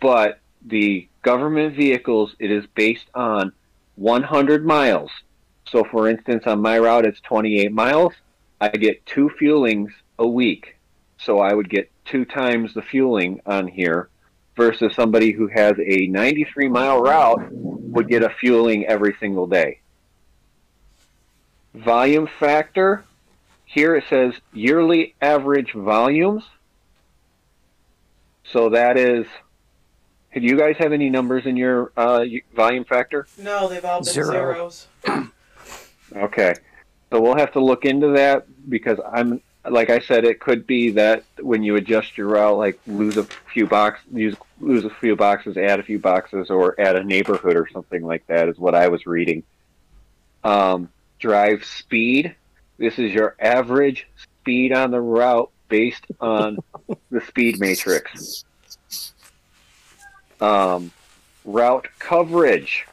But 0.00 0.40
the 0.64 1.06
government 1.20 1.76
vehicles, 1.76 2.34
it 2.38 2.50
is 2.50 2.64
based 2.74 3.10
on 3.14 3.52
100 3.96 4.64
miles. 4.64 5.10
So, 5.70 5.84
for 5.84 6.08
instance, 6.08 6.44
on 6.46 6.62
my 6.62 6.78
route, 6.78 7.04
it's 7.04 7.20
28 7.20 7.72
miles. 7.72 8.14
I 8.58 8.68
get 8.68 9.04
two 9.04 9.30
fuelings 9.38 9.90
a 10.18 10.26
week. 10.26 10.76
So, 11.18 11.38
I 11.40 11.52
would 11.54 11.70
get 11.70 11.90
two 12.04 12.24
times 12.24 12.74
the 12.74 12.82
fueling 12.82 13.40
on 13.46 13.66
here 13.66 14.08
versus 14.56 14.94
somebody 14.94 15.32
who 15.32 15.48
has 15.48 15.74
a 15.78 16.06
93 16.06 16.68
mile 16.68 17.00
route 17.00 17.48
would 17.52 18.08
get 18.08 18.22
a 18.22 18.30
fueling 18.30 18.86
every 18.86 19.14
single 19.20 19.46
day. 19.46 19.80
Volume 21.74 22.28
factor 22.38 23.04
here 23.66 23.94
it 23.96 24.04
says 24.08 24.32
yearly 24.52 25.14
average 25.20 25.72
volumes. 25.72 26.44
So 28.44 28.70
that 28.70 28.96
is. 28.96 29.26
Do 30.32 30.42
you 30.42 30.56
guys 30.58 30.76
have 30.78 30.92
any 30.92 31.08
numbers 31.08 31.46
in 31.46 31.56
your 31.56 31.92
uh, 31.96 32.24
volume 32.54 32.84
factor? 32.84 33.26
No, 33.38 33.68
they've 33.68 33.84
all 33.84 34.00
been 34.00 34.12
Zero. 34.12 34.30
zeros. 34.30 34.86
Okay. 36.14 36.54
So 37.10 37.20
we'll 37.20 37.36
have 37.36 37.52
to 37.52 37.60
look 37.60 37.84
into 37.84 38.08
that 38.16 38.46
because 38.68 38.98
I'm 39.12 39.40
like 39.68 39.90
I 39.90 40.00
said, 40.00 40.24
it 40.24 40.40
could 40.40 40.66
be 40.66 40.90
that 40.90 41.24
when 41.40 41.62
you 41.62 41.76
adjust 41.76 42.16
your 42.16 42.28
route, 42.28 42.56
like 42.56 42.78
lose 42.86 43.16
a 43.16 43.24
few 43.52 43.66
box, 43.66 44.00
use 44.12 44.36
lose 44.60 44.84
a 44.84 44.90
few 44.90 45.16
boxes, 45.16 45.56
add 45.56 45.80
a 45.80 45.82
few 45.82 45.98
boxes, 45.98 46.50
or 46.50 46.78
add 46.80 46.96
a 46.96 47.04
neighborhood 47.04 47.56
or 47.56 47.68
something 47.68 48.04
like 48.04 48.26
that 48.26 48.48
is 48.48 48.58
what 48.58 48.74
I 48.74 48.88
was 48.88 49.06
reading. 49.06 49.42
Um, 50.44 50.90
drive 51.18 51.64
speed. 51.64 52.34
This 52.78 52.98
is 52.98 53.12
your 53.12 53.34
average 53.40 54.06
speed 54.22 54.72
on 54.72 54.90
the 54.90 55.00
route 55.00 55.50
based 55.68 56.04
on 56.20 56.58
the 57.10 57.20
speed 57.22 57.58
matrix. 57.58 58.44
Um, 60.40 60.92
route 61.44 61.88
coverage. 61.98 62.86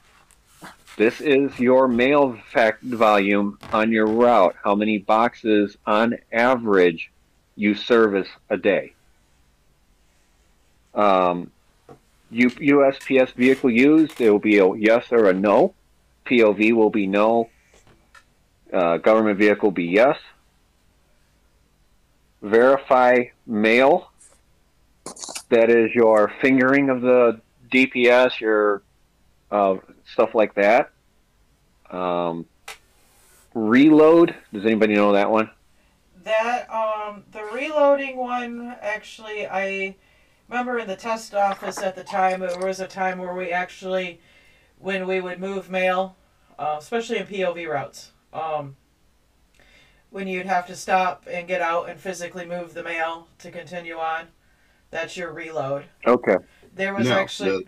This 0.95 1.21
is 1.21 1.59
your 1.59 1.87
mail 1.87 2.37
fact 2.51 2.83
volume 2.83 3.57
on 3.71 3.91
your 3.91 4.05
route. 4.05 4.55
How 4.63 4.75
many 4.75 4.99
boxes 4.99 5.75
on 5.87 6.19
average 6.31 7.11
you 7.55 7.73
service 7.73 8.27
a 8.51 8.57
day? 8.57 8.93
Um, 10.93 11.49
USPS 12.31 13.33
vehicle 13.33 13.71
used, 13.71 14.21
it 14.21 14.29
will 14.29 14.37
be 14.37 14.59
a 14.59 14.75
yes 14.75 15.07
or 15.11 15.29
a 15.29 15.33
no. 15.33 15.73
POV 16.27 16.73
will 16.73 16.91
be 16.91 17.07
no. 17.07 17.49
Uh, 18.71 18.97
government 18.97 19.39
vehicle 19.39 19.71
be 19.71 19.85
yes. 19.85 20.19
Verify 22.43 23.25
mail. 23.47 24.11
That 25.49 25.71
is 25.71 25.93
your 25.95 26.31
fingering 26.39 26.89
of 26.89 27.01
the 27.01 27.41
DPS, 27.71 28.39
your 28.39 28.83
uh, 29.51 29.77
stuff 30.05 30.35
like 30.35 30.53
that. 30.55 30.91
Um, 31.89 32.45
reload. 33.53 34.35
Does 34.51 34.65
anybody 34.65 34.95
know 34.95 35.13
that 35.13 35.29
one? 35.29 35.49
That 36.23 36.69
um 36.69 37.23
the 37.31 37.43
reloading 37.53 38.15
one 38.15 38.75
actually 38.81 39.45
I 39.45 39.95
remember 40.47 40.79
in 40.79 40.87
the 40.87 40.95
test 40.95 41.35
office 41.35 41.79
at 41.79 41.95
the 41.95 42.03
time 42.03 42.41
It 42.43 42.59
was 42.59 42.79
a 42.79 42.87
time 42.87 43.17
where 43.17 43.33
we 43.33 43.51
actually 43.51 44.21
when 44.79 45.07
we 45.07 45.21
would 45.21 45.39
move 45.39 45.69
mail, 45.69 46.15
uh, 46.59 46.75
especially 46.77 47.17
in 47.17 47.25
POV 47.25 47.69
routes, 47.69 48.11
um, 48.33 48.75
when 50.09 50.27
you'd 50.27 50.45
have 50.45 50.67
to 50.67 50.75
stop 50.75 51.25
and 51.29 51.47
get 51.47 51.61
out 51.61 51.89
and 51.89 51.99
physically 51.99 52.45
move 52.45 52.73
the 52.73 52.83
mail 52.83 53.27
to 53.39 53.49
continue 53.49 53.95
on, 53.95 54.27
that's 54.91 55.15
your 55.15 55.31
reload. 55.31 55.85
Okay. 56.05 56.35
There 56.75 56.93
was 56.93 57.07
No, 57.07 57.13
actually 57.15 57.67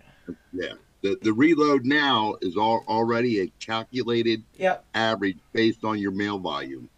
Yeah. 0.51 0.73
The, 1.01 1.17
the 1.21 1.33
reload 1.33 1.85
now 1.85 2.35
is 2.41 2.57
all, 2.57 2.83
already 2.87 3.41
a 3.41 3.47
calculated 3.59 4.43
yep 4.57 4.83
average 4.95 5.37
based 5.53 5.83
on 5.83 5.99
your 5.99 6.11
mail 6.11 6.39
volume, 6.39 6.89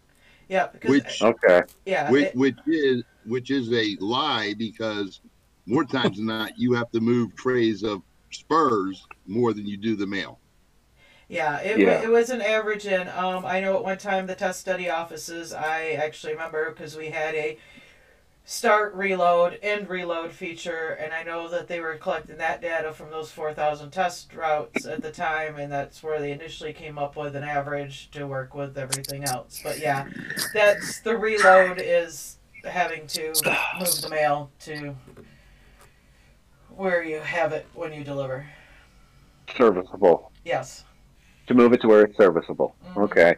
yep 0.48 0.72
because 0.72 0.90
which 0.90 1.22
Okay. 1.22 1.62
yeah 1.84 2.10
which, 2.10 2.24
it- 2.26 2.36
which 2.36 2.58
is 2.66 3.02
which 3.26 3.50
is 3.50 3.70
a 3.72 3.96
lie 4.00 4.54
because 4.56 5.20
more 5.66 5.84
times 5.84 6.16
than 6.16 6.26
not 6.26 6.52
you 6.58 6.72
have 6.72 6.90
to 6.92 7.00
move 7.00 7.34
trays 7.36 7.82
of 7.82 8.00
spurs 8.30 9.06
more 9.26 9.52
than 9.52 9.66
you 9.66 9.76
do 9.76 9.94
the 9.96 10.06
mail. 10.06 10.38
Yeah, 11.28 11.58
it, 11.60 11.78
Yeah. 11.78 12.02
it 12.02 12.08
was 12.08 12.30
an 12.30 12.40
average 12.40 12.86
in. 12.86 13.06
Um, 13.08 13.44
I 13.44 13.60
know 13.60 13.76
at 13.76 13.84
one 13.84 13.98
time 13.98 14.26
the 14.26 14.34
test 14.34 14.60
study 14.60 14.88
offices, 14.88 15.52
I 15.52 15.90
actually 15.90 16.32
remember 16.32 16.70
because 16.70 16.96
we 16.96 17.08
had 17.10 17.34
a 17.34 17.58
start 18.48 18.94
reload, 18.94 19.58
end 19.60 19.90
reload 19.90 20.32
feature, 20.32 20.96
and 20.98 21.12
I 21.12 21.22
know 21.22 21.48
that 21.48 21.68
they 21.68 21.80
were 21.80 21.96
collecting 21.96 22.38
that 22.38 22.62
data 22.62 22.94
from 22.94 23.10
those 23.10 23.30
4,000 23.30 23.90
test 23.90 24.32
routes 24.34 24.86
at 24.86 25.02
the 25.02 25.12
time, 25.12 25.58
and 25.58 25.70
that's 25.70 26.02
where 26.02 26.18
they 26.18 26.32
initially 26.32 26.72
came 26.72 26.96
up 26.96 27.14
with 27.14 27.36
an 27.36 27.44
average 27.44 28.10
to 28.12 28.26
work 28.26 28.54
with 28.54 28.78
everything 28.78 29.24
else. 29.24 29.60
But 29.62 29.80
yeah, 29.80 30.06
that's 30.54 31.00
the 31.00 31.14
reload 31.14 31.78
is 31.78 32.38
having 32.64 33.06
to 33.08 33.26
move 33.78 34.00
the 34.00 34.08
mail 34.10 34.50
to 34.60 34.96
where 36.70 37.02
you 37.02 37.20
have 37.20 37.52
it 37.52 37.66
when 37.74 37.92
you 37.92 38.02
deliver. 38.02 38.46
Serviceable. 39.58 40.32
Yes. 40.46 40.84
To 41.48 41.54
move 41.54 41.74
it 41.74 41.82
to 41.82 41.88
where 41.88 42.04
it's 42.04 42.16
serviceable. 42.16 42.74
Mhm. 42.94 43.02
Okay. 43.02 43.36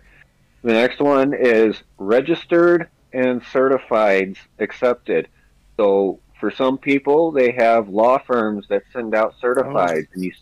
The 0.62 0.72
next 0.72 1.00
one 1.00 1.34
is 1.34 1.82
registered 1.98 2.88
and 3.12 3.42
certified 3.52 4.36
accepted. 4.58 5.28
So 5.76 6.20
for 6.38 6.50
some 6.50 6.78
people, 6.78 7.32
they 7.32 7.52
have 7.52 7.88
law 7.88 8.18
firms 8.18 8.66
that 8.68 8.82
send 8.92 9.14
out 9.14 9.34
certified, 9.40 10.08
and 10.14 10.24
you 10.24 10.32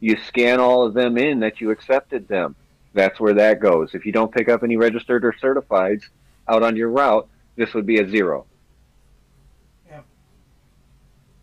you 0.00 0.16
scan 0.26 0.60
all 0.60 0.86
of 0.86 0.94
them 0.94 1.18
in 1.18 1.40
that 1.40 1.60
you 1.60 1.70
accepted 1.70 2.28
them. 2.28 2.54
That's 2.94 3.18
where 3.18 3.34
that 3.34 3.60
goes. 3.60 3.94
If 3.94 4.06
you 4.06 4.12
don't 4.12 4.32
pick 4.32 4.48
up 4.48 4.62
any 4.62 4.76
registered 4.76 5.24
or 5.24 5.32
certifieds 5.32 6.02
out 6.48 6.62
on 6.62 6.76
your 6.76 6.90
route, 6.90 7.28
this 7.56 7.74
would 7.74 7.86
be 7.86 7.98
a 7.98 8.08
zero. 8.08 8.46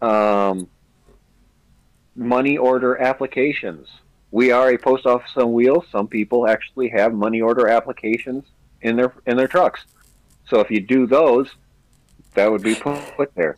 Um, 0.02 0.68
money 2.16 2.58
order 2.58 2.98
applications. 3.02 3.88
We 4.32 4.52
are 4.52 4.70
a 4.70 4.78
post 4.78 5.06
office 5.06 5.32
on 5.36 5.54
wheels. 5.54 5.86
Some 5.92 6.08
people 6.08 6.48
actually 6.48 6.90
have 6.90 7.14
money 7.14 7.42
order 7.42 7.68
applications 7.68 8.46
in 8.82 8.96
their 8.96 9.14
in 9.26 9.38
their 9.38 9.48
trucks. 9.48 9.86
So 10.47 10.59
if 10.59 10.69
you 10.69 10.80
do 10.80 11.07
those, 11.07 11.49
that 12.35 12.51
would 12.51 12.61
be 12.61 12.76
put, 12.76 13.34
there. 13.35 13.57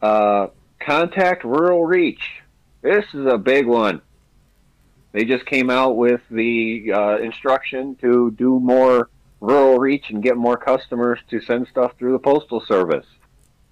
Uh, 0.00 0.48
contact 0.80 1.44
rural 1.44 1.84
reach. 1.84 2.42
This 2.82 3.04
is 3.14 3.26
a 3.26 3.38
big 3.38 3.66
one. 3.66 4.02
They 5.12 5.24
just 5.24 5.44
came 5.46 5.70
out 5.70 5.96
with 5.96 6.20
the 6.30 6.92
uh, 6.92 7.18
instruction 7.18 7.96
to 7.96 8.30
do 8.30 8.58
more 8.60 9.10
rural 9.40 9.78
reach 9.78 10.10
and 10.10 10.22
get 10.22 10.36
more 10.36 10.56
customers 10.56 11.18
to 11.30 11.40
send 11.40 11.66
stuff 11.68 11.92
through 11.98 12.12
the 12.12 12.18
postal 12.18 12.60
service. 12.60 13.06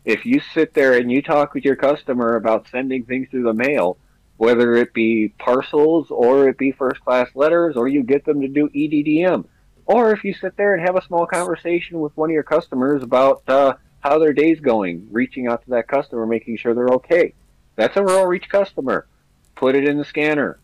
If 0.04 0.26
you 0.26 0.40
sit 0.54 0.74
there 0.74 0.94
and 0.94 1.10
you 1.10 1.22
talk 1.22 1.54
with 1.54 1.64
your 1.64 1.76
customer 1.76 2.36
about 2.36 2.68
sending 2.68 3.04
things 3.04 3.28
through 3.30 3.44
the 3.44 3.54
mail, 3.54 3.96
whether 4.36 4.74
it 4.76 4.92
be 4.94 5.32
parcels 5.38 6.06
or 6.10 6.48
it 6.48 6.58
be 6.58 6.72
first 6.72 7.00
class 7.02 7.28
letters 7.34 7.76
or 7.76 7.88
you 7.88 8.02
get 8.02 8.24
them 8.24 8.40
to 8.40 8.48
do 8.48 8.68
EDDM, 8.70 9.44
or 9.90 10.12
if 10.12 10.22
you 10.22 10.32
sit 10.32 10.56
there 10.56 10.74
and 10.74 10.86
have 10.86 10.94
a 10.94 11.02
small 11.02 11.26
conversation 11.26 11.98
with 11.98 12.16
one 12.16 12.30
of 12.30 12.34
your 12.34 12.44
customers 12.44 13.02
about 13.02 13.42
uh, 13.48 13.74
how 13.98 14.20
their 14.20 14.32
day's 14.32 14.60
going, 14.60 15.08
reaching 15.10 15.48
out 15.48 15.64
to 15.64 15.70
that 15.70 15.88
customer, 15.88 16.26
making 16.26 16.56
sure 16.56 16.74
they're 16.74 16.88
okay. 16.88 17.34
That's 17.74 17.96
a 17.96 18.02
rural 18.02 18.26
reach 18.26 18.48
customer. 18.48 19.08
Put 19.56 19.74
it 19.74 19.88
in 19.88 19.98
the 19.98 20.04
scanner. 20.04 20.60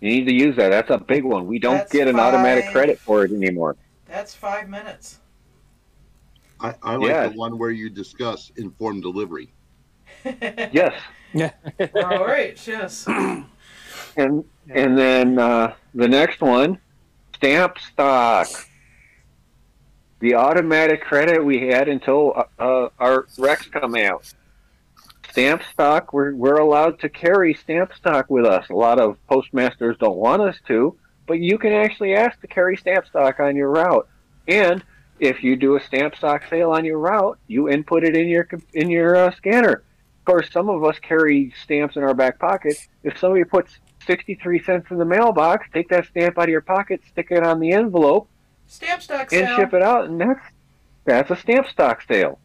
You 0.00 0.10
need 0.10 0.26
to 0.26 0.32
use 0.32 0.54
that. 0.56 0.70
That's 0.70 0.90
a 0.90 0.98
big 0.98 1.24
one. 1.24 1.46
We 1.48 1.58
don't 1.58 1.78
That's 1.78 1.92
get 1.92 2.06
an 2.06 2.20
automatic 2.20 2.68
credit 2.68 3.00
for 3.00 3.24
it 3.24 3.32
anymore. 3.32 3.76
That's 4.06 4.32
five 4.32 4.68
minutes. 4.68 5.18
I, 6.60 6.74
I 6.84 6.94
like 6.94 7.08
Yeah. 7.10 7.28
the 7.28 7.36
one 7.36 7.58
where 7.58 7.70
you 7.70 7.90
discuss 7.90 8.52
informed 8.56 9.02
delivery. 9.02 9.52
Yes. 10.72 10.94
Yeah. 11.32 11.50
All 11.96 12.24
right, 12.24 12.64
yes. 12.66 13.06
And 13.06 14.44
and 14.68 14.98
then 14.98 15.38
uh, 15.38 15.74
the 15.94 16.08
next 16.08 16.40
one, 16.40 16.78
stamp 17.36 17.78
stock. 17.78 18.48
The 20.20 20.34
automatic 20.34 21.02
credit 21.02 21.44
we 21.44 21.68
had 21.68 21.88
until 21.88 22.32
uh, 22.34 22.44
uh, 22.58 22.88
our 22.98 23.24
RRECS 23.38 23.70
come 23.70 23.94
out. 23.94 24.32
Stamp 25.30 25.62
stock, 25.70 26.14
we're, 26.14 26.34
we're 26.34 26.56
allowed 26.56 26.98
to 27.00 27.10
carry 27.10 27.52
stamp 27.52 27.92
stock 27.94 28.30
with 28.30 28.46
us. 28.46 28.68
A 28.70 28.74
lot 28.74 28.98
of 28.98 29.18
postmasters 29.28 29.98
don't 29.98 30.16
want 30.16 30.40
us 30.40 30.56
to, 30.68 30.96
but 31.26 31.38
you 31.38 31.58
can 31.58 31.72
actually 31.72 32.14
ask 32.14 32.40
to 32.40 32.46
carry 32.46 32.76
stamp 32.78 33.06
stock 33.06 33.38
on 33.38 33.54
your 33.54 33.70
route. 33.70 34.08
And 34.48 34.82
if 35.20 35.42
you 35.42 35.56
do 35.56 35.76
a 35.76 35.80
stamp 35.80 36.16
stock 36.16 36.44
sale 36.48 36.70
on 36.70 36.86
your 36.86 36.98
route, 36.98 37.38
you 37.46 37.68
input 37.68 38.04
it 38.04 38.16
in 38.16 38.28
your 38.28 38.48
in 38.72 38.88
your 38.88 39.16
uh, 39.16 39.34
scanner. 39.36 39.82
Of 40.20 40.24
course, 40.24 40.50
some 40.50 40.70
of 40.70 40.82
us 40.84 40.98
carry 41.00 41.52
stamps 41.62 41.96
in 41.96 42.02
our 42.02 42.14
back 42.14 42.38
pocket. 42.38 42.76
If 43.02 43.18
somebody 43.18 43.44
puts 43.44 43.78
63 44.06 44.62
cents 44.62 44.90
in 44.90 44.98
the 44.98 45.04
mailbox, 45.04 45.66
take 45.72 45.88
that 45.88 46.06
stamp 46.06 46.38
out 46.38 46.44
of 46.44 46.50
your 46.50 46.60
pocket, 46.60 47.00
stick 47.08 47.28
it 47.30 47.42
on 47.42 47.60
the 47.60 47.72
envelope, 47.72 48.28
Stamp 48.66 49.02
stock 49.02 49.30
sale. 49.30 49.46
and 49.46 49.56
ship 49.56 49.74
it 49.74 49.82
out, 49.82 50.08
and 50.08 50.20
that's 50.20 50.40
that's 51.04 51.30
a 51.30 51.36
stamp 51.36 51.68
stock 51.68 52.02
sale. 52.02 52.38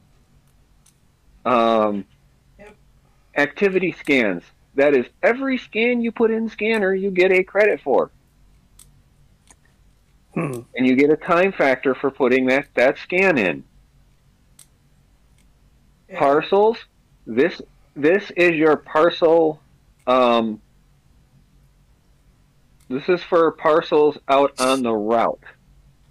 Um, 1.46 2.06
Yep. 2.60 2.76
activity 3.38 3.92
scans. 3.94 4.44
that 4.76 4.96
is 4.96 5.06
every 5.24 5.58
scan 5.58 6.02
you 6.02 6.12
put 6.12 6.32
in 6.32 6.48
scanner, 6.50 6.94
you 6.94 7.10
get 7.12 7.32
a 7.32 7.44
credit 7.44 7.82
for. 7.82 8.12
Hmm. 10.34 10.60
And 10.76 10.88
you 10.88 10.96
get 10.96 11.10
a 11.10 11.18
time 11.18 11.52
factor 11.52 11.94
for 11.94 12.10
putting 12.10 12.46
that, 12.46 12.68
that 12.76 12.98
scan 13.00 13.38
in. 13.38 13.64
Yeah. 16.10 16.20
Parcels, 16.20 16.78
this 17.26 17.62
this 17.96 18.32
is 18.38 18.52
your 18.52 18.78
parcel 18.78 19.60
um, 20.08 20.62
this 22.92 23.08
is 23.08 23.24
for 23.24 23.50
parcels 23.52 24.18
out 24.28 24.60
on 24.60 24.84
the 24.84 24.94
route. 24.94 25.44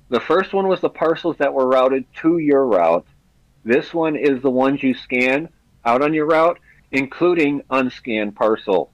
The 0.09 0.21
first 0.21 0.55
one 0.55 0.67
was 0.67 0.81
the 0.81 0.89
parcels 0.89 1.37
that 1.37 1.53
were 1.53 1.67
routed 1.67 2.07
to 2.23 2.39
your 2.39 2.67
route. 2.67 3.07
This 3.65 3.93
one 3.93 4.17
is 4.17 4.41
the 4.41 4.51
ones 4.51 4.83
you 4.83 4.95
scan 4.95 5.51
out 5.85 6.03
on 6.03 6.15
your 6.15 6.27
route, 6.27 6.59
including 6.91 7.63
unscanned 7.71 8.35
parcel. 8.35 8.91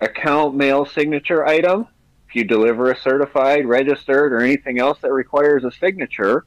Account 0.00 0.56
mail 0.56 0.84
signature 0.84 1.46
item. 1.46 1.86
If 2.28 2.34
you 2.34 2.44
deliver 2.44 2.90
a 2.90 2.98
certified, 2.98 3.66
registered, 3.66 4.32
or 4.32 4.40
anything 4.40 4.80
else 4.80 4.98
that 5.02 5.12
requires 5.12 5.62
a 5.62 5.70
signature, 5.70 6.44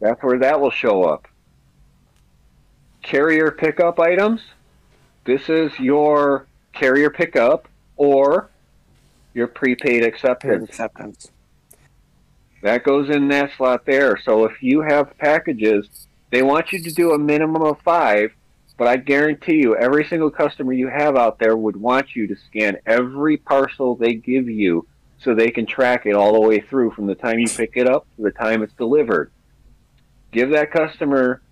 that's 0.00 0.22
where 0.22 0.40
that 0.40 0.60
will 0.60 0.72
show 0.72 1.04
up. 1.04 1.28
Carrier 3.02 3.52
pickup 3.52 4.00
items. 4.00 4.42
This 5.24 5.48
is 5.48 5.70
your 5.78 6.46
carrier 6.72 7.10
pickup 7.10 7.68
or 7.98 8.48
your 9.34 9.46
prepaid 9.46 10.02
acceptance. 10.02 10.70
Acceptance. 10.70 11.30
That 12.62 12.82
goes 12.82 13.10
in 13.10 13.28
that 13.28 13.50
slot 13.56 13.84
there. 13.84 14.16
So 14.16 14.44
if 14.44 14.62
you 14.62 14.80
have 14.80 15.16
packages, 15.18 16.06
they 16.30 16.42
want 16.42 16.72
you 16.72 16.82
to 16.82 16.90
do 16.90 17.12
a 17.12 17.18
minimum 17.18 17.62
of 17.62 17.80
five, 17.82 18.32
but 18.76 18.88
I 18.88 18.96
guarantee 18.96 19.56
you, 19.56 19.76
every 19.76 20.04
single 20.04 20.30
customer 20.30 20.72
you 20.72 20.88
have 20.88 21.16
out 21.16 21.38
there 21.38 21.56
would 21.56 21.76
want 21.76 22.16
you 22.16 22.26
to 22.28 22.36
scan 22.36 22.78
every 22.86 23.36
parcel 23.36 23.94
they 23.94 24.14
give 24.14 24.48
you 24.48 24.86
so 25.20 25.34
they 25.34 25.50
can 25.50 25.66
track 25.66 26.06
it 26.06 26.14
all 26.14 26.32
the 26.32 26.48
way 26.48 26.60
through 26.60 26.92
from 26.92 27.06
the 27.06 27.14
time 27.14 27.38
you 27.38 27.48
pick 27.48 27.72
it 27.74 27.88
up 27.88 28.06
to 28.16 28.22
the 28.22 28.30
time 28.30 28.62
it's 28.62 28.74
delivered. 28.74 29.30
Give 30.32 30.50
that 30.50 30.70
customer 30.70 31.42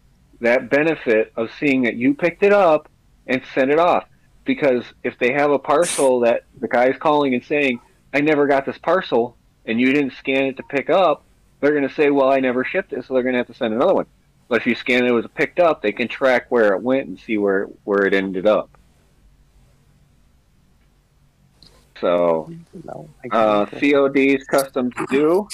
that 0.40 0.70
benefit 0.70 1.32
of 1.36 1.51
seeing 1.59 1.82
that 1.82 1.97
you 1.97 2.14
picked 2.14 2.43
it 2.43 2.52
up 2.52 2.89
and 3.27 3.43
sent 3.55 3.70
it 3.70 3.78
off. 3.78 4.05
Because 4.47 4.85
if 5.02 5.18
they 5.18 5.32
have 5.32 5.51
a 5.51 5.59
parcel 5.59 6.20
that 6.20 6.44
the 6.59 6.68
guy's 6.68 6.97
calling 6.97 7.35
and 7.35 7.44
saying, 7.44 7.81
I 8.14 8.20
never 8.20 8.47
got 8.47 8.64
this 8.64 8.78
parcel, 8.78 9.36
and 9.66 9.81
you 9.81 9.93
didn't 9.93 10.12
scan 10.14 10.44
it 10.44 10.56
to 10.56 10.62
pick 10.62 10.89
up, 10.89 11.24
they're 11.60 11.73
going 11.73 11.89
to 11.89 11.94
say, 11.94 12.10
well, 12.10 12.31
I 12.31 12.40
never 12.40 12.64
shipped 12.64 12.93
it, 12.93 13.05
so 13.05 13.14
they're 13.14 13.23
going 13.23 13.35
to 13.35 13.39
have 13.39 13.48
to 13.48 13.55
send 13.55 13.74
another 13.74 13.94
one. 13.94 14.06
But 14.48 14.60
if 14.60 14.66
you 14.66 14.74
scan 14.74 15.05
it 15.05 15.10
was 15.10 15.27
picked 15.35 15.59
up, 15.59 15.82
they 15.82 15.93
can 15.93 16.06
track 16.09 16.47
where 16.51 16.73
it 16.74 16.82
went 16.82 17.09
and 17.09 17.18
see 17.18 17.36
where 17.36 17.64
where 17.85 18.06
it 18.06 18.14
ended 18.14 18.47
up. 18.47 18.70
So 22.01 22.52
No, 22.85 23.09
uh. 23.32 23.66
CODs 23.66 24.44
customs 24.44 24.94
due. 25.10 25.48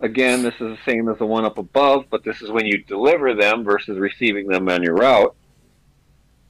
Again, 0.00 0.42
this 0.42 0.54
is 0.54 0.76
the 0.76 0.78
same 0.84 1.08
as 1.08 1.18
the 1.18 1.26
one 1.26 1.44
up 1.44 1.58
above, 1.58 2.06
but 2.10 2.24
this 2.24 2.42
is 2.42 2.50
when 2.50 2.66
you 2.66 2.82
deliver 2.84 3.34
them 3.34 3.62
versus 3.62 3.98
receiving 3.98 4.48
them 4.48 4.68
on 4.68 4.82
your 4.82 4.94
route. 4.94 5.34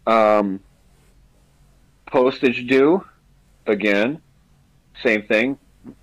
Um, 0.07 0.61
postage 2.13 2.69
due. 2.69 3.05
Again, 3.67 4.21
same 5.03 5.23
thing 5.23 5.59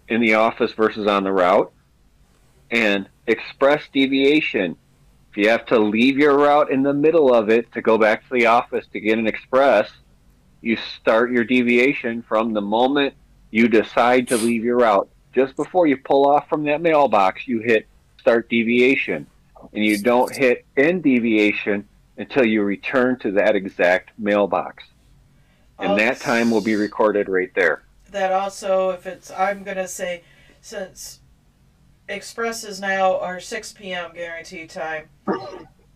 in 0.08 0.20
the 0.20 0.34
office 0.34 0.74
versus 0.74 1.08
on 1.08 1.24
the 1.24 1.32
route. 1.32 1.72
And 2.72 3.08
express 3.28 3.84
deviation. 3.94 4.76
If 5.32 5.38
you 5.38 5.50
have 5.50 5.68
to 5.68 5.80
leave 5.80 6.18
your 6.18 6.36
route 6.38 6.72
in 6.72 6.82
the 6.82 6.94
middle 6.94 7.34
of 7.34 7.50
it 7.50 7.72
to 7.74 7.82
go 7.82 7.98
back 7.98 8.28
to 8.28 8.34
the 8.34 8.48
office 8.48 8.86
to 8.94 9.00
get 9.00 9.20
an 9.20 9.28
express, 9.28 9.90
you 10.62 10.78
start 11.00 11.32
your 11.32 11.44
deviation 11.44 12.24
from 12.24 12.54
the 12.54 12.62
moment 12.62 13.14
you 13.52 13.68
decide 13.68 14.28
to 14.30 14.38
leave 14.38 14.64
your 14.64 14.78
route. 14.78 15.10
Just 15.34 15.56
before 15.56 15.86
you 15.86 15.98
pull 15.98 16.28
off 16.28 16.50
from 16.50 16.64
that 16.64 16.82
mailbox, 16.82 17.48
you 17.48 17.60
hit 17.60 17.88
start 18.20 18.50
deviation. 18.50 19.28
And 19.74 19.86
you 19.86 20.00
don't 20.00 20.36
hit 20.36 20.66
end 20.76 21.04
deviation 21.04 21.88
until 22.18 22.46
you 22.46 22.64
return 22.64 23.20
to 23.20 23.32
that 23.34 23.56
exact 23.56 24.12
mailbox. 24.18 24.84
And 25.80 25.98
that 26.00 26.20
time 26.20 26.52
will 26.52 26.62
be 26.62 26.76
recorded 26.76 27.30
right 27.30 27.52
there. 27.56 27.84
that 28.12 28.32
also 28.32 28.90
if 28.90 29.06
it's 29.06 29.30
i'm 29.32 29.64
going 29.64 29.78
to 29.78 29.88
say 29.88 30.24
since 30.62 31.20
express 32.08 32.64
is 32.64 32.82
now 32.82 33.20
our 33.20 33.40
6 33.40 33.74
p.m 33.74 34.12
guarantee 34.16 34.66
time 34.66 35.08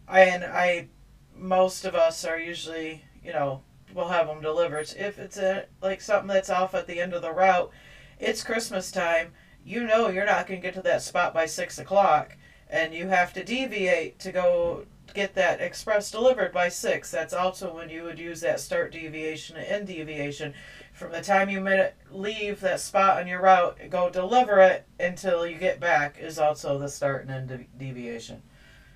and 0.07 0.43
i 0.43 0.87
most 1.35 1.85
of 1.85 1.95
us 1.95 2.23
are 2.23 2.37
usually 2.39 3.03
you 3.23 3.33
know 3.33 3.61
we'll 3.95 4.09
have 4.09 4.27
them 4.27 4.41
delivered 4.41 4.93
if 4.97 5.17
it's 5.17 5.37
a 5.37 5.65
like 5.81 6.01
something 6.01 6.27
that's 6.27 6.49
off 6.51 6.75
at 6.75 6.85
the 6.87 6.99
end 7.01 7.13
of 7.13 7.21
the 7.23 7.31
route 7.31 7.71
it's 8.19 8.43
christmas 8.43 8.91
time 8.91 9.31
you 9.65 9.83
know 9.83 10.07
you're 10.07 10.25
not 10.25 10.45
going 10.47 10.61
to 10.61 10.65
get 10.67 10.75
to 10.75 10.81
that 10.83 11.01
spot 11.01 11.33
by 11.33 11.45
6 11.47 11.79
o'clock 11.79 12.37
and 12.69 12.93
you 12.93 13.07
have 13.07 13.33
to 13.33 13.43
deviate 13.43 14.19
to 14.19 14.31
go 14.31 14.85
get 15.13 15.35
that 15.35 15.61
express 15.61 16.09
delivered 16.11 16.51
by 16.51 16.69
6 16.69 17.11
that's 17.11 17.33
also 17.33 17.73
when 17.73 17.89
you 17.89 18.03
would 18.03 18.19
use 18.19 18.41
that 18.41 18.59
start 18.59 18.91
deviation 18.91 19.55
and 19.55 19.65
end 19.65 19.87
deviation 19.87 20.53
from 20.93 21.11
the 21.11 21.21
time 21.21 21.49
you 21.49 21.59
made 21.59 21.79
it, 21.79 21.95
leave 22.11 22.59
that 22.61 22.79
spot 22.79 23.19
on 23.19 23.27
your 23.27 23.41
route, 23.41 23.77
go 23.89 24.09
deliver 24.09 24.59
it 24.59 24.85
until 24.99 25.45
you 25.45 25.57
get 25.57 25.79
back 25.79 26.17
is 26.19 26.37
also 26.37 26.77
the 26.77 26.87
start 26.87 27.23
and 27.23 27.31
end 27.31 27.47
de- 27.49 27.67
deviation 27.77 28.41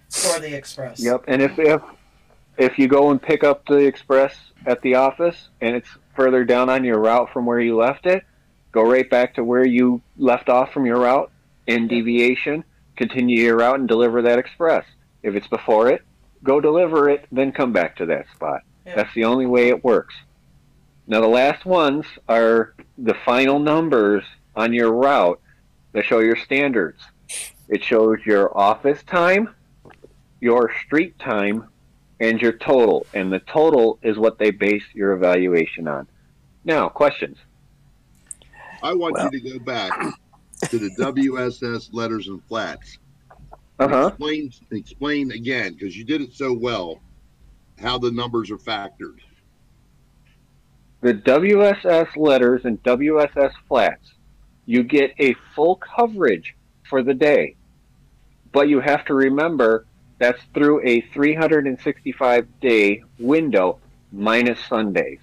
for 0.10 0.39
the 0.39 0.56
express. 0.56 1.03
Yep. 1.03 1.26
And 1.27 1.41
if, 1.41 1.57
if 1.57 1.81
if 2.57 2.80
you 2.80 2.88
go 2.88 3.11
and 3.11 3.22
pick 3.22 3.44
up 3.44 3.65
the 3.68 3.77
express 3.77 4.35
at 4.65 4.81
the 4.81 4.95
office 4.95 5.49
and 5.61 5.76
it's 5.76 5.89
further 6.15 6.44
down 6.44 6.69
on 6.69 6.84
your 6.84 6.99
route 6.99 7.31
from 7.31 7.45
where 7.45 7.60
you 7.60 7.76
left 7.76 8.06
it, 8.06 8.23
go 8.72 8.84
right 8.84 9.10
back 9.10 9.35
to 9.35 9.44
where 9.44 9.65
you 9.65 10.02
left 10.18 10.49
off 10.49 10.72
from 10.72 10.85
your 10.85 10.99
route 10.99 11.31
in 11.68 11.88
deviation, 11.88 12.64
continue 12.95 13.44
your 13.44 13.57
route 13.57 13.80
and 13.80 13.88
deliver 13.88 14.22
that 14.22 14.39
express. 14.39 14.85
If 15.23 15.35
it's 15.35 15.48
before 15.48 15.89
it, 15.89 16.03
go 16.43 16.59
deliver 16.59 17.09
it, 17.09 17.26
then 17.31 17.51
come 17.51 17.73
back 17.73 17.95
to 17.97 18.05
that 18.07 18.26
spot. 18.34 18.61
Yeah. 18.85 18.95
That's 18.95 19.14
the 19.14 19.26
only 19.26 19.45
way 19.45 19.69
it 19.69 19.84
works. 19.84 20.15
Now 21.07 21.22
the 21.22 21.27
last 21.27 21.65
ones 21.65 22.05
are 22.27 22.73
the 22.97 23.15
final 23.26 23.59
numbers 23.59 24.23
on 24.55 24.73
your 24.73 24.91
route 24.91 25.39
that 25.93 26.05
show 26.05 26.19
your 26.19 26.35
standards. 26.35 27.01
It 27.69 27.84
shows 27.84 28.19
your 28.26 28.57
office 28.57 29.03
time, 29.03 29.53
your 30.39 30.72
street 30.85 31.18
time, 31.19 31.68
and 32.19 32.41
your 32.41 32.53
total. 32.53 33.05
And 33.14 33.31
the 33.31 33.39
total 33.39 33.99
is 34.01 34.18
what 34.18 34.38
they 34.38 34.51
base 34.51 34.84
your 34.93 35.14
evaluation 35.14 35.88
on. 35.88 36.07
Now, 36.64 36.89
questions? 36.89 37.38
I 38.84 38.93
want 38.93 39.15
Well- 39.15 39.30
you 39.31 39.39
to 39.39 39.59
go 39.59 39.59
back 39.59 39.91
to 40.69 40.77
the 40.80 40.89
WSS 40.97 41.89
letters 41.93 42.27
and 42.27 42.43
flats. 42.45 42.97
Uh 43.79 43.87
huh. 43.87 44.07
Explain, 44.07 44.51
explain 44.71 45.31
again, 45.31 45.73
because 45.73 45.95
you 45.95 46.03
did 46.03 46.21
it 46.21 46.33
so 46.33 46.53
well, 46.53 46.99
how 47.79 47.97
the 47.97 48.11
numbers 48.11 48.49
are 48.49 48.57
factored. 48.57 49.19
The 51.01 51.13
WSS 51.13 52.17
letters 52.17 52.61
and 52.65 52.81
WSS 52.83 53.51
flats, 53.67 54.13
you 54.65 54.83
get 54.83 55.13
a 55.19 55.35
full 55.53 55.75
coverage 55.75 56.55
for 56.89 57.03
the 57.03 57.13
day. 57.13 57.55
But 58.51 58.67
you 58.67 58.79
have 58.79 59.05
to 59.05 59.13
remember 59.13 59.85
that's 60.17 60.41
through 60.53 60.81
a 60.83 61.01
365 61.13 62.59
day 62.59 63.03
window 63.19 63.79
minus 64.11 64.59
Sundays. 64.65 65.19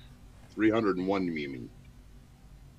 301, 0.55 1.25
you 1.25 1.33
mean? 1.33 1.69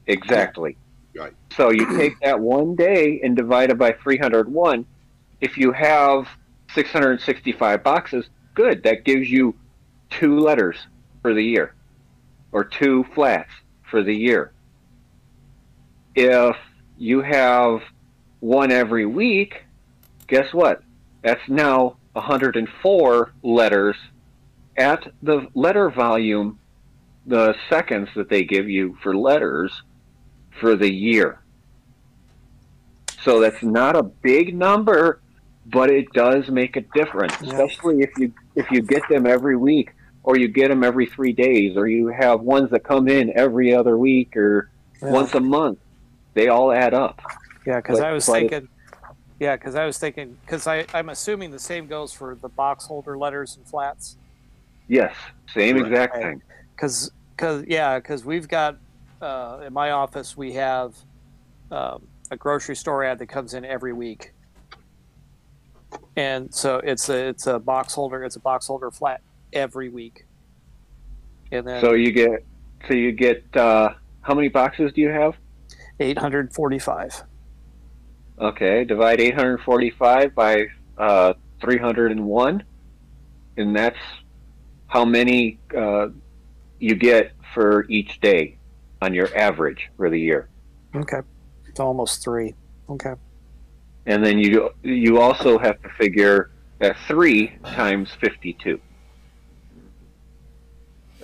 Exactly. 0.07 0.77
Right. 1.15 1.33
So 1.55 1.71
you 1.71 1.97
take 1.97 2.19
that 2.21 2.39
one 2.39 2.75
day 2.75 3.19
and 3.23 3.35
divide 3.35 3.69
it 3.71 3.77
by 3.77 3.93
301. 3.93 4.85
If 5.45 5.59
you 5.59 5.71
have 5.73 6.27
665 6.73 7.83
boxes, 7.83 8.25
good. 8.55 8.81
That 8.81 9.05
gives 9.05 9.29
you 9.29 9.53
two 10.09 10.39
letters 10.39 10.75
for 11.21 11.35
the 11.35 11.43
year 11.43 11.75
or 12.51 12.63
two 12.63 13.05
flats 13.13 13.51
for 13.87 14.01
the 14.01 14.15
year. 14.15 14.53
If 16.15 16.55
you 16.97 17.21
have 17.21 17.81
one 18.39 18.71
every 18.71 19.05
week, 19.05 19.65
guess 20.25 20.51
what? 20.51 20.81
That's 21.21 21.47
now 21.47 21.97
104 22.13 23.33
letters 23.43 23.97
at 24.75 25.07
the 25.21 25.47
letter 25.53 25.91
volume, 25.91 26.57
the 27.27 27.53
seconds 27.69 28.09
that 28.15 28.29
they 28.29 28.45
give 28.45 28.67
you 28.67 28.97
for 29.03 29.15
letters 29.15 29.83
for 30.59 30.75
the 30.75 30.91
year. 30.91 31.39
So 33.21 33.39
that's 33.39 33.61
not 33.61 33.95
a 33.95 34.01
big 34.01 34.55
number, 34.55 35.19
but 35.65 35.89
it 35.89 36.05
does 36.13 36.49
make 36.49 36.75
a 36.75 36.81
difference, 36.93 37.33
Yeah. 37.41 37.53
especially 37.53 38.01
if 38.01 38.11
you 38.17 38.31
if 38.55 38.69
you 38.71 38.81
get 38.81 39.01
them 39.09 39.25
every 39.25 39.57
week 39.57 39.91
or 40.23 40.37
you 40.37 40.47
get 40.47 40.69
them 40.69 40.83
every 40.83 41.05
3 41.05 41.33
days 41.33 41.75
or 41.75 41.87
you 41.87 42.07
have 42.07 42.41
ones 42.41 42.69
that 42.71 42.83
come 42.83 43.07
in 43.07 43.31
every 43.37 43.73
other 43.73 43.97
week 43.97 44.35
or 44.37 44.69
Yeah. 45.01 45.11
once 45.11 45.33
a 45.33 45.39
month. 45.39 45.79
They 46.33 46.47
all 46.47 46.71
add 46.71 46.93
up. 46.93 47.19
Yeah, 47.65 47.77
because 47.77 47.99
I 47.99 48.11
was 48.11 48.25
thinking. 48.25 48.67
Yeah, 49.39 49.55
because 49.57 49.75
I 49.75 49.85
was 49.85 49.97
thinking 49.97 50.37
because 50.45 50.67
I 50.67 50.85
I'm 50.93 51.09
assuming 51.09 51.51
the 51.51 51.59
same 51.59 51.87
goes 51.87 52.13
for 52.13 52.35
the 52.35 52.49
box 52.49 52.85
holder 52.85 53.17
letters 53.17 53.57
and 53.57 53.65
flats. 53.67 54.17
Yes, 54.87 55.15
same 55.53 55.75
Right. 55.77 55.85
exact 55.87 56.15
thing. 56.15 56.41
because 56.75 57.11
because 57.35 57.63
yeah 57.67 57.97
because 57.99 58.23
we've 58.23 58.47
got 58.47 58.77
uh, 59.21 59.61
in 59.65 59.73
my 59.73 59.91
office 59.91 60.37
we 60.37 60.53
have 60.53 60.95
um, 61.71 62.07
a 62.31 62.37
grocery 62.37 62.75
store 62.75 63.03
ad 63.03 63.17
that 63.19 63.27
comes 63.27 63.53
in 63.53 63.65
every 63.65 63.93
week 63.93 64.33
and 66.15 66.53
so 66.53 66.77
it's 66.83 67.09
a 67.09 67.27
it's 67.29 67.47
a 67.47 67.59
box 67.59 67.93
holder 67.93 68.23
it's 68.23 68.35
a 68.35 68.39
box 68.39 68.67
holder 68.67 68.91
flat 68.91 69.21
every 69.53 69.89
week 69.89 70.25
and 71.51 71.67
then 71.67 71.81
So 71.81 71.93
you 71.93 72.11
get, 72.11 72.45
so 72.87 72.93
you 72.93 73.11
get, 73.11 73.43
uh, 73.55 73.89
how 74.21 74.33
many 74.33 74.47
boxes 74.49 74.91
do 74.93 75.01
you 75.01 75.09
have? 75.09 75.35
845 75.99 77.23
Okay, 78.41 78.83
divide 78.83 79.21
845 79.21 80.35
by 80.35 80.65
uh, 80.97 81.33
301, 81.61 82.63
and 83.57 83.75
that's 83.75 83.97
how 84.87 85.05
many 85.05 85.57
uh, 85.77 86.07
you 86.79 86.95
get 86.95 87.31
for 87.53 87.85
each 87.89 88.19
day 88.19 88.57
on 89.01 89.13
your 89.13 89.33
average 89.37 89.89
for 89.95 90.09
the 90.09 90.19
year. 90.19 90.49
okay 90.95 91.19
it's 91.67 91.79
almost 91.79 92.23
three 92.23 92.53
okay 92.89 93.13
And 94.05 94.23
then 94.25 94.37
you 94.39 94.69
you 94.83 95.19
also 95.19 95.57
have 95.59 95.81
to 95.81 95.89
figure 95.97 96.51
that 96.79 96.97
three 97.07 97.57
times 97.71 98.11
52, 98.19 98.79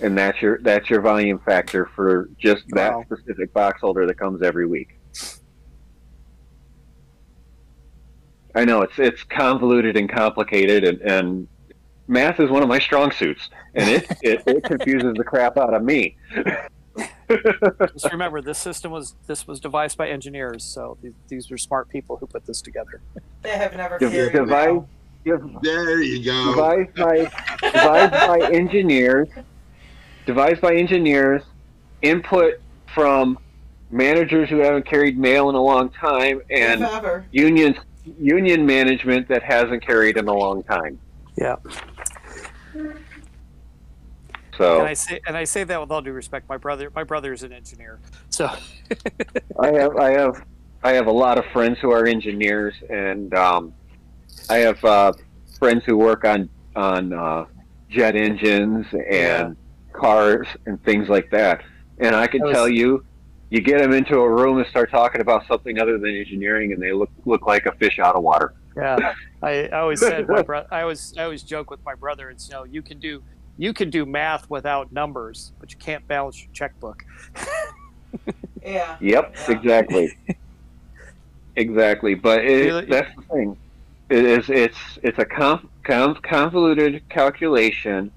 and 0.02 0.18
that's 0.18 0.40
your 0.42 0.58
that's 0.62 0.90
your 0.90 1.00
volume 1.00 1.38
factor 1.44 1.88
for 1.94 2.28
just 2.38 2.64
that 2.70 2.96
Wow. 2.96 3.04
specific 3.04 3.52
box 3.52 3.80
holder 3.80 4.06
that 4.06 4.18
comes 4.18 4.42
every 4.42 4.66
week. 4.66 4.88
I 8.54 8.64
know 8.64 8.82
it's 8.82 8.98
it's 8.98 9.22
convoluted 9.24 9.96
and 9.96 10.10
complicated, 10.10 10.84
and, 10.84 11.00
and 11.02 11.48
math 12.08 12.40
is 12.40 12.50
one 12.50 12.62
of 12.62 12.68
my 12.68 12.78
strong 12.78 13.10
suits, 13.12 13.48
and 13.74 13.88
it, 13.88 14.08
it, 14.22 14.42
it 14.46 14.66
confuses 14.66 15.16
the 15.16 15.24
crap 15.24 15.56
out 15.56 15.74
of 15.74 15.82
me. 15.82 16.16
just 17.92 18.10
remember 18.12 18.40
this 18.42 18.58
system 18.58 18.92
was 18.92 19.14
this 19.26 19.46
was 19.46 19.58
devised 19.60 19.96
by 19.96 20.08
engineers 20.08 20.62
so 20.64 20.98
these, 21.02 21.12
these 21.28 21.50
are 21.50 21.56
smart 21.58 21.88
people 21.88 22.16
who 22.16 22.26
put 22.26 22.44
this 22.46 22.60
together 22.60 23.00
They 23.42 23.50
have 23.56 23.74
never 23.76 23.98
Div- 23.98 24.12
carried 24.12 24.32
divide, 24.32 24.66
mail. 24.74 24.88
div- 25.24 25.56
There 25.62 26.00
you 26.02 26.24
go. 26.24 26.50
devised 26.54 26.94
by 26.94 27.16
devised 27.72 28.12
by 28.12 28.50
engineers, 28.52 29.28
devised 30.26 30.60
by 30.60 30.74
engineers, 30.74 31.42
input 32.02 32.60
from 32.94 33.38
managers 33.90 34.48
who 34.50 34.58
haven't 34.58 34.86
carried 34.86 35.18
mail 35.18 35.48
in 35.48 35.54
a 35.54 35.62
long 35.62 35.88
time, 35.90 36.40
and 36.50 36.82
if 36.82 36.90
ever. 36.92 37.24
union 37.32 37.74
union 38.18 38.66
management 38.66 39.28
that 39.28 39.42
hasn't 39.42 39.82
carried 39.86 40.16
in 40.18 40.28
a 40.28 40.32
long 40.34 40.62
time. 40.64 40.98
yeah 41.36 41.56
So 44.58 44.80
and 44.80 44.88
I 44.88 44.94
say 44.94 45.20
and 45.26 45.36
I 45.36 45.44
say 45.44 45.64
that 45.64 45.80
with 45.80 45.90
all 45.90 46.02
due 46.02 46.12
respect. 46.12 46.48
My 46.48 46.56
brother, 46.58 46.90
my 46.94 47.04
brother 47.04 47.32
is 47.32 47.42
an 47.42 47.52
engineer, 47.52 48.00
so 48.28 48.50
I 49.58 49.72
have 49.72 49.96
I 49.96 50.10
have 50.12 50.44
I 50.82 50.92
have 50.92 51.06
a 51.06 51.12
lot 51.12 51.38
of 51.38 51.44
friends 51.52 51.78
who 51.80 51.90
are 51.90 52.06
engineers, 52.06 52.74
and 52.90 53.32
um, 53.34 53.72
I 54.50 54.56
have 54.58 54.84
uh, 54.84 55.12
friends 55.58 55.84
who 55.86 55.96
work 55.96 56.24
on 56.24 56.48
on 56.76 57.12
uh, 57.12 57.46
jet 57.88 58.14
engines 58.16 58.86
and 58.92 59.04
Yeah. 59.10 59.52
cars 59.92 60.46
and 60.66 60.82
things 60.84 61.08
like 61.08 61.30
that. 61.30 61.62
And 61.98 62.14
I 62.14 62.26
can 62.26 62.42
I 62.42 62.46
was- 62.46 62.54
tell 62.54 62.68
you, 62.68 63.04
you 63.50 63.60
get 63.60 63.78
them 63.78 63.92
into 63.92 64.18
a 64.18 64.28
room 64.28 64.58
and 64.58 64.66
start 64.68 64.90
talking 64.90 65.20
about 65.22 65.46
something 65.46 65.78
other 65.78 65.98
than 65.98 66.10
engineering, 66.14 66.72
and 66.72 66.82
they 66.82 66.92
look 66.92 67.10
look 67.24 67.46
like 67.46 67.64
a 67.66 67.72
fish 67.76 67.98
out 67.98 68.16
of 68.16 68.22
water. 68.22 68.52
yeah. 68.76 69.14
I, 69.42 69.64
I 69.68 69.78
always 69.80 70.00
said 70.00 70.28
my 70.28 70.42
bro- 70.50 70.66
I 70.70 70.82
always 70.82 71.14
I 71.16 71.22
always 71.24 71.42
joke 71.42 71.70
with 71.70 71.82
my 71.84 71.94
brother 71.94 72.28
and 72.28 72.38
say, 72.40 72.52
"No, 72.52 72.64
you 72.64 72.82
can 72.82 72.98
do 72.98 73.22
you 73.58 73.72
can 73.72 73.90
do 73.90 74.04
math 74.06 74.48
without 74.50 74.92
numbers, 74.92 75.52
but 75.60 75.72
you 75.72 75.78
can't 75.78 76.06
balance 76.08 76.40
your 76.42 76.52
checkbook." 76.52 77.04
Yeah. 78.64 78.96
Yep, 79.00 79.34
Yeah. 79.34 79.50
exactly, 79.56 80.12
exactly. 81.56 82.14
But 82.14 82.44
it, 82.44 82.66
Really- 82.66 82.84
that's 82.86 83.14
the 83.16 83.22
thing. 83.22 83.56
It 84.10 84.24
is 84.24 84.50
it's 84.50 84.76
it's 85.02 85.18
a 85.18 85.24
conv, 85.24 85.66
conv, 85.84 86.22
convoluted 86.22 87.02
calculation 87.08 88.12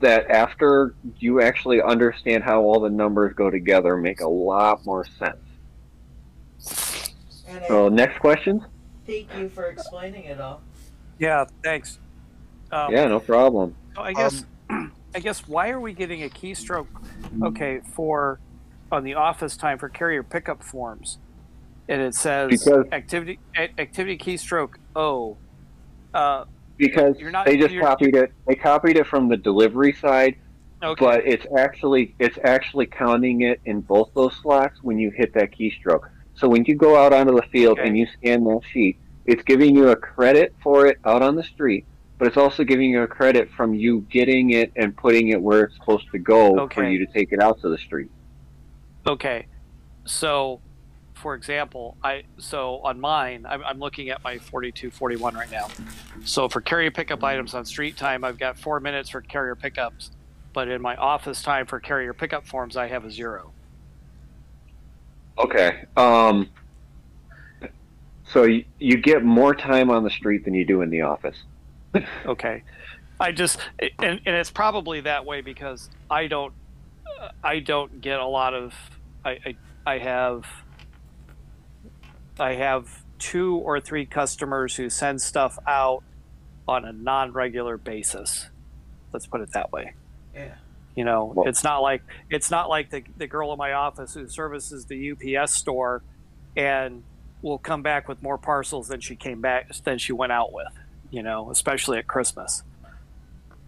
that 0.00 0.28
after 0.28 0.94
you 1.18 1.40
actually 1.40 1.80
understand 1.80 2.42
how 2.44 2.60
all 2.62 2.80
the 2.80 2.90
numbers 2.90 3.32
go 3.34 3.48
together, 3.48 3.96
make 3.96 4.20
a 4.20 4.28
lot 4.28 4.84
more 4.84 5.06
sense. 5.18 5.36
And 7.48 7.64
I 7.64 7.68
So 7.68 7.88
next 7.88 8.18
question. 8.18 8.64
thank 9.06 9.34
you 9.36 9.48
for 9.48 9.66
explaining 9.66 10.24
it 10.24 10.40
all. 10.40 10.60
Yeah, 11.18 11.44
thanks. 11.62 11.98
Um, 12.72 12.92
Yeah, 12.92 13.06
no 13.06 13.20
problem. 13.20 13.74
so 13.94 14.02
I 14.02 14.12
guess 14.12 14.44
I 14.70 15.18
guess 15.20 15.46
why 15.48 15.70
are 15.70 15.80
we 15.80 15.92
getting 15.92 16.22
a 16.22 16.28
keystroke? 16.28 16.86
Okay, 17.42 17.80
for 17.94 18.38
on 18.92 19.02
the 19.04 19.14
office 19.14 19.56
time 19.56 19.78
for 19.78 19.88
carrier 19.88 20.22
pickup 20.22 20.62
forms, 20.62 21.18
and 21.88 22.00
it 22.00 22.14
says 22.14 22.50
Because- 22.50 22.86
activity 22.92 23.38
a- 23.56 23.80
activity 23.80 24.16
keystroke 24.18 24.74
O. 24.94 25.36
Uh, 26.14 26.44
Because 26.78 27.18
You're 27.18 27.30
not- 27.30 27.46
they 27.46 27.56
just 27.56 27.74
copied 27.78 28.14
it. 28.14 28.32
They 28.46 28.54
copied 28.54 28.96
it 28.98 29.06
from 29.06 29.28
the 29.28 29.36
delivery 29.36 29.92
side, 29.94 30.36
okay. 30.82 31.02
but 31.04 31.26
it's 31.26 31.46
actually 31.56 32.14
it's 32.18 32.38
actually 32.44 32.86
counting 32.86 33.40
it 33.42 33.60
in 33.64 33.80
both 33.80 34.10
those 34.14 34.34
slots 34.36 34.82
when 34.82 34.98
you 34.98 35.10
hit 35.10 35.32
that 35.34 35.52
keystroke. 35.52 36.08
So 36.34 36.48
when 36.48 36.64
you 36.66 36.74
go 36.74 36.96
out 37.02 37.14
onto 37.14 37.34
the 37.34 37.46
field 37.50 37.78
Okay. 37.78 37.88
and 37.88 37.96
you 37.98 38.06
scan 38.06 38.44
that 38.44 38.60
sheet, 38.70 38.98
it's 39.24 39.42
giving 39.42 39.74
you 39.74 39.88
a 39.88 39.96
credit 39.96 40.54
for 40.62 40.86
it 40.86 40.98
out 41.04 41.22
on 41.22 41.34
the 41.34 41.42
street, 41.42 41.86
but 42.18 42.28
it's 42.28 42.36
also 42.36 42.64
giving 42.64 42.90
you 42.90 43.02
a 43.02 43.06
credit 43.06 43.50
from 43.56 43.74
you 43.74 44.00
getting 44.10 44.50
it 44.50 44.72
and 44.76 44.96
putting 44.96 45.28
it 45.28 45.40
where 45.40 45.64
it's 45.64 45.74
supposed 45.76 46.06
to 46.12 46.18
go 46.18 46.68
for 46.68 46.88
you 46.88 47.04
to 47.04 47.12
take 47.12 47.32
it 47.32 47.40
out 47.40 47.60
to 47.60 47.68
the 47.68 47.78
street. 47.78 48.10
Okay, 49.06 49.46
so 50.04 50.60
for 51.14 51.34
example, 51.34 51.96
I 52.02 52.24
so 52.38 52.80
on 52.84 53.00
mine, 53.00 53.46
I'm, 53.48 53.62
I'm 53.64 53.78
looking 53.78 54.10
at 54.10 54.22
my 54.22 54.38
4241 54.38 55.34
right 55.34 55.50
now. 55.50 55.68
So 56.24 56.48
for 56.48 56.60
carrier 56.60 56.90
pickup 56.90 57.22
items 57.24 57.54
on 57.54 57.64
street 57.64 57.96
time, 57.96 58.24
I've 58.24 58.38
got 58.38 58.58
four 58.58 58.80
minutes 58.80 59.10
for 59.10 59.20
carrier 59.20 59.54
pickups, 59.54 60.10
but 60.52 60.68
in 60.68 60.80
my 60.80 60.96
office 60.96 61.42
time 61.42 61.66
for 61.66 61.80
carrier 61.80 62.14
pickup 62.14 62.46
forms, 62.46 62.76
I 62.76 62.88
have 62.88 63.04
a 63.04 63.10
zero. 63.10 63.52
Okay. 65.38 65.84
Um. 65.96 66.50
So 68.32 68.42
you, 68.42 68.64
you 68.78 68.96
get 68.96 69.24
more 69.24 69.54
time 69.54 69.88
on 69.88 70.02
the 70.02 70.10
street 70.10 70.44
than 70.44 70.54
you 70.54 70.64
do 70.64 70.82
in 70.82 70.90
the 70.90 71.02
office. 71.02 71.36
Okay, 72.26 72.62
I 73.20 73.32
just 73.32 73.58
and, 73.78 74.20
and 74.26 74.36
it's 74.36 74.50
probably 74.50 75.00
that 75.02 75.24
way 75.24 75.40
because 75.40 75.88
I 76.10 76.26
don't 76.26 76.52
I 77.42 77.60
don't 77.60 78.00
get 78.00 78.20
a 78.20 78.26
lot 78.26 78.54
of 78.54 78.74
I 79.24 79.30
I, 79.30 79.56
I 79.94 79.98
have 79.98 80.44
I 82.38 82.54
have 82.54 83.02
two 83.18 83.56
or 83.56 83.80
three 83.80 84.04
customers 84.06 84.76
who 84.76 84.90
send 84.90 85.22
stuff 85.22 85.58
out 85.66 86.02
on 86.68 86.84
a 86.84 86.92
non-regular 86.92 87.78
basis. 87.78 88.48
Let's 89.12 89.26
put 89.26 89.40
it 89.40 89.52
that 89.52 89.72
way. 89.72 89.94
Yeah. 90.34 90.54
You 90.94 91.04
know, 91.04 91.32
Well- 91.34 91.48
it's 91.48 91.64
not 91.64 91.78
like 91.80 92.02
it's 92.30 92.50
not 92.50 92.68
like 92.68 92.90
the 92.90 93.04
the 93.16 93.26
girl 93.26 93.52
in 93.52 93.58
my 93.58 93.72
office 93.72 94.14
who 94.14 94.26
services 94.28 94.86
the 94.86 95.12
UPS 95.12 95.52
store 95.54 96.02
and 96.56 97.02
will 97.42 97.58
come 97.58 97.82
back 97.82 98.08
with 98.08 98.22
more 98.22 98.38
parcels 98.38 98.88
than 98.88 99.00
she 99.00 99.14
came 99.14 99.40
back 99.40 99.70
than 99.84 99.98
she 99.98 100.12
went 100.12 100.32
out 100.32 100.52
with. 100.52 100.68
You 101.16 101.22
know, 101.22 101.50
especially 101.50 101.96
at 101.96 102.06
Christmas. 102.06 102.62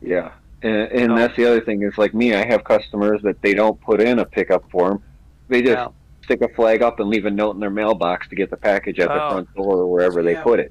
Yeah. 0.02 0.32
And, 0.62 0.74
and 0.92 1.08
No. 1.08 1.16
that's 1.16 1.34
the 1.34 1.46
other 1.46 1.62
thing 1.62 1.82
is 1.82 1.96
like 1.96 2.12
me, 2.12 2.34
I 2.34 2.44
have 2.46 2.62
customers 2.62 3.22
that 3.22 3.40
they 3.40 3.54
don't 3.54 3.80
put 3.80 4.02
in 4.02 4.18
a 4.18 4.26
pickup 4.26 4.70
form. 4.70 5.02
They 5.48 5.62
just 5.62 5.72
Yeah. 5.78 5.88
stick 6.24 6.42
a 6.42 6.48
flag 6.54 6.82
up 6.82 7.00
and 7.00 7.08
leave 7.08 7.24
a 7.24 7.30
note 7.30 7.54
in 7.54 7.60
their 7.60 7.70
mailbox 7.70 8.28
to 8.28 8.36
get 8.36 8.50
the 8.50 8.58
package 8.58 9.00
at 9.00 9.08
the 9.08 9.14
Oh. 9.24 9.30
front 9.30 9.54
door 9.54 9.76
or 9.76 9.86
wherever 9.90 10.22
they 10.22 10.32
Yeah, 10.34 10.42
put 10.42 10.60
it. 10.60 10.70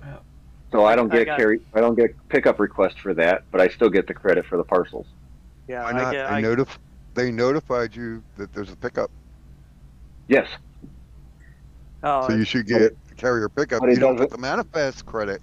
So 0.71 0.85
I 0.85 0.95
don't 0.95 1.11
get 1.11 1.25
got- 1.25 1.39
carry 1.39 1.61
I 1.73 1.81
don't 1.81 1.95
get 1.95 2.13
pickup 2.29 2.59
request 2.59 2.99
for 2.99 3.15
that, 3.15 3.41
but 3.51 3.59
I 3.59 3.69
still 3.69 3.89
get 3.89 4.05
the 4.05 4.13
credit 4.13 4.45
for 4.45 4.57
the 4.57 4.63
parcels. 4.63 5.07
Yeah, 5.67 5.81
Why 5.81 5.89
I 5.89 5.93
not? 5.93 6.11
get. 6.13 6.29
they, 6.29 6.35
I, 6.35 6.41
notif- 6.43 6.77
they 7.15 7.31
notified 7.31 7.95
you 7.95 8.21
that 8.37 8.53
there's 8.53 8.71
a 8.71 8.75
pickup, 8.75 9.09
Yes. 10.27 10.47
oh, 12.03 12.27
so 12.27 12.35
you 12.35 12.43
should 12.43 12.67
get 12.67 12.95
carrier 13.15 13.49
pickup. 13.49 13.79
But 13.79 13.89
You 13.89 13.95
don't 13.95 14.13
doesn't- 14.17 14.29
get 14.29 14.35
the 14.35 14.37
manifest 14.41 15.07
credit, 15.07 15.41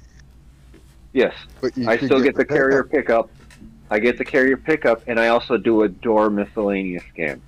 Yes. 1.15 1.33
but 1.63 1.75
you 1.79 1.89
I 1.89 1.97
still 1.97 2.21
get 2.21 2.35
the 2.35 2.45
carrier 2.45 2.83
pickup. 2.85 3.31
pickup. 3.31 3.51
I 3.91 3.99
get 4.01 4.19
the 4.19 4.25
carrier 4.25 4.57
pickup 4.57 5.03
and 5.07 5.19
I 5.19 5.29
also 5.29 5.57
do 5.57 5.83
a 5.85 5.89
door 5.89 6.29
miscellaneous 6.29 7.05
scan. 7.13 7.41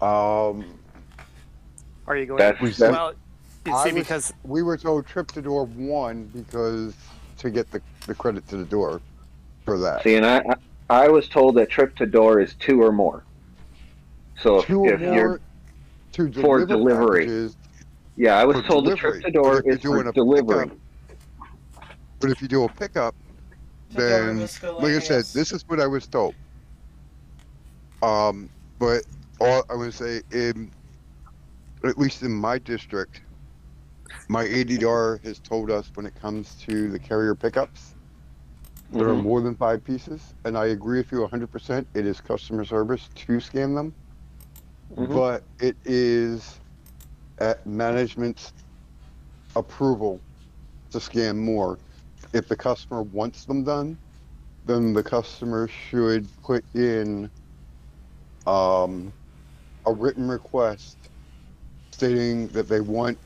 Um, 0.00 0.64
are 2.06 2.16
you 2.16 2.26
going? 2.26 2.38
That's- 2.38 2.62
We- 2.62 2.72
well, 2.88 3.12
you 3.66 3.76
see, 3.78 3.92
was- 3.92 3.92
because 3.92 4.32
we 4.44 4.62
were 4.62 4.76
told 4.78 5.06
trip 5.06 5.30
to 5.32 5.42
door 5.42 5.64
one 5.66 6.24
because 6.32 6.94
to 7.38 7.50
get 7.50 7.70
the, 7.70 7.82
the 8.06 8.14
credit 8.14 8.46
to 8.48 8.56
the 8.56 8.64
door 8.64 9.00
for 9.64 9.76
that. 9.78 10.02
See, 10.04 10.14
and 10.14 10.24
I 10.24 10.38
I 10.88 11.04
I 11.04 11.08
was 11.08 11.28
told 11.28 11.56
that 11.56 11.68
trip 11.70 11.94
to 11.96 12.06
door 12.06 12.40
is 12.40 12.54
two 12.54 12.82
or 12.82 12.92
more. 12.92 13.24
So 14.40 14.60
if, 14.60 14.66
Two 14.66 14.80
or 14.86 14.94
if 14.94 15.00
you're 15.00 15.28
more 15.28 15.40
to 16.12 16.32
for 16.40 16.64
delivery. 16.64 17.24
packages, 17.24 17.56
yeah, 18.16 18.36
I 18.38 18.44
was 18.44 18.56
for 18.56 18.62
told 18.62 18.86
the 18.86 18.96
trip 18.96 19.22
to 19.22 19.30
door 19.30 19.62
But 19.62 19.66
if 19.70 19.76
is 19.76 19.82
for 19.82 20.08
a 20.08 20.12
delivery. 20.12 20.64
pickup- 20.64 20.78
but 22.20 22.30
if 22.30 22.40
you 22.42 22.48
do 22.48 22.64
a 22.64 22.68
pickup, 22.68 23.14
then, 23.90 24.40
like 24.78 24.92
I 24.94 24.98
said, 25.00 25.24
this 25.32 25.52
is 25.52 25.64
what 25.66 25.80
I 25.80 25.86
was 25.86 26.06
told. 26.06 26.34
Um, 28.02 28.48
but 28.78 29.02
all 29.40 29.64
I 29.68 29.74
would 29.74 29.94
say, 29.94 30.22
in 30.30 30.70
at 31.84 31.98
least 31.98 32.22
in 32.22 32.30
my 32.30 32.58
district, 32.58 33.22
my 34.28 34.44
ADR 34.44 35.22
has 35.24 35.38
told 35.40 35.70
us 35.70 35.90
when 35.94 36.06
it 36.06 36.14
comes 36.20 36.54
to 36.66 36.90
the 36.90 36.98
carrier 36.98 37.34
pickups, 37.34 37.94
there 38.92 39.08
are 39.08 39.14
Mhm. 39.14 39.22
more 39.22 39.40
than 39.40 39.54
five 39.54 39.82
pieces, 39.82 40.34
and 40.44 40.58
I 40.58 40.66
agree 40.66 40.98
with 40.98 41.10
you 41.10 41.22
100%. 41.22 41.86
It 41.94 42.06
is 42.06 42.20
customer 42.20 42.64
service 42.64 43.08
to 43.14 43.40
scan 43.40 43.74
them, 43.74 43.94
Mhm. 44.94 45.14
but 45.14 45.42
it 45.58 45.76
is 45.84 46.60
at 47.38 47.66
management's 47.66 48.52
approval 49.56 50.20
to 50.90 51.00
scan 51.00 51.38
more. 51.38 51.78
If 52.32 52.48
the 52.48 52.56
customer 52.56 53.02
wants 53.02 53.44
them 53.44 53.64
done, 53.64 53.98
then 54.64 54.92
the 54.92 55.02
customer 55.02 55.68
should 55.68 56.28
put 56.42 56.64
in 56.74 57.30
um, 58.46 59.12
a 59.86 59.92
written 59.92 60.28
request 60.28 61.10
stating 61.92 62.48
that 62.48 62.68
they 62.68 62.80
want 62.80 63.18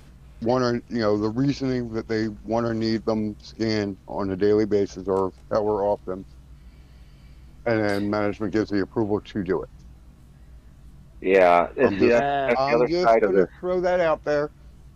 want 0.43 0.65
or 0.65 0.75
you 0.89 1.01
know 1.01 1.19
the 1.19 1.29
reasoning 1.29 1.93
that 1.95 2.09
they 2.09 2.29
want 2.45 2.67
or 2.67 2.75
need 2.75 3.05
them 3.05 3.37
scanned 3.41 3.99
on 4.09 4.31
a 4.31 4.37
daily 4.37 4.67
basis 4.67 5.09
or 5.09 5.33
however 5.51 5.85
often, 5.85 6.27
and 7.67 7.81
then 7.81 8.11
management 8.11 8.53
gives 8.53 8.71
the 8.71 8.81
approval 8.83 9.21
to 9.21 9.43
do 9.43 9.63
it. 9.63 9.69
Yeah, 11.21 11.69
I'm 11.83 11.99
that's, 11.99 12.25
that's 12.47 12.65
the 12.69 12.79
I'm 12.79 12.89
just 12.89 13.03
side 13.03 13.23
of 13.25 13.33
gonna 13.33 13.49
throw 13.61 13.81
that 13.81 14.01
out 14.01 14.25
there. 14.25 14.51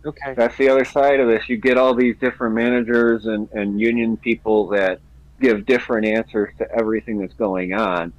Okay. 0.05 0.33
That's 0.33 0.55
the 0.57 0.69
other 0.69 0.85
side 0.85 1.19
of 1.19 1.27
this. 1.27 1.49
You 1.49 1.57
get 1.57 1.77
all 1.77 1.93
these 1.93 2.15
different 2.17 2.55
managers 2.55 3.25
and, 3.25 3.49
and 3.51 3.79
union 3.79 4.17
people 4.17 4.67
that 4.69 4.99
give 5.41 5.65
different 5.65 6.05
answers 6.05 6.53
to 6.57 6.71
everything 6.71 7.19
that's 7.19 7.33
going 7.33 7.73
on. 7.73 8.13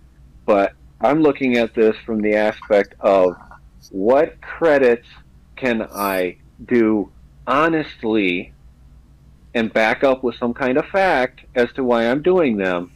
But 0.44 0.74
I'm 1.00 1.22
looking 1.22 1.56
at 1.56 1.74
this 1.74 1.96
from 2.04 2.20
the 2.20 2.34
aspect 2.34 2.94
of 3.00 3.36
what 3.90 4.40
credits 4.40 5.08
can 5.56 5.82
I 5.82 6.36
do 6.66 7.10
honestly 7.46 8.52
and 9.54 9.72
back 9.72 10.04
up 10.04 10.22
with 10.22 10.36
some 10.36 10.54
kind 10.54 10.78
of 10.78 10.86
fact 10.86 11.40
as 11.54 11.72
to 11.72 11.84
why 11.84 12.10
I'm 12.10 12.22
doing 12.22 12.56
them. 12.56 12.92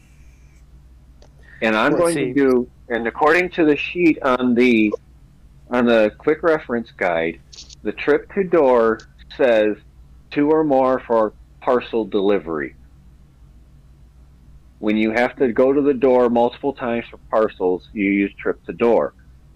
And 1.61 1.75
I'm 1.75 1.93
Let's 1.93 2.01
going 2.01 2.15
see. 2.15 2.25
to 2.25 2.33
do, 2.33 2.69
and 2.89 3.07
according 3.07 3.49
to 3.51 3.65
the 3.65 3.75
sheet 3.75 4.21
on 4.21 4.55
the 4.55 4.93
on 5.71 5.85
the 5.85 6.13
quick 6.17 6.43
reference 6.43 6.91
guide, 6.91 7.39
the 7.85 7.91
trip 7.91 8.33
to 8.33 8.43
door 8.43 8.99
says 9.37 9.77
two 10.31 10.49
or 10.49 10.63
more 10.63 10.99
for 11.05 11.33
parcel 11.61 12.03
delivery. 12.03 12.75
When 14.79 14.97
you 14.97 15.11
have 15.11 15.35
to 15.35 15.53
go 15.53 15.71
to 15.71 15.81
the 15.81 15.93
door 15.93 16.31
multiple 16.31 16.73
times 16.73 17.05
for 17.09 17.17
parcels, 17.29 17.87
you 17.93 18.05
use 18.05 18.33
trip 18.33 18.65
to 18.65 18.73
door. 18.73 19.13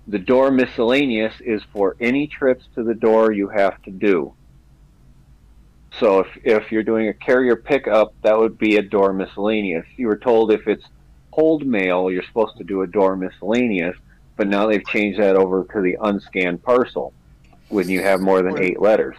The 0.08 0.20
door 0.20 0.52
miscellaneous 0.52 1.34
is 1.42 1.64
for 1.74 1.96
any 2.00 2.28
trips 2.28 2.66
to 2.76 2.84
the 2.84 2.94
door 2.94 3.32
you 3.32 3.50
have 3.50 3.82
to 3.84 3.92
do. 3.92 4.34
So 6.00 6.20
if, 6.20 6.28
if 6.44 6.72
you're 6.72 6.84
doing 6.84 7.08
a 7.08 7.14
carrier 7.14 7.56
pickup, 7.56 8.14
that 8.22 8.38
would 8.38 8.60
be 8.60 8.78
a 8.78 8.84
door 8.84 9.12
miscellaneous. 9.12 9.88
You 9.98 10.06
were 10.06 10.18
told 10.18 10.52
if 10.52 10.68
it's 10.68 10.86
hold 11.32 11.66
mail, 11.66 12.12
you're 12.12 12.24
supposed 12.24 12.58
to 12.58 12.64
do 12.64 12.84
a 12.84 12.88
door 12.88 13.16
miscellaneous, 13.16 13.98
but 14.38 14.48
now 14.48 14.68
they've 14.68 14.86
changed 14.86 15.20
that 15.20 15.36
over 15.36 15.66
to 15.74 15.82
the 15.82 15.98
unscanned 16.00 16.62
parcel 16.62 17.12
when 17.70 17.88
you 17.90 18.02
have 18.02 18.20
more 18.20 18.41
than 18.41 18.62
eight 18.62 18.82
letters. 18.82 19.16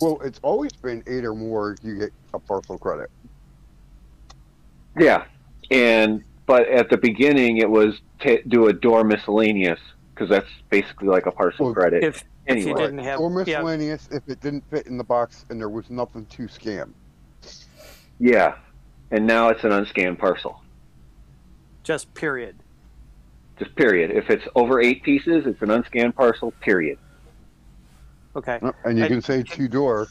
Well, 0.00 0.20
it's 0.22 0.38
always 0.42 0.72
been 0.72 1.02
eight 1.06 1.24
or 1.24 1.34
more. 1.34 1.76
You 1.82 1.98
get 1.98 2.12
a 2.34 2.38
parcel 2.38 2.78
credit. 2.78 3.10
Yeah, 4.98 5.24
and 5.70 6.22
but 6.46 6.68
at 6.68 6.90
the 6.90 6.96
beginning 6.98 7.58
it 7.58 7.68
was 7.68 8.00
to 8.20 8.42
do 8.44 8.68
a 8.68 8.72
door 8.72 9.04
miscellaneous 9.04 9.80
because 10.14 10.28
that's 10.30 10.48
basically 10.70 11.08
like 11.08 11.26
a 11.26 11.30
parcel 11.32 11.66
Well, 11.66 11.74
credit. 11.74 12.04
If 12.04 12.24
if 12.46 12.56
you 12.64 12.72
anyway, 12.72 12.82
didn't 12.82 12.98
have 12.98 13.20
or 13.20 13.30
yeah, 13.30 13.36
miscellaneous 13.62 14.08
if 14.12 14.28
it 14.28 14.40
didn't 14.40 14.64
fit 14.70 14.86
in 14.86 14.96
the 14.96 15.04
box 15.04 15.44
and 15.50 15.58
there 15.60 15.68
was 15.68 15.90
nothing 15.90 16.26
to 16.26 16.48
scan. 16.48 16.94
yeah, 18.18 18.56
and 19.10 19.26
now 19.26 19.48
it's 19.48 19.64
an 19.64 19.70
unscanned 19.72 20.18
parcel. 20.18 20.62
just 21.82 22.12
period. 22.14 22.56
Just 23.58 23.74
period. 23.76 24.10
If 24.10 24.28
it's 24.30 24.44
over 24.54 24.80
eight 24.80 25.02
pieces, 25.02 25.44
it's 25.46 25.60
an 25.62 25.68
unscanned 25.68 26.14
parcel. 26.14 26.50
Period. 26.60 26.98
Okay. 28.34 28.60
And 28.84 28.98
you 28.98 29.04
I- 29.04 29.08
can 29.08 29.22
say 29.22 29.42
two 29.42 29.66
door 29.68 30.08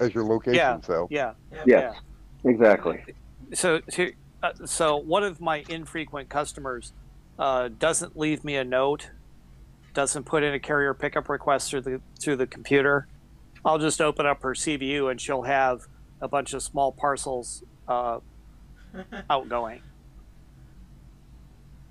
as 0.00 0.14
your 0.14 0.24
location. 0.24 0.54
Yeah. 0.56 0.80
So 0.82 1.08
Yeah. 1.10 1.32
Yes, 1.66 1.96
exactly. 2.44 3.02
So 3.52 3.80
to, 3.80 4.12
uh, 4.42 4.52
so 4.64 4.96
one 4.96 5.24
of 5.24 5.40
my 5.40 5.64
infrequent 5.68 6.28
customers 6.28 6.92
uh, 7.38 7.68
doesn't 7.78 8.16
leave 8.16 8.44
me 8.44 8.56
a 8.56 8.64
note, 8.64 9.10
doesn't 9.94 10.24
put 10.24 10.42
in 10.44 10.54
a 10.54 10.58
carrier 10.60 10.94
pickup 10.94 11.28
request 11.28 11.70
through 11.70 11.80
the 11.80 12.00
through 12.20 12.36
the 12.36 12.46
computer. 12.46 13.08
I'll 13.64 13.78
just 13.78 14.00
open 14.00 14.24
up 14.26 14.42
her 14.42 14.54
CBU 14.54 15.10
and 15.10 15.20
she'll 15.20 15.42
have 15.42 15.88
a 16.20 16.28
bunch 16.28 16.54
of 16.54 16.62
small 16.62 16.92
parcels 16.92 17.64
uh, 17.88 18.20
outgoing 19.28 19.80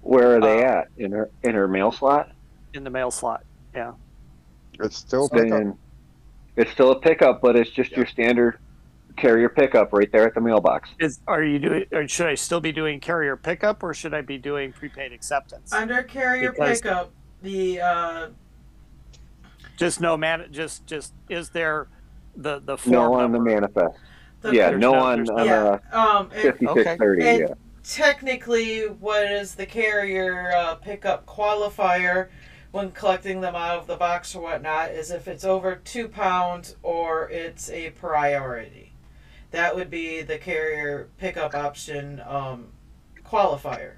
Where 0.07 0.37
are 0.37 0.39
they 0.41 0.63
Uh, 0.63 0.69
at 0.79 0.87
in 0.97 1.11
her 1.11 1.29
in 1.43 1.53
her 1.53 1.67
mail 1.67 1.91
slot? 1.91 2.31
in 2.73 2.83
the 2.83 2.89
mail 2.89 3.11
slot. 3.11 3.43
Yeah. 3.75 3.93
it's 4.79 4.95
still 4.97 5.27
pickup. 5.27 5.49
Then 5.49 5.77
it's 6.55 6.71
still 6.71 6.91
a 6.91 6.99
pickup, 6.99 7.41
but 7.41 7.55
it's 7.55 7.69
just 7.71 7.91
your 7.91 8.05
standard 8.05 8.59
carrier 9.17 9.49
pickup 9.49 9.91
right 9.91 10.11
there 10.11 10.25
at 10.27 10.33
the 10.35 10.41
mailbox. 10.41 10.89
Is 10.99 11.19
are 11.27 11.43
you 11.43 11.59
doing? 11.59 11.85
Or 11.91 12.07
should 12.07 12.27
I 12.27 12.35
still 12.35 12.61
be 12.61 12.71
doing 12.71 12.99
carrier 12.99 13.35
pickup, 13.35 13.83
or 13.83 13.93
should 13.93 14.13
I 14.13 14.21
be 14.21 14.37
doing 14.37 14.71
prepaid 14.71 15.11
acceptance? 15.11 15.73
Under 15.73 16.03
carrier 16.03 16.51
Because- 16.51 16.81
pickup, 16.81 17.11
the 17.41 17.81
uh, 17.81 18.27
just 19.77 19.99
no 19.99 20.15
man. 20.15 20.47
Just 20.51 20.85
just 20.85 21.13
is 21.29 21.49
there 21.49 21.87
the 22.35 22.59
the 22.59 22.77
form 22.77 22.93
No 22.93 23.13
on 23.15 23.31
the 23.33 23.39
manifest. 23.39 23.97
the 24.41 24.53
yeah, 24.55 24.69
no, 24.69 24.77
no- 24.91 24.93
on 24.99 25.15
there's 25.17 25.29
on 25.31 25.45
yeah, 25.45 25.79
uh, 25.91 25.99
um, 26.19 26.29
and 26.31 26.41
fifty 26.41 26.67
six 26.73 26.97
thirty. 26.99 27.23
And 27.27 27.39
Yeah. 27.39 27.53
Technically, 27.87 28.81
what 28.81 29.23
is 29.31 29.55
the 29.55 29.65
carrier 29.65 30.51
uh, 30.55 30.75
pickup 30.75 31.25
qualifier 31.25 32.29
when 32.71 32.91
collecting 32.91 33.41
them 33.41 33.55
out 33.55 33.77
of 33.77 33.87
the 33.87 33.95
box 33.95 34.35
or 34.35 34.43
whatnot 34.43 34.91
is 34.91 35.09
if 35.09 35.27
it's 35.27 35.45
over 35.45 35.75
two 35.75 36.07
pounds 36.07 36.75
or 36.83 37.29
it's 37.29 37.69
a 37.69 37.89
priority. 37.91 38.91
That 39.51 39.75
would 39.75 39.89
be 39.89 40.21
the 40.21 40.37
carrier 40.37 41.07
pickup 41.17 41.55
option 41.55 42.21
um, 42.27 42.67
qualifier. 43.25 43.93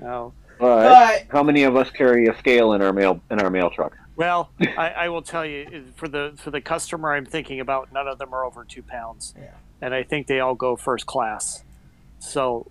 No. 0.00 0.32
But 0.58 0.88
But 0.88 1.26
how 1.30 1.42
many 1.42 1.62
of 1.62 1.76
us 1.76 1.90
carry 1.90 2.26
a 2.26 2.36
scale 2.38 2.72
in 2.72 2.82
our 2.82 2.92
mail 2.92 3.20
in 3.30 3.40
our 3.40 3.50
mail 3.50 3.70
truck? 3.70 3.96
Well, 4.16 4.50
I, 4.60 4.88
I 4.90 5.08
will 5.08 5.22
tell 5.22 5.46
you 5.46 5.84
for 5.94 6.08
the 6.08 6.32
for 6.36 6.50
the 6.50 6.60
customer 6.60 7.12
I'm 7.12 7.26
thinking 7.26 7.60
about, 7.60 7.92
none 7.92 8.08
of 8.08 8.18
them 8.18 8.34
are 8.34 8.44
over 8.44 8.64
two 8.64 8.82
pounds, 8.82 9.34
Yeah. 9.38 9.50
and 9.80 9.94
I 9.94 10.02
think 10.02 10.26
they 10.26 10.40
all 10.40 10.54
go 10.54 10.74
first 10.74 11.06
class. 11.06 11.62
So 12.18 12.66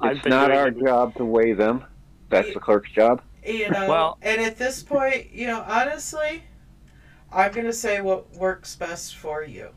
I've 0.00 0.24
not 0.24 0.50
our 0.50 0.68
it- 0.68 0.78
job 0.80 1.14
to 1.16 1.24
weigh 1.24 1.52
them. 1.52 1.84
That's 2.30 2.52
the 2.52 2.60
clerk's 2.60 2.90
job. 2.90 3.22
you 3.46 3.70
know, 3.70 3.88
Well- 3.88 4.18
and 4.22 4.40
at 4.40 4.56
this 4.56 4.82
point, 4.82 5.30
you 5.32 5.46
know, 5.46 5.62
honestly, 5.68 6.42
I'm 7.30 7.52
gonna 7.52 7.72
say 7.72 8.00
what 8.00 8.32
works 8.34 8.74
best 8.76 9.16
for 9.16 9.42
you. 9.44 9.70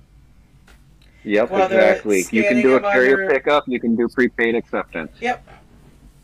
Yep, 1.23 1.51
Whether 1.51 1.75
exactly. 1.75 2.23
You 2.31 2.43
can 2.43 2.61
do 2.61 2.75
a 2.75 2.79
carrier 2.79 3.23
under- 3.23 3.33
pickup. 3.33 3.67
You 3.67 3.79
can 3.79 3.95
do 3.95 4.07
prepaid 4.07 4.55
acceptance. 4.55 5.11
Yep. 5.19 5.45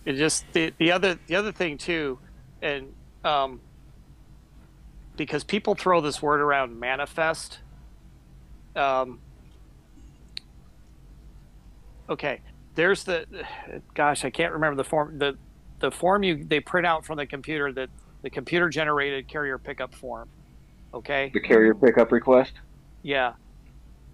It 0.06 0.14
just 0.14 0.46
the, 0.54 0.74
the 0.78 0.92
other 0.92 1.18
the 1.28 1.36
other 1.36 1.52
thing 1.52 1.78
too, 1.78 2.20
and 2.62 2.94
um, 3.26 3.60
because 5.18 5.44
people 5.44 5.76
throw 5.76 6.00
this 6.02 6.22
word 6.22 6.40
around 6.40 6.80
manifest. 6.80 7.60
Um, 8.76 9.20
okay, 12.10 12.42
there's 12.76 13.04
the 13.04 13.26
gosh, 13.94 14.26
I 14.26 14.30
can't 14.30 14.54
remember 14.54 14.76
the 14.78 14.88
form 14.88 15.18
the 15.18 15.38
the 15.80 15.92
form 15.92 16.24
you 16.24 16.44
they 16.44 16.60
print 16.60 16.86
out 16.88 17.06
from 17.06 17.18
the 17.18 17.26
computer 17.26 17.72
that 17.74 17.90
the 18.22 18.30
computer 18.30 18.70
generated 18.70 19.28
carrier 19.28 19.58
pickup 19.58 19.94
form. 19.96 20.30
Okay, 20.94 21.32
The 21.34 21.40
carrier 21.42 21.74
pickup 21.74 22.12
request. 22.12 22.54
yeah, 23.02 23.34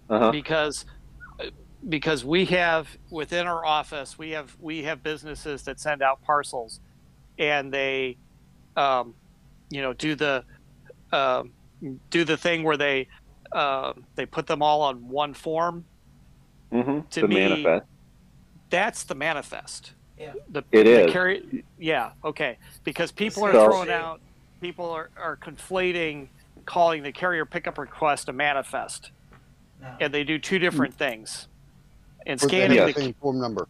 Uh 0.09 0.19
huh. 0.19 0.31
because 0.31 0.85
because 1.87 2.25
we 2.25 2.45
have 2.45 2.87
within 3.09 3.47
our 3.47 3.65
office 3.65 4.17
we 4.17 4.31
have 4.31 4.55
we 4.59 4.83
have 4.83 5.01
businesses 5.01 5.63
that 5.63 5.79
send 5.79 6.01
out 6.01 6.21
parcels 6.21 6.81
and 7.37 7.73
they 7.73 8.17
um, 8.75 9.15
you 9.69 9.81
know 9.81 9.93
do 9.93 10.13
the 10.15 10.43
um 11.13 11.51
do 12.09 12.25
the 12.25 12.35
thing 12.35 12.63
where 12.63 12.75
they 12.77 13.07
uh, 13.53 13.93
they 14.15 14.25
put 14.25 14.45
them 14.47 14.61
all 14.61 14.81
on 14.81 15.07
one 15.07 15.33
form 15.33 15.85
hmm 16.71 16.99
to 17.11 17.21
The 17.21 17.27
me, 17.27 17.35
manifest. 17.35 17.85
that's 18.69 19.03
the 19.03 19.15
manifest 19.15 19.93
Yeah. 20.17 20.33
the, 20.49 20.63
It 20.71 20.83
the 20.83 21.05
is. 21.07 21.11
carry, 21.11 21.63
yeah 21.77 22.11
okay 22.23 22.57
because 22.83 23.11
people 23.11 23.43
are 23.45 23.51
So- 23.53 23.65
throwing 23.65 23.89
out 23.89 24.21
people 24.61 24.89
are, 24.89 25.09
are 25.17 25.37
conflating 25.37 26.27
calling 26.65 27.01
the 27.03 27.11
carrier 27.11 27.45
pickup 27.45 27.77
request 27.77 28.29
a 28.29 28.33
manifest 28.33 29.11
No. 29.81 29.87
and 30.01 30.13
they 30.13 30.23
do 30.23 30.37
two 30.37 30.59
different 30.59 30.93
things. 30.95 31.47
And 32.27 32.37
But 32.39 32.51
they 32.51 32.57
scanning 32.57 32.77
have 32.77 32.87
the 32.87 32.93
the 32.93 33.01
same 33.01 33.13
form 33.13 33.39
number. 33.39 33.67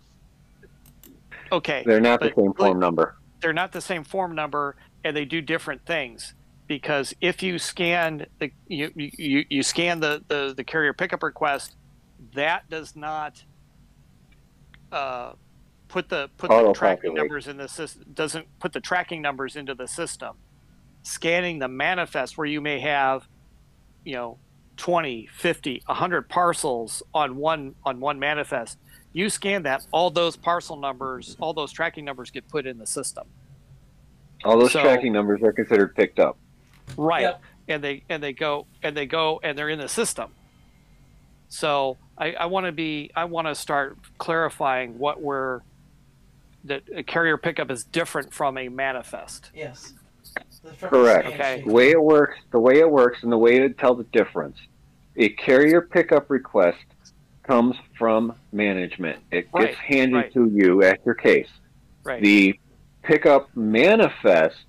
okay, 1.51 1.84
They're 1.85 1.99
not 2.01 2.19
the 2.19 2.34
same 2.35 2.53
form 2.53 2.80
number. 2.80 3.15
they're 3.41 3.53
not 3.53 3.71
the 3.71 3.81
same 3.81 4.03
form 4.03 4.35
number 4.35 4.76
and 5.03 5.15
they 5.15 5.23
do 5.26 5.39
different 5.41 5.85
things 5.85 6.34
because 6.67 7.13
if 7.21 7.41
you 7.43 7.57
scan 7.59 8.26
the 8.39 8.51
you 8.67 8.91
you, 8.95 9.45
you 9.49 9.63
scan 9.63 9.99
the, 9.99 10.21
the 10.27 10.53
the 10.57 10.63
carrier 10.63 10.91
pickup 10.93 11.23
request 11.23 11.76
that 12.33 12.69
does 12.69 12.95
not 12.95 13.43
uh, 14.91 15.33
put 15.87 16.09
the 16.09 16.29
put 16.37 16.49
the 16.49 16.73
tracking 16.73 17.11
populate. 17.11 17.17
numbers 17.17 17.47
in 17.47 17.57
the 17.57 17.67
system 17.67 18.03
doesn't 18.13 18.47
put 18.59 18.73
the 18.73 18.79
tracking 18.79 19.21
numbers 19.21 19.55
into 19.55 19.73
the 19.75 19.87
system 19.87 20.35
scanning 21.03 21.59
the 21.59 21.67
manifest 21.67 22.37
where 22.37 22.47
you 22.47 22.59
may 22.61 22.79
have 22.79 23.27
you 24.03 24.13
know 24.13 24.37
20 24.77 25.27
50 25.31 25.81
100 25.85 26.29
parcels 26.29 27.01
on 27.13 27.35
one 27.35 27.73
on 27.85 27.99
one 27.99 28.19
manifest 28.19 28.77
you 29.13 29.29
scan 29.29 29.63
that 29.63 29.85
all 29.91 30.09
those 30.09 30.35
parcel 30.35 30.75
numbers 30.77 31.37
all 31.39 31.53
those 31.53 31.71
tracking 31.71 32.03
numbers 32.05 32.29
get 32.31 32.47
put 32.49 32.65
in 32.67 32.77
the 32.77 32.85
system 32.87 33.25
All 34.43 34.57
those 34.59 34.71
So- 34.71 34.81
tracking 34.81 35.13
numbers 35.13 35.41
are 35.43 35.51
considered 35.53 35.95
picked 35.95 36.19
up. 36.19 36.37
right 36.97 37.21
Yep. 37.21 37.41
and 37.69 37.83
they 37.83 38.03
and 38.09 38.21
they 38.21 38.33
go 38.33 38.67
and 38.83 38.95
they 38.95 39.05
go 39.05 39.39
and 39.43 39.57
they're 39.57 39.69
in 39.69 39.79
the 39.79 39.89
system 39.89 40.31
so 41.49 41.97
i, 42.17 42.31
I 42.34 42.45
want 42.45 42.65
to 42.67 42.71
be 42.71 43.11
i 43.15 43.26
want 43.26 43.47
to 43.47 43.55
start 43.55 43.97
clarifying 44.17 44.97
what 44.99 45.21
we're 45.21 45.61
that 46.63 46.84
a 46.95 47.03
carrier 47.03 47.38
pickup 47.38 47.69
is 47.71 47.84
different 47.84 48.34
from 48.34 48.57
a 48.57 48.69
manifest 48.69 49.49
Yes. 49.53 49.93
The 50.61 50.88
Correct. 50.88 51.27
Okay. 51.27 51.63
The 51.65 51.71
way 51.73 51.89
it 51.91 52.01
works, 52.03 52.38
the 52.51 52.59
way 52.59 52.80
it 52.80 52.91
works, 52.91 53.23
and 53.23 53.31
the 53.31 53.38
way 53.38 53.59
to 53.59 53.69
tell 53.69 53.95
the 53.95 54.03
difference. 54.03 54.57
A 55.15 55.30
carrier 55.30 55.81
pickup 55.81 56.30
request 56.30 56.77
comes 57.43 57.76
from 57.97 58.34
management. 58.51 59.19
It 59.31 59.47
Right, 59.53 59.67
gets 59.69 59.80
handed 59.80 60.15
right. 60.17 60.34
to 60.34 60.47
you 60.53 60.84
at 60.84 60.99
your 61.05 61.15
case. 61.15 61.47
right 62.03 62.21
The 62.21 62.59
pickup 63.03 63.49
manifest 63.55 64.65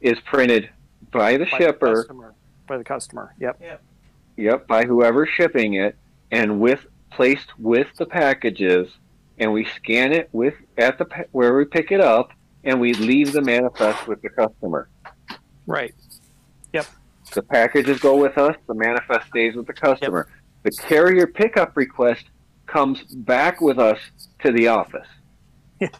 is 0.00 0.20
printed 0.26 0.68
by 1.10 1.38
the 1.38 1.46
by 1.46 1.58
shipper, 1.58 1.88
the 1.88 1.94
customer, 1.96 2.34
by 2.66 2.78
the 2.78 2.84
customer 2.84 3.34
yep 3.40 3.60
yep, 4.36 4.66
by 4.66 4.84
whoever's 4.84 5.30
shipping 5.30 5.74
it, 5.74 5.96
and 6.34 6.58
with 6.58 6.84
placed 7.12 7.56
with 7.60 7.86
the 7.96 8.04
packages, 8.04 8.88
and 9.38 9.52
we 9.52 9.64
scan 9.76 10.12
it 10.12 10.28
with 10.32 10.54
at 10.76 10.98
the 10.98 11.06
where 11.30 11.56
we 11.56 11.64
pick 11.64 11.92
it 11.92 12.00
up, 12.00 12.32
and 12.64 12.80
we 12.80 12.92
leave 12.94 13.32
the 13.32 13.40
manifest 13.40 14.08
with 14.08 14.20
the 14.20 14.28
customer. 14.28 14.88
right 15.66 15.94
Yep. 16.72 16.86
The 17.32 17.42
packages 17.42 18.00
go 18.00 18.16
with 18.16 18.36
us. 18.36 18.56
The 18.66 18.74
manifest 18.74 19.28
stays 19.28 19.54
with 19.54 19.68
the 19.68 19.72
customer. 19.72 20.26
The 20.64 20.72
carrier 20.72 21.28
pickup 21.28 21.76
request 21.76 22.24
comes 22.66 23.02
back 23.02 23.60
with 23.60 23.78
us 23.78 23.98
to 24.40 24.50
the 24.50 24.66
office. 24.68 25.06
And 25.80 25.90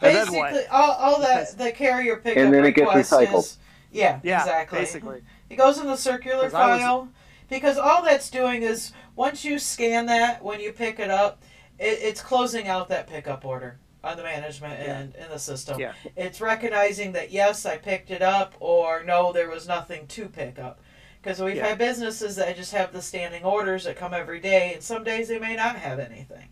then 0.00 0.26
Basically, 0.26 0.38
what? 0.38 0.68
all, 0.70 0.90
all 0.92 1.20
that 1.20 1.56
the 1.56 1.70
carrier 1.72 2.16
pickup 2.16 2.42
And 2.42 2.52
then 2.52 2.64
it 2.64 2.74
gets 2.74 2.90
recycled. 2.90 3.38
is 3.38 3.58
yeah, 3.92 4.20
yeah 4.22 4.40
exactly. 4.40 4.78
basically 4.78 5.20
It 5.52 5.56
goes 5.56 5.78
in 5.78 5.86
the 5.86 5.96
circular 5.96 6.40
I 6.40 6.44
was- 6.44 6.52
file 6.52 7.08
because 7.50 7.76
all 7.76 8.02
that's 8.02 8.30
doing 8.30 8.62
is 8.62 8.92
once 9.14 9.44
you 9.44 9.58
scan 9.58 10.06
that 10.06 10.42
when 10.42 10.60
you 10.60 10.72
pick 10.72 10.98
it 10.98 11.10
up, 11.10 11.42
it, 11.78 11.98
it's 12.00 12.22
closing 12.22 12.68
out 12.68 12.88
that 12.88 13.06
pickup 13.06 13.44
order 13.44 13.78
on 14.02 14.16
the 14.16 14.22
management 14.22 14.80
Yeah. 14.80 14.98
and 14.98 15.14
in 15.14 15.28
the 15.28 15.38
system. 15.38 15.78
Yeah. 15.78 15.92
It's 16.16 16.40
recognizing 16.40 17.12
that 17.12 17.30
yes, 17.30 17.66
I 17.66 17.76
picked 17.76 18.10
it 18.10 18.22
up, 18.22 18.54
or 18.60 19.04
no, 19.04 19.30
there 19.32 19.50
was 19.50 19.68
nothing 19.68 20.06
to 20.08 20.26
pick 20.26 20.58
up. 20.58 20.80
Because 21.22 21.38
we've 21.40 21.56
Yeah. 21.56 21.68
had 21.68 21.78
businesses 21.78 22.34
that 22.36 22.56
just 22.56 22.72
have 22.72 22.92
the 22.92 23.02
standing 23.02 23.44
orders 23.44 23.84
that 23.84 23.96
come 23.96 24.12
every 24.14 24.40
day, 24.40 24.72
and 24.72 24.82
some 24.82 25.04
days 25.04 25.28
they 25.28 25.38
may 25.38 25.54
not 25.54 25.76
have 25.76 25.98
anything. 26.00 26.48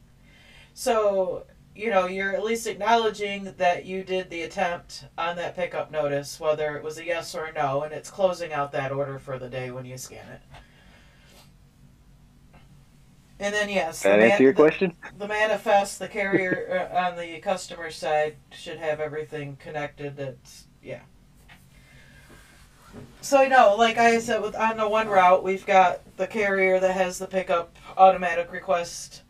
So, 0.74 1.44
you 1.74 1.90
know, 1.90 2.06
you're 2.06 2.34
at 2.34 2.42
least 2.44 2.66
acknowledging 2.66 3.54
that 3.56 3.84
you 3.86 4.02
did 4.02 4.28
the 4.30 4.42
attempt 4.42 5.04
on 5.16 5.36
that 5.36 5.54
pickup 5.56 5.90
notice, 5.90 6.38
whether 6.40 6.76
it 6.76 6.82
was 6.84 6.98
a 6.98 7.04
yes 7.04 7.34
or 7.34 7.44
a 7.44 7.52
no, 7.52 7.82
and 7.82 7.92
it's 7.92 8.10
closing 8.10 8.52
out 8.52 8.72
that 8.72 8.92
order 8.92 9.18
for 9.18 9.38
the 9.38 9.48
day 9.48 9.70
when 9.70 9.84
you 9.84 9.96
scan 9.96 10.28
it. 10.28 10.40
And 13.38 13.54
then, 13.54 13.70
yes, 13.70 14.02
That 14.02 14.18
the, 14.18 14.24
answer 14.32 14.42
your 14.42 14.52
the- 14.52 14.62
question? 14.62 14.92
the 15.18 15.26
manifest, 15.28 15.98
the 15.98 16.08
carrier 16.08 16.88
uh, 16.92 17.06
on 17.06 17.16
the 17.16 17.38
customer 17.38 17.90
side 17.90 18.36
should 18.50 18.76
have 18.78 19.00
everything 19.00 19.56
connected. 19.56 20.16
That's 20.16 20.66
yeah. 20.82 21.00
So 23.22 23.38
I 23.38 23.48
know, 23.48 23.76
like 23.78 23.96
I 23.96 24.18
said, 24.18 24.42
with 24.42 24.54
on 24.56 24.76
the 24.76 24.88
one 24.88 25.08
route, 25.08 25.42
we've 25.42 25.64
got 25.64 26.00
the 26.18 26.26
carrier 26.26 26.80
that 26.80 26.92
has 26.92 27.18
the 27.18 27.26
pickup 27.26 27.76
automatic 27.96 28.52
request. 28.52 29.22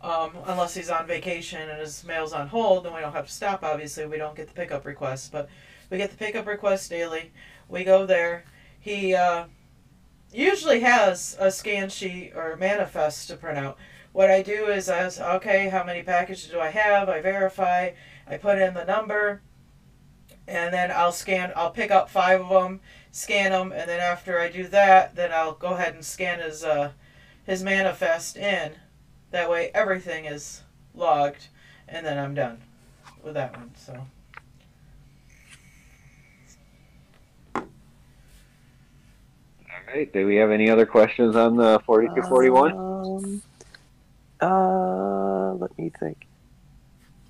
Um, 0.00 0.30
unless 0.46 0.74
he's 0.74 0.90
on 0.90 1.08
vacation 1.08 1.68
and 1.68 1.80
his 1.80 2.04
mail's 2.04 2.32
on 2.32 2.48
hold, 2.48 2.84
then 2.84 2.94
we 2.94 3.00
don't 3.00 3.12
have 3.12 3.26
to 3.26 3.32
stop. 3.32 3.64
Obviously, 3.64 4.06
we 4.06 4.16
don't 4.16 4.36
get 4.36 4.46
the 4.46 4.54
pickup 4.54 4.84
request, 4.84 5.32
but 5.32 5.48
we 5.90 5.98
get 5.98 6.10
the 6.10 6.16
pickup 6.16 6.46
request 6.46 6.88
daily. 6.88 7.32
We 7.68 7.82
go 7.82 8.06
there. 8.06 8.44
He 8.78 9.14
uh, 9.14 9.46
usually 10.32 10.80
has 10.80 11.36
a 11.40 11.50
scan 11.50 11.88
sheet 11.88 12.32
or 12.36 12.56
manifest 12.56 13.28
to 13.28 13.36
print 13.36 13.58
out. 13.58 13.76
What 14.12 14.30
I 14.30 14.42
do 14.42 14.66
is 14.66 14.88
I 14.88 14.98
ask, 14.98 15.20
okay, 15.20 15.68
how 15.68 15.84
many 15.84 16.02
packages 16.02 16.48
do 16.48 16.60
I 16.60 16.70
have? 16.70 17.08
I 17.08 17.20
verify. 17.20 17.90
I 18.26 18.36
put 18.36 18.58
in 18.58 18.74
the 18.74 18.84
number, 18.84 19.42
and 20.46 20.72
then 20.72 20.90
I'll 20.90 21.12
scan. 21.12 21.52
I'll 21.56 21.70
pick 21.70 21.90
up 21.90 22.08
five 22.08 22.40
of 22.40 22.48
them, 22.48 22.80
scan 23.10 23.50
them, 23.50 23.72
and 23.72 23.88
then 23.88 24.00
after 24.00 24.38
I 24.38 24.48
do 24.48 24.66
that, 24.68 25.14
then 25.16 25.32
I'll 25.32 25.54
go 25.54 25.74
ahead 25.74 25.94
and 25.94 26.04
scan 26.04 26.40
his 26.40 26.62
uh, 26.62 26.92
his 27.44 27.62
manifest 27.62 28.36
in. 28.36 28.72
That 29.30 29.50
way, 29.50 29.70
everything 29.74 30.24
is 30.24 30.62
logged, 30.94 31.48
and 31.86 32.04
then 32.04 32.18
I'm 32.18 32.34
done 32.34 32.58
with 33.22 33.34
that 33.34 33.56
one. 33.56 33.70
So. 33.76 34.06
All 37.54 37.64
right. 39.94 40.12
Do 40.12 40.26
we 40.26 40.36
have 40.36 40.50
any 40.50 40.70
other 40.70 40.86
questions 40.86 41.36
on 41.36 41.56
the 41.56 41.80
4241? 41.84 42.72
Um, 42.72 43.42
uh, 44.40 45.54
let 45.54 45.76
me 45.78 45.90
think. 45.98 46.26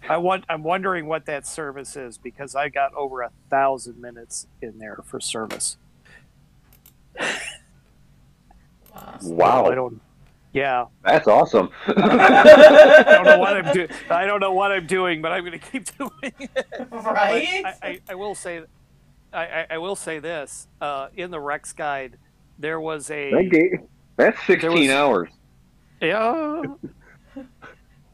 I 0.08 0.16
want. 0.16 0.44
I'm 0.48 0.62
wondering 0.62 1.06
what 1.06 1.26
that 1.26 1.46
service 1.46 1.96
is 1.96 2.16
because 2.16 2.54
I 2.54 2.68
got 2.68 2.94
over 2.94 3.22
a 3.22 3.30
thousand 3.50 4.00
minutes 4.00 4.46
in 4.62 4.78
there 4.78 5.00
for 5.04 5.20
service. 5.20 5.76
Wow! 9.22 9.64
I 9.64 9.68
wow. 9.68 9.74
don't. 9.74 10.00
Yeah, 10.58 10.86
That's 11.04 11.28
awesome. 11.28 11.70
I 11.86 13.04
don't 13.06 13.24
know 13.24 13.38
what 13.38 13.56
I'm 13.56 13.72
doing. 13.72 13.88
I 14.10 14.26
don't 14.26 14.40
know 14.40 14.52
what 14.52 14.72
I'm 14.72 14.88
doing, 14.88 15.22
but 15.22 15.30
I'm 15.30 15.44
going 15.44 15.52
to 15.52 15.70
keep 15.70 15.96
doing 15.96 16.10
it. 16.40 16.66
Right. 16.90 17.64
I, 17.64 17.74
I, 17.80 18.00
I 18.08 18.14
will 18.16 18.34
say, 18.34 18.62
I, 19.32 19.44
I, 19.44 19.66
I 19.70 19.78
will 19.78 19.94
say 19.94 20.18
this. 20.18 20.66
Uh, 20.80 21.10
in 21.16 21.30
the 21.30 21.38
RRECS 21.38 21.76
guide, 21.76 22.16
there 22.58 22.80
was 22.80 23.08
a. 23.12 23.78
That's 24.16 24.36
16 24.48 24.72
was- 24.72 24.90
hours. 24.90 25.28
Yeah. 26.00 26.62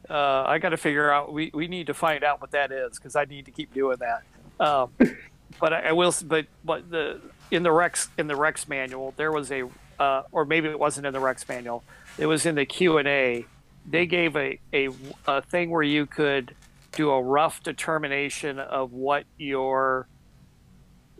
Uh, 0.07 0.43
I 0.45 0.59
got 0.59 0.69
to 0.69 0.77
figure 0.77 1.11
out. 1.11 1.33
We, 1.33 1.49
we 1.51 1.67
need 1.67 1.87
to 1.87 1.95
find 1.95 2.23
out 2.23 2.41
what 2.41 2.51
that 2.51 2.71
is 2.71 2.97
because 2.97 3.15
I 3.15 3.25
need 3.25 3.45
to 3.45 3.51
keep 3.51 3.73
doing 3.73 3.97
that. 4.01 4.21
Um, 4.63 4.91
but 5.59 5.73
I, 5.73 5.79
I 5.79 5.91
will. 5.93 6.13
But 6.23 6.45
but 6.63 6.91
the 6.91 7.21
in 7.49 7.63
the 7.63 7.69
RRECS 7.69 8.09
in 8.19 8.27
the 8.27 8.35
RRECS 8.35 8.67
manual 8.67 9.15
there 9.17 9.31
was 9.31 9.51
a 9.51 9.67
uh, 9.99 10.23
or 10.31 10.45
maybe 10.45 10.67
it 10.67 10.79
wasn't 10.79 11.07
in 11.07 11.13
the 11.13 11.19
RRECS 11.19 11.47
manual. 11.47 11.83
It 12.17 12.25
was 12.27 12.45
in 12.45 12.55
the 12.55 12.65
Q 12.65 12.97
and 12.97 13.07
A. 13.07 13.45
They 13.87 14.05
gave 14.05 14.35
a, 14.35 14.59
a 14.73 14.89
a 15.27 15.41
thing 15.41 15.69
where 15.69 15.83
you 15.83 16.05
could 16.05 16.55
do 16.93 17.11
a 17.11 17.21
rough 17.21 17.61
determination 17.61 18.57
of 18.59 18.93
what 18.93 19.25
your 19.37 20.07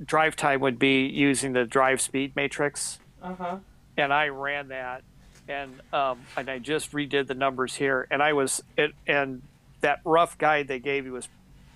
drive 0.03 0.35
time 0.35 0.59
would 0.61 0.79
be 0.79 1.05
using 1.05 1.53
the 1.53 1.65
drive 1.65 2.01
speed 2.01 2.33
matrix 2.35 2.99
Uh 3.21 3.33
huh. 3.35 3.57
and 3.97 4.13
I 4.13 4.27
ran 4.29 4.69
that, 4.69 5.03
and 5.47 5.73
um, 5.93 6.19
and 6.37 6.49
I 6.49 6.59
just 6.59 6.91
redid 6.91 7.27
the 7.27 7.33
numbers 7.35 7.75
here, 7.75 8.07
and 8.09 8.23
I 8.23 8.33
was 8.33 8.63
it, 8.77 8.93
and 9.05 9.41
that 9.81 9.99
rough 10.05 10.37
guide 10.37 10.67
they 10.67 10.79
gave 10.79 11.05
you 11.05 11.13
was, 11.13 11.27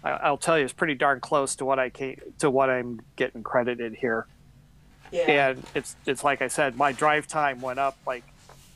I, 0.03 0.11
I'll 0.11 0.37
tell 0.37 0.57
you, 0.57 0.63
it's 0.63 0.73
pretty 0.73 0.95
darn 0.95 1.19
close 1.19 1.55
to 1.57 1.65
what 1.65 1.77
I 1.77 1.89
came 1.89 2.19
to 2.39 2.49
what 2.49 2.69
I'm 2.69 3.01
getting 3.15 3.43
credited 3.43 3.95
here, 3.95 4.25
Yeah. 5.11 5.49
and 5.49 5.63
it's 5.75 5.95
it's 6.05 6.23
like 6.23 6.41
I 6.41 6.47
said, 6.47 6.77
my 6.77 6.91
drive 6.93 7.27
time 7.27 7.61
went 7.61 7.79
up 7.79 7.97
like, 8.07 8.23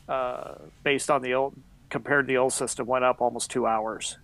uh, 0.08 0.54
based 0.82 1.10
on 1.10 1.22
the 1.22 1.34
old 1.34 1.54
compared 1.90 2.26
to 2.26 2.32
the 2.32 2.38
old 2.38 2.52
system, 2.52 2.86
went 2.86 3.04
up 3.04 3.20
almost 3.20 3.50
two 3.50 3.66
hours. 3.66 4.18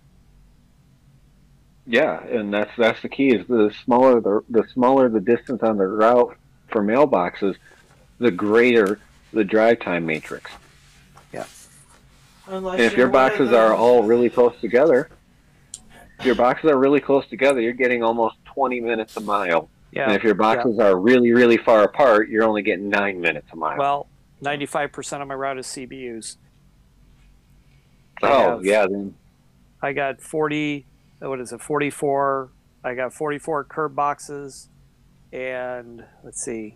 Yeah, 1.85 2.23
and 2.23 2.53
that's 2.53 2.71
that's 2.77 3.01
the 3.01 3.09
key. 3.09 3.29
Is 3.29 3.47
the 3.47 3.73
smaller 3.83 4.21
the 4.21 4.43
the 4.49 4.67
smaller 4.73 5.09
the 5.09 5.21
distance 5.21 5.63
on 5.63 5.77
the 5.77 5.87
route 5.87 6.37
for 6.67 6.83
mailboxes, 6.83 7.55
the 8.19 8.31
greater 8.31 8.99
the 9.33 9.43
drive 9.43 9.79
time 9.79 10.05
matrix. 10.05 10.51
Unless 12.51 12.73
And 12.73 12.81
if 12.83 12.97
your 12.97 13.07
one 13.07 13.23
of 13.23 13.31
boxes 13.31 13.53
are 13.53 13.73
all 13.73 14.03
really 14.03 14.29
close 14.29 14.53
together, 14.59 15.09
if 16.19 16.25
your 16.25 16.35
boxes 16.35 16.69
are 16.69 16.77
really 16.77 16.99
close 16.99 17.25
together, 17.27 17.61
you're 17.61 17.71
getting 17.71 18.03
almost 18.03 18.35
20 18.45 18.81
minutes 18.81 19.15
a 19.15 19.21
mile 19.21 19.69
Yeah. 19.91 20.05
And 20.05 20.13
if 20.13 20.23
your 20.23 20.35
boxes 20.35 20.79
are 20.79 20.97
really, 20.97 21.31
really 21.31 21.57
far 21.57 21.83
apart, 21.83 22.29
you're 22.29 22.43
only 22.43 22.61
getting 22.61 22.89
nine 22.89 23.21
minutes 23.21 23.47
a 23.51 23.55
mile. 23.55 23.77
Well, 23.77 24.07
95% 24.41 25.21
of 25.21 25.27
my 25.27 25.33
route 25.33 25.59
is 25.59 25.67
CBUs. 25.67 26.37
I 28.23 28.27
oh, 28.27 28.49
have- 28.51 28.65
yeah. 28.65 28.87
Then 28.87 29.15
I 29.81 29.93
got 29.93 30.21
40, 30.21 30.85
what 31.19 31.39
is 31.39 31.51
it, 31.53 31.61
44. 31.61 32.49
I 32.83 32.95
got 32.95 33.13
44 33.13 33.63
curb 33.65 33.95
boxes. 33.95 34.67
And 35.31 36.03
let's 36.23 36.41
see, 36.43 36.75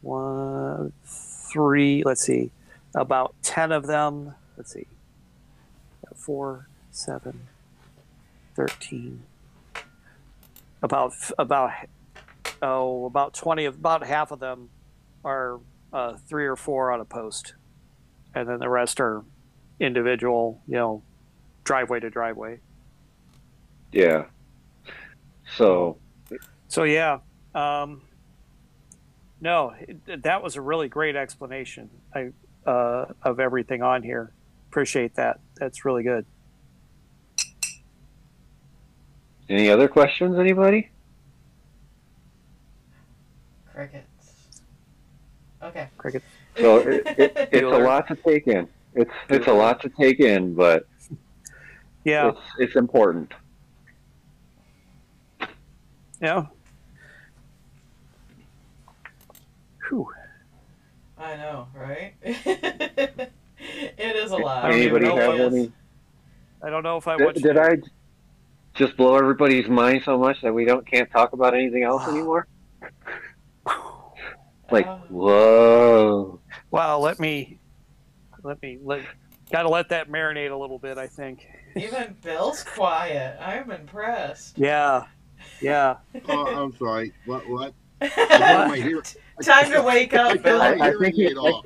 one, 0.00 0.92
three, 1.04 2.02
let's 2.02 2.22
see, 2.22 2.50
about 2.94 3.34
10 3.42 3.72
of 3.72 3.86
them. 3.86 4.34
Let's 4.56 4.72
see, 4.72 4.86
four, 6.14 6.66
seven, 6.90 7.48
13. 8.54 9.22
About, 10.82 11.12
about, 11.38 11.72
oh, 12.62 13.04
about 13.04 13.34
20 13.34 13.66
of, 13.66 13.74
about 13.74 14.06
half 14.06 14.30
of 14.30 14.38
them 14.40 14.70
are 15.22 15.60
uh, 15.96 16.18
three 16.28 16.44
or 16.44 16.56
four 16.56 16.92
on 16.92 17.00
a 17.00 17.06
post. 17.06 17.54
And 18.34 18.46
then 18.46 18.58
the 18.58 18.68
rest 18.68 19.00
are 19.00 19.24
individual, 19.80 20.60
you 20.68 20.74
know, 20.74 21.02
driveway 21.64 22.00
to 22.00 22.10
driveway. 22.10 22.60
yeah. 23.92 24.26
So 25.56 25.96
So 26.68 26.82
yeah, 26.82 27.20
um, 27.54 28.02
no, 29.40 29.74
it, 29.78 30.22
that 30.24 30.42
was 30.42 30.56
a 30.56 30.60
really 30.60 30.88
great 30.88 31.16
explanation 31.16 31.88
I, 32.14 32.32
uh, 32.66 33.06
of 33.22 33.40
everything 33.40 33.82
on 33.82 34.02
here. 34.02 34.32
Appreciate 34.68 35.14
that. 35.14 35.40
That's 35.58 35.86
really 35.86 36.02
good. 36.02 36.26
any 39.48 39.70
other 39.70 39.88
questions, 39.88 40.38
anybody? 40.38 40.90
Crickets. 43.72 44.15
Okay. 45.66 45.88
Cricket. 45.98 46.22
So 46.58 46.78
it, 46.78 47.06
it, 47.18 47.32
it's 47.52 47.62
a 47.64 47.78
lot 47.78 48.06
to 48.08 48.16
take 48.16 48.46
in. 48.46 48.68
It's 48.94 49.10
it's 49.28 49.46
a 49.46 49.52
lot 49.52 49.80
to 49.82 49.88
take 49.90 50.20
in, 50.20 50.54
but 50.54 50.86
Yeah, 52.04 52.28
it's 52.30 52.40
it's 52.58 52.76
important. 52.76 53.32
yeah. 56.20 56.46
Whew. 59.88 60.08
I 61.18 61.36
know, 61.36 61.68
right? 61.74 62.14
it 62.22 63.30
is 63.98 64.30
a 64.32 64.36
lot. 64.36 64.64
I 64.64 64.68
don't 64.68 64.78
Anybody 64.80 65.06
know 65.06 65.16
have 65.16 65.52
any? 65.52 65.72
I 66.62 66.70
don't 66.70 66.82
know 66.82 66.96
if 66.96 67.06
I 67.06 67.16
Did, 67.16 67.24
watched. 67.24 67.42
did 67.42 67.58
I 67.58 67.76
just 68.74 68.96
blow 68.96 69.16
everybody's 69.16 69.68
mind 69.68 70.02
so 70.04 70.18
much 70.18 70.40
that 70.42 70.52
we 70.54 70.64
don't 70.64 70.86
can't 70.86 71.10
talk 71.10 71.32
about 71.32 71.54
anything 71.54 71.82
else 71.82 72.02
anymore? 72.08 72.46
Like, 74.70 74.86
Oh. 74.86 75.00
whoa. 75.08 76.40
Wow, 76.70 76.98
let 76.98 77.18
me, 77.20 77.58
let 78.42 78.60
me 78.62 78.78
let. 78.82 79.02
Got 79.52 79.62
to 79.62 79.68
let 79.68 79.88
that 79.90 80.08
marinate 80.10 80.50
a 80.50 80.56
little 80.56 80.78
bit. 80.78 80.98
I 80.98 81.06
think. 81.06 81.46
Even 81.76 82.16
Bill's 82.22 82.64
quiet. 82.64 83.38
I'm 83.40 83.70
impressed. 83.70 84.58
Yeah, 84.58 85.04
yeah. 85.60 85.98
Oh, 86.28 86.46
I'm 86.46 86.74
sorry. 86.76 87.12
What? 87.26 87.48
What? 87.48 87.72
I 88.00 88.08
turned 88.08 88.70
my, 88.70 88.76
hear- 88.76 89.02
Time 89.42 89.70
to 89.70 89.82
wake 89.82 90.14
up, 90.14 90.42
Bill. 90.42 90.58
my 90.58 90.72
I 90.88 90.92
think 90.98 91.14
he- 91.14 91.26
aid 91.26 91.36
off. 91.36 91.64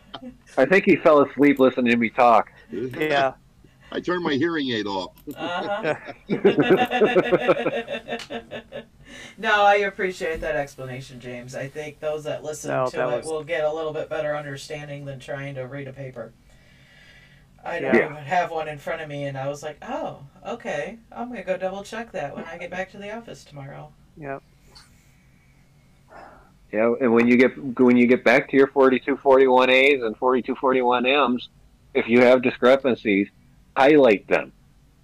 I 0.58 0.64
think 0.66 0.84
he 0.84 0.96
fell 0.96 1.22
asleep 1.22 1.58
listening 1.58 1.92
to 1.92 1.96
me 1.96 2.10
talk. 2.10 2.52
Yeah. 2.72 3.34
I 3.90 4.00
turned 4.00 4.22
my 4.24 4.34
hearing 4.34 4.68
aid 4.70 4.86
off. 4.86 5.12
Uh-huh. 5.36 5.94
No, 9.38 9.64
I 9.64 9.76
appreciate 9.76 10.40
that 10.40 10.56
explanation, 10.56 11.20
James. 11.20 11.54
I 11.54 11.68
think 11.68 12.00
those 12.00 12.24
that 12.24 12.42
listen 12.44 12.70
No, 12.70 12.86
to 12.86 12.96
that 12.96 13.08
it 13.12 13.16
was- 13.18 13.26
will 13.26 13.44
get 13.44 13.64
a 13.64 13.72
little 13.72 13.92
bit 13.92 14.08
better 14.08 14.36
understanding 14.36 15.04
than 15.04 15.18
trying 15.20 15.54
to 15.56 15.66
read 15.66 15.88
a 15.88 15.92
paper. 15.92 16.32
I 17.64 17.78
don't 17.78 17.94
Yeah. 17.94 18.04
even 18.10 18.16
have 18.24 18.50
one 18.50 18.68
in 18.68 18.78
front 18.78 19.02
of 19.02 19.08
me, 19.08 19.24
and 19.24 19.38
I 19.38 19.46
was 19.48 19.62
like, 19.62 19.76
"Oh, 19.82 20.24
okay. 20.46 20.98
I'm 21.12 21.28
gonna 21.28 21.44
go 21.44 21.56
double 21.56 21.84
check 21.84 22.10
that 22.12 22.34
when 22.34 22.44
I 22.44 22.58
get 22.58 22.70
back 22.70 22.90
to 22.90 22.98
the 22.98 23.14
office 23.16 23.44
tomorrow." 23.44 23.92
Yeah. 24.16 24.40
Yeah, 26.72 26.94
and 27.00 27.12
when 27.12 27.28
you 27.28 27.36
get 27.36 27.52
when 27.80 27.96
you 27.96 28.06
get 28.06 28.24
back 28.24 28.48
to 28.50 28.56
your 28.56 28.66
4241As 28.68 30.02
and 30.02 30.16
4241Ms, 30.16 31.48
if 31.94 32.08
you 32.08 32.20
have 32.22 32.40
discrepancies, 32.42 33.28
highlight 33.76 34.26
them. 34.26 34.52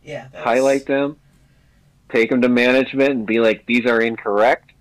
Yeah, 0.03 0.29
that's, 0.33 0.43
Highlight 0.45 0.87
them, 0.87 1.19
take 2.09 2.31
them 2.31 2.43
to 2.43 2.49
management, 2.49 3.11
and 3.11 3.27
be 3.27 3.41
like, 3.41 3.67
"These 3.67 3.87
are 3.87 4.01
incorrect," 4.01 4.73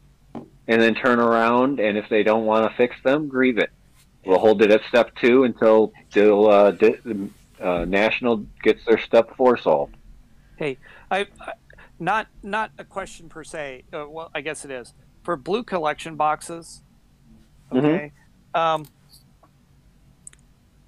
and 0.67 0.81
then 0.81 0.95
turn 0.95 1.19
around 1.19 1.79
and 1.79 1.97
if 1.97 2.09
they 2.09 2.23
don't 2.23 2.45
want 2.45 2.69
to 2.69 2.75
fix 2.77 2.95
them, 3.03 3.27
grieve 3.27 3.57
it. 3.57 3.71
We'll 4.25 4.39
hold 4.39 4.61
it 4.61 4.71
at 4.71 4.81
step 4.89 5.15
two 5.15 5.43
until 5.43 5.93
till 6.11 6.49
uh, 6.49 6.71
di- 6.71 6.99
uh, 7.61 7.85
national 7.85 8.45
gets 8.61 8.83
their 8.85 8.99
step 8.99 9.35
four 9.37 9.57
solved. 9.57 9.95
I, 10.59 10.75
I 11.11 11.25
not 11.99 12.27
not 12.43 12.71
a 12.77 12.83
question 12.83 13.29
per 13.29 13.43
se. 13.43 13.83
Uh, 13.93 14.05
well, 14.09 14.29
I 14.35 14.41
guess 14.41 14.65
it 14.65 14.71
is 14.71 14.93
for 15.23 15.35
blue 15.37 15.63
collection 15.63 16.15
boxes. 16.15 16.83
Mhm. 17.71 17.77
Okay. 17.77 18.11
Um, 18.53 18.85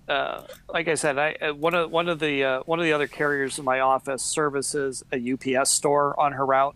uh, 0.09 0.41
like 0.67 0.87
I 0.87 0.95
said, 0.95 1.17
I 1.19 1.33
uh, 1.35 1.53
one 1.53 1.75
of 1.75 1.91
one 1.91 2.09
of 2.09 2.19
the 2.19 2.43
uh, 2.43 2.59
one 2.65 2.79
of 2.79 2.85
the 2.85 2.93
other 2.93 3.07
carriers 3.07 3.59
in 3.59 3.65
my 3.65 3.79
office 3.81 4.23
services 4.23 5.03
a 5.13 5.33
UPS 5.33 5.69
store 5.69 6.19
on 6.19 6.33
her 6.33 6.45
route, 6.45 6.75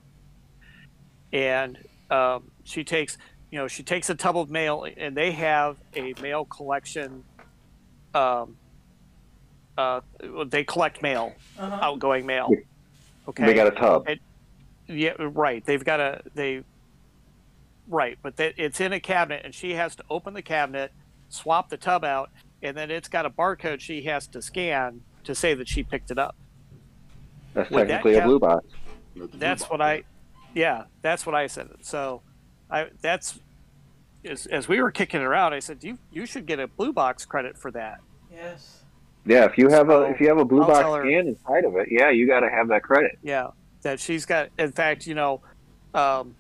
and 1.32 1.78
um, 2.12 2.52
she 2.64 2.84
takes 2.84 3.18
you 3.52 3.58
know 3.58 3.68
she 3.68 3.84
takes 3.84 4.10
a 4.10 4.16
tub 4.16 4.38
of 4.38 4.50
mail 4.50 4.86
and 4.98 5.18
they 5.18 5.32
have 5.32 5.78
a 5.96 6.14
mail 6.22 6.46
collection. 6.46 7.24
Um, 8.14 8.56
uh, 9.76 10.02
they 10.48 10.64
collect 10.64 11.02
mail, 11.02 11.34
Uh-huh. 11.58 11.80
outgoing 11.82 12.28
mail. 12.28 12.52
Okay. 13.28 13.46
They 13.48 13.54
got 13.56 13.68
a 13.68 13.72
tub. 13.72 14.08
Yeah, 14.88 15.14
right. 15.18 15.66
They've 15.66 15.84
got 15.84 16.00
a 16.00 16.22
they. 16.36 16.64
Right, 17.88 18.18
but 18.22 18.38
that 18.38 18.54
it's 18.58 18.80
in 18.80 18.94
a 18.94 19.00
cabinet, 19.00 19.42
and 19.44 19.54
she 19.54 19.74
has 19.74 19.96
to 19.98 20.04
open 20.10 20.34
the 20.36 20.42
cabinet, 20.42 20.92
swap 21.30 21.70
the 21.70 21.76
tub 21.78 22.06
out, 22.06 22.30
and 22.64 22.76
then 22.76 22.90
it's 22.90 23.08
got 23.10 23.26
a 23.26 23.30
barcode 23.30 23.80
she 23.82 24.02
has 24.04 24.26
to 24.28 24.42
scan 24.42 25.02
to 25.26 25.36
say 25.36 25.54
that 25.54 25.68
she 25.68 25.84
picked 25.84 26.10
it 26.10 26.18
up. 26.18 26.36
That's 27.54 27.70
Would 27.70 27.88
that 27.90 28.04
technically 28.04 28.16
a 28.18 28.24
blue 28.24 28.40
box. 28.40 28.66
That's 29.36 29.70
what 29.70 29.80
I, 29.82 30.04
yeah, 30.56 30.86
that's 31.04 31.26
what 31.26 31.36
I 31.36 31.46
said. 31.48 31.70
So, 31.82 32.22
I 32.72 32.88
that's 33.02 33.40
as, 34.26 34.48
as 34.48 34.68
we 34.68 34.82
were 34.82 34.90
kicking 34.92 35.22
it 35.22 35.24
around, 35.26 35.54
I 35.54 35.60
said 35.60 35.84
you 35.84 36.00
you 36.12 36.26
should 36.26 36.46
get 36.48 36.60
a 36.60 36.68
blue 36.68 36.94
box 36.94 37.26
credit 37.26 37.58
for 37.58 37.70
that. 37.72 38.00
Yes. 38.34 38.80
Yeah, 39.26 39.46
if 39.46 39.58
you 39.58 39.70
have 39.70 39.88
So, 39.88 40.04
a 40.04 40.10
if 40.10 40.20
you 40.20 40.28
have 40.30 40.40
a 40.40 40.46
blue 40.46 40.62
I'll 40.62 40.68
box 40.68 40.80
tell 40.80 40.96
her- 40.96 41.04
scan 41.04 41.28
inside 41.28 41.66
of 41.66 41.76
it, 41.76 41.90
yeah, 41.92 42.10
you 42.10 42.26
got 42.28 42.40
to 42.40 42.50
have 42.50 42.70
that 42.70 42.82
credit. 42.84 43.20
Yeah, 43.22 43.50
that 43.84 44.00
she's 44.00 44.26
got. 44.26 44.50
In 44.58 44.72
fact, 44.72 45.06
you 45.06 45.14
know, 45.14 45.42
um, 45.94 46.36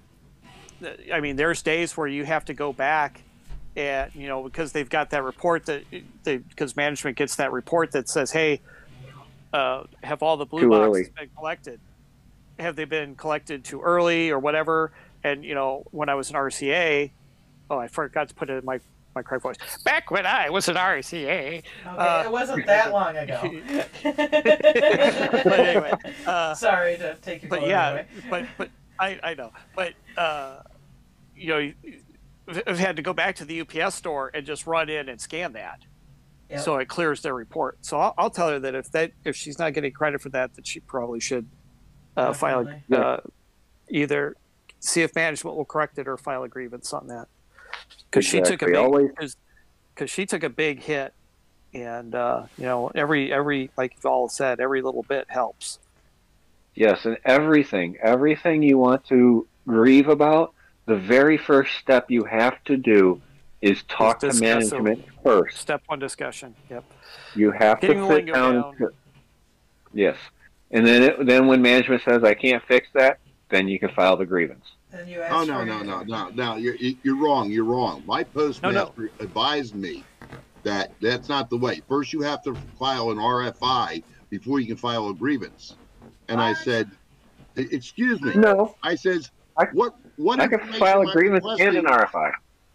I 1.13 1.19
mean, 1.19 1.35
there's 1.35 1.61
days 1.61 1.95
where 1.95 2.07
you 2.07 2.25
have 2.25 2.43
to 2.45 2.53
go 2.53 2.73
back, 2.73 3.21
and 3.75 4.13
you 4.15 4.27
know, 4.27 4.43
because 4.43 4.71
they've 4.71 4.89
got 4.89 5.09
that 5.11 5.23
report 5.23 5.65
that 5.65 5.83
they 6.23 6.37
because 6.37 6.75
management 6.75 7.17
gets 7.17 7.35
that 7.37 7.51
report 7.51 7.91
that 7.91 8.09
says, 8.09 8.31
hey, 8.31 8.61
uh, 9.53 9.83
have 10.03 10.21
all 10.23 10.37
the 10.37 10.45
blue 10.45 10.61
Too 10.61 10.69
boxes 10.69 10.87
early. 10.87 11.09
been 11.17 11.29
collected? 11.37 11.79
Have 12.59 12.75
they 12.75 12.85
been 12.85 13.15
collected 13.15 13.63
too 13.63 13.81
early 13.81 14.29
or 14.29 14.39
whatever? 14.39 14.91
And 15.23 15.43
you 15.43 15.55
know, 15.55 15.83
when 15.91 16.09
I 16.09 16.15
was 16.15 16.29
an 16.29 16.35
RCA, 16.35 17.09
oh, 17.69 17.77
I 17.77 17.87
forgot 17.87 18.29
to 18.29 18.35
put 18.35 18.49
it 18.49 18.59
in 18.59 18.65
my 18.65 18.79
my 19.15 19.21
correct 19.21 19.43
voice. 19.43 19.57
Back 19.85 20.09
when 20.09 20.25
I 20.25 20.49
was 20.49 20.67
an 20.69 20.75
RCA, 20.75 21.27
Okay, 21.27 21.63
Uh, 21.85 22.23
it 22.23 22.31
wasn't 22.31 22.65
that 22.65 22.91
long 22.91 23.15
ago. 23.15 23.39
but 24.03 25.59
anyway, 25.59 25.91
uh, 26.25 26.53
Sorry 26.55 26.97
to 26.97 27.15
take 27.21 27.43
your 27.43 27.49
but 27.49 27.67
yeah, 27.67 27.89
away. 27.91 28.05
but 28.29 28.45
but 28.57 28.69
I 28.99 29.19
I 29.23 29.33
know, 29.35 29.51
but 29.75 29.93
uh, 30.17 30.61
you 31.35 31.47
know, 31.47 31.71
you- 32.47 32.63
I've 32.67 32.79
had 32.79 32.95
to 32.97 33.01
go 33.01 33.13
back 33.13 33.35
to 33.37 33.45
the 33.45 33.61
UPS 33.61 33.95
store 33.95 34.31
and 34.33 34.45
just 34.45 34.65
run 34.67 34.89
in 34.89 35.09
and 35.09 35.19
scan 35.19 35.53
that, 35.53 35.81
Yep. 36.49 36.59
so 36.61 36.77
it 36.77 36.87
clears 36.87 37.21
their 37.21 37.33
report. 37.33 37.77
So 37.81 37.99
I'll, 37.99 38.13
I'll 38.17 38.29
tell 38.29 38.49
her 38.49 38.59
that 38.59 38.75
if 38.75 38.91
that 38.91 39.11
if 39.23 39.35
she's 39.35 39.57
not 39.59 39.73
getting 39.73 39.91
credit 39.91 40.21
for 40.21 40.29
that, 40.29 40.53
that 40.55 40.67
she 40.67 40.79
probably 40.81 41.19
should 41.19 41.47
uh, 42.17 42.33
file 42.33 42.63
Definitely. 42.65 42.97
uh, 42.97 43.17
either 43.89 44.35
see 44.79 45.01
if 45.01 45.15
management 45.15 45.55
will 45.57 45.65
correct 45.65 45.97
it 45.97 46.07
or 46.07 46.17
file 46.17 46.43
a 46.43 46.47
grievance 46.49 46.93
on 46.93 47.07
that 47.07 47.27
because 48.09 48.25
she 48.25 48.39
took 48.41 48.61
a 48.61 48.65
Exactly. 48.67 49.03
big 49.07 49.11
Always- 49.17 49.37
because 49.95 50.09
she 50.11 50.25
took 50.25 50.43
a 50.43 50.49
big 50.49 50.81
hit, 50.81 51.13
and 51.73 52.13
uh, 52.15 52.43
you 52.57 52.65
know 52.65 52.91
every 52.95 53.31
every 53.31 53.69
like 53.77 53.95
you 54.03 54.09
all 54.09 54.27
said, 54.27 54.59
every 54.59 54.81
little 54.81 55.03
bit 55.03 55.25
helps. 55.29 55.79
Yes, 56.75 57.05
and 57.05 57.17
everything, 57.23 57.97
everything 58.01 58.63
you 58.63 58.79
want 58.79 59.05
to 59.05 59.47
grieve 59.67 60.07
about, 60.09 60.53
the 60.85 60.95
very 60.95 61.37
first 61.37 61.75
step 61.77 62.09
you 62.11 62.23
have 62.25 62.61
to 62.65 62.77
do 62.77 63.21
is 63.61 63.83
talk 63.83 64.19
to 64.19 64.27
discuss 64.27 64.71
it. 64.71 64.81
management 64.81 65.05
first. 65.23 65.57
Step 65.57 65.81
one 65.87 65.99
discussion. 65.99 66.53
Yep. 66.69 66.83
You 67.35 67.51
have 67.51 67.79
Getting 67.79 67.99
to 68.07 68.07
sit 68.07 68.25
down. 68.27 68.53
down. 68.55 68.75
And 68.79 68.89
yes, 69.93 70.17
and 70.71 70.85
then 70.85 71.03
it, 71.03 71.25
then 71.25 71.47
when 71.47 71.61
management 71.61 72.01
says 72.03 72.23
I 72.23 72.33
can't 72.33 72.61
fix 72.67 72.87
that, 72.93 73.19
then 73.49 73.67
you 73.67 73.79
can 73.79 73.89
file 73.89 74.17
the 74.17 74.25
grievance. 74.25 74.65
Then 74.91 75.07
you 75.07 75.21
ask 75.21 75.33
Oh 75.33 75.43
no 75.45 75.59
for 75.59 75.65
no 75.65 75.81
no 75.81 76.03
no 76.03 76.29
no! 76.29 76.55
You're 76.57 76.75
you're 76.75 77.17
wrong. 77.23 77.49
You're 77.51 77.63
wrong. 77.63 78.03
My 78.05 78.23
postmaster 78.23 79.09
advised 79.19 79.75
me 79.75 80.03
that 80.63 80.91
that's 81.01 81.29
not 81.29 81.49
the 81.49 81.57
way. 81.57 81.81
First, 81.87 82.13
you 82.13 82.21
have 82.21 82.43
to 82.43 82.55
file 82.77 83.11
an 83.11 83.17
RFI 83.17 84.03
before 84.29 84.59
you 84.59 84.67
can 84.67 84.77
file 84.77 85.07
a 85.09 85.13
grievance. 85.13 85.75
And 86.27 86.39
I 86.41 86.53
said, 86.53 86.89
"E- 87.57 87.67
"Excuse 87.71 88.21
me." 88.21 88.33
No, 88.35 88.75
I 88.83 88.95
says, 88.95 89.31
I- 89.57 89.65
"What 89.73 89.95
what 90.17 90.39
I 90.39 90.47
can 90.47 90.59
information 90.59 90.79
file 90.79 91.01
am 91.01 91.07
a 91.07 91.09
I 91.09 91.13
grievance 91.13 91.45
and 91.59 91.77
an 91.77 91.85
requesting? 91.85 92.31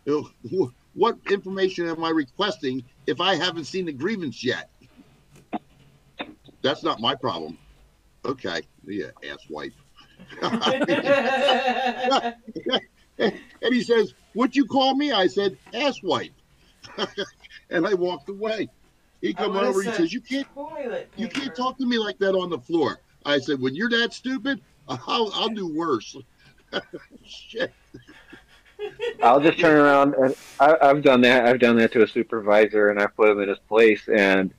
RFI. 0.07 0.73
What 0.95 1.17
information 1.31 1.87
am 1.87 2.03
I 2.03 2.11
requesting 2.11 2.83
if 3.07 3.21
I 3.21 3.37
haven't 3.37 3.65
seen 3.65 3.87
the 3.87 3.93
grievance 3.93 4.45
yet?" 4.45 4.71
That's 6.63 6.83
not 6.83 7.01
my 7.01 7.15
problem. 7.15 7.59
Okay, 8.25 8.63
yeah, 8.85 9.11
ass 9.31 9.39
wipe. 9.49 9.73
and 13.19 13.75
he 13.75 13.83
says, 13.83 14.15
"What'd 14.35 14.57
you 14.57 14.67
call 14.67 14.95
me?" 14.95 15.13
I 15.13 15.29
said, 15.29 15.57
"Ass 15.73 16.03
wipe," 16.03 16.33
and 17.71 17.87
I 17.87 17.95
walked 17.95 18.29
away. 18.29 18.69
He 19.21 19.31
I 19.31 19.33
come 19.33 19.57
over. 19.57 19.83
He 19.83 19.93
says, 19.93 20.13
"You 20.13 20.21
can't, 20.21 20.47
you 21.17 21.29
can't 21.29 21.55
talk 21.55 21.79
to 21.79 21.87
me 21.87 21.99
like 21.99 22.19
that 22.19 22.35
on 22.35 22.51
the 22.51 22.59
floor." 22.59 22.99
I 23.25 23.39
said, 23.39 23.61
"When 23.61 23.75
you're 23.75 23.91
that 23.91 24.13
stupid, 24.13 24.61
I'll, 24.89 25.31
I'll 25.35 25.49
do 25.49 25.73
worse." 25.73 26.17
Shit. 27.25 27.73
I'll 29.23 29.41
just 29.41 29.59
turn 29.59 29.77
around 29.77 30.15
and 30.15 30.35
I, 30.61 30.77
I've 30.81 31.03
done 31.03 31.21
that. 31.23 31.47
I've 31.47 31.59
done 31.59 31.77
that 31.79 31.93
to 31.93 32.03
a 32.03 32.09
supervisor, 32.09 32.91
and 32.91 33.01
I 33.01 33.07
put 33.07 33.31
him 33.31 33.41
in 33.41 33.49
his 33.49 33.59
place. 33.69 34.09
And 34.09 34.53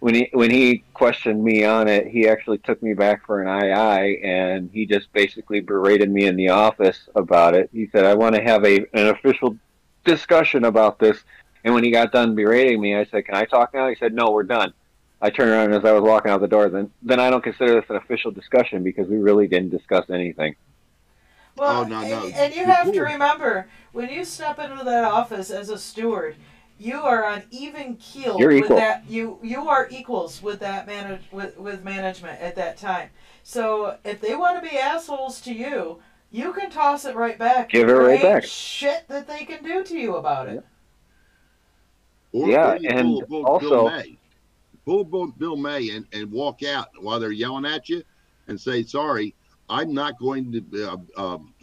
when 0.00 0.14
he 0.14 0.28
when 0.32 0.50
he 0.50 0.84
questioned 0.94 1.42
me 1.42 1.64
on 1.64 1.88
it, 1.88 2.06
he 2.06 2.28
actually 2.28 2.58
took 2.58 2.82
me 2.82 2.94
back 2.94 3.24
for 3.26 3.42
an 3.42 3.48
II, 3.48 4.22
and 4.22 4.70
he 4.72 4.86
just 4.86 5.12
basically 5.12 5.60
berated 5.60 6.10
me 6.10 6.26
in 6.26 6.36
the 6.36 6.50
office 6.50 7.08
about 7.14 7.54
it. 7.54 7.70
He 7.72 7.88
said, 7.88 8.04
"I 8.04 8.14
want 8.14 8.34
to 8.34 8.42
have 8.42 8.64
a 8.64 8.78
an 8.94 9.08
official 9.08 9.56
discussion 10.04 10.64
about 10.64 10.98
this." 10.98 11.22
And 11.64 11.74
when 11.74 11.82
he 11.82 11.90
got 11.90 12.12
done 12.12 12.34
berating 12.34 12.80
me, 12.80 12.96
I 12.96 13.04
said, 13.06 13.26
"Can 13.26 13.34
I 13.34 13.44
talk 13.44 13.74
now?" 13.74 13.88
He 13.88 13.96
said, 13.96 14.14
"No, 14.14 14.30
we're 14.30 14.44
done." 14.44 14.72
I 15.20 15.30
turned 15.30 15.50
around 15.50 15.72
as 15.72 15.84
I 15.84 15.92
was 15.92 16.02
walking 16.02 16.30
out 16.30 16.40
the 16.40 16.48
door. 16.48 16.68
Then 16.68 16.90
then 17.02 17.20
I 17.20 17.30
don't 17.30 17.42
consider 17.42 17.80
this 17.80 17.90
an 17.90 17.96
official 17.96 18.30
discussion 18.30 18.82
because 18.82 19.08
we 19.08 19.16
really 19.16 19.46
didn't 19.46 19.70
discuss 19.70 20.08
anything. 20.10 20.56
Well, 21.56 21.80
Oh, 21.80 21.84
no, 21.84 22.00
and, 22.00 22.10
no. 22.10 22.26
and 22.38 22.54
you 22.54 22.64
have 22.66 22.92
to 22.92 23.00
remember 23.00 23.68
when 23.92 24.10
you 24.10 24.24
step 24.24 24.58
into 24.58 24.84
that 24.84 25.04
office 25.04 25.50
as 25.50 25.70
a 25.70 25.78
steward, 25.78 26.36
you 26.78 26.96
are 27.00 27.24
on 27.24 27.44
even 27.50 27.96
keel 27.96 28.38
You're 28.38 28.50
with 28.50 28.64
equal. 28.64 28.76
that. 28.76 29.04
You 29.08 29.38
you 29.42 29.66
are 29.68 29.88
equals 29.90 30.42
with 30.42 30.60
that 30.60 30.86
manage 30.86 31.22
with 31.32 31.56
with 31.56 31.82
management 31.82 32.40
at 32.42 32.54
that 32.56 32.76
time. 32.76 33.08
So 33.42 33.96
if 34.04 34.20
they 34.20 34.34
want 34.36 34.62
to 34.62 34.68
be 34.70 34.76
assholes 34.76 35.40
to 35.42 35.54
you, 35.54 36.00
you 36.30 36.52
can 36.52 36.70
toss 36.70 37.06
it 37.06 37.14
right 37.16 37.38
back. 37.38 37.70
Give 37.70 37.88
it 37.88 37.92
right 37.92 38.20
back. 38.20 38.44
Shit 38.44 39.08
that 39.08 39.26
they 39.26 39.46
can 39.46 39.64
do 39.64 39.82
to 39.84 39.96
you 39.98 40.16
about 40.16 40.48
it. 40.48 40.62
Or, 42.32 42.48
Yeah, 42.48 42.72
or 42.72 42.76
you 42.76 42.90
and 42.90 43.08
pull, 43.08 43.22
pull 43.26 43.46
also- 43.46 43.70
Bill 43.70 43.88
May. 43.90 44.18
pull 44.84 45.04
Bill, 45.04 45.26
Bill 45.28 45.56
May 45.56 45.90
and, 45.90 46.06
and 46.12 46.30
walk 46.30 46.62
out 46.62 46.88
while 47.00 47.18
they're 47.18 47.32
yelling 47.32 47.64
at 47.64 47.88
you, 47.88 48.02
and 48.48 48.60
say, 48.60 48.82
"Sorry, 48.82 49.34
I'm 49.68 49.92
not 49.92 50.18
going 50.18 50.52
to 50.52 50.90
uh, 50.90 50.96
um, 51.16 51.54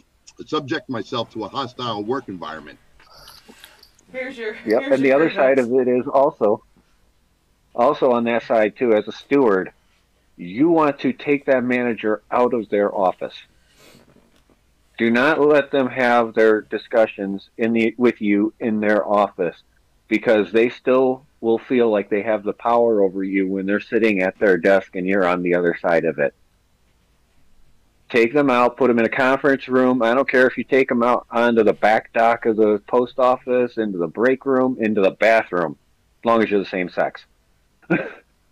subject 0.46 0.88
myself 0.88 1.30
to 1.32 1.44
a 1.44 1.48
hostile 1.48 2.02
work 2.02 2.28
environment." 2.28 2.78
Here's 4.12 4.38
your. 4.38 4.54
Yep, 4.54 4.64
here's 4.64 4.92
and 4.92 5.02
the 5.02 5.08
your 5.08 5.16
other 5.16 5.32
side 5.32 5.58
of 5.58 5.72
it 5.72 5.88
is 5.88 6.06
also, 6.06 6.62
also 7.74 8.12
on 8.12 8.24
that 8.24 8.44
side 8.44 8.76
too, 8.76 8.92
as 8.94 9.08
a 9.08 9.12
steward, 9.12 9.72
you 10.36 10.68
want 10.68 11.00
to 11.00 11.12
take 11.12 11.46
that 11.46 11.64
manager 11.64 12.22
out 12.30 12.54
of 12.54 12.68
their 12.68 12.94
office. 12.94 13.34
Do 14.96 15.10
not 15.10 15.40
let 15.40 15.72
them 15.72 15.88
have 15.88 16.34
their 16.34 16.60
discussions 16.60 17.50
in 17.58 17.72
the 17.72 17.94
with 17.98 18.20
you 18.20 18.54
in 18.60 18.80
their 18.80 19.04
office, 19.04 19.56
because 20.06 20.52
they 20.52 20.68
still 20.68 21.26
will 21.40 21.58
feel 21.58 21.90
like 21.90 22.08
they 22.08 22.22
have 22.22 22.44
the 22.44 22.52
power 22.52 23.02
over 23.02 23.24
you 23.24 23.46
when 23.46 23.66
they're 23.66 23.80
sitting 23.80 24.22
at 24.22 24.38
their 24.38 24.56
desk 24.56 24.94
and 24.94 25.06
you're 25.06 25.26
on 25.26 25.42
the 25.42 25.54
other 25.54 25.76
side 25.82 26.04
of 26.04 26.18
it. 26.18 26.32
Take 28.14 28.32
them 28.32 28.48
out, 28.48 28.76
put 28.76 28.86
them 28.86 29.00
in 29.00 29.04
a 29.04 29.08
conference 29.08 29.66
room. 29.66 30.00
I 30.00 30.14
don't 30.14 30.28
care 30.28 30.46
if 30.46 30.56
you 30.56 30.62
take 30.62 30.88
them 30.88 31.02
out 31.02 31.26
onto 31.32 31.64
the 31.64 31.72
back 31.72 32.12
dock 32.12 32.46
of 32.46 32.54
the 32.56 32.80
post 32.86 33.18
office, 33.18 33.76
into 33.76 33.98
the 33.98 34.06
break 34.06 34.46
room, 34.46 34.76
into 34.80 35.00
the 35.00 35.10
bathroom, 35.10 35.76
as 36.20 36.24
long 36.24 36.40
as 36.40 36.48
you're 36.48 36.60
the 36.60 36.66
same 36.66 36.88
sex. 36.88 37.24
um, 37.90 37.98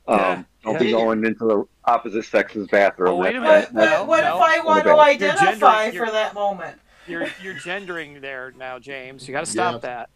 Yeah, 0.08 0.42
don't 0.64 0.72
yeah. 0.74 0.78
be 0.80 0.90
going 0.90 1.24
into 1.24 1.44
the 1.46 1.64
opposite 1.84 2.24
sex's 2.24 2.66
bathroom. 2.66 3.10
Oh, 3.10 3.16
wait 3.18 3.36
a 3.36 3.40
That's- 3.40 3.72
minute. 3.72 3.74
What, 3.74 3.86
that's- 3.86 4.00
what, 4.00 4.08
what 4.08 4.24
no. 4.24 4.36
if 4.36 4.42
I 4.42 4.64
want 4.64 4.82
to 4.82 4.90
You're 4.90 4.98
identify 4.98 5.84
gendering- 5.90 6.06
for 6.06 6.12
that 6.12 6.34
moment? 6.34 6.78
You're 7.06 7.26
you're 7.40 7.54
gendering 7.54 8.20
there 8.20 8.52
now, 8.58 8.80
James. 8.80 9.28
You 9.28 9.32
got 9.32 9.44
to 9.44 9.50
stop 9.50 9.74
Yes. 9.74 9.82
that. 9.82 10.10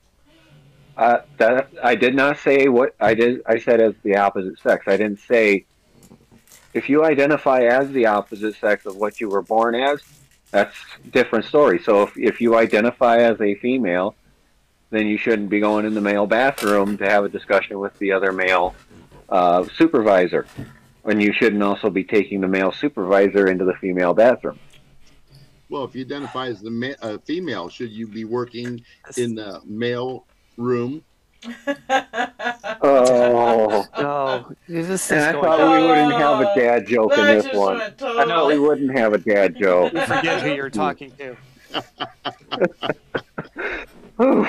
Uh, 0.97 1.19
that 1.39 1.69
I 1.85 1.95
did 1.95 2.17
not 2.17 2.39
say 2.39 2.67
what 2.69 2.97
I 3.01 3.15
did. 3.15 3.43
I 3.47 3.59
said 3.61 3.81
as 3.81 3.95
the 4.03 4.17
opposite 4.17 4.59
sex. 4.59 4.87
I 4.89 4.97
didn't 4.97 5.19
say 5.21 5.67
if 6.77 6.91
you 6.91 7.05
identify 7.05 7.63
as 7.63 7.91
the 7.91 8.07
opposite 8.07 8.55
sex 8.57 8.85
of 8.85 8.97
what 8.97 9.19
you 9.19 9.31
were 9.31 9.43
born 9.43 9.75
as. 9.75 10.01
That's 10.51 10.77
a 11.05 11.09
different 11.09 11.47
story. 11.47 11.81
So 11.83 12.03
if 12.03 12.17
if 12.17 12.41
you 12.41 12.57
identify 12.57 13.19
as 13.19 13.41
a 13.41 13.55
female, 13.57 14.15
then 14.91 15.07
you 15.07 15.19
shouldn't 15.19 15.49
be 15.49 15.59
going 15.59 15.87
in 15.87 15.95
the 15.95 16.01
male 16.01 16.27
bathroom 16.27 16.99
to 16.99 17.05
have 17.05 17.25
a 17.25 17.29
discussion 17.29 17.79
with 17.79 17.99
the 17.99 18.13
other 18.13 18.31
male 18.31 18.75
uh, 19.29 19.67
supervisor, 19.77 20.47
and 21.05 21.21
you 21.21 21.33
shouldn't 21.33 21.63
also 21.63 21.91
be 21.91 22.05
taking 22.05 22.41
the 22.41 22.49
male 22.49 22.73
supervisor 22.73 23.49
into 23.49 23.65
the 23.65 23.75
female 23.81 24.15
bathroom. 24.15 24.59
Well, 25.69 25.85
if 25.85 25.97
you 25.97 26.05
identify 26.05 26.47
as 26.47 26.61
the 26.61 26.71
ma- 26.71 27.01
uh, 27.03 27.19
female, 27.27 27.69
should 27.69 27.91
you 27.91 28.07
be 28.07 28.25
working 28.25 28.85
in 29.17 29.35
the 29.35 29.61
male 29.67 30.27
room? 30.57 31.03
Oh, 32.83 33.85
Oh, 33.97 34.53
this 34.69 35.11
and 35.11 35.21
is 35.21 35.27
I 35.27 35.33
going. 35.33 35.45
thought 35.45 35.81
we 35.81 35.87
wouldn't 35.87 36.13
have 36.15 36.41
a 36.41 36.55
dad 36.59 36.87
joke 36.87 37.13
in 37.17 37.25
this 37.25 37.47
one. 37.55 37.79
went 37.79 38.03
I 38.03 38.25
thought 38.25 38.47
we 38.49 38.59
wouldn't 38.59 38.97
have 38.97 39.13
a 39.15 39.19
dad 39.19 39.57
joke. 39.59 39.93
You 39.93 40.01
forget 40.03 40.43
who 40.43 40.55
you're 40.55 40.71
talking 40.85 41.13
to. 41.19 41.37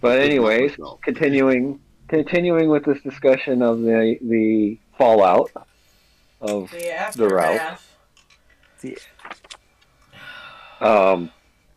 but 0.00 0.20
anyways, 0.20 0.76
continuing 1.02 1.80
continuing 2.08 2.68
with 2.68 2.84
this 2.84 3.00
discussion 3.02 3.62
of 3.62 3.80
the 3.82 4.18
the 4.22 4.78
fallout 4.98 5.50
of 6.40 6.70
The 6.70 7.12
The 7.16 7.28
route. 7.28 7.78
aftermath. 8.82 9.08
um 10.80 11.30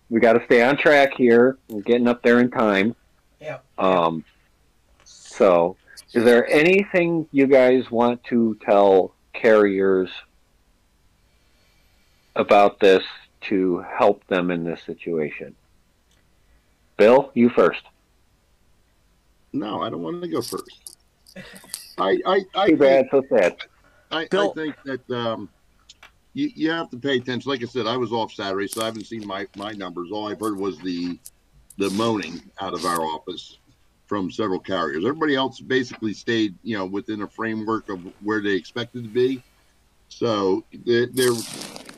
we 0.10 0.20
got 0.22 0.34
to 0.34 0.46
stay 0.46 0.64
on 0.64 0.78
track 0.78 1.14
here. 1.18 1.58
We're 1.70 1.82
getting 1.82 2.08
up 2.08 2.24
there 2.24 2.40
in 2.40 2.50
time. 2.50 2.96
Yep. 3.78 3.88
Um 3.88 4.26
so 5.04 5.78
is 6.14 6.24
there 6.24 6.48
anything 6.50 7.28
you 7.32 7.48
guys 7.48 7.92
want 7.92 8.24
to 8.26 8.58
tell 8.66 9.14
carriers 9.34 10.10
about 12.36 12.80
this 12.80 13.04
to 13.42 13.80
help 13.98 14.26
them 14.28 14.52
in 14.52 14.64
this 14.64 14.82
situation? 14.84 15.56
Bill, 16.98 17.32
you 17.34 17.50
first. 17.50 17.84
No, 19.54 19.82
I 19.82 19.90
don't 19.90 20.02
want 20.02 20.22
to 20.22 20.28
go 20.28 20.42
first. 20.42 20.98
I 21.98 22.18
I 22.26 22.42
I 22.56 22.70
Too 22.70 22.78
bad, 22.78 23.08
so 23.12 23.24
sad. 23.30 23.58
I, 24.12 24.22
I 24.22 24.28
Bill- 24.30 24.54
think 24.54 24.76
that 24.86 25.10
um, 25.12 25.50
you, 26.34 26.50
you 26.56 26.72
have 26.72 26.90
to 26.92 26.98
pay 26.98 27.18
attention. 27.18 27.50
Like 27.50 27.62
I 27.62 27.66
said, 27.66 27.86
I 27.86 27.98
was 27.98 28.12
off 28.12 28.32
Saturday, 28.32 28.68
so 28.68 28.82
I 28.82 28.86
haven't 28.86 29.06
seen 29.06 29.26
my, 29.28 29.48
my 29.56 29.72
numbers. 29.74 30.10
All 30.12 30.30
I've 30.32 30.40
heard 30.40 30.58
was 30.58 30.80
the 30.80 31.20
the 31.78 31.90
moaning 31.92 32.42
out 32.60 32.74
of 32.74 32.86
our 32.86 33.02
office 33.02 33.60
from 34.08 34.32
several 34.32 34.60
carriers. 34.60 35.06
Everybody 35.06 35.36
else 35.36 35.60
basically 35.60 36.14
stayed, 36.14 36.56
you 36.64 36.78
know, 36.78 36.86
within 36.86 37.22
a 37.22 37.28
framework 37.28 37.90
of 37.90 38.00
where 38.24 38.42
they 38.42 38.54
expected 38.54 39.04
to 39.04 39.10
be. 39.10 39.44
So 40.08 40.66
they're, 40.86 41.08
they're 41.08 41.34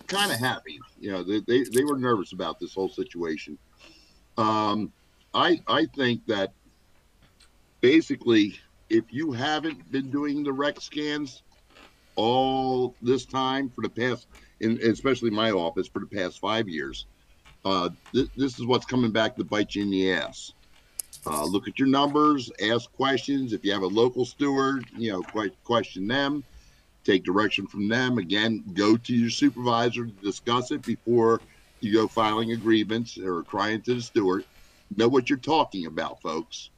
kind 0.08 0.32
of 0.32 0.40
happy. 0.40 0.80
You 1.00 1.12
know, 1.12 1.24
they, 1.24 1.40
they, 1.48 1.64
they 1.64 1.84
were 1.84 1.98
nervous 1.98 2.34
about 2.34 2.60
this 2.60 2.74
whole 2.74 2.90
situation. 2.90 3.58
Um, 4.38 4.92
I 5.34 5.62
I 5.68 5.86
think 5.96 6.26
that 6.26 6.54
basically, 7.82 8.60
if 8.90 9.06
you 9.12 9.32
haven't 9.32 9.92
been 9.92 10.10
doing 10.10 10.44
the 10.44 10.52
rec 10.52 10.82
scans 10.82 11.44
all 12.16 12.96
this 13.02 13.26
time 13.26 13.70
for 13.70 13.82
the 13.82 13.90
past, 13.90 14.28
and 14.62 14.80
especially 14.80 15.30
my 15.30 15.52
office 15.52 15.88
for 15.88 16.00
the 16.00 16.08
past 16.08 16.40
five 16.40 16.68
years, 16.68 17.06
uh, 17.66 17.90
th- 18.14 18.30
this 18.36 18.58
is 18.58 18.66
what's 18.66 18.86
coming 18.86 19.12
back 19.12 19.36
to 19.36 19.44
bite 19.44 19.76
you 19.76 19.84
in 19.84 19.92
the 19.92 20.12
ass. 20.14 20.54
Uh, 21.26 21.46
look 21.46 21.68
at 21.68 21.78
your 21.78 21.88
numbers, 21.88 22.52
ask 22.62 22.92
questions. 22.94 23.54
If 23.54 23.64
you 23.64 23.72
have 23.74 23.82
a 23.82 23.88
local 23.88 24.26
steward, 24.26 24.86
you 24.98 25.12
know, 25.12 25.22
que- 25.22 25.52
question 25.64 26.08
them, 26.08 26.44
take 27.04 27.24
direction 27.24 27.68
from 27.68 27.88
them. 27.88 28.18
Again, 28.18 28.64
go 28.74 28.98
to 28.98 29.14
your 29.14 29.30
supervisor 29.30 30.06
to 30.06 30.12
discuss 30.24 30.72
it 30.72 30.82
before 30.84 31.42
you 31.82 31.94
go 31.94 32.08
filing 32.08 32.52
a 32.52 32.56
grievance 32.56 33.18
or 33.18 33.44
crying 33.44 33.82
to 33.82 33.96
the 33.96 34.02
steward. 34.02 34.46
Know 34.96 35.08
what 35.08 35.30
you're 35.30 35.40
talking 35.40 35.86
about, 35.86 36.22
folks. 36.22 36.70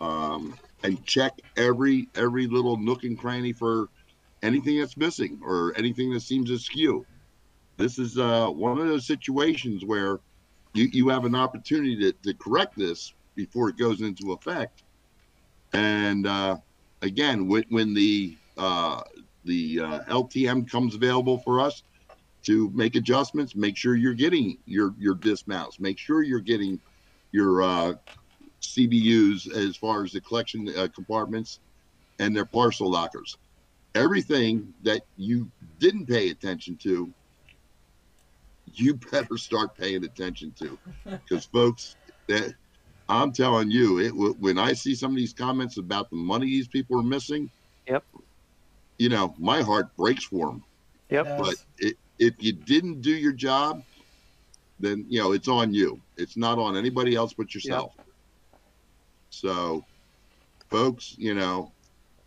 Um, 0.00 0.58
and 0.82 1.04
check 1.04 1.38
every 1.56 2.08
every 2.14 2.46
little 2.46 2.76
nook 2.76 3.04
and 3.04 3.18
cranny 3.18 3.52
for 3.52 3.88
anything 4.42 4.78
that's 4.78 4.96
missing 4.96 5.40
or 5.44 5.74
anything 5.76 6.12
that 6.12 6.20
seems 6.20 6.50
askew. 6.50 7.04
this 7.76 7.98
is 7.98 8.18
uh, 8.18 8.46
one 8.48 8.78
of 8.78 8.86
those 8.86 9.06
situations 9.06 9.84
where 9.84 10.20
you, 10.72 10.84
you 10.92 11.08
have 11.08 11.24
an 11.24 11.34
opportunity 11.34 11.96
to, 11.96 12.12
to 12.12 12.34
correct 12.34 12.76
this 12.76 13.12
before 13.40 13.70
it 13.70 13.78
goes 13.78 14.02
into 14.02 14.32
effect. 14.32 14.82
And 15.72 16.26
uh, 16.26 16.58
again, 17.00 17.48
when, 17.48 17.64
when 17.70 17.94
the 17.94 18.36
uh, 18.58 19.00
the 19.44 19.80
uh, 19.80 20.00
LTM 20.08 20.70
comes 20.70 20.94
available 20.94 21.38
for 21.38 21.60
us 21.60 21.82
to 22.42 22.70
make 22.74 22.96
adjustments, 22.96 23.54
make 23.54 23.76
sure 23.76 23.96
you're 23.96 24.12
getting 24.12 24.58
your 24.66 24.94
your 24.98 25.14
dismounts, 25.14 25.80
make 25.80 25.98
sure 25.98 26.22
you're 26.22 26.40
getting 26.40 26.78
your 27.32 27.62
uh, 27.62 27.92
CBUs 28.60 29.50
as 29.54 29.76
far 29.76 30.04
as 30.04 30.12
the 30.12 30.20
collection 30.20 30.68
uh, 30.76 30.88
compartments 30.94 31.60
and 32.18 32.36
their 32.36 32.44
parcel 32.44 32.90
lockers. 32.90 33.38
Everything 33.94 34.74
that 34.82 35.02
you 35.16 35.50
didn't 35.78 36.06
pay 36.06 36.30
attention 36.30 36.76
to, 36.82 37.12
you 38.74 38.94
better 39.10 39.36
start 39.36 39.74
paying 39.76 40.04
attention 40.04 40.52
to, 40.58 40.78
because 41.04 41.46
folks, 41.46 41.96
that 42.28 42.54
I'm 43.10 43.32
telling 43.32 43.70
you, 43.70 43.98
it 43.98 44.10
when 44.14 44.56
I 44.56 44.72
see 44.72 44.94
some 44.94 45.10
of 45.10 45.16
these 45.16 45.32
comments 45.32 45.78
about 45.78 46.10
the 46.10 46.16
money 46.16 46.46
these 46.46 46.68
people 46.68 46.98
are 46.98 47.02
missing, 47.02 47.50
Yep. 47.88 48.04
you 48.98 49.08
know, 49.08 49.34
my 49.38 49.62
heart 49.62 49.94
breaks 49.96 50.24
for 50.24 50.46
them. 50.46 50.64
Yep. 51.10 51.38
But 51.38 51.54
it, 51.78 51.96
if 52.20 52.34
you 52.38 52.52
didn't 52.52 53.00
do 53.00 53.10
your 53.10 53.32
job, 53.32 53.82
then 54.78 55.06
you 55.08 55.20
know 55.20 55.32
it's 55.32 55.48
on 55.48 55.74
you. 55.74 56.00
It's 56.16 56.36
not 56.36 56.58
on 56.58 56.76
anybody 56.76 57.16
else 57.16 57.34
but 57.34 57.52
yourself. 57.52 57.94
So, 59.30 59.84
folks, 60.70 61.16
you 61.18 61.34
know, 61.34 61.72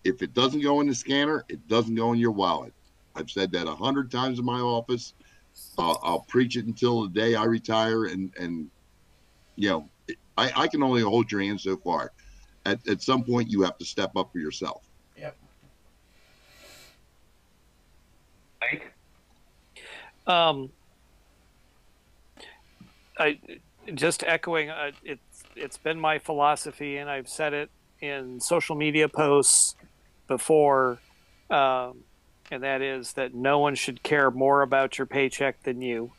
if 0.04 0.22
it 0.22 0.34
doesn't 0.34 0.62
go 0.62 0.82
in 0.82 0.88
the 0.88 0.96
scanner, 0.96 1.46
it 1.48 1.66
doesn't 1.70 1.96
go 1.96 2.12
in 2.12 2.20
your 2.20 2.32
wallet. 2.32 2.74
I've 3.16 3.30
said 3.30 3.52
that 3.54 3.68
a 3.68 3.76
hundred 3.76 4.12
times 4.12 4.38
in 4.38 4.46
my 4.46 4.60
office. 4.60 5.14
I'll, 5.78 6.00
I'll 6.04 6.26
preach 6.28 6.58
it 6.58 6.66
until 6.66 7.04
the 7.04 7.10
day 7.10 7.36
I 7.36 7.46
retire, 7.46 8.06
and 8.06 8.34
and 8.38 8.70
you 9.56 9.70
know, 9.70 9.90
I, 10.38 10.52
I 10.56 10.68
can 10.68 10.84
only 10.84 11.02
hold 11.02 11.32
your 11.32 11.42
hand 11.42 11.62
so 11.62 11.78
far. 11.78 12.12
At 12.66 12.88
at 12.88 13.02
some 13.02 13.24
point, 13.24 13.50
you 13.50 13.62
have 13.64 13.78
to 13.78 13.86
step 13.86 14.16
up 14.16 14.32
for 14.32 14.40
yourself. 14.40 14.84
Yep. 15.18 15.36
Mike? 18.62 18.94
Um, 20.26 20.70
I 23.18 23.40
just 23.94 24.24
echoing. 24.24 24.70
Uh, 24.70 24.92
it's 25.04 25.44
it's 25.56 25.78
been 25.78 26.00
my 26.00 26.20
philosophy, 26.20 26.98
and 26.98 27.10
I've 27.10 27.28
said 27.28 27.54
it 27.54 27.70
in 28.02 28.40
social 28.40 28.76
media 28.76 29.10
posts 29.10 29.76
before, 30.28 31.00
um, 31.50 32.04
and 32.50 32.64
that 32.64 32.82
is 32.82 33.14
that 33.14 33.34
no 33.34 33.60
one 33.60 33.76
should 33.76 34.04
care 34.04 34.32
more 34.32 34.62
about 34.62 34.98
your 34.98 35.06
paycheck 35.06 35.62
than 35.64 35.82
you, 35.82 36.14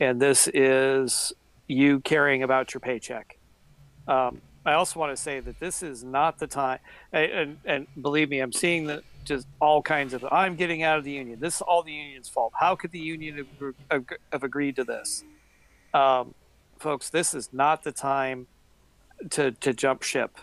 and 0.00 0.20
this 0.20 0.48
is 0.52 1.32
you 1.68 2.00
caring 2.00 2.42
about 2.42 2.74
your 2.74 2.80
paycheck. 2.80 3.38
Um, 4.08 4.40
I 4.64 4.72
also 4.72 4.98
want 4.98 5.16
to 5.16 5.22
say 5.22 5.40
that 5.40 5.60
this 5.60 5.82
is 5.82 6.02
not 6.02 6.38
the 6.38 6.46
time, 6.46 6.80
and, 7.12 7.58
and, 7.64 7.86
believe 8.02 8.28
me, 8.28 8.40
I'm 8.40 8.52
seeing 8.52 9.00
just 9.24 9.46
all 9.60 9.80
kinds 9.80 10.12
of. 10.12 10.24
I'm 10.32 10.56
getting 10.56 10.82
out 10.82 10.98
of 10.98 11.04
the 11.04 11.12
union. 11.12 11.38
This 11.38 11.56
is 11.56 11.62
all 11.62 11.82
the 11.82 11.92
union's 11.92 12.28
fault. 12.28 12.52
How 12.58 12.74
could 12.74 12.90
the 12.90 12.98
union 12.98 13.46
have, 13.90 14.04
have 14.32 14.42
agreed 14.42 14.76
to 14.76 14.84
this, 14.84 15.22
um, 15.94 16.34
folks? 16.78 17.10
This 17.10 17.32
is 17.32 17.50
not 17.52 17.84
the 17.84 17.92
time 17.92 18.48
to 19.30 19.52
to 19.52 19.72
jump 19.72 20.02
ship. 20.02 20.38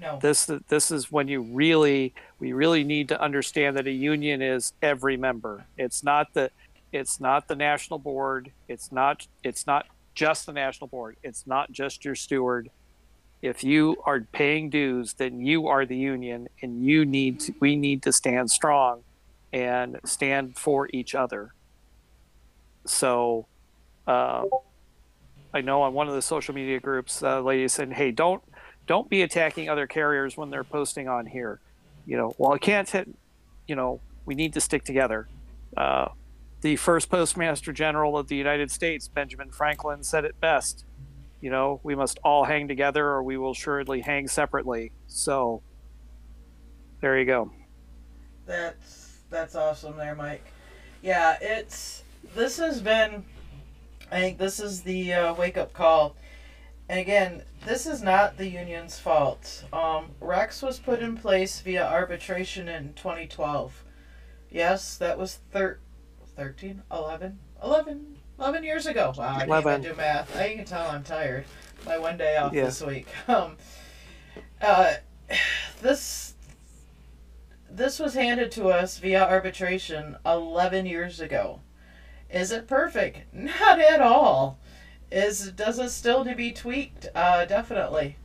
no. 0.00 0.18
This 0.20 0.50
this 0.68 0.90
is 0.90 1.10
when 1.10 1.28
you 1.28 1.42
really 1.42 2.14
we 2.38 2.52
really 2.52 2.84
need 2.84 3.08
to 3.08 3.20
understand 3.20 3.76
that 3.76 3.86
a 3.86 3.92
union 3.92 4.42
is 4.42 4.74
every 4.82 5.16
member. 5.16 5.64
It's 5.76 6.04
not 6.04 6.34
the 6.34 6.50
it's 6.92 7.20
not 7.20 7.48
the 7.48 7.56
national 7.56 7.98
board. 7.98 8.52
It's 8.68 8.92
not 8.92 9.26
it's 9.42 9.66
not 9.66 9.86
just 10.14 10.46
the 10.46 10.52
national 10.52 10.88
board. 10.88 11.16
It's 11.22 11.46
not 11.46 11.72
just 11.72 12.04
your 12.04 12.14
steward. 12.14 12.70
If 13.40 13.62
you 13.62 13.96
are 14.04 14.20
paying 14.20 14.68
dues, 14.68 15.14
then 15.14 15.40
you 15.40 15.68
are 15.68 15.86
the 15.86 15.96
union, 15.96 16.48
and 16.60 16.84
you 16.84 17.04
need 17.04 17.40
to, 17.40 17.54
we 17.60 17.76
need 17.76 18.02
to 18.02 18.12
stand 18.12 18.50
strong 18.50 19.02
and 19.52 20.00
stand 20.04 20.56
for 20.56 20.88
each 20.92 21.14
other. 21.14 21.54
So, 22.84 23.46
uh, 24.06 24.44
I 25.54 25.60
know 25.60 25.82
on 25.82 25.94
one 25.94 26.08
of 26.08 26.14
the 26.14 26.22
social 26.22 26.54
media 26.54 26.80
groups, 26.80 27.22
uh, 27.22 27.40
lady 27.40 27.68
said, 27.68 27.92
"Hey, 27.92 28.10
don't 28.10 28.42
don't 28.86 29.08
be 29.08 29.22
attacking 29.22 29.68
other 29.68 29.86
carriers 29.86 30.36
when 30.36 30.50
they're 30.50 30.64
posting 30.64 31.08
on 31.08 31.26
here." 31.26 31.60
You 32.06 32.16
know, 32.16 32.34
well, 32.38 32.52
I 32.52 32.58
can't 32.58 32.88
hit. 32.88 33.08
You 33.66 33.76
know, 33.76 34.00
we 34.26 34.34
need 34.34 34.52
to 34.54 34.60
stick 34.60 34.84
together. 34.84 35.28
Uh, 35.76 36.08
the 36.60 36.76
first 36.76 37.08
Postmaster 37.08 37.72
General 37.72 38.18
of 38.18 38.28
the 38.28 38.36
United 38.36 38.70
States, 38.70 39.06
Benjamin 39.06 39.50
Franklin, 39.50 40.02
said 40.02 40.24
it 40.24 40.40
best. 40.40 40.84
You 41.40 41.50
know, 41.50 41.80
we 41.84 41.94
must 41.94 42.18
all 42.24 42.44
hang 42.44 42.68
together, 42.68 43.04
or 43.06 43.22
we 43.22 43.36
will 43.36 43.52
assuredly 43.52 44.00
hang 44.00 44.26
separately. 44.28 44.92
So, 45.06 45.62
there 47.00 47.18
you 47.18 47.24
go. 47.24 47.52
That's 48.46 49.18
that's 49.30 49.54
awesome 49.54 49.96
there, 49.96 50.14
Mike. 50.14 50.44
Yeah, 51.02 51.36
it's 51.40 52.02
this 52.34 52.58
has 52.58 52.80
been 52.80 53.24
I 54.10 54.20
think 54.20 54.38
this 54.38 54.58
is 54.58 54.82
the 54.82 55.12
uh, 55.12 55.34
wake 55.34 55.58
up 55.58 55.72
call. 55.72 56.16
And 56.88 56.98
again, 56.98 57.42
this 57.66 57.86
is 57.86 58.02
not 58.02 58.38
the 58.38 58.48
union's 58.48 58.98
fault. 58.98 59.64
Um, 59.72 60.12
RRECS 60.22 60.62
was 60.62 60.78
put 60.78 61.00
in 61.00 61.18
place 61.18 61.60
via 61.60 61.86
arbitration 61.86 62.68
in 62.68 62.94
2012. 62.94 63.84
Yes, 64.50 64.96
that 64.96 65.18
was 65.18 65.40
thir- 65.52 65.80
13, 66.36 66.82
11, 66.90 67.38
11, 67.62 68.17
11 68.38 68.64
years 68.64 68.86
ago. 68.86 69.12
Wow, 69.16 69.34
I 69.34 69.38
can't 69.38 69.48
11. 69.48 69.80
even 69.80 69.90
do 69.92 69.96
math. 69.96 70.36
I 70.36 70.54
can 70.54 70.64
tell 70.64 70.88
I'm 70.88 71.02
tired. 71.02 71.44
My 71.86 71.98
one 71.98 72.16
day 72.16 72.36
off 72.36 72.52
Yeah. 72.52 72.64
this 72.64 72.80
week. 72.82 73.06
Um, 73.28 73.56
uh, 74.60 74.94
this 75.82 76.34
this 77.70 77.98
was 77.98 78.14
handed 78.14 78.50
to 78.52 78.68
us 78.68 78.98
via 78.98 79.22
arbitration 79.24 80.16
11 80.24 80.86
years 80.86 81.20
ago. 81.20 81.60
Is 82.30 82.50
it 82.50 82.66
perfect? 82.66 83.20
Not 83.32 83.78
at 83.80 84.00
all. 84.00 84.58
Is 85.10 85.52
does 85.52 85.78
it 85.78 85.90
still 85.90 86.24
to 86.24 86.34
be 86.34 86.52
tweaked? 86.52 87.08
Uh, 87.14 87.44
definitely. 87.44 88.16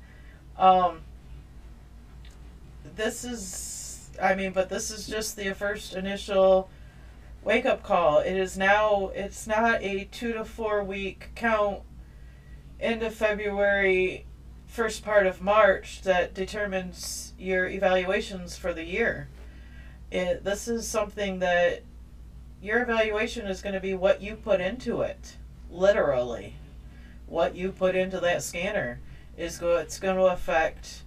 Um, 0.58 1.02
this 2.96 3.24
is, 3.24 4.10
I 4.22 4.36
mean, 4.36 4.52
but 4.52 4.70
this 4.70 4.92
is 4.92 5.08
just 5.08 5.36
the 5.36 5.54
first 5.54 5.96
initial 5.96 6.70
wake 7.44 7.66
up 7.66 7.84
call. 7.84 8.20
It 8.20 8.36
is 8.36 8.58
now. 8.58 9.12
It's 9.14 9.48
not 9.48 9.82
a 9.82 10.06
two 10.06 10.34
to 10.34 10.46
four 10.46 10.84
week 10.84 11.30
count. 11.36 11.82
End 12.80 13.04
of 13.04 13.14
February, 13.14 14.26
first 14.68 15.04
part 15.06 15.26
of 15.26 15.42
March 15.42 16.02
that 16.02 16.34
determines 16.34 17.34
your 17.38 17.68
evaluations 17.68 18.58
for 18.58 18.74
the 18.74 18.84
year. 18.84 19.30
It, 20.12 20.44
this 20.44 20.68
is 20.68 20.88
something 20.88 21.40
that 21.40 21.84
your 22.62 22.82
evaluation 22.82 23.48
is 23.48 23.62
going 23.62 23.74
to 23.74 23.82
be 23.82 23.94
what 23.94 24.22
you 24.22 24.36
put 24.36 24.62
into 24.62 25.02
it, 25.02 25.38
literally. 25.70 26.56
What 27.26 27.56
you 27.56 27.72
put 27.72 27.96
into 27.96 28.20
that 28.20 28.44
scanner 28.44 29.00
is 29.38 29.58
go. 29.58 29.78
It's 29.78 30.00
going 30.00 30.18
to 30.18 30.26
affect 30.26 31.04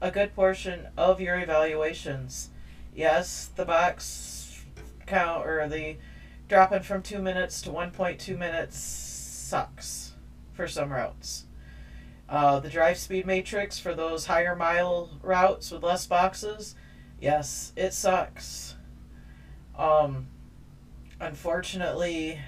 a 0.00 0.10
good 0.10 0.34
portion 0.34 0.88
of 0.96 1.20
your 1.20 1.38
evaluations. 1.38 2.50
Yes, 2.94 3.50
the 3.56 3.64
box 3.64 4.37
count 5.08 5.46
or 5.46 5.66
the 5.68 5.96
dropping 6.48 6.82
from 6.82 7.02
two 7.02 7.20
minutes 7.20 7.62
to 7.62 7.70
one 7.70 7.90
point 7.90 8.20
two 8.20 8.36
minutes 8.36 8.78
sucks 8.78 10.12
for 10.52 10.68
some 10.68 10.92
routes. 10.92 11.44
Uh, 12.28 12.60
the 12.60 12.68
drive 12.68 12.98
speed 12.98 13.26
matrix 13.26 13.78
for 13.78 13.94
those 13.94 14.26
higher 14.26 14.54
mile 14.54 15.10
routes 15.22 15.70
with 15.70 15.82
less 15.82 16.06
boxes, 16.06 16.74
yes, 17.20 17.72
it 17.74 17.94
sucks. 17.94 18.76
Um, 19.78 20.26
unfortunately, 21.20 22.40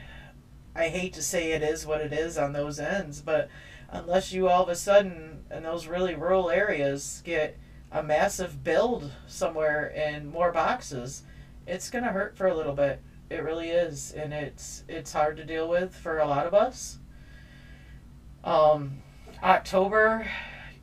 I 0.75 0.89
hate 0.89 1.15
to 1.15 1.23
say 1.23 1.53
it 1.53 1.63
is 1.63 1.87
what 1.87 2.03
it 2.03 2.13
is 2.13 2.37
on 2.37 2.53
those 2.53 2.79
ends, 2.79 3.23
but 3.23 3.49
unless 3.89 4.33
you 4.33 4.49
all 4.49 4.63
of 4.63 4.69
a 4.69 4.77
sudden 4.77 5.45
in 5.51 5.63
those 5.63 5.87
really 5.87 6.15
rural 6.15 6.51
areas 6.51 7.23
get 7.25 7.59
a 7.91 8.03
massive 8.03 8.63
build 8.63 9.11
somewhere 9.27 9.93
and 9.97 10.31
more 10.31 10.53
boxes, 10.53 11.23
it's 11.71 11.89
gonna 11.89 12.13
hurt 12.13 12.37
for 12.37 12.49
a 12.49 12.55
little 12.55 12.75
bit. 12.75 13.01
It 13.31 13.45
really 13.45 13.71
is, 13.71 14.13
and 14.13 14.33
it's 14.33 14.83
it's 14.89 15.13
hard 15.13 15.37
to 15.37 15.45
deal 15.45 15.69
with 15.69 15.95
for 15.95 16.19
a 16.19 16.27
lot 16.27 16.47
of 16.47 16.53
us. 16.53 16.99
Um, 18.43 19.03
October, 19.43 20.29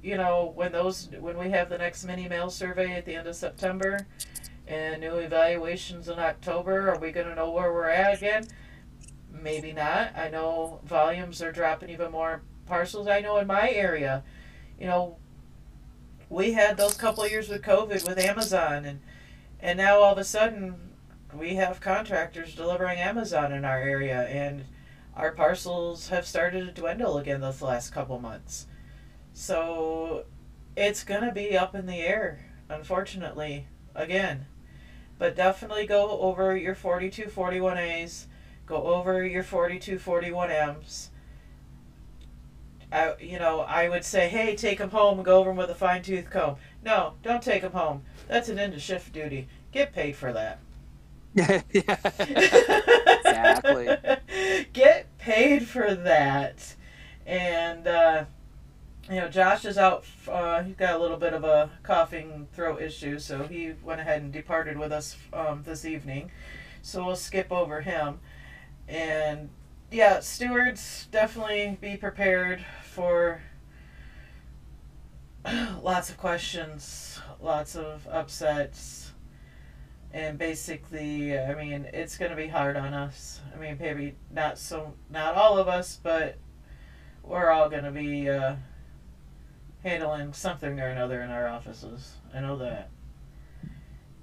you 0.01 0.15
know, 0.15 0.53
when 0.55 0.71
those 0.71 1.09
when 1.19 1.37
we 1.37 1.49
have 1.49 1.69
the 1.69 1.77
next 1.77 2.05
mini 2.05 2.29
mail 2.29 2.49
survey 2.49 2.93
at 2.93 3.05
the 3.05 3.15
end 3.15 3.27
of 3.27 3.35
September, 3.35 4.07
and 4.65 5.01
new 5.01 5.15
evaluations 5.15 6.07
in 6.07 6.19
October, 6.19 6.89
are 6.89 6.99
we 6.99 7.11
gonna 7.11 7.35
know 7.35 7.51
where 7.51 7.73
we're 7.73 7.89
at 7.89 8.17
again? 8.17 8.47
Maybe 9.29 9.73
not. 9.73 10.15
I 10.15 10.29
know 10.29 10.79
volumes 10.85 11.41
are 11.41 11.51
dropping 11.51 11.89
even 11.89 12.11
more 12.11 12.41
parcels. 12.65 13.09
I 13.09 13.19
know 13.19 13.37
in 13.37 13.47
my 13.47 13.69
area, 13.69 14.23
you 14.79 14.87
know, 14.87 15.17
we 16.29 16.53
had 16.53 16.77
those 16.77 16.95
couple 16.95 17.27
years 17.27 17.49
with 17.49 17.61
COVID 17.61 18.07
with 18.07 18.17
Amazon, 18.17 18.85
and 18.85 19.01
and 19.59 19.77
now 19.77 19.99
all 19.99 20.13
of 20.13 20.17
a 20.17 20.23
sudden, 20.23 20.75
we 21.33 21.55
have 21.55 21.81
contractors 21.81 22.55
delivering 22.55 22.99
Amazon 22.99 23.51
in 23.51 23.65
our 23.65 23.79
area, 23.79 24.27
and 24.27 24.65
our 25.15 25.31
parcels 25.31 26.09
have 26.09 26.25
started 26.25 26.65
to 26.65 26.71
dwindle 26.71 27.17
again 27.17 27.41
this 27.41 27.61
last 27.61 27.91
couple 27.91 28.19
months. 28.19 28.67
So 29.33 30.25
it's 30.75 31.03
gonna 31.03 31.33
be 31.33 31.57
up 31.57 31.75
in 31.75 31.85
the 31.85 32.01
air, 32.01 32.45
unfortunately, 32.69 33.67
again. 33.95 34.45
But 35.19 35.35
definitely 35.35 35.87
go 35.87 36.19
over 36.19 36.55
your 36.55 36.75
4241As, 36.75 38.27
go 38.65 38.83
over 38.83 39.25
your 39.25 39.43
4241Ms. 39.43 41.09
I, 42.91 43.15
you 43.19 43.39
know, 43.39 43.61
I 43.61 43.89
would 43.89 44.05
say, 44.05 44.29
hey, 44.29 44.55
take 44.55 44.77
them 44.77 44.91
home 44.91 45.17
and 45.17 45.25
go 45.25 45.39
over 45.39 45.49
them 45.49 45.57
with 45.57 45.69
a 45.69 45.75
fine 45.75 46.03
tooth 46.03 46.29
comb. 46.29 46.55
No, 46.83 47.15
don't 47.21 47.43
take 47.43 47.63
them 47.63 47.73
home. 47.73 48.03
That's 48.27 48.49
an 48.49 48.59
end 48.59 48.73
of 48.73 48.81
shift 48.81 49.13
duty. 49.13 49.47
Get 49.71 49.93
paid 49.93 50.15
for 50.15 50.33
that. 50.33 50.59
yeah. 51.35 51.61
Exactly. 53.27 53.89
Get 54.73 55.17
paid 55.17 55.67
for 55.67 55.93
that. 55.93 56.75
And, 57.25 57.85
uh, 57.87 58.25
you 59.09 59.17
know, 59.17 59.27
Josh 59.27 59.65
is 59.65 59.77
out. 59.77 60.05
Uh, 60.27 60.63
he's 60.63 60.75
got 60.75 60.95
a 60.95 60.97
little 60.99 61.17
bit 61.17 61.33
of 61.33 61.43
a 61.43 61.69
coughing 61.83 62.47
throat 62.53 62.81
issue, 62.81 63.19
so 63.19 63.43
he 63.43 63.73
went 63.83 63.99
ahead 64.01 64.21
and 64.21 64.31
departed 64.31 64.77
with 64.77 64.91
us 64.91 65.17
um, 65.33 65.63
this 65.65 65.85
evening. 65.85 66.31
So 66.81 67.05
we'll 67.05 67.15
skip 67.17 67.51
over 67.51 67.81
him. 67.81 68.19
And 68.87 69.49
yeah, 69.91 70.19
stewards 70.21 71.07
definitely 71.11 71.77
be 71.81 71.97
prepared 71.97 72.63
for 72.83 73.41
lots 75.81 76.09
of 76.09 76.17
questions, 76.17 77.19
lots 77.41 77.75
of 77.75 78.07
upsets, 78.07 79.11
and 80.13 80.37
basically, 80.37 81.37
I 81.37 81.53
mean, 81.55 81.87
it's 81.93 82.17
going 82.17 82.31
to 82.31 82.37
be 82.37 82.47
hard 82.47 82.77
on 82.77 82.93
us. 82.93 83.41
I 83.53 83.59
mean, 83.59 83.77
maybe 83.79 84.15
not 84.31 84.57
so, 84.57 84.93
not 85.09 85.35
all 85.35 85.57
of 85.57 85.67
us, 85.67 85.99
but 86.01 86.37
we're 87.23 87.49
all 87.49 87.69
going 87.69 87.83
to 87.83 87.91
be 87.91 88.29
uh, 88.29 88.55
handling 89.83 90.33
something 90.33 90.79
or 90.79 90.87
another 90.87 91.21
in 91.21 91.29
our 91.29 91.47
offices. 91.47 92.13
I 92.33 92.39
know 92.39 92.57
that. 92.57 92.89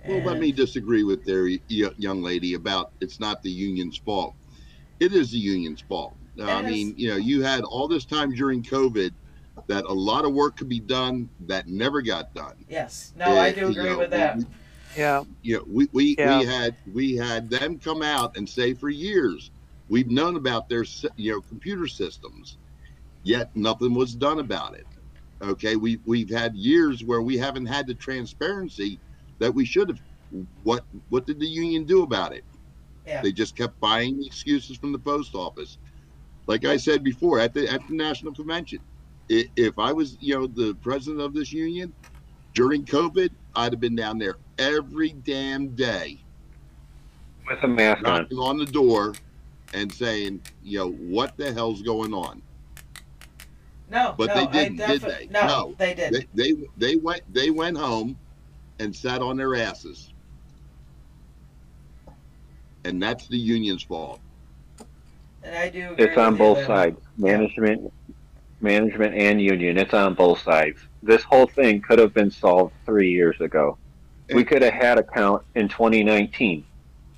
Well, 0.06 0.22
let 0.22 0.38
me 0.38 0.52
disagree 0.52 1.02
with 1.02 1.24
their 1.24 1.46
young 1.46 2.22
lady 2.22 2.54
about 2.54 2.92
it's 3.00 3.20
not 3.20 3.42
the 3.42 3.50
union's 3.50 3.96
fault. 3.96 4.34
It 5.00 5.14
is 5.14 5.30
the 5.30 5.38
union's 5.38 5.80
fault. 5.80 6.14
Uh, 6.38 6.44
I 6.44 6.62
mean, 6.62 6.94
you 6.96 7.08
know, 7.08 7.16
you 7.16 7.42
had 7.42 7.62
all 7.64 7.88
this 7.88 8.04
time 8.04 8.34
during 8.34 8.62
COVID 8.62 9.12
that 9.66 9.84
a 9.84 9.92
lot 9.92 10.24
of 10.24 10.32
work 10.32 10.56
could 10.56 10.68
be 10.68 10.80
done 10.80 11.28
that 11.46 11.66
never 11.68 12.02
got 12.02 12.34
done. 12.34 12.54
Yes. 12.68 13.12
No, 13.16 13.26
I 13.38 13.52
do 13.52 13.60
you 13.62 13.66
agree 13.68 13.84
know, 13.84 13.98
with 13.98 14.10
that. 14.10 14.36
we- 14.38 14.46
Yeah. 14.96 15.24
you 15.42 15.64
we 15.68 15.88
we, 15.92 16.16
Yeah. 16.18 16.38
we 16.40 16.46
had 16.46 16.76
we 16.92 17.16
had 17.16 17.50
them 17.50 17.78
come 17.78 18.02
out 18.02 18.36
and 18.36 18.48
say 18.48 18.74
for 18.74 18.88
years 18.90 19.50
we've 19.88 20.10
known 20.10 20.36
about 20.36 20.68
their 20.68 20.84
you 21.16 21.32
know 21.32 21.40
computer 21.40 21.86
systems, 21.86 22.58
yet 23.22 23.54
nothing 23.56 23.94
was 23.94 24.14
done 24.14 24.38
about 24.40 24.74
it. 24.74 24.86
Okay, 25.42 25.76
we 25.76 25.98
we've 26.06 26.30
had 26.30 26.54
years 26.54 27.04
where 27.04 27.22
we 27.22 27.36
haven't 27.36 27.66
had 27.66 27.86
the 27.86 27.94
transparency 27.94 28.98
that 29.38 29.52
we 29.52 29.64
should 29.64 29.88
have. 29.88 30.00
What 30.62 30.84
what 31.10 31.26
did 31.26 31.38
the 31.40 31.46
union 31.46 31.84
do 31.84 32.02
about 32.02 32.32
it? 32.32 32.44
Yeah. 33.06 33.20
They 33.22 33.32
just 33.32 33.54
kept 33.56 33.78
buying 33.80 34.24
excuses 34.24 34.76
from 34.76 34.92
the 34.92 34.98
post 34.98 35.34
office. 35.34 35.78
Like 36.46 36.64
I 36.64 36.76
said 36.76 37.02
before, 37.04 37.38
at 37.40 37.52
the 37.54 37.68
at 37.68 37.86
the 37.88 37.94
national 37.94 38.32
convention, 38.32 38.78
i- 38.78 38.93
if 39.28 39.78
I 39.78 39.92
was 39.92 40.16
you 40.20 40.34
know 40.34 40.46
the 40.46 40.74
president 40.76 41.20
of 41.22 41.34
this 41.34 41.52
union 41.52 41.92
during 42.54 42.84
COVID, 42.84 43.30
I'd 43.56 43.72
have 43.72 43.80
been 43.80 43.96
down 43.96 44.18
there 44.18 44.36
every 44.58 45.10
damn 45.10 45.68
day, 45.74 46.18
with 47.48 47.62
a 47.62 47.68
mask 47.68 48.06
on. 48.06 48.22
knocking 48.22 48.38
on 48.38 48.58
the 48.58 48.66
door 48.66 49.14
and 49.72 49.92
saying, 49.92 50.40
you 50.62 50.78
know, 50.78 50.90
what 50.92 51.36
the 51.36 51.52
hell's 51.52 51.82
going 51.82 52.14
on? 52.14 52.40
No, 53.90 54.14
But 54.16 54.28
no, 54.28 54.34
they 54.34 54.46
didn't, 54.46 54.80
I 54.80 54.86
did 54.86 55.00
they? 55.02 55.28
No, 55.30 55.46
No. 55.46 55.74
they 55.78 55.94
didn't. 55.94 56.28
They, 56.34 56.52
they 56.52 56.66
they 56.76 56.96
went 56.96 57.22
they 57.32 57.50
went 57.50 57.76
home 57.76 58.16
and 58.80 58.94
sat 58.94 59.20
on 59.22 59.36
their 59.36 59.54
asses, 59.56 60.12
and 62.84 63.02
that's 63.02 63.26
the 63.28 63.38
union's 63.38 63.82
fault. 63.82 64.20
and 65.42 65.54
I 65.56 65.68
do. 65.68 65.94
It's 65.98 66.16
on 66.16 66.36
both 66.36 66.64
sides, 66.66 66.98
management, 67.18 67.92
management 68.68 69.14
and 69.14 69.40
union. 69.40 69.78
It's 69.78 69.94
on 69.94 70.14
both 70.14 70.42
sides. 70.42 70.80
This 71.02 71.22
whole 71.22 71.46
thing 71.46 71.80
could 71.80 72.00
have 72.00 72.12
been 72.12 72.30
solved 72.30 72.74
three 72.84 73.10
years 73.10 73.40
ago. 73.40 73.78
We 74.32 74.42
could 74.42 74.62
have 74.62 74.72
had 74.72 74.98
a 74.98 75.02
count 75.04 75.44
in 75.54 75.68
2019. 75.68 76.64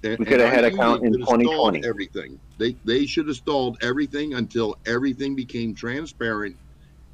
And- 0.05 0.19
We 0.19 0.27
could 0.27 0.41
have 0.41 0.53
had 0.53 0.65
a 0.65 0.71
count 0.71 1.05
in 1.05 1.13
could 1.13 1.21
have 1.21 1.29
stalled 1.29 1.41
2020. 1.75 1.87
Everything 1.87 2.39
they 2.59 2.77
they 2.85 3.07
should 3.07 3.29
have 3.29 3.37
stalled 3.37 3.79
everything 3.83 4.35
until 4.35 4.77
everything 4.87 5.35
became 5.35 5.75
transparent, 5.75 6.57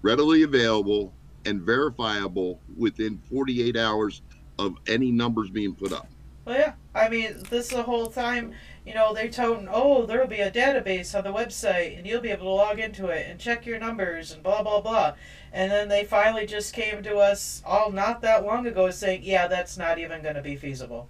readily 0.03 0.43
available, 0.43 1.13
and 1.45 1.61
verifiable 1.63 2.61
within 2.77 3.21
48 3.31 3.77
hours 3.77 4.23
of 4.59 4.77
any 4.87 5.11
numbers 5.11 5.51
being 5.51 5.75
put 5.75 5.93
up. 5.93 6.07
Well, 6.45 6.59
yeah. 6.59 6.73
I 6.95 7.09
mean, 7.09 7.43
this 7.51 7.69
the 7.69 7.83
whole 7.83 8.07
time, 8.07 8.53
you 8.85 8.95
know, 8.95 9.15
they're 9.15 9.29
toting, 9.29 9.69
oh, 9.71 10.07
there'll 10.07 10.27
be 10.27 10.41
a 10.41 10.51
database 10.51 11.17
on 11.17 11.23
the 11.25 11.33
website, 11.33 11.97
and 11.97 12.07
you'll 12.07 12.21
be 12.21 12.31
able 12.31 12.47
to 12.47 12.51
log 12.51 12.81
into 12.81 13.07
it 13.09 13.27
and 13.29 13.39
check 13.39 13.65
your 13.65 13.79
numbers 13.79 14.33
and 14.33 14.43
blah 14.43 14.63
blah 14.63 14.81
blah. 14.81 15.15
And 15.53 15.71
then 15.71 15.89
they 15.89 16.05
finally 16.05 16.47
just 16.47 16.75
came 16.75 17.03
to 17.03 17.19
us 17.19 17.63
all 17.65 17.93
not 17.93 18.23
that 18.23 18.45
long 18.45 18.67
ago 18.67 18.91
saying, 18.91 19.21
yeah, 19.23 19.47
that's 19.49 19.77
not 19.79 19.99
even 19.99 20.23
going 20.23 20.35
to 20.35 20.43
be 20.43 20.57
feasible. 20.57 21.09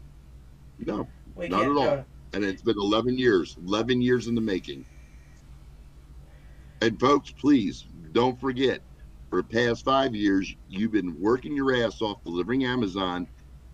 No, 0.85 1.07
We 1.37 1.49
Not 1.49 1.63
at 1.63 1.69
all. 1.69 1.89
it. 1.99 2.05
and 2.35 2.45
it's 2.45 2.63
been 2.63 2.77
11 2.79 3.17
years 3.19 3.57
11 3.65 4.03
years 4.03 4.27
in 4.27 4.35
the 4.35 4.41
making 4.41 4.85
and 6.81 6.99
folks 6.99 7.31
please 7.31 7.85
don't 8.13 8.41
forget 8.41 8.81
for 9.31 9.43
the 9.43 9.49
past 9.49 9.85
five 9.85 10.15
years 10.15 10.55
you've 10.69 10.91
been 10.93 11.19
working 11.21 11.55
your 11.55 11.75
ass 11.85 12.03
off 12.03 12.23
delivering 12.25 12.65
amazon 12.65 13.29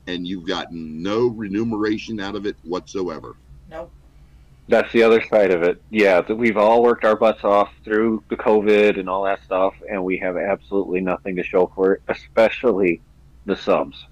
and 0.06 0.26
you've 0.26 0.46
gotten 0.46 1.02
no 1.02 1.28
remuneration 1.28 2.20
out 2.20 2.34
of 2.36 2.44
it 2.46 2.56
whatsoever 2.64 3.36
Nope. 3.70 3.90
That's 4.68 4.92
the 4.92 5.02
other 5.02 5.22
side 5.22 5.50
of 5.50 5.62
it. 5.62 5.80
Yeah, 5.90 6.20
that 6.20 6.34
we've 6.36 6.56
all 6.58 6.82
worked 6.82 7.04
our 7.04 7.16
butts 7.16 7.42
off 7.42 7.70
through 7.84 8.22
the 8.28 8.36
COVID 8.36 8.98
and 8.98 9.08
all 9.08 9.24
that 9.24 9.42
stuff, 9.44 9.74
and 9.90 10.04
we 10.04 10.18
have 10.18 10.36
absolutely 10.36 11.00
nothing 11.00 11.36
to 11.36 11.42
show 11.42 11.70
for 11.74 11.94
it, 11.94 12.02
especially 12.08 13.00
the 13.46 13.56
subs. 13.56 14.06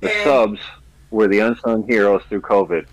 The 0.00 0.10
And- 0.12 0.24
subs 0.24 0.60
were 1.10 1.28
the 1.28 1.40
unsung 1.40 1.86
heroes 1.86 2.22
through 2.28 2.40
COVID, 2.40 2.86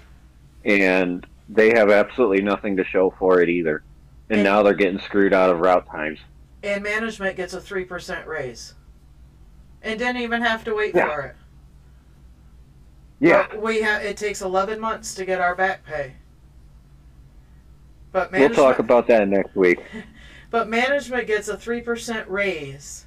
and 0.66 1.26
they 1.48 1.70
have 1.70 1.90
absolutely 1.90 2.42
nothing 2.42 2.76
to 2.78 2.84
show 2.84 3.12
for 3.18 3.42
it 3.42 3.48
either. 3.50 3.82
And 4.30 4.40
And- 4.42 4.44
now 4.44 4.62
they're 4.62 4.74
getting 4.74 5.00
screwed 5.00 5.34
out 5.34 5.50
of 5.50 5.60
route 5.62 5.88
times. 5.88 6.20
And 6.62 6.84
management 6.84 7.38
gets 7.38 7.54
a 7.54 7.62
three 7.62 7.86
percent 7.86 8.28
raise, 8.28 8.74
and 9.82 9.98
didn't 9.98 10.22
even 10.22 10.42
have 10.42 10.66
to 10.66 10.76
wait 10.76 10.94
Yeah. 10.94 11.08
for 11.08 11.22
it. 11.22 11.36
Yeah, 13.20 13.48
But 13.50 13.62
we 13.62 13.82
have. 13.82 14.04
It 14.04 14.16
takes 14.18 14.42
eleven 14.42 14.80
months 14.80 15.14
to 15.16 15.26
get 15.26 15.42
our 15.42 15.56
back 15.56 15.86
pay. 15.86 16.14
But 18.12 18.32
we'll 18.32 18.50
talk 18.50 18.80
about 18.80 19.08
that 19.08 19.28
next 19.28 19.56
week. 19.56 19.80
But 20.52 20.68
management 20.68 21.28
gets 21.28 21.48
a 21.48 21.56
three 21.56 21.80
percent 21.82 22.28
raise, 22.28 23.06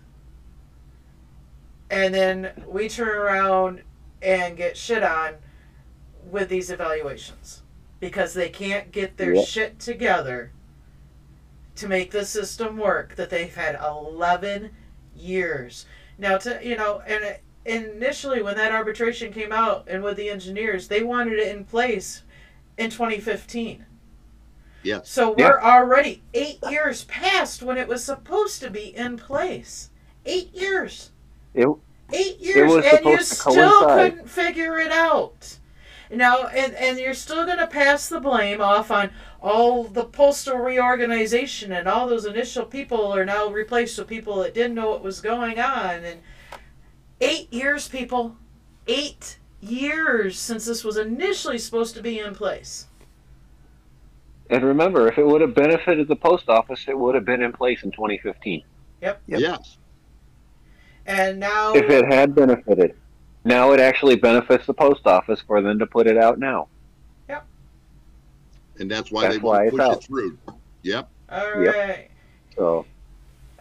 and 1.90 2.14
then 2.14 2.52
we 2.68 2.88
turn 2.88 3.08
around 3.08 3.82
and 4.22 4.56
get 4.56 4.76
shit 4.76 5.02
on 5.02 5.34
with 6.30 6.48
these 6.48 6.70
evaluations 6.70 7.62
because 7.98 8.32
they 8.34 8.48
can't 8.48 8.92
get 8.92 9.16
their 9.16 9.34
Yep. 9.34 9.46
shit 9.46 9.80
together 9.80 10.52
to 11.74 11.88
make 11.88 12.12
the 12.12 12.24
system 12.24 12.76
work 12.76 13.16
that 13.16 13.28
they've 13.30 13.52
had 13.54 13.74
11 13.82 14.70
years 15.16 15.86
now 16.16 16.38
to 16.38 16.60
you 16.62 16.76
know 16.76 17.02
and 17.06 17.24
it- 17.24 17.42
initially 17.64 18.42
when 18.42 18.56
that 18.56 18.72
arbitration 18.72 19.32
came 19.32 19.52
out 19.52 19.86
and 19.88 20.02
with 20.02 20.16
the 20.16 20.28
engineers 20.28 20.88
they 20.88 21.02
wanted 21.02 21.38
it 21.38 21.54
in 21.54 21.64
place 21.64 22.22
in 22.76 22.90
2015 22.90 23.86
yes 24.82 25.08
so 25.08 25.32
we're 25.32 25.60
already 25.60 26.22
eight 26.34 26.58
years 26.68 27.04
past 27.04 27.62
when 27.62 27.78
it 27.78 27.88
was 27.88 28.04
supposed 28.04 28.60
to 28.60 28.70
be 28.70 28.94
in 28.96 29.16
place. 29.16 29.90
Eight 30.24 30.54
years. 30.54 31.10
It, 31.54 31.68
Eight 32.12 32.38
years, 32.40 32.70
was 32.70 32.84
and 32.84 33.04
you 33.04 33.22
still 33.22 33.86
couldn't 33.86 34.28
figure 34.28 34.78
it 34.78 34.92
out. 34.92 35.56
Now, 36.10 36.46
and, 36.48 36.74
and 36.74 36.98
you're 36.98 37.14
still 37.14 37.46
going 37.46 37.58
to 37.58 37.66
pass 37.66 38.08
the 38.08 38.20
blame 38.20 38.60
off 38.60 38.90
on 38.90 39.10
all 39.40 39.84
the 39.84 40.04
postal 40.04 40.58
reorganization, 40.58 41.72
and 41.72 41.88
all 41.88 42.06
those 42.06 42.26
initial 42.26 42.66
people 42.66 43.14
are 43.16 43.24
now 43.24 43.48
replaced 43.48 43.98
with 43.98 44.08
people 44.08 44.42
that 44.42 44.52
didn't 44.52 44.74
know 44.74 44.90
what 44.90 45.02
was 45.02 45.22
going 45.22 45.58
on. 45.58 46.04
And 46.04 46.20
eight 47.22 47.52
years, 47.52 47.88
people, 47.88 48.36
eight 48.86 49.38
years 49.60 50.38
since 50.38 50.64
this 50.66 50.84
was 50.84 50.96
initially 50.96 51.58
supposed 51.58 51.94
to 51.94 52.02
be 52.02 52.18
in 52.18 52.34
place. 52.34 52.86
and 54.50 54.64
remember, 54.64 55.08
if 55.08 55.16
it 55.18 55.26
would 55.26 55.40
have 55.40 55.54
benefited 55.54 56.08
the 56.08 56.16
post 56.16 56.48
office, 56.48 56.84
it 56.88 56.98
would 56.98 57.14
have 57.14 57.24
been 57.24 57.42
in 57.42 57.52
place 57.52 57.82
in 57.84 57.90
2015. 57.92 58.62
Yep. 59.00 59.22
yes 59.26 59.78
And 61.06 61.40
now, 61.40 61.72
If 61.74 61.88
it 61.90 62.04
had 62.12 62.34
benefited. 62.34 62.94
Now 63.44 63.72
it 63.72 63.80
actually 63.80 64.14
benefits 64.16 64.66
the 64.66 64.74
post 64.74 65.04
office 65.06 65.40
for 65.40 65.60
them 65.62 65.78
to 65.80 65.86
put 65.86 66.06
it 66.06 66.16
out 66.16 66.38
now. 66.38 66.68
Yep. 67.28 67.44
And 68.78 68.88
that's 68.90 69.10
why 69.10 69.22
That's 69.22 69.34
they 69.36 69.40
want 69.40 69.64
why 69.64 69.70
to 69.70 69.94
push 69.94 69.96
it 69.96 70.04
through. 70.04 70.38
Yep. 70.82 71.08
All 71.28 71.52
right. 71.52 71.64
Yep. 71.64 72.10
So 72.56 72.86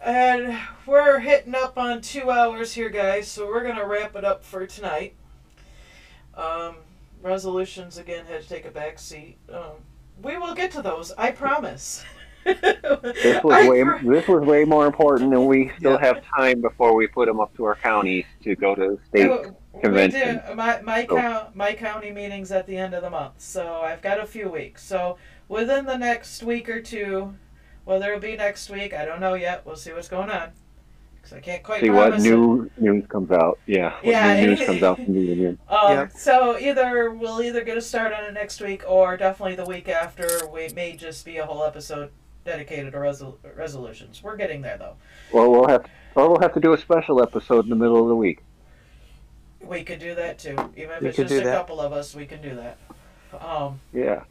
And 0.04 0.58
we're 0.84 1.20
hitting 1.20 1.54
up 1.54 1.78
on 1.78 2.00
two 2.00 2.30
hours 2.30 2.72
here, 2.74 2.88
guys, 2.88 3.28
so 3.28 3.46
we're 3.46 3.62
going 3.62 3.76
to 3.76 3.86
wrap 3.86 4.16
it 4.16 4.24
up 4.24 4.42
for 4.44 4.66
tonight. 4.66 5.14
Um, 6.34 6.76
resolutions, 7.22 7.98
again, 7.98 8.24
had 8.26 8.42
to 8.42 8.48
take 8.48 8.64
a 8.64 8.70
back 8.70 8.98
seat. 8.98 9.36
Um, 9.52 9.74
we 10.20 10.36
will 10.38 10.54
get 10.54 10.72
to 10.72 10.82
those, 10.82 11.12
I 11.16 11.30
promise. 11.30 12.04
this 12.44 12.60
was 13.44 13.54
I 13.54 13.68
way 13.68 13.84
this 14.02 14.26
was 14.26 14.44
way 14.44 14.64
more 14.64 14.86
important, 14.86 15.32
and 15.32 15.46
we 15.46 15.70
still 15.78 15.92
Yeah. 16.00 16.06
have 16.14 16.24
time 16.36 16.60
before 16.60 16.94
we 16.96 17.06
put 17.06 17.26
them 17.26 17.38
up 17.38 17.54
to 17.56 17.64
our 17.64 17.76
counties 17.76 18.24
to 18.42 18.56
go 18.56 18.74
to 18.74 18.98
state. 19.08 19.28
Oh, 19.30 19.54
we 19.72 19.80
convention. 19.80 20.40
do. 20.48 20.54
My 20.56 20.80
my, 20.82 21.06
So- 21.06 21.16
count, 21.16 21.54
my 21.54 21.72
county 21.74 22.10
meeting's 22.10 22.50
at 22.50 22.66
the 22.66 22.76
end 22.76 22.94
of 22.94 23.02
the 23.02 23.10
month, 23.10 23.34
so 23.40 23.80
I've 23.82 24.02
got 24.02 24.18
a 24.18 24.26
few 24.26 24.48
weeks. 24.48 24.82
So 24.82 25.18
within 25.48 25.86
the 25.86 25.96
next 25.96 26.42
week 26.42 26.68
or 26.68 26.80
two, 26.82 27.34
whether 27.84 28.08
it'll 28.08 28.20
be 28.20 28.36
next 28.36 28.70
week, 28.70 28.94
I 28.94 29.04
don't 29.04 29.20
know 29.20 29.34
yet. 29.34 29.64
We'll 29.66 29.76
see 29.76 29.92
what's 29.92 30.08
going 30.08 30.30
on. 30.30 30.50
Because 31.16 31.36
I 31.36 31.40
can't 31.40 31.62
quite 31.62 31.80
See 31.80 31.90
what 31.90 32.08
promise 32.08 32.24
it. 32.24 32.30
new 32.30 32.70
news 32.78 33.06
comes 33.06 33.30
out. 33.30 33.58
Yeah, 33.66 33.92
what 33.94 34.04
Yeah, 34.04 34.40
new 34.40 34.48
news 34.56 34.66
comes 34.66 34.82
out 34.82 34.96
from 35.04 35.14
the 35.14 35.20
union. 35.20 35.58
Um, 35.68 35.92
Yep. 35.96 36.12
So 36.16 36.58
either 36.58 37.10
we'll 37.12 37.40
either 37.42 37.62
get 37.62 37.76
a 37.76 37.80
start 37.80 38.12
on 38.12 38.24
it 38.24 38.32
next 38.32 38.60
week, 38.60 38.82
or 38.88 39.16
definitely 39.16 39.54
the 39.54 39.64
week 39.64 39.88
after. 39.88 40.26
We 40.52 40.68
may 40.74 40.96
just 40.96 41.24
be 41.24 41.36
a 41.36 41.46
whole 41.46 41.62
episode 41.64 42.10
dedicated 42.44 42.90
to 42.92 42.98
resol- 42.98 43.36
resolutions. 43.56 44.20
We're 44.20 44.36
getting 44.36 44.62
there 44.62 44.76
though. 44.76 44.96
Well, 45.32 45.48
we'll 45.50 45.68
have 45.68 45.84
or 46.16 46.28
we'll 46.28 46.40
have 46.40 46.54
to 46.54 46.60
do 46.60 46.72
a 46.72 46.78
special 46.78 47.22
episode 47.22 47.64
in 47.64 47.70
the 47.70 47.76
middle 47.76 48.02
of 48.02 48.08
the 48.08 48.16
week. 48.16 48.40
We 49.60 49.84
could 49.84 50.00
do 50.00 50.16
that 50.16 50.40
too. 50.40 50.56
Even 50.76 50.90
if 50.96 51.02
We 51.02 51.08
it's 51.10 51.16
could 51.16 51.28
just 51.28 51.34
do 51.34 51.40
a 51.40 51.44
that. 51.44 51.56
couple 51.56 51.80
of 51.80 51.92
us, 51.92 52.16
we 52.16 52.26
can 52.26 52.42
do 52.42 52.56
that. 52.56 52.78
Um, 53.40 53.80
Yeah. 53.92 54.24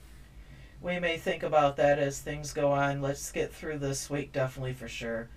We 0.82 1.00
may 1.00 1.18
think 1.18 1.44
about 1.44 1.78
that 1.78 2.00
as 2.00 2.20
things 2.20 2.54
go 2.54 2.72
on. 2.72 3.02
Let's 3.02 3.32
get 3.32 3.54
through 3.54 3.80
this 3.80 4.10
week, 4.10 4.32
definitely 4.34 4.74
for 4.74 4.88
sure. 4.88 5.30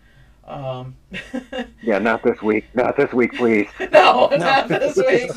Um, 0.44 0.96
Yeah, 1.82 1.98
not 1.98 2.22
this 2.22 2.40
week. 2.42 2.66
Not 2.74 2.96
this 2.96 3.12
week, 3.12 3.34
please. 3.34 3.68
no, 3.92 4.28
not 4.28 4.68
this 4.68 4.96
week. 4.96 5.30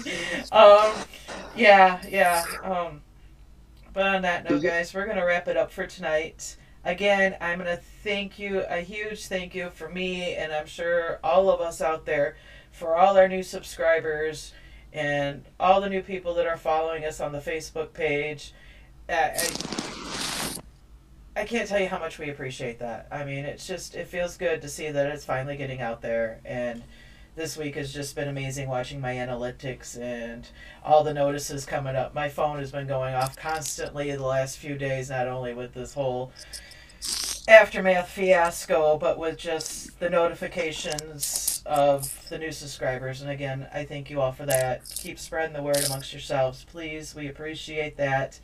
Um, 0.51 0.93
yeah, 1.55 2.01
yeah. 2.07 2.43
Um, 2.63 3.01
but 3.93 4.05
on 4.05 4.21
that 4.21 4.49
note, 4.49 4.61
guys, 4.61 4.93
we're 4.93 5.07
gonna 5.07 5.25
wrap 5.25 5.47
it 5.47 5.57
up 5.57 5.71
for 5.71 5.85
tonight. 5.85 6.55
Again, 6.85 7.35
I'm 7.41 7.57
gonna 7.59 7.79
thank 8.03 8.39
you 8.39 8.63
a 8.69 8.79
huge 8.79 9.25
thank 9.27 9.55
you 9.55 9.69
for 9.71 9.89
me, 9.89 10.35
and 10.35 10.53
I'm 10.53 10.67
sure 10.67 11.19
all 11.23 11.49
of 11.49 11.59
us 11.59 11.81
out 11.81 12.05
there, 12.05 12.37
for 12.71 12.95
all 12.95 13.17
our 13.17 13.27
new 13.27 13.43
subscribers 13.43 14.53
and 14.93 15.43
all 15.59 15.81
the 15.81 15.89
new 15.89 16.01
people 16.01 16.33
that 16.35 16.45
are 16.45 16.57
following 16.57 17.03
us 17.03 17.19
on 17.19 17.31
the 17.31 17.39
Facebook 17.39 17.91
page. 17.93 18.53
I, 19.09 19.47
I, 21.35 21.45
can't 21.45 21.67
tell 21.67 21.79
you 21.79 21.87
how 21.87 21.99
much 21.99 22.19
we 22.19 22.29
appreciate 22.29 22.79
that. 22.79 23.07
I 23.11 23.23
mean, 23.23 23.45
it's 23.45 23.65
just 23.65 23.95
it 23.95 24.07
feels 24.07 24.37
good 24.37 24.61
to 24.61 24.69
see 24.69 24.91
that 24.91 25.07
it's 25.07 25.25
finally 25.25 25.55
getting 25.55 25.81
out 25.81 26.01
there 26.01 26.41
and 26.43 26.83
this 27.37 27.55
week 27.55 27.75
has 27.75 27.93
just 27.93 28.15
been 28.15 28.27
amazing 28.27 28.67
watching 28.67 28.99
my 28.99 29.13
analytics 29.13 29.95
and 30.01 30.49
all 30.83 31.03
the 31.03 31.13
notices 31.13 31.65
coming 31.65 31.95
up. 31.95 32.15
My 32.15 32.29
phone 32.29 32.57
has 32.57 32.71
been 32.71 32.87
going 32.87 33.13
off 33.13 33.35
constantly 33.35 34.11
the 34.11 34.25
last 34.25 34.57
few 34.57 34.75
days, 34.75 35.11
not 35.11 35.27
only 35.27 35.53
with 35.53 35.75
this 35.75 35.93
whole 35.93 36.31
aftermath 37.47 38.09
fiasco, 38.09 38.97
but 38.97 39.19
with 39.19 39.37
just 39.37 39.99
the 39.99 40.09
notifications 40.09 41.61
of 41.67 42.27
the 42.29 42.39
new 42.39 42.51
subscribers. 42.51 43.21
And 43.21 43.29
again, 43.29 43.67
I 43.71 43.85
thank 43.85 44.09
you 44.09 44.19
all 44.19 44.31
for 44.31 44.47
that. 44.47 44.81
Keep 44.95 45.19
spreading 45.19 45.53
the 45.53 45.61
word 45.61 45.83
amongst 45.85 46.13
yourselves, 46.13 46.65
please. 46.65 47.13
We 47.13 47.27
appreciate 47.27 47.97
that. 47.97 48.39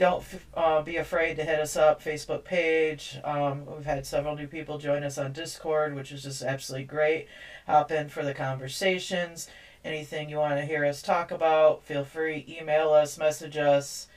Don't 0.00 0.24
uh, 0.54 0.80
be 0.80 0.96
afraid 0.96 1.36
to 1.36 1.44
hit 1.44 1.60
us 1.60 1.76
up, 1.76 2.02
Facebook 2.02 2.42
page. 2.42 3.18
Um, 3.22 3.66
we've 3.66 3.84
had 3.84 4.06
several 4.06 4.34
new 4.34 4.46
people 4.46 4.78
join 4.78 5.02
us 5.02 5.18
on 5.18 5.34
Discord, 5.34 5.94
which 5.94 6.10
is 6.10 6.22
just 6.22 6.40
absolutely 6.40 6.86
great 6.86 7.28
hop 7.66 7.90
in 7.90 8.08
for 8.08 8.24
the 8.24 8.32
conversations. 8.32 9.46
Anything 9.84 10.30
you 10.30 10.38
want 10.38 10.58
to 10.58 10.64
hear 10.64 10.86
us 10.86 11.02
talk 11.02 11.30
about, 11.30 11.82
feel 11.84 12.02
free 12.02 12.46
email 12.48 12.94
us, 12.94 13.18
message 13.18 13.58
us. 13.58 14.08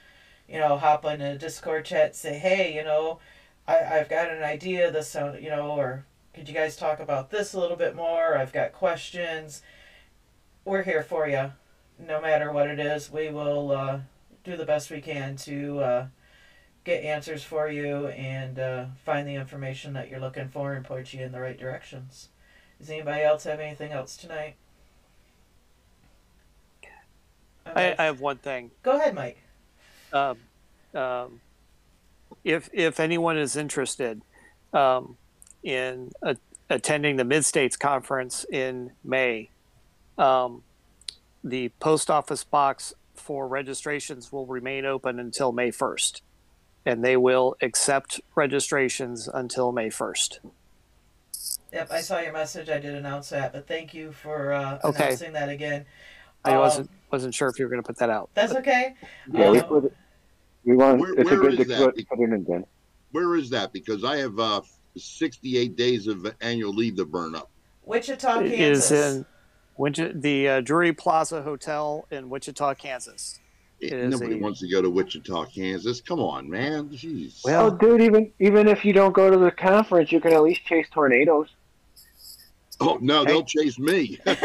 You 0.48 0.60
know, 0.60 0.78
hop 0.78 1.04
in 1.04 1.20
a 1.20 1.38
Discord 1.38 1.84
chat, 1.84 2.16
say, 2.16 2.40
hey, 2.40 2.74
you 2.74 2.86
know, 2.86 3.20
I, 3.68 3.84
I've 3.84 4.08
got 4.08 4.32
an 4.32 4.42
idea. 4.42 4.90
This 4.90 5.10
sound, 5.10 5.44
you 5.44 5.50
know, 5.50 5.72
or 5.72 6.06
could 6.34 6.48
you 6.48 6.56
guys 6.56 6.78
talk 6.78 7.02
about 7.02 7.30
this 7.30 7.54
a 7.54 7.60
little 7.60 7.76
bit 7.76 7.94
more? 7.94 8.38
I've 8.38 8.54
got 8.54 8.72
questions. 8.72 9.62
We're 10.64 10.84
here 10.84 11.04
for 11.04 11.28
you, 11.28 11.52
no 12.00 12.22
matter 12.22 12.54
what 12.54 12.70
it 12.70 12.80
is. 12.80 13.12
We 13.12 13.32
will 13.32 13.72
uh, 13.74 14.00
do 14.44 14.58
the 14.58 14.66
best 14.66 14.92
we 14.92 15.02
can 15.02 15.36
to 15.38 15.80
uh, 15.80 16.08
get 16.84 17.04
answers 17.04 17.44
for 17.44 17.70
you 17.70 18.08
and 18.08 18.60
uh, 18.60 18.86
find 19.06 19.28
the 19.28 19.36
information 19.36 19.94
that 19.94 20.10
you're 20.10 20.20
looking 20.20 20.50
for 20.50 20.74
and 20.74 20.86
point 20.86 21.14
you 21.14 21.24
in 21.24 21.32
the 21.32 21.40
right 21.40 21.58
directions. 21.58 22.30
Does 22.80 22.90
anybody 22.90 23.24
else 23.24 23.46
have 23.46 23.60
anything 23.60 23.92
else 23.92 24.18
tonight? 24.18 24.56
I, 27.66 27.96
I 27.98 28.04
have 28.04 28.20
one 28.20 28.38
thing. 28.38 28.72
Go 28.84 28.98
ahead, 28.98 29.16
Mike. 29.16 29.38
um, 30.12 30.38
um, 30.94 31.40
if 32.44 32.70
if 32.74 33.00
anyone 33.00 33.38
is 33.38 33.56
interested 33.56 34.22
um, 34.74 35.16
in 35.64 36.12
a, 36.22 36.36
attending 36.70 37.16
the 37.16 37.24
Mid 37.24 37.46
States 37.46 37.78
Conference 37.78 38.46
in 38.52 38.92
May, 39.04 39.50
um, 40.18 40.64
the 41.42 41.70
post 41.80 42.12
office 42.12 42.44
box 42.44 42.94
for 43.24 43.48
registrations 43.48 44.32
will 44.34 44.46
remain 44.46 44.86
open 44.86 45.18
until 45.18 45.54
May 45.54 45.72
first, 45.72 46.22
and 46.86 47.04
they 47.04 47.16
will 47.16 47.56
accept 47.62 48.20
registrations 48.36 49.30
until 49.34 49.72
May 49.72 49.90
first. 49.90 50.42
Yep, 51.72 51.88
I 51.92 52.02
saw 52.02 52.20
your 52.20 52.34
message. 52.34 52.70
I 52.70 52.80
did 52.80 52.94
announce 52.96 53.30
that, 53.30 53.54
but 53.54 53.66
thank 53.68 53.94
you 53.94 54.12
for 54.12 54.52
uh, 54.52 54.80
Okay. 54.84 55.06
announcing 55.06 55.34
that 55.34 55.48
again. 55.50 55.86
I 56.44 56.52
Um, 56.54 56.60
wasn't 56.60 56.90
wasn't 57.12 57.34
sure 57.34 57.48
if 57.48 57.58
you 57.58 57.66
were 57.66 57.70
going 57.70 57.82
to 57.82 57.88
put 57.88 57.98
that 58.00 58.10
out. 58.10 58.30
That's 58.34 58.54
okay. 58.56 58.96
Yeah, 59.32 59.52
we 59.52 59.60
Um, 59.60 59.68
put 59.68 59.86
it. 59.86 59.94
We 60.66 60.76
want. 60.76 61.00
Where- 61.00 61.14
it's 61.14 61.32
a 61.32 61.36
good 61.38 61.58
to 61.58 61.64
that? 61.66 61.96
put, 61.96 62.08
put 62.10 62.20
it 62.20 62.24
in 62.34 62.44
then. 62.48 62.66
Where 63.12 63.36
is 63.36 63.50
that? 63.52 63.72
Because 63.72 64.04
I 64.04 64.18
have 64.18 64.38
uh, 64.40 64.62
68 64.98 65.76
days 65.78 66.08
of 66.08 66.28
annual 66.42 66.74
leave 66.74 66.98
to 66.98 67.06
burn 67.06 67.36
up. 67.36 67.50
Wichita, 67.86 68.42
It 68.42 68.56
Kansas. 68.58 68.92
is 68.92 69.16
in 69.18 69.26
Wichita, 69.78 70.12
the 70.16 70.48
uh, 70.50 70.62
Drury 70.62 70.94
Plaza 70.94 71.42
Hotel 71.42 72.06
in 72.12 72.30
Wichita, 72.30 72.76
Kansas. 72.76 73.40
It 73.80 73.94
is 73.94 74.12
Nobody 74.12 74.36
a- 74.40 74.42
wants 74.42 74.60
to 74.62 74.68
go 74.70 74.82
to 74.82 74.90
Wichita, 74.90 75.46
Kansas. 75.46 76.02
Come 76.02 76.20
on, 76.20 76.50
man. 76.50 76.90
Jeez. 76.90 77.42
Oh, 77.48 77.70
dude, 77.70 78.02
even 78.02 78.32
even 78.40 78.68
if 78.68 78.84
you 78.86 78.94
don't 78.94 79.14
go 79.14 79.30
to 79.30 79.38
the 79.38 79.52
conference, 79.52 80.12
you 80.12 80.20
can 80.22 80.34
at 80.34 80.42
least 80.44 80.64
chase 80.66 80.88
tornadoes. 80.92 81.50
oh 82.80 82.98
no, 83.02 83.26
they'll 83.26 83.44
chase 83.44 83.78
me. 83.80 84.20
Next 84.26 84.44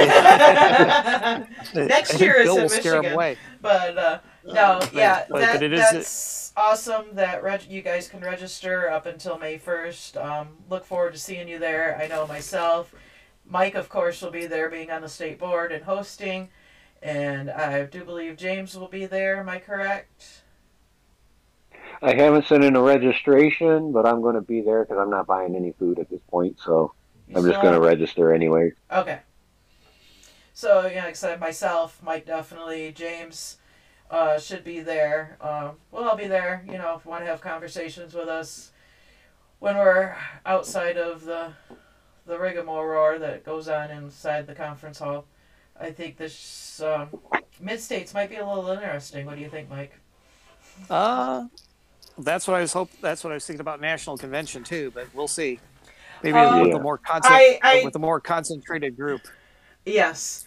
year 2.21 2.41
is 2.41 2.47
Bill 2.47 2.57
in 2.57 2.63
will 2.63 2.69
scare 2.69 2.95
'em 2.97 3.03
Michigan. 3.03 3.13
away. 3.13 3.37
But 3.61 3.99
uh, 3.99 4.19
no, 4.45 4.81
yeah, 4.93 5.25
but- 5.31 5.41
that, 5.41 5.53
but 5.55 5.63
it 5.63 5.73
is- 5.73 5.81
that's 5.93 6.53
awesome 6.57 7.05
that 7.15 7.43
reg- 7.45 7.69
you 7.71 7.83
guys 7.83 8.09
can 8.09 8.21
register 8.21 8.91
up 8.91 9.07
until 9.07 9.39
May 9.39 9.59
1st. 9.59 10.17
Um, 10.25 10.49
look 10.69 10.85
forward 10.85 11.13
to 11.13 11.19
seeing 11.19 11.47
you 11.49 11.59
there. 11.61 11.97
I 12.03 12.09
know 12.09 12.27
myself. 12.27 12.93
Mike, 13.49 13.75
of 13.75 13.89
course, 13.89 14.21
will 14.21 14.31
be 14.31 14.47
there 14.47 14.69
being 14.69 14.91
on 14.91 15.03
the 15.03 15.09
state 15.09 15.39
board 15.39 15.73
and 15.73 15.85
hosting. 15.85 16.49
And 17.03 17.51
I 17.51 17.85
do 17.85 18.05
believe 18.05 18.37
James 18.37 18.77
will 18.77 18.89
be 18.89 19.07
there. 19.07 19.37
Am 19.37 19.49
I 19.49 19.59
correct? 19.59 20.43
I 22.03 22.15
haven't 22.15 22.47
sent 22.47 22.65
in 22.65 22.77
a 22.77 22.83
registration, 22.83 23.93
but 23.93 24.07
I'm 24.07 24.21
going 24.21 24.35
to 24.35 24.41
be 24.41 24.61
there 24.61 24.85
because 24.85 24.99
I'm 24.99 25.11
not 25.11 25.27
buying 25.27 25.57
any 25.57 25.73
food 25.73 25.99
at 25.99 26.11
this 26.11 26.21
point. 26.31 26.59
So 26.61 26.93
I'm 27.35 27.45
just 27.45 27.61
going 27.63 27.75
to 27.75 27.81
register 27.81 28.33
anyway. 28.33 28.73
Okay. 28.93 29.21
So 30.53 30.87
yeah, 30.87 31.05
like 31.05 31.11
I 31.11 31.13
said, 31.13 31.41
myself, 31.41 32.01
Mike 32.03 32.27
definitely, 32.27 32.93
James 32.93 33.59
uh, 34.11 34.39
should 34.39 34.65
be 34.65 34.81
there. 34.81 35.37
Um, 35.41 35.77
we'll 35.91 36.09
all 36.09 36.17
be 36.17 36.27
there. 36.27 36.65
You 36.67 36.79
know, 36.79 36.97
if 36.97 37.05
you 37.05 37.11
want 37.11 37.23
to 37.23 37.31
have 37.31 37.41
conversations 37.41 38.15
with 38.15 38.29
us 38.29 38.73
when 39.61 39.77
we're 39.77 40.17
outside 40.45 40.97
of 40.97 41.25
the 41.25 41.53
the 42.29 42.39
rigmarole 42.39 43.19
that 43.19 43.43
goes 43.45 43.69
on 43.69 43.91
inside 43.91 44.47
the 44.47 44.55
conference 44.55 44.99
hall. 44.99 45.25
I 45.81 45.91
think 45.91 46.19
this 46.19 46.81
um, 46.83 47.09
mid 47.59 47.81
states 47.81 48.13
might 48.15 48.29
be 48.29 48.37
a 48.37 48.47
little 48.47 48.69
interesting. 48.69 49.27
What 49.27 49.37
do 49.37 49.41
you 49.41 49.49
think, 49.49 49.71
Mike? 49.71 49.99
Uh, 50.91 51.47
that's 52.19 52.47
what 52.47 52.57
I 52.59 52.61
was 52.61 52.73
hope. 52.73 52.91
That's 53.01 53.25
what 53.25 53.31
I 53.33 53.35
was 53.35 53.47
thinking 53.47 53.63
about 53.63 53.81
national 53.81 54.19
convention 54.19 54.63
too. 54.63 54.93
But 54.95 55.09
we'll 55.15 55.27
see. 55.27 55.59
Maybe 56.23 56.37
Um, 56.37 56.63
with 56.63 56.75
a 56.75 56.81
more 56.81 57.01
I- 57.07 57.59
I- 57.63 57.83
with 57.85 57.97
a 57.97 58.01
more 58.01 58.21
concentrated 58.21 58.97
group. 58.97 59.23
Yes. 59.87 60.45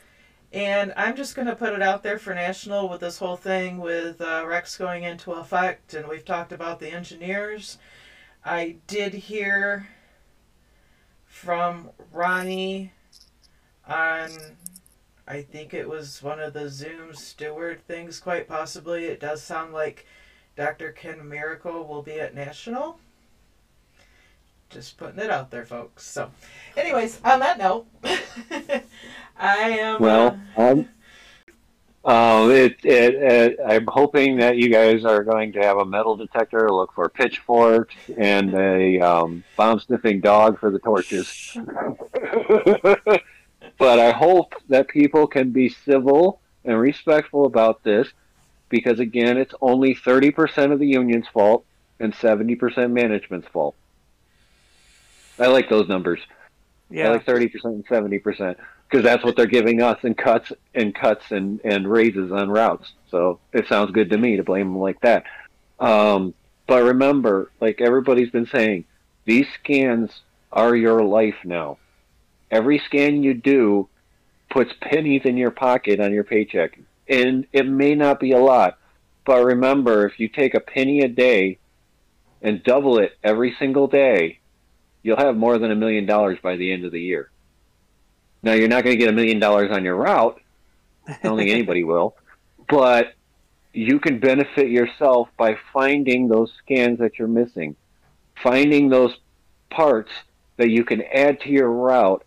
And 0.54 0.94
I'm 0.98 1.16
just 1.16 1.34
going 1.34 1.48
to 1.48 1.56
put 1.56 1.72
it 1.72 1.82
out 1.82 2.04
there 2.04 2.20
for 2.20 2.36
national 2.36 2.90
with 2.90 3.00
this 3.00 3.18
whole 3.18 3.38
thing 3.38 3.78
with 3.78 4.20
uh, 4.20 4.44
RRECS 4.44 4.78
going 4.78 5.04
into 5.04 5.32
effect, 5.32 5.94
and 5.94 6.06
we've 6.10 6.26
talked 6.26 6.52
about 6.52 6.82
the 6.82 6.92
engineers. 6.92 7.78
I 8.44 8.76
did 8.86 9.14
hear 9.14 9.88
from 11.32 11.90
Ronnie 12.12 12.92
on, 13.88 14.30
I 15.28 15.42
think 15.42 15.74
it 15.74 15.88
was 15.90 16.22
one 16.22 16.40
of 16.40 16.54
the 16.54 16.70
Zoom 16.70 17.14
steward 17.14 17.86
things, 17.88 18.20
quite 18.20 18.48
possibly. 18.48 19.06
It 19.06 19.20
does 19.20 19.42
sound 19.42 19.74
like 19.74 20.06
Dr. 20.56 20.92
Ken 20.92 21.28
Miracle 21.28 21.88
will 21.88 22.04
be 22.04 22.20
at 22.20 22.36
National. 22.36 23.00
Just 24.70 24.98
putting 24.98 25.20
it 25.20 25.30
out 25.30 25.50
there, 25.52 25.66
folks. 25.66 26.06
So, 26.06 26.30
anyways, 26.78 27.20
on 27.24 27.40
that 27.40 27.58
note, 27.58 27.88
I 29.38 29.70
am. 29.70 30.02
Well, 30.02 30.40
uh, 30.58 30.72
um, 30.72 30.90
um, 32.04 32.50
it, 32.50 32.78
it, 32.84 33.16
it, 33.16 33.60
I'm 33.66 33.86
hoping 33.88 34.38
that 34.38 34.58
you 34.58 34.70
guys 34.70 35.06
are 35.06 35.24
going 35.24 35.54
to 35.54 35.60
have 35.60 35.78
a 35.78 35.86
metal 35.86 36.16
detector, 36.16 36.70
look 36.72 36.94
for 36.94 37.08
pitchforks, 37.10 37.96
and 38.18 38.54
a 38.56 39.00
um, 39.00 39.44
bomb 39.56 39.80
sniffing 39.80 40.20
dog 40.20 40.60
for 40.60 40.72
the 40.72 40.80
torches. 40.80 41.32
but 43.78 44.00
I 44.00 44.12
hope 44.12 44.56
that 44.70 44.88
people 44.88 45.28
can 45.28 45.52
be 45.52 45.70
civil 45.70 46.42
and 46.66 46.80
respectful 46.80 47.46
about 47.46 47.84
this 47.84 48.08
because, 48.70 49.00
again, 49.00 49.38
it's 49.38 49.54
only 49.62 49.94
30% 49.94 50.72
of 50.72 50.80
the 50.80 50.88
union's 50.88 51.28
fault 51.28 51.66
and 52.00 52.14
70% 52.14 52.92
management's 52.92 53.48
fault. 53.50 53.76
I 55.38 55.48
like 55.48 55.70
those 55.70 55.88
numbers. 55.88 56.20
I 56.90 56.96
Yeah. 56.96 57.10
like 57.10 57.26
30% 57.26 57.64
and 57.66 57.86
70% 57.88 58.56
because 58.92 59.06
that's 59.06 59.24
what 59.24 59.38
they're 59.38 59.46
giving 59.46 59.82
us 59.82 59.98
in 60.04 60.14
cuts 60.14 60.52
and 60.76 60.94
cuts 60.94 61.24
and, 61.32 61.62
and 61.64 61.90
raises 61.90 62.32
on 62.32 62.50
routes. 62.50 62.92
So 63.10 63.40
it 63.54 63.68
sounds 63.68 63.92
good 63.92 64.10
to 64.10 64.18
me 64.18 64.36
to 64.36 64.44
blame 64.44 64.68
them 64.68 64.80
like 64.80 65.00
that. 65.02 65.24
Um, 65.80 66.34
but 66.68 66.84
remember, 66.84 67.52
like 67.62 67.80
everybody's 67.80 68.32
been 68.32 68.48
saying, 68.48 68.84
these 69.24 69.48
scans 69.62 70.12
are 70.52 70.76
your 70.76 71.04
life 71.04 71.38
now. 71.46 71.78
Every 72.50 72.80
scan 72.80 73.24
you 73.24 73.34
do 73.34 73.88
puts 74.50 74.74
pennies 74.82 75.22
in 75.24 75.38
your 75.38 75.52
pocket 75.52 76.02
on 76.02 76.12
your 76.12 76.26
paycheck. 76.26 76.78
And 77.08 77.48
it 77.54 77.66
may 77.66 77.96
not 77.96 78.20
be 78.20 78.34
a 78.34 78.40
lot, 78.40 78.78
but 79.26 79.46
remember, 79.46 80.06
if 80.06 80.20
you 80.20 80.28
take 80.28 80.54
a 80.54 80.60
penny 80.60 81.00
a 81.02 81.08
day 81.08 81.60
and 82.42 82.62
double 82.64 83.00
it 83.00 83.18
every 83.24 83.56
single 83.58 83.88
day, 83.88 84.40
you'll 85.02 85.18
have 85.18 85.38
more 85.38 85.58
than 85.58 85.72
a 85.72 85.76
million 85.76 86.06
dollars 86.06 86.40
by 86.44 86.58
the 86.58 86.74
end 86.74 86.84
of 86.84 86.92
the 86.92 87.02
year. 87.02 87.32
Now 88.44 88.54
you're 88.54 88.68
not 88.68 88.84
going 88.84 88.96
to 88.96 89.00
get 89.00 89.10
a 89.10 89.16
million 89.16 89.40
dollars 89.40 89.72
on 89.72 89.84
your 89.84 89.96
route. 89.96 90.40
I 91.08 91.18
don't 91.24 91.38
think 91.38 91.50
anybody 91.52 91.84
will, 91.84 92.16
but 92.70 93.14
you 93.74 94.00
can 94.00 94.20
benefit 94.20 94.70
yourself 94.70 95.30
by 95.38 95.58
finding 95.74 96.28
those 96.28 96.52
scans 96.64 97.00
that 97.00 97.18
you're 97.18 97.28
missing, 97.28 97.76
finding 98.42 98.90
those 98.90 99.16
parts 99.70 100.12
that 100.58 100.70
you 100.70 100.84
can 100.84 101.02
add 101.14 101.40
to 101.42 101.50
your 101.50 101.70
route 101.72 102.24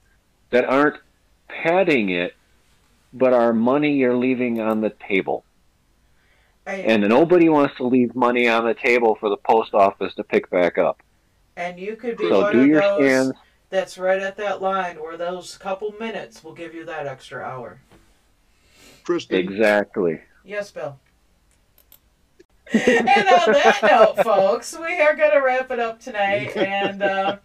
that 0.51 0.65
aren't 0.65 0.97
padding 1.49 2.11
it, 2.11 2.35
but 3.13 3.33
are 3.33 3.53
money 3.53 3.93
you're 3.95 4.17
leaving 4.17 4.61
on 4.61 4.81
the 4.81 4.91
table. 5.09 5.45
I- 6.67 6.77
And 6.77 7.07
nobody 7.09 7.49
wants 7.49 7.77
to 7.77 7.85
leave 7.85 8.15
money 8.15 8.49
on 8.49 8.65
the 8.65 8.75
table 8.75 9.17
for 9.21 9.29
the 9.29 9.37
post 9.37 9.75
office 9.75 10.15
to 10.15 10.25
pick 10.25 10.49
back 10.51 10.79
up. 10.79 11.01
and 11.57 11.79
you 11.79 11.95
could 11.95 12.17
be 12.17 12.29
So 12.29 12.51
do 12.51 12.67
your 12.67 12.81
those 12.81 12.95
scans. 12.95 13.33
That's 13.75 13.99
right 13.99 14.21
at 14.21 14.37
that 14.37 14.63
line 14.63 15.03
where 15.03 15.17
those 15.17 15.59
couple 15.59 15.93
minutes 15.99 16.45
will 16.45 16.55
give 16.55 16.75
you 16.75 16.85
that 16.85 17.09
extra 17.09 17.43
hour. 17.43 17.81
Kristen, 19.03 19.37
Exactly. 19.37 20.21
Yes, 20.45 20.71
Bill. 20.71 20.97
and 22.73 23.09
on 23.09 23.53
that 23.53 23.79
note, 23.83 24.23
folks, 24.23 24.79
we 24.79 25.01
are 25.01 25.17
going 25.17 25.33
to 25.33 25.41
wrap 25.41 25.73
it 25.73 25.81
up 25.81 26.01
tonight, 26.01 26.57
and 26.57 27.03
uh, 27.03 27.39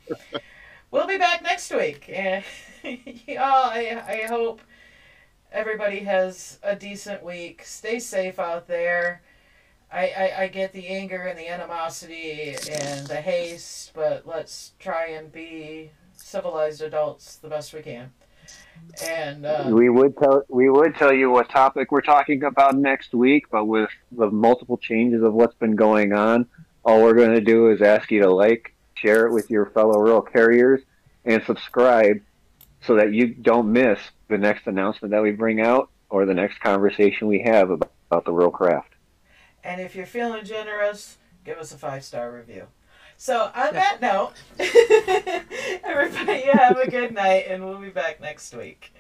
we'll 0.91 1.07
be 1.07 1.17
back 1.17 1.41
next 1.41 1.71
week. 1.71 2.09
And 2.13 2.43
yeah, 3.25 3.43
I, 3.43 4.03
I 4.07 4.27
hope 4.27 4.61
everybody 5.51 5.99
has 6.01 6.59
a 6.61 6.75
decent 6.75 7.23
week. 7.23 7.63
Stay 7.65 7.99
safe 7.99 8.37
out 8.37 8.67
there. 8.67 9.23
I, 9.91 10.07
I, 10.09 10.43
I 10.43 10.47
get 10.47 10.73
the 10.73 10.87
anger 10.87 11.23
and 11.23 11.39
the 11.39 11.47
animosity 11.47 12.55
and 12.71 13.07
the 13.07 13.15
haste, 13.15 13.93
but 13.95 14.27
let's 14.27 14.73
try 14.79 15.07
and 15.07 15.31
be 15.31 15.89
civilized 16.29 16.81
adults 16.81 17.37
the 17.37 17.49
best 17.49 17.73
we 17.73 17.81
can. 17.81 18.11
And 19.03 19.45
uh, 19.45 19.65
we 19.69 19.89
would 19.89 20.17
tell 20.17 20.43
we 20.47 20.69
would 20.69 20.95
tell 20.95 21.13
you 21.13 21.29
what 21.29 21.49
topic 21.49 21.91
we're 21.91 22.01
talking 22.01 22.43
about 22.43 22.75
next 22.75 23.13
week, 23.13 23.45
but 23.51 23.65
with 23.65 23.89
the 24.11 24.29
multiple 24.29 24.77
changes 24.77 25.21
of 25.21 25.33
what's 25.33 25.55
been 25.55 25.75
going 25.75 26.13
on, 26.13 26.47
all 26.83 27.03
we're 27.03 27.13
going 27.13 27.33
to 27.33 27.41
do 27.41 27.69
is 27.69 27.81
ask 27.81 28.09
you 28.11 28.21
to 28.21 28.31
like, 28.31 28.73
share 28.95 29.27
it 29.27 29.33
with 29.33 29.49
your 29.49 29.67
fellow 29.67 29.99
rural 29.99 30.21
carriers, 30.21 30.81
and 31.25 31.43
subscribe 31.43 32.21
so 32.85 32.95
that 32.95 33.13
you 33.13 33.27
don't 33.27 33.71
miss 33.71 33.99
the 34.29 34.37
next 34.37 34.65
announcement 34.65 35.11
that 35.11 35.21
we 35.21 35.31
bring 35.31 35.59
out 35.59 35.89
or 36.09 36.25
the 36.25 36.33
next 36.33 36.59
conversation 36.61 37.27
we 37.27 37.41
have 37.41 37.69
about, 37.69 37.91
about 38.09 38.25
the 38.25 38.31
rural 38.31 38.51
craft. 38.51 38.93
And 39.63 39.81
if 39.81 39.95
you're 39.95 40.05
feeling 40.05 40.45
generous, 40.45 41.17
give 41.43 41.57
us 41.57 41.73
a 41.73 41.77
five 41.77 42.03
star 42.03 42.31
review. 42.31 42.67
So, 43.21 43.51
on 43.53 43.73
that 43.73 43.99
note, 44.01 44.31
everybody 45.83 46.43
have 46.43 46.77
a 46.77 46.89
good 46.89 47.13
night, 47.13 47.47
and 47.49 47.65
we'll 47.65 47.77
be 47.77 47.89
back 47.89 48.21
next 48.21 48.55
week. 48.55 48.93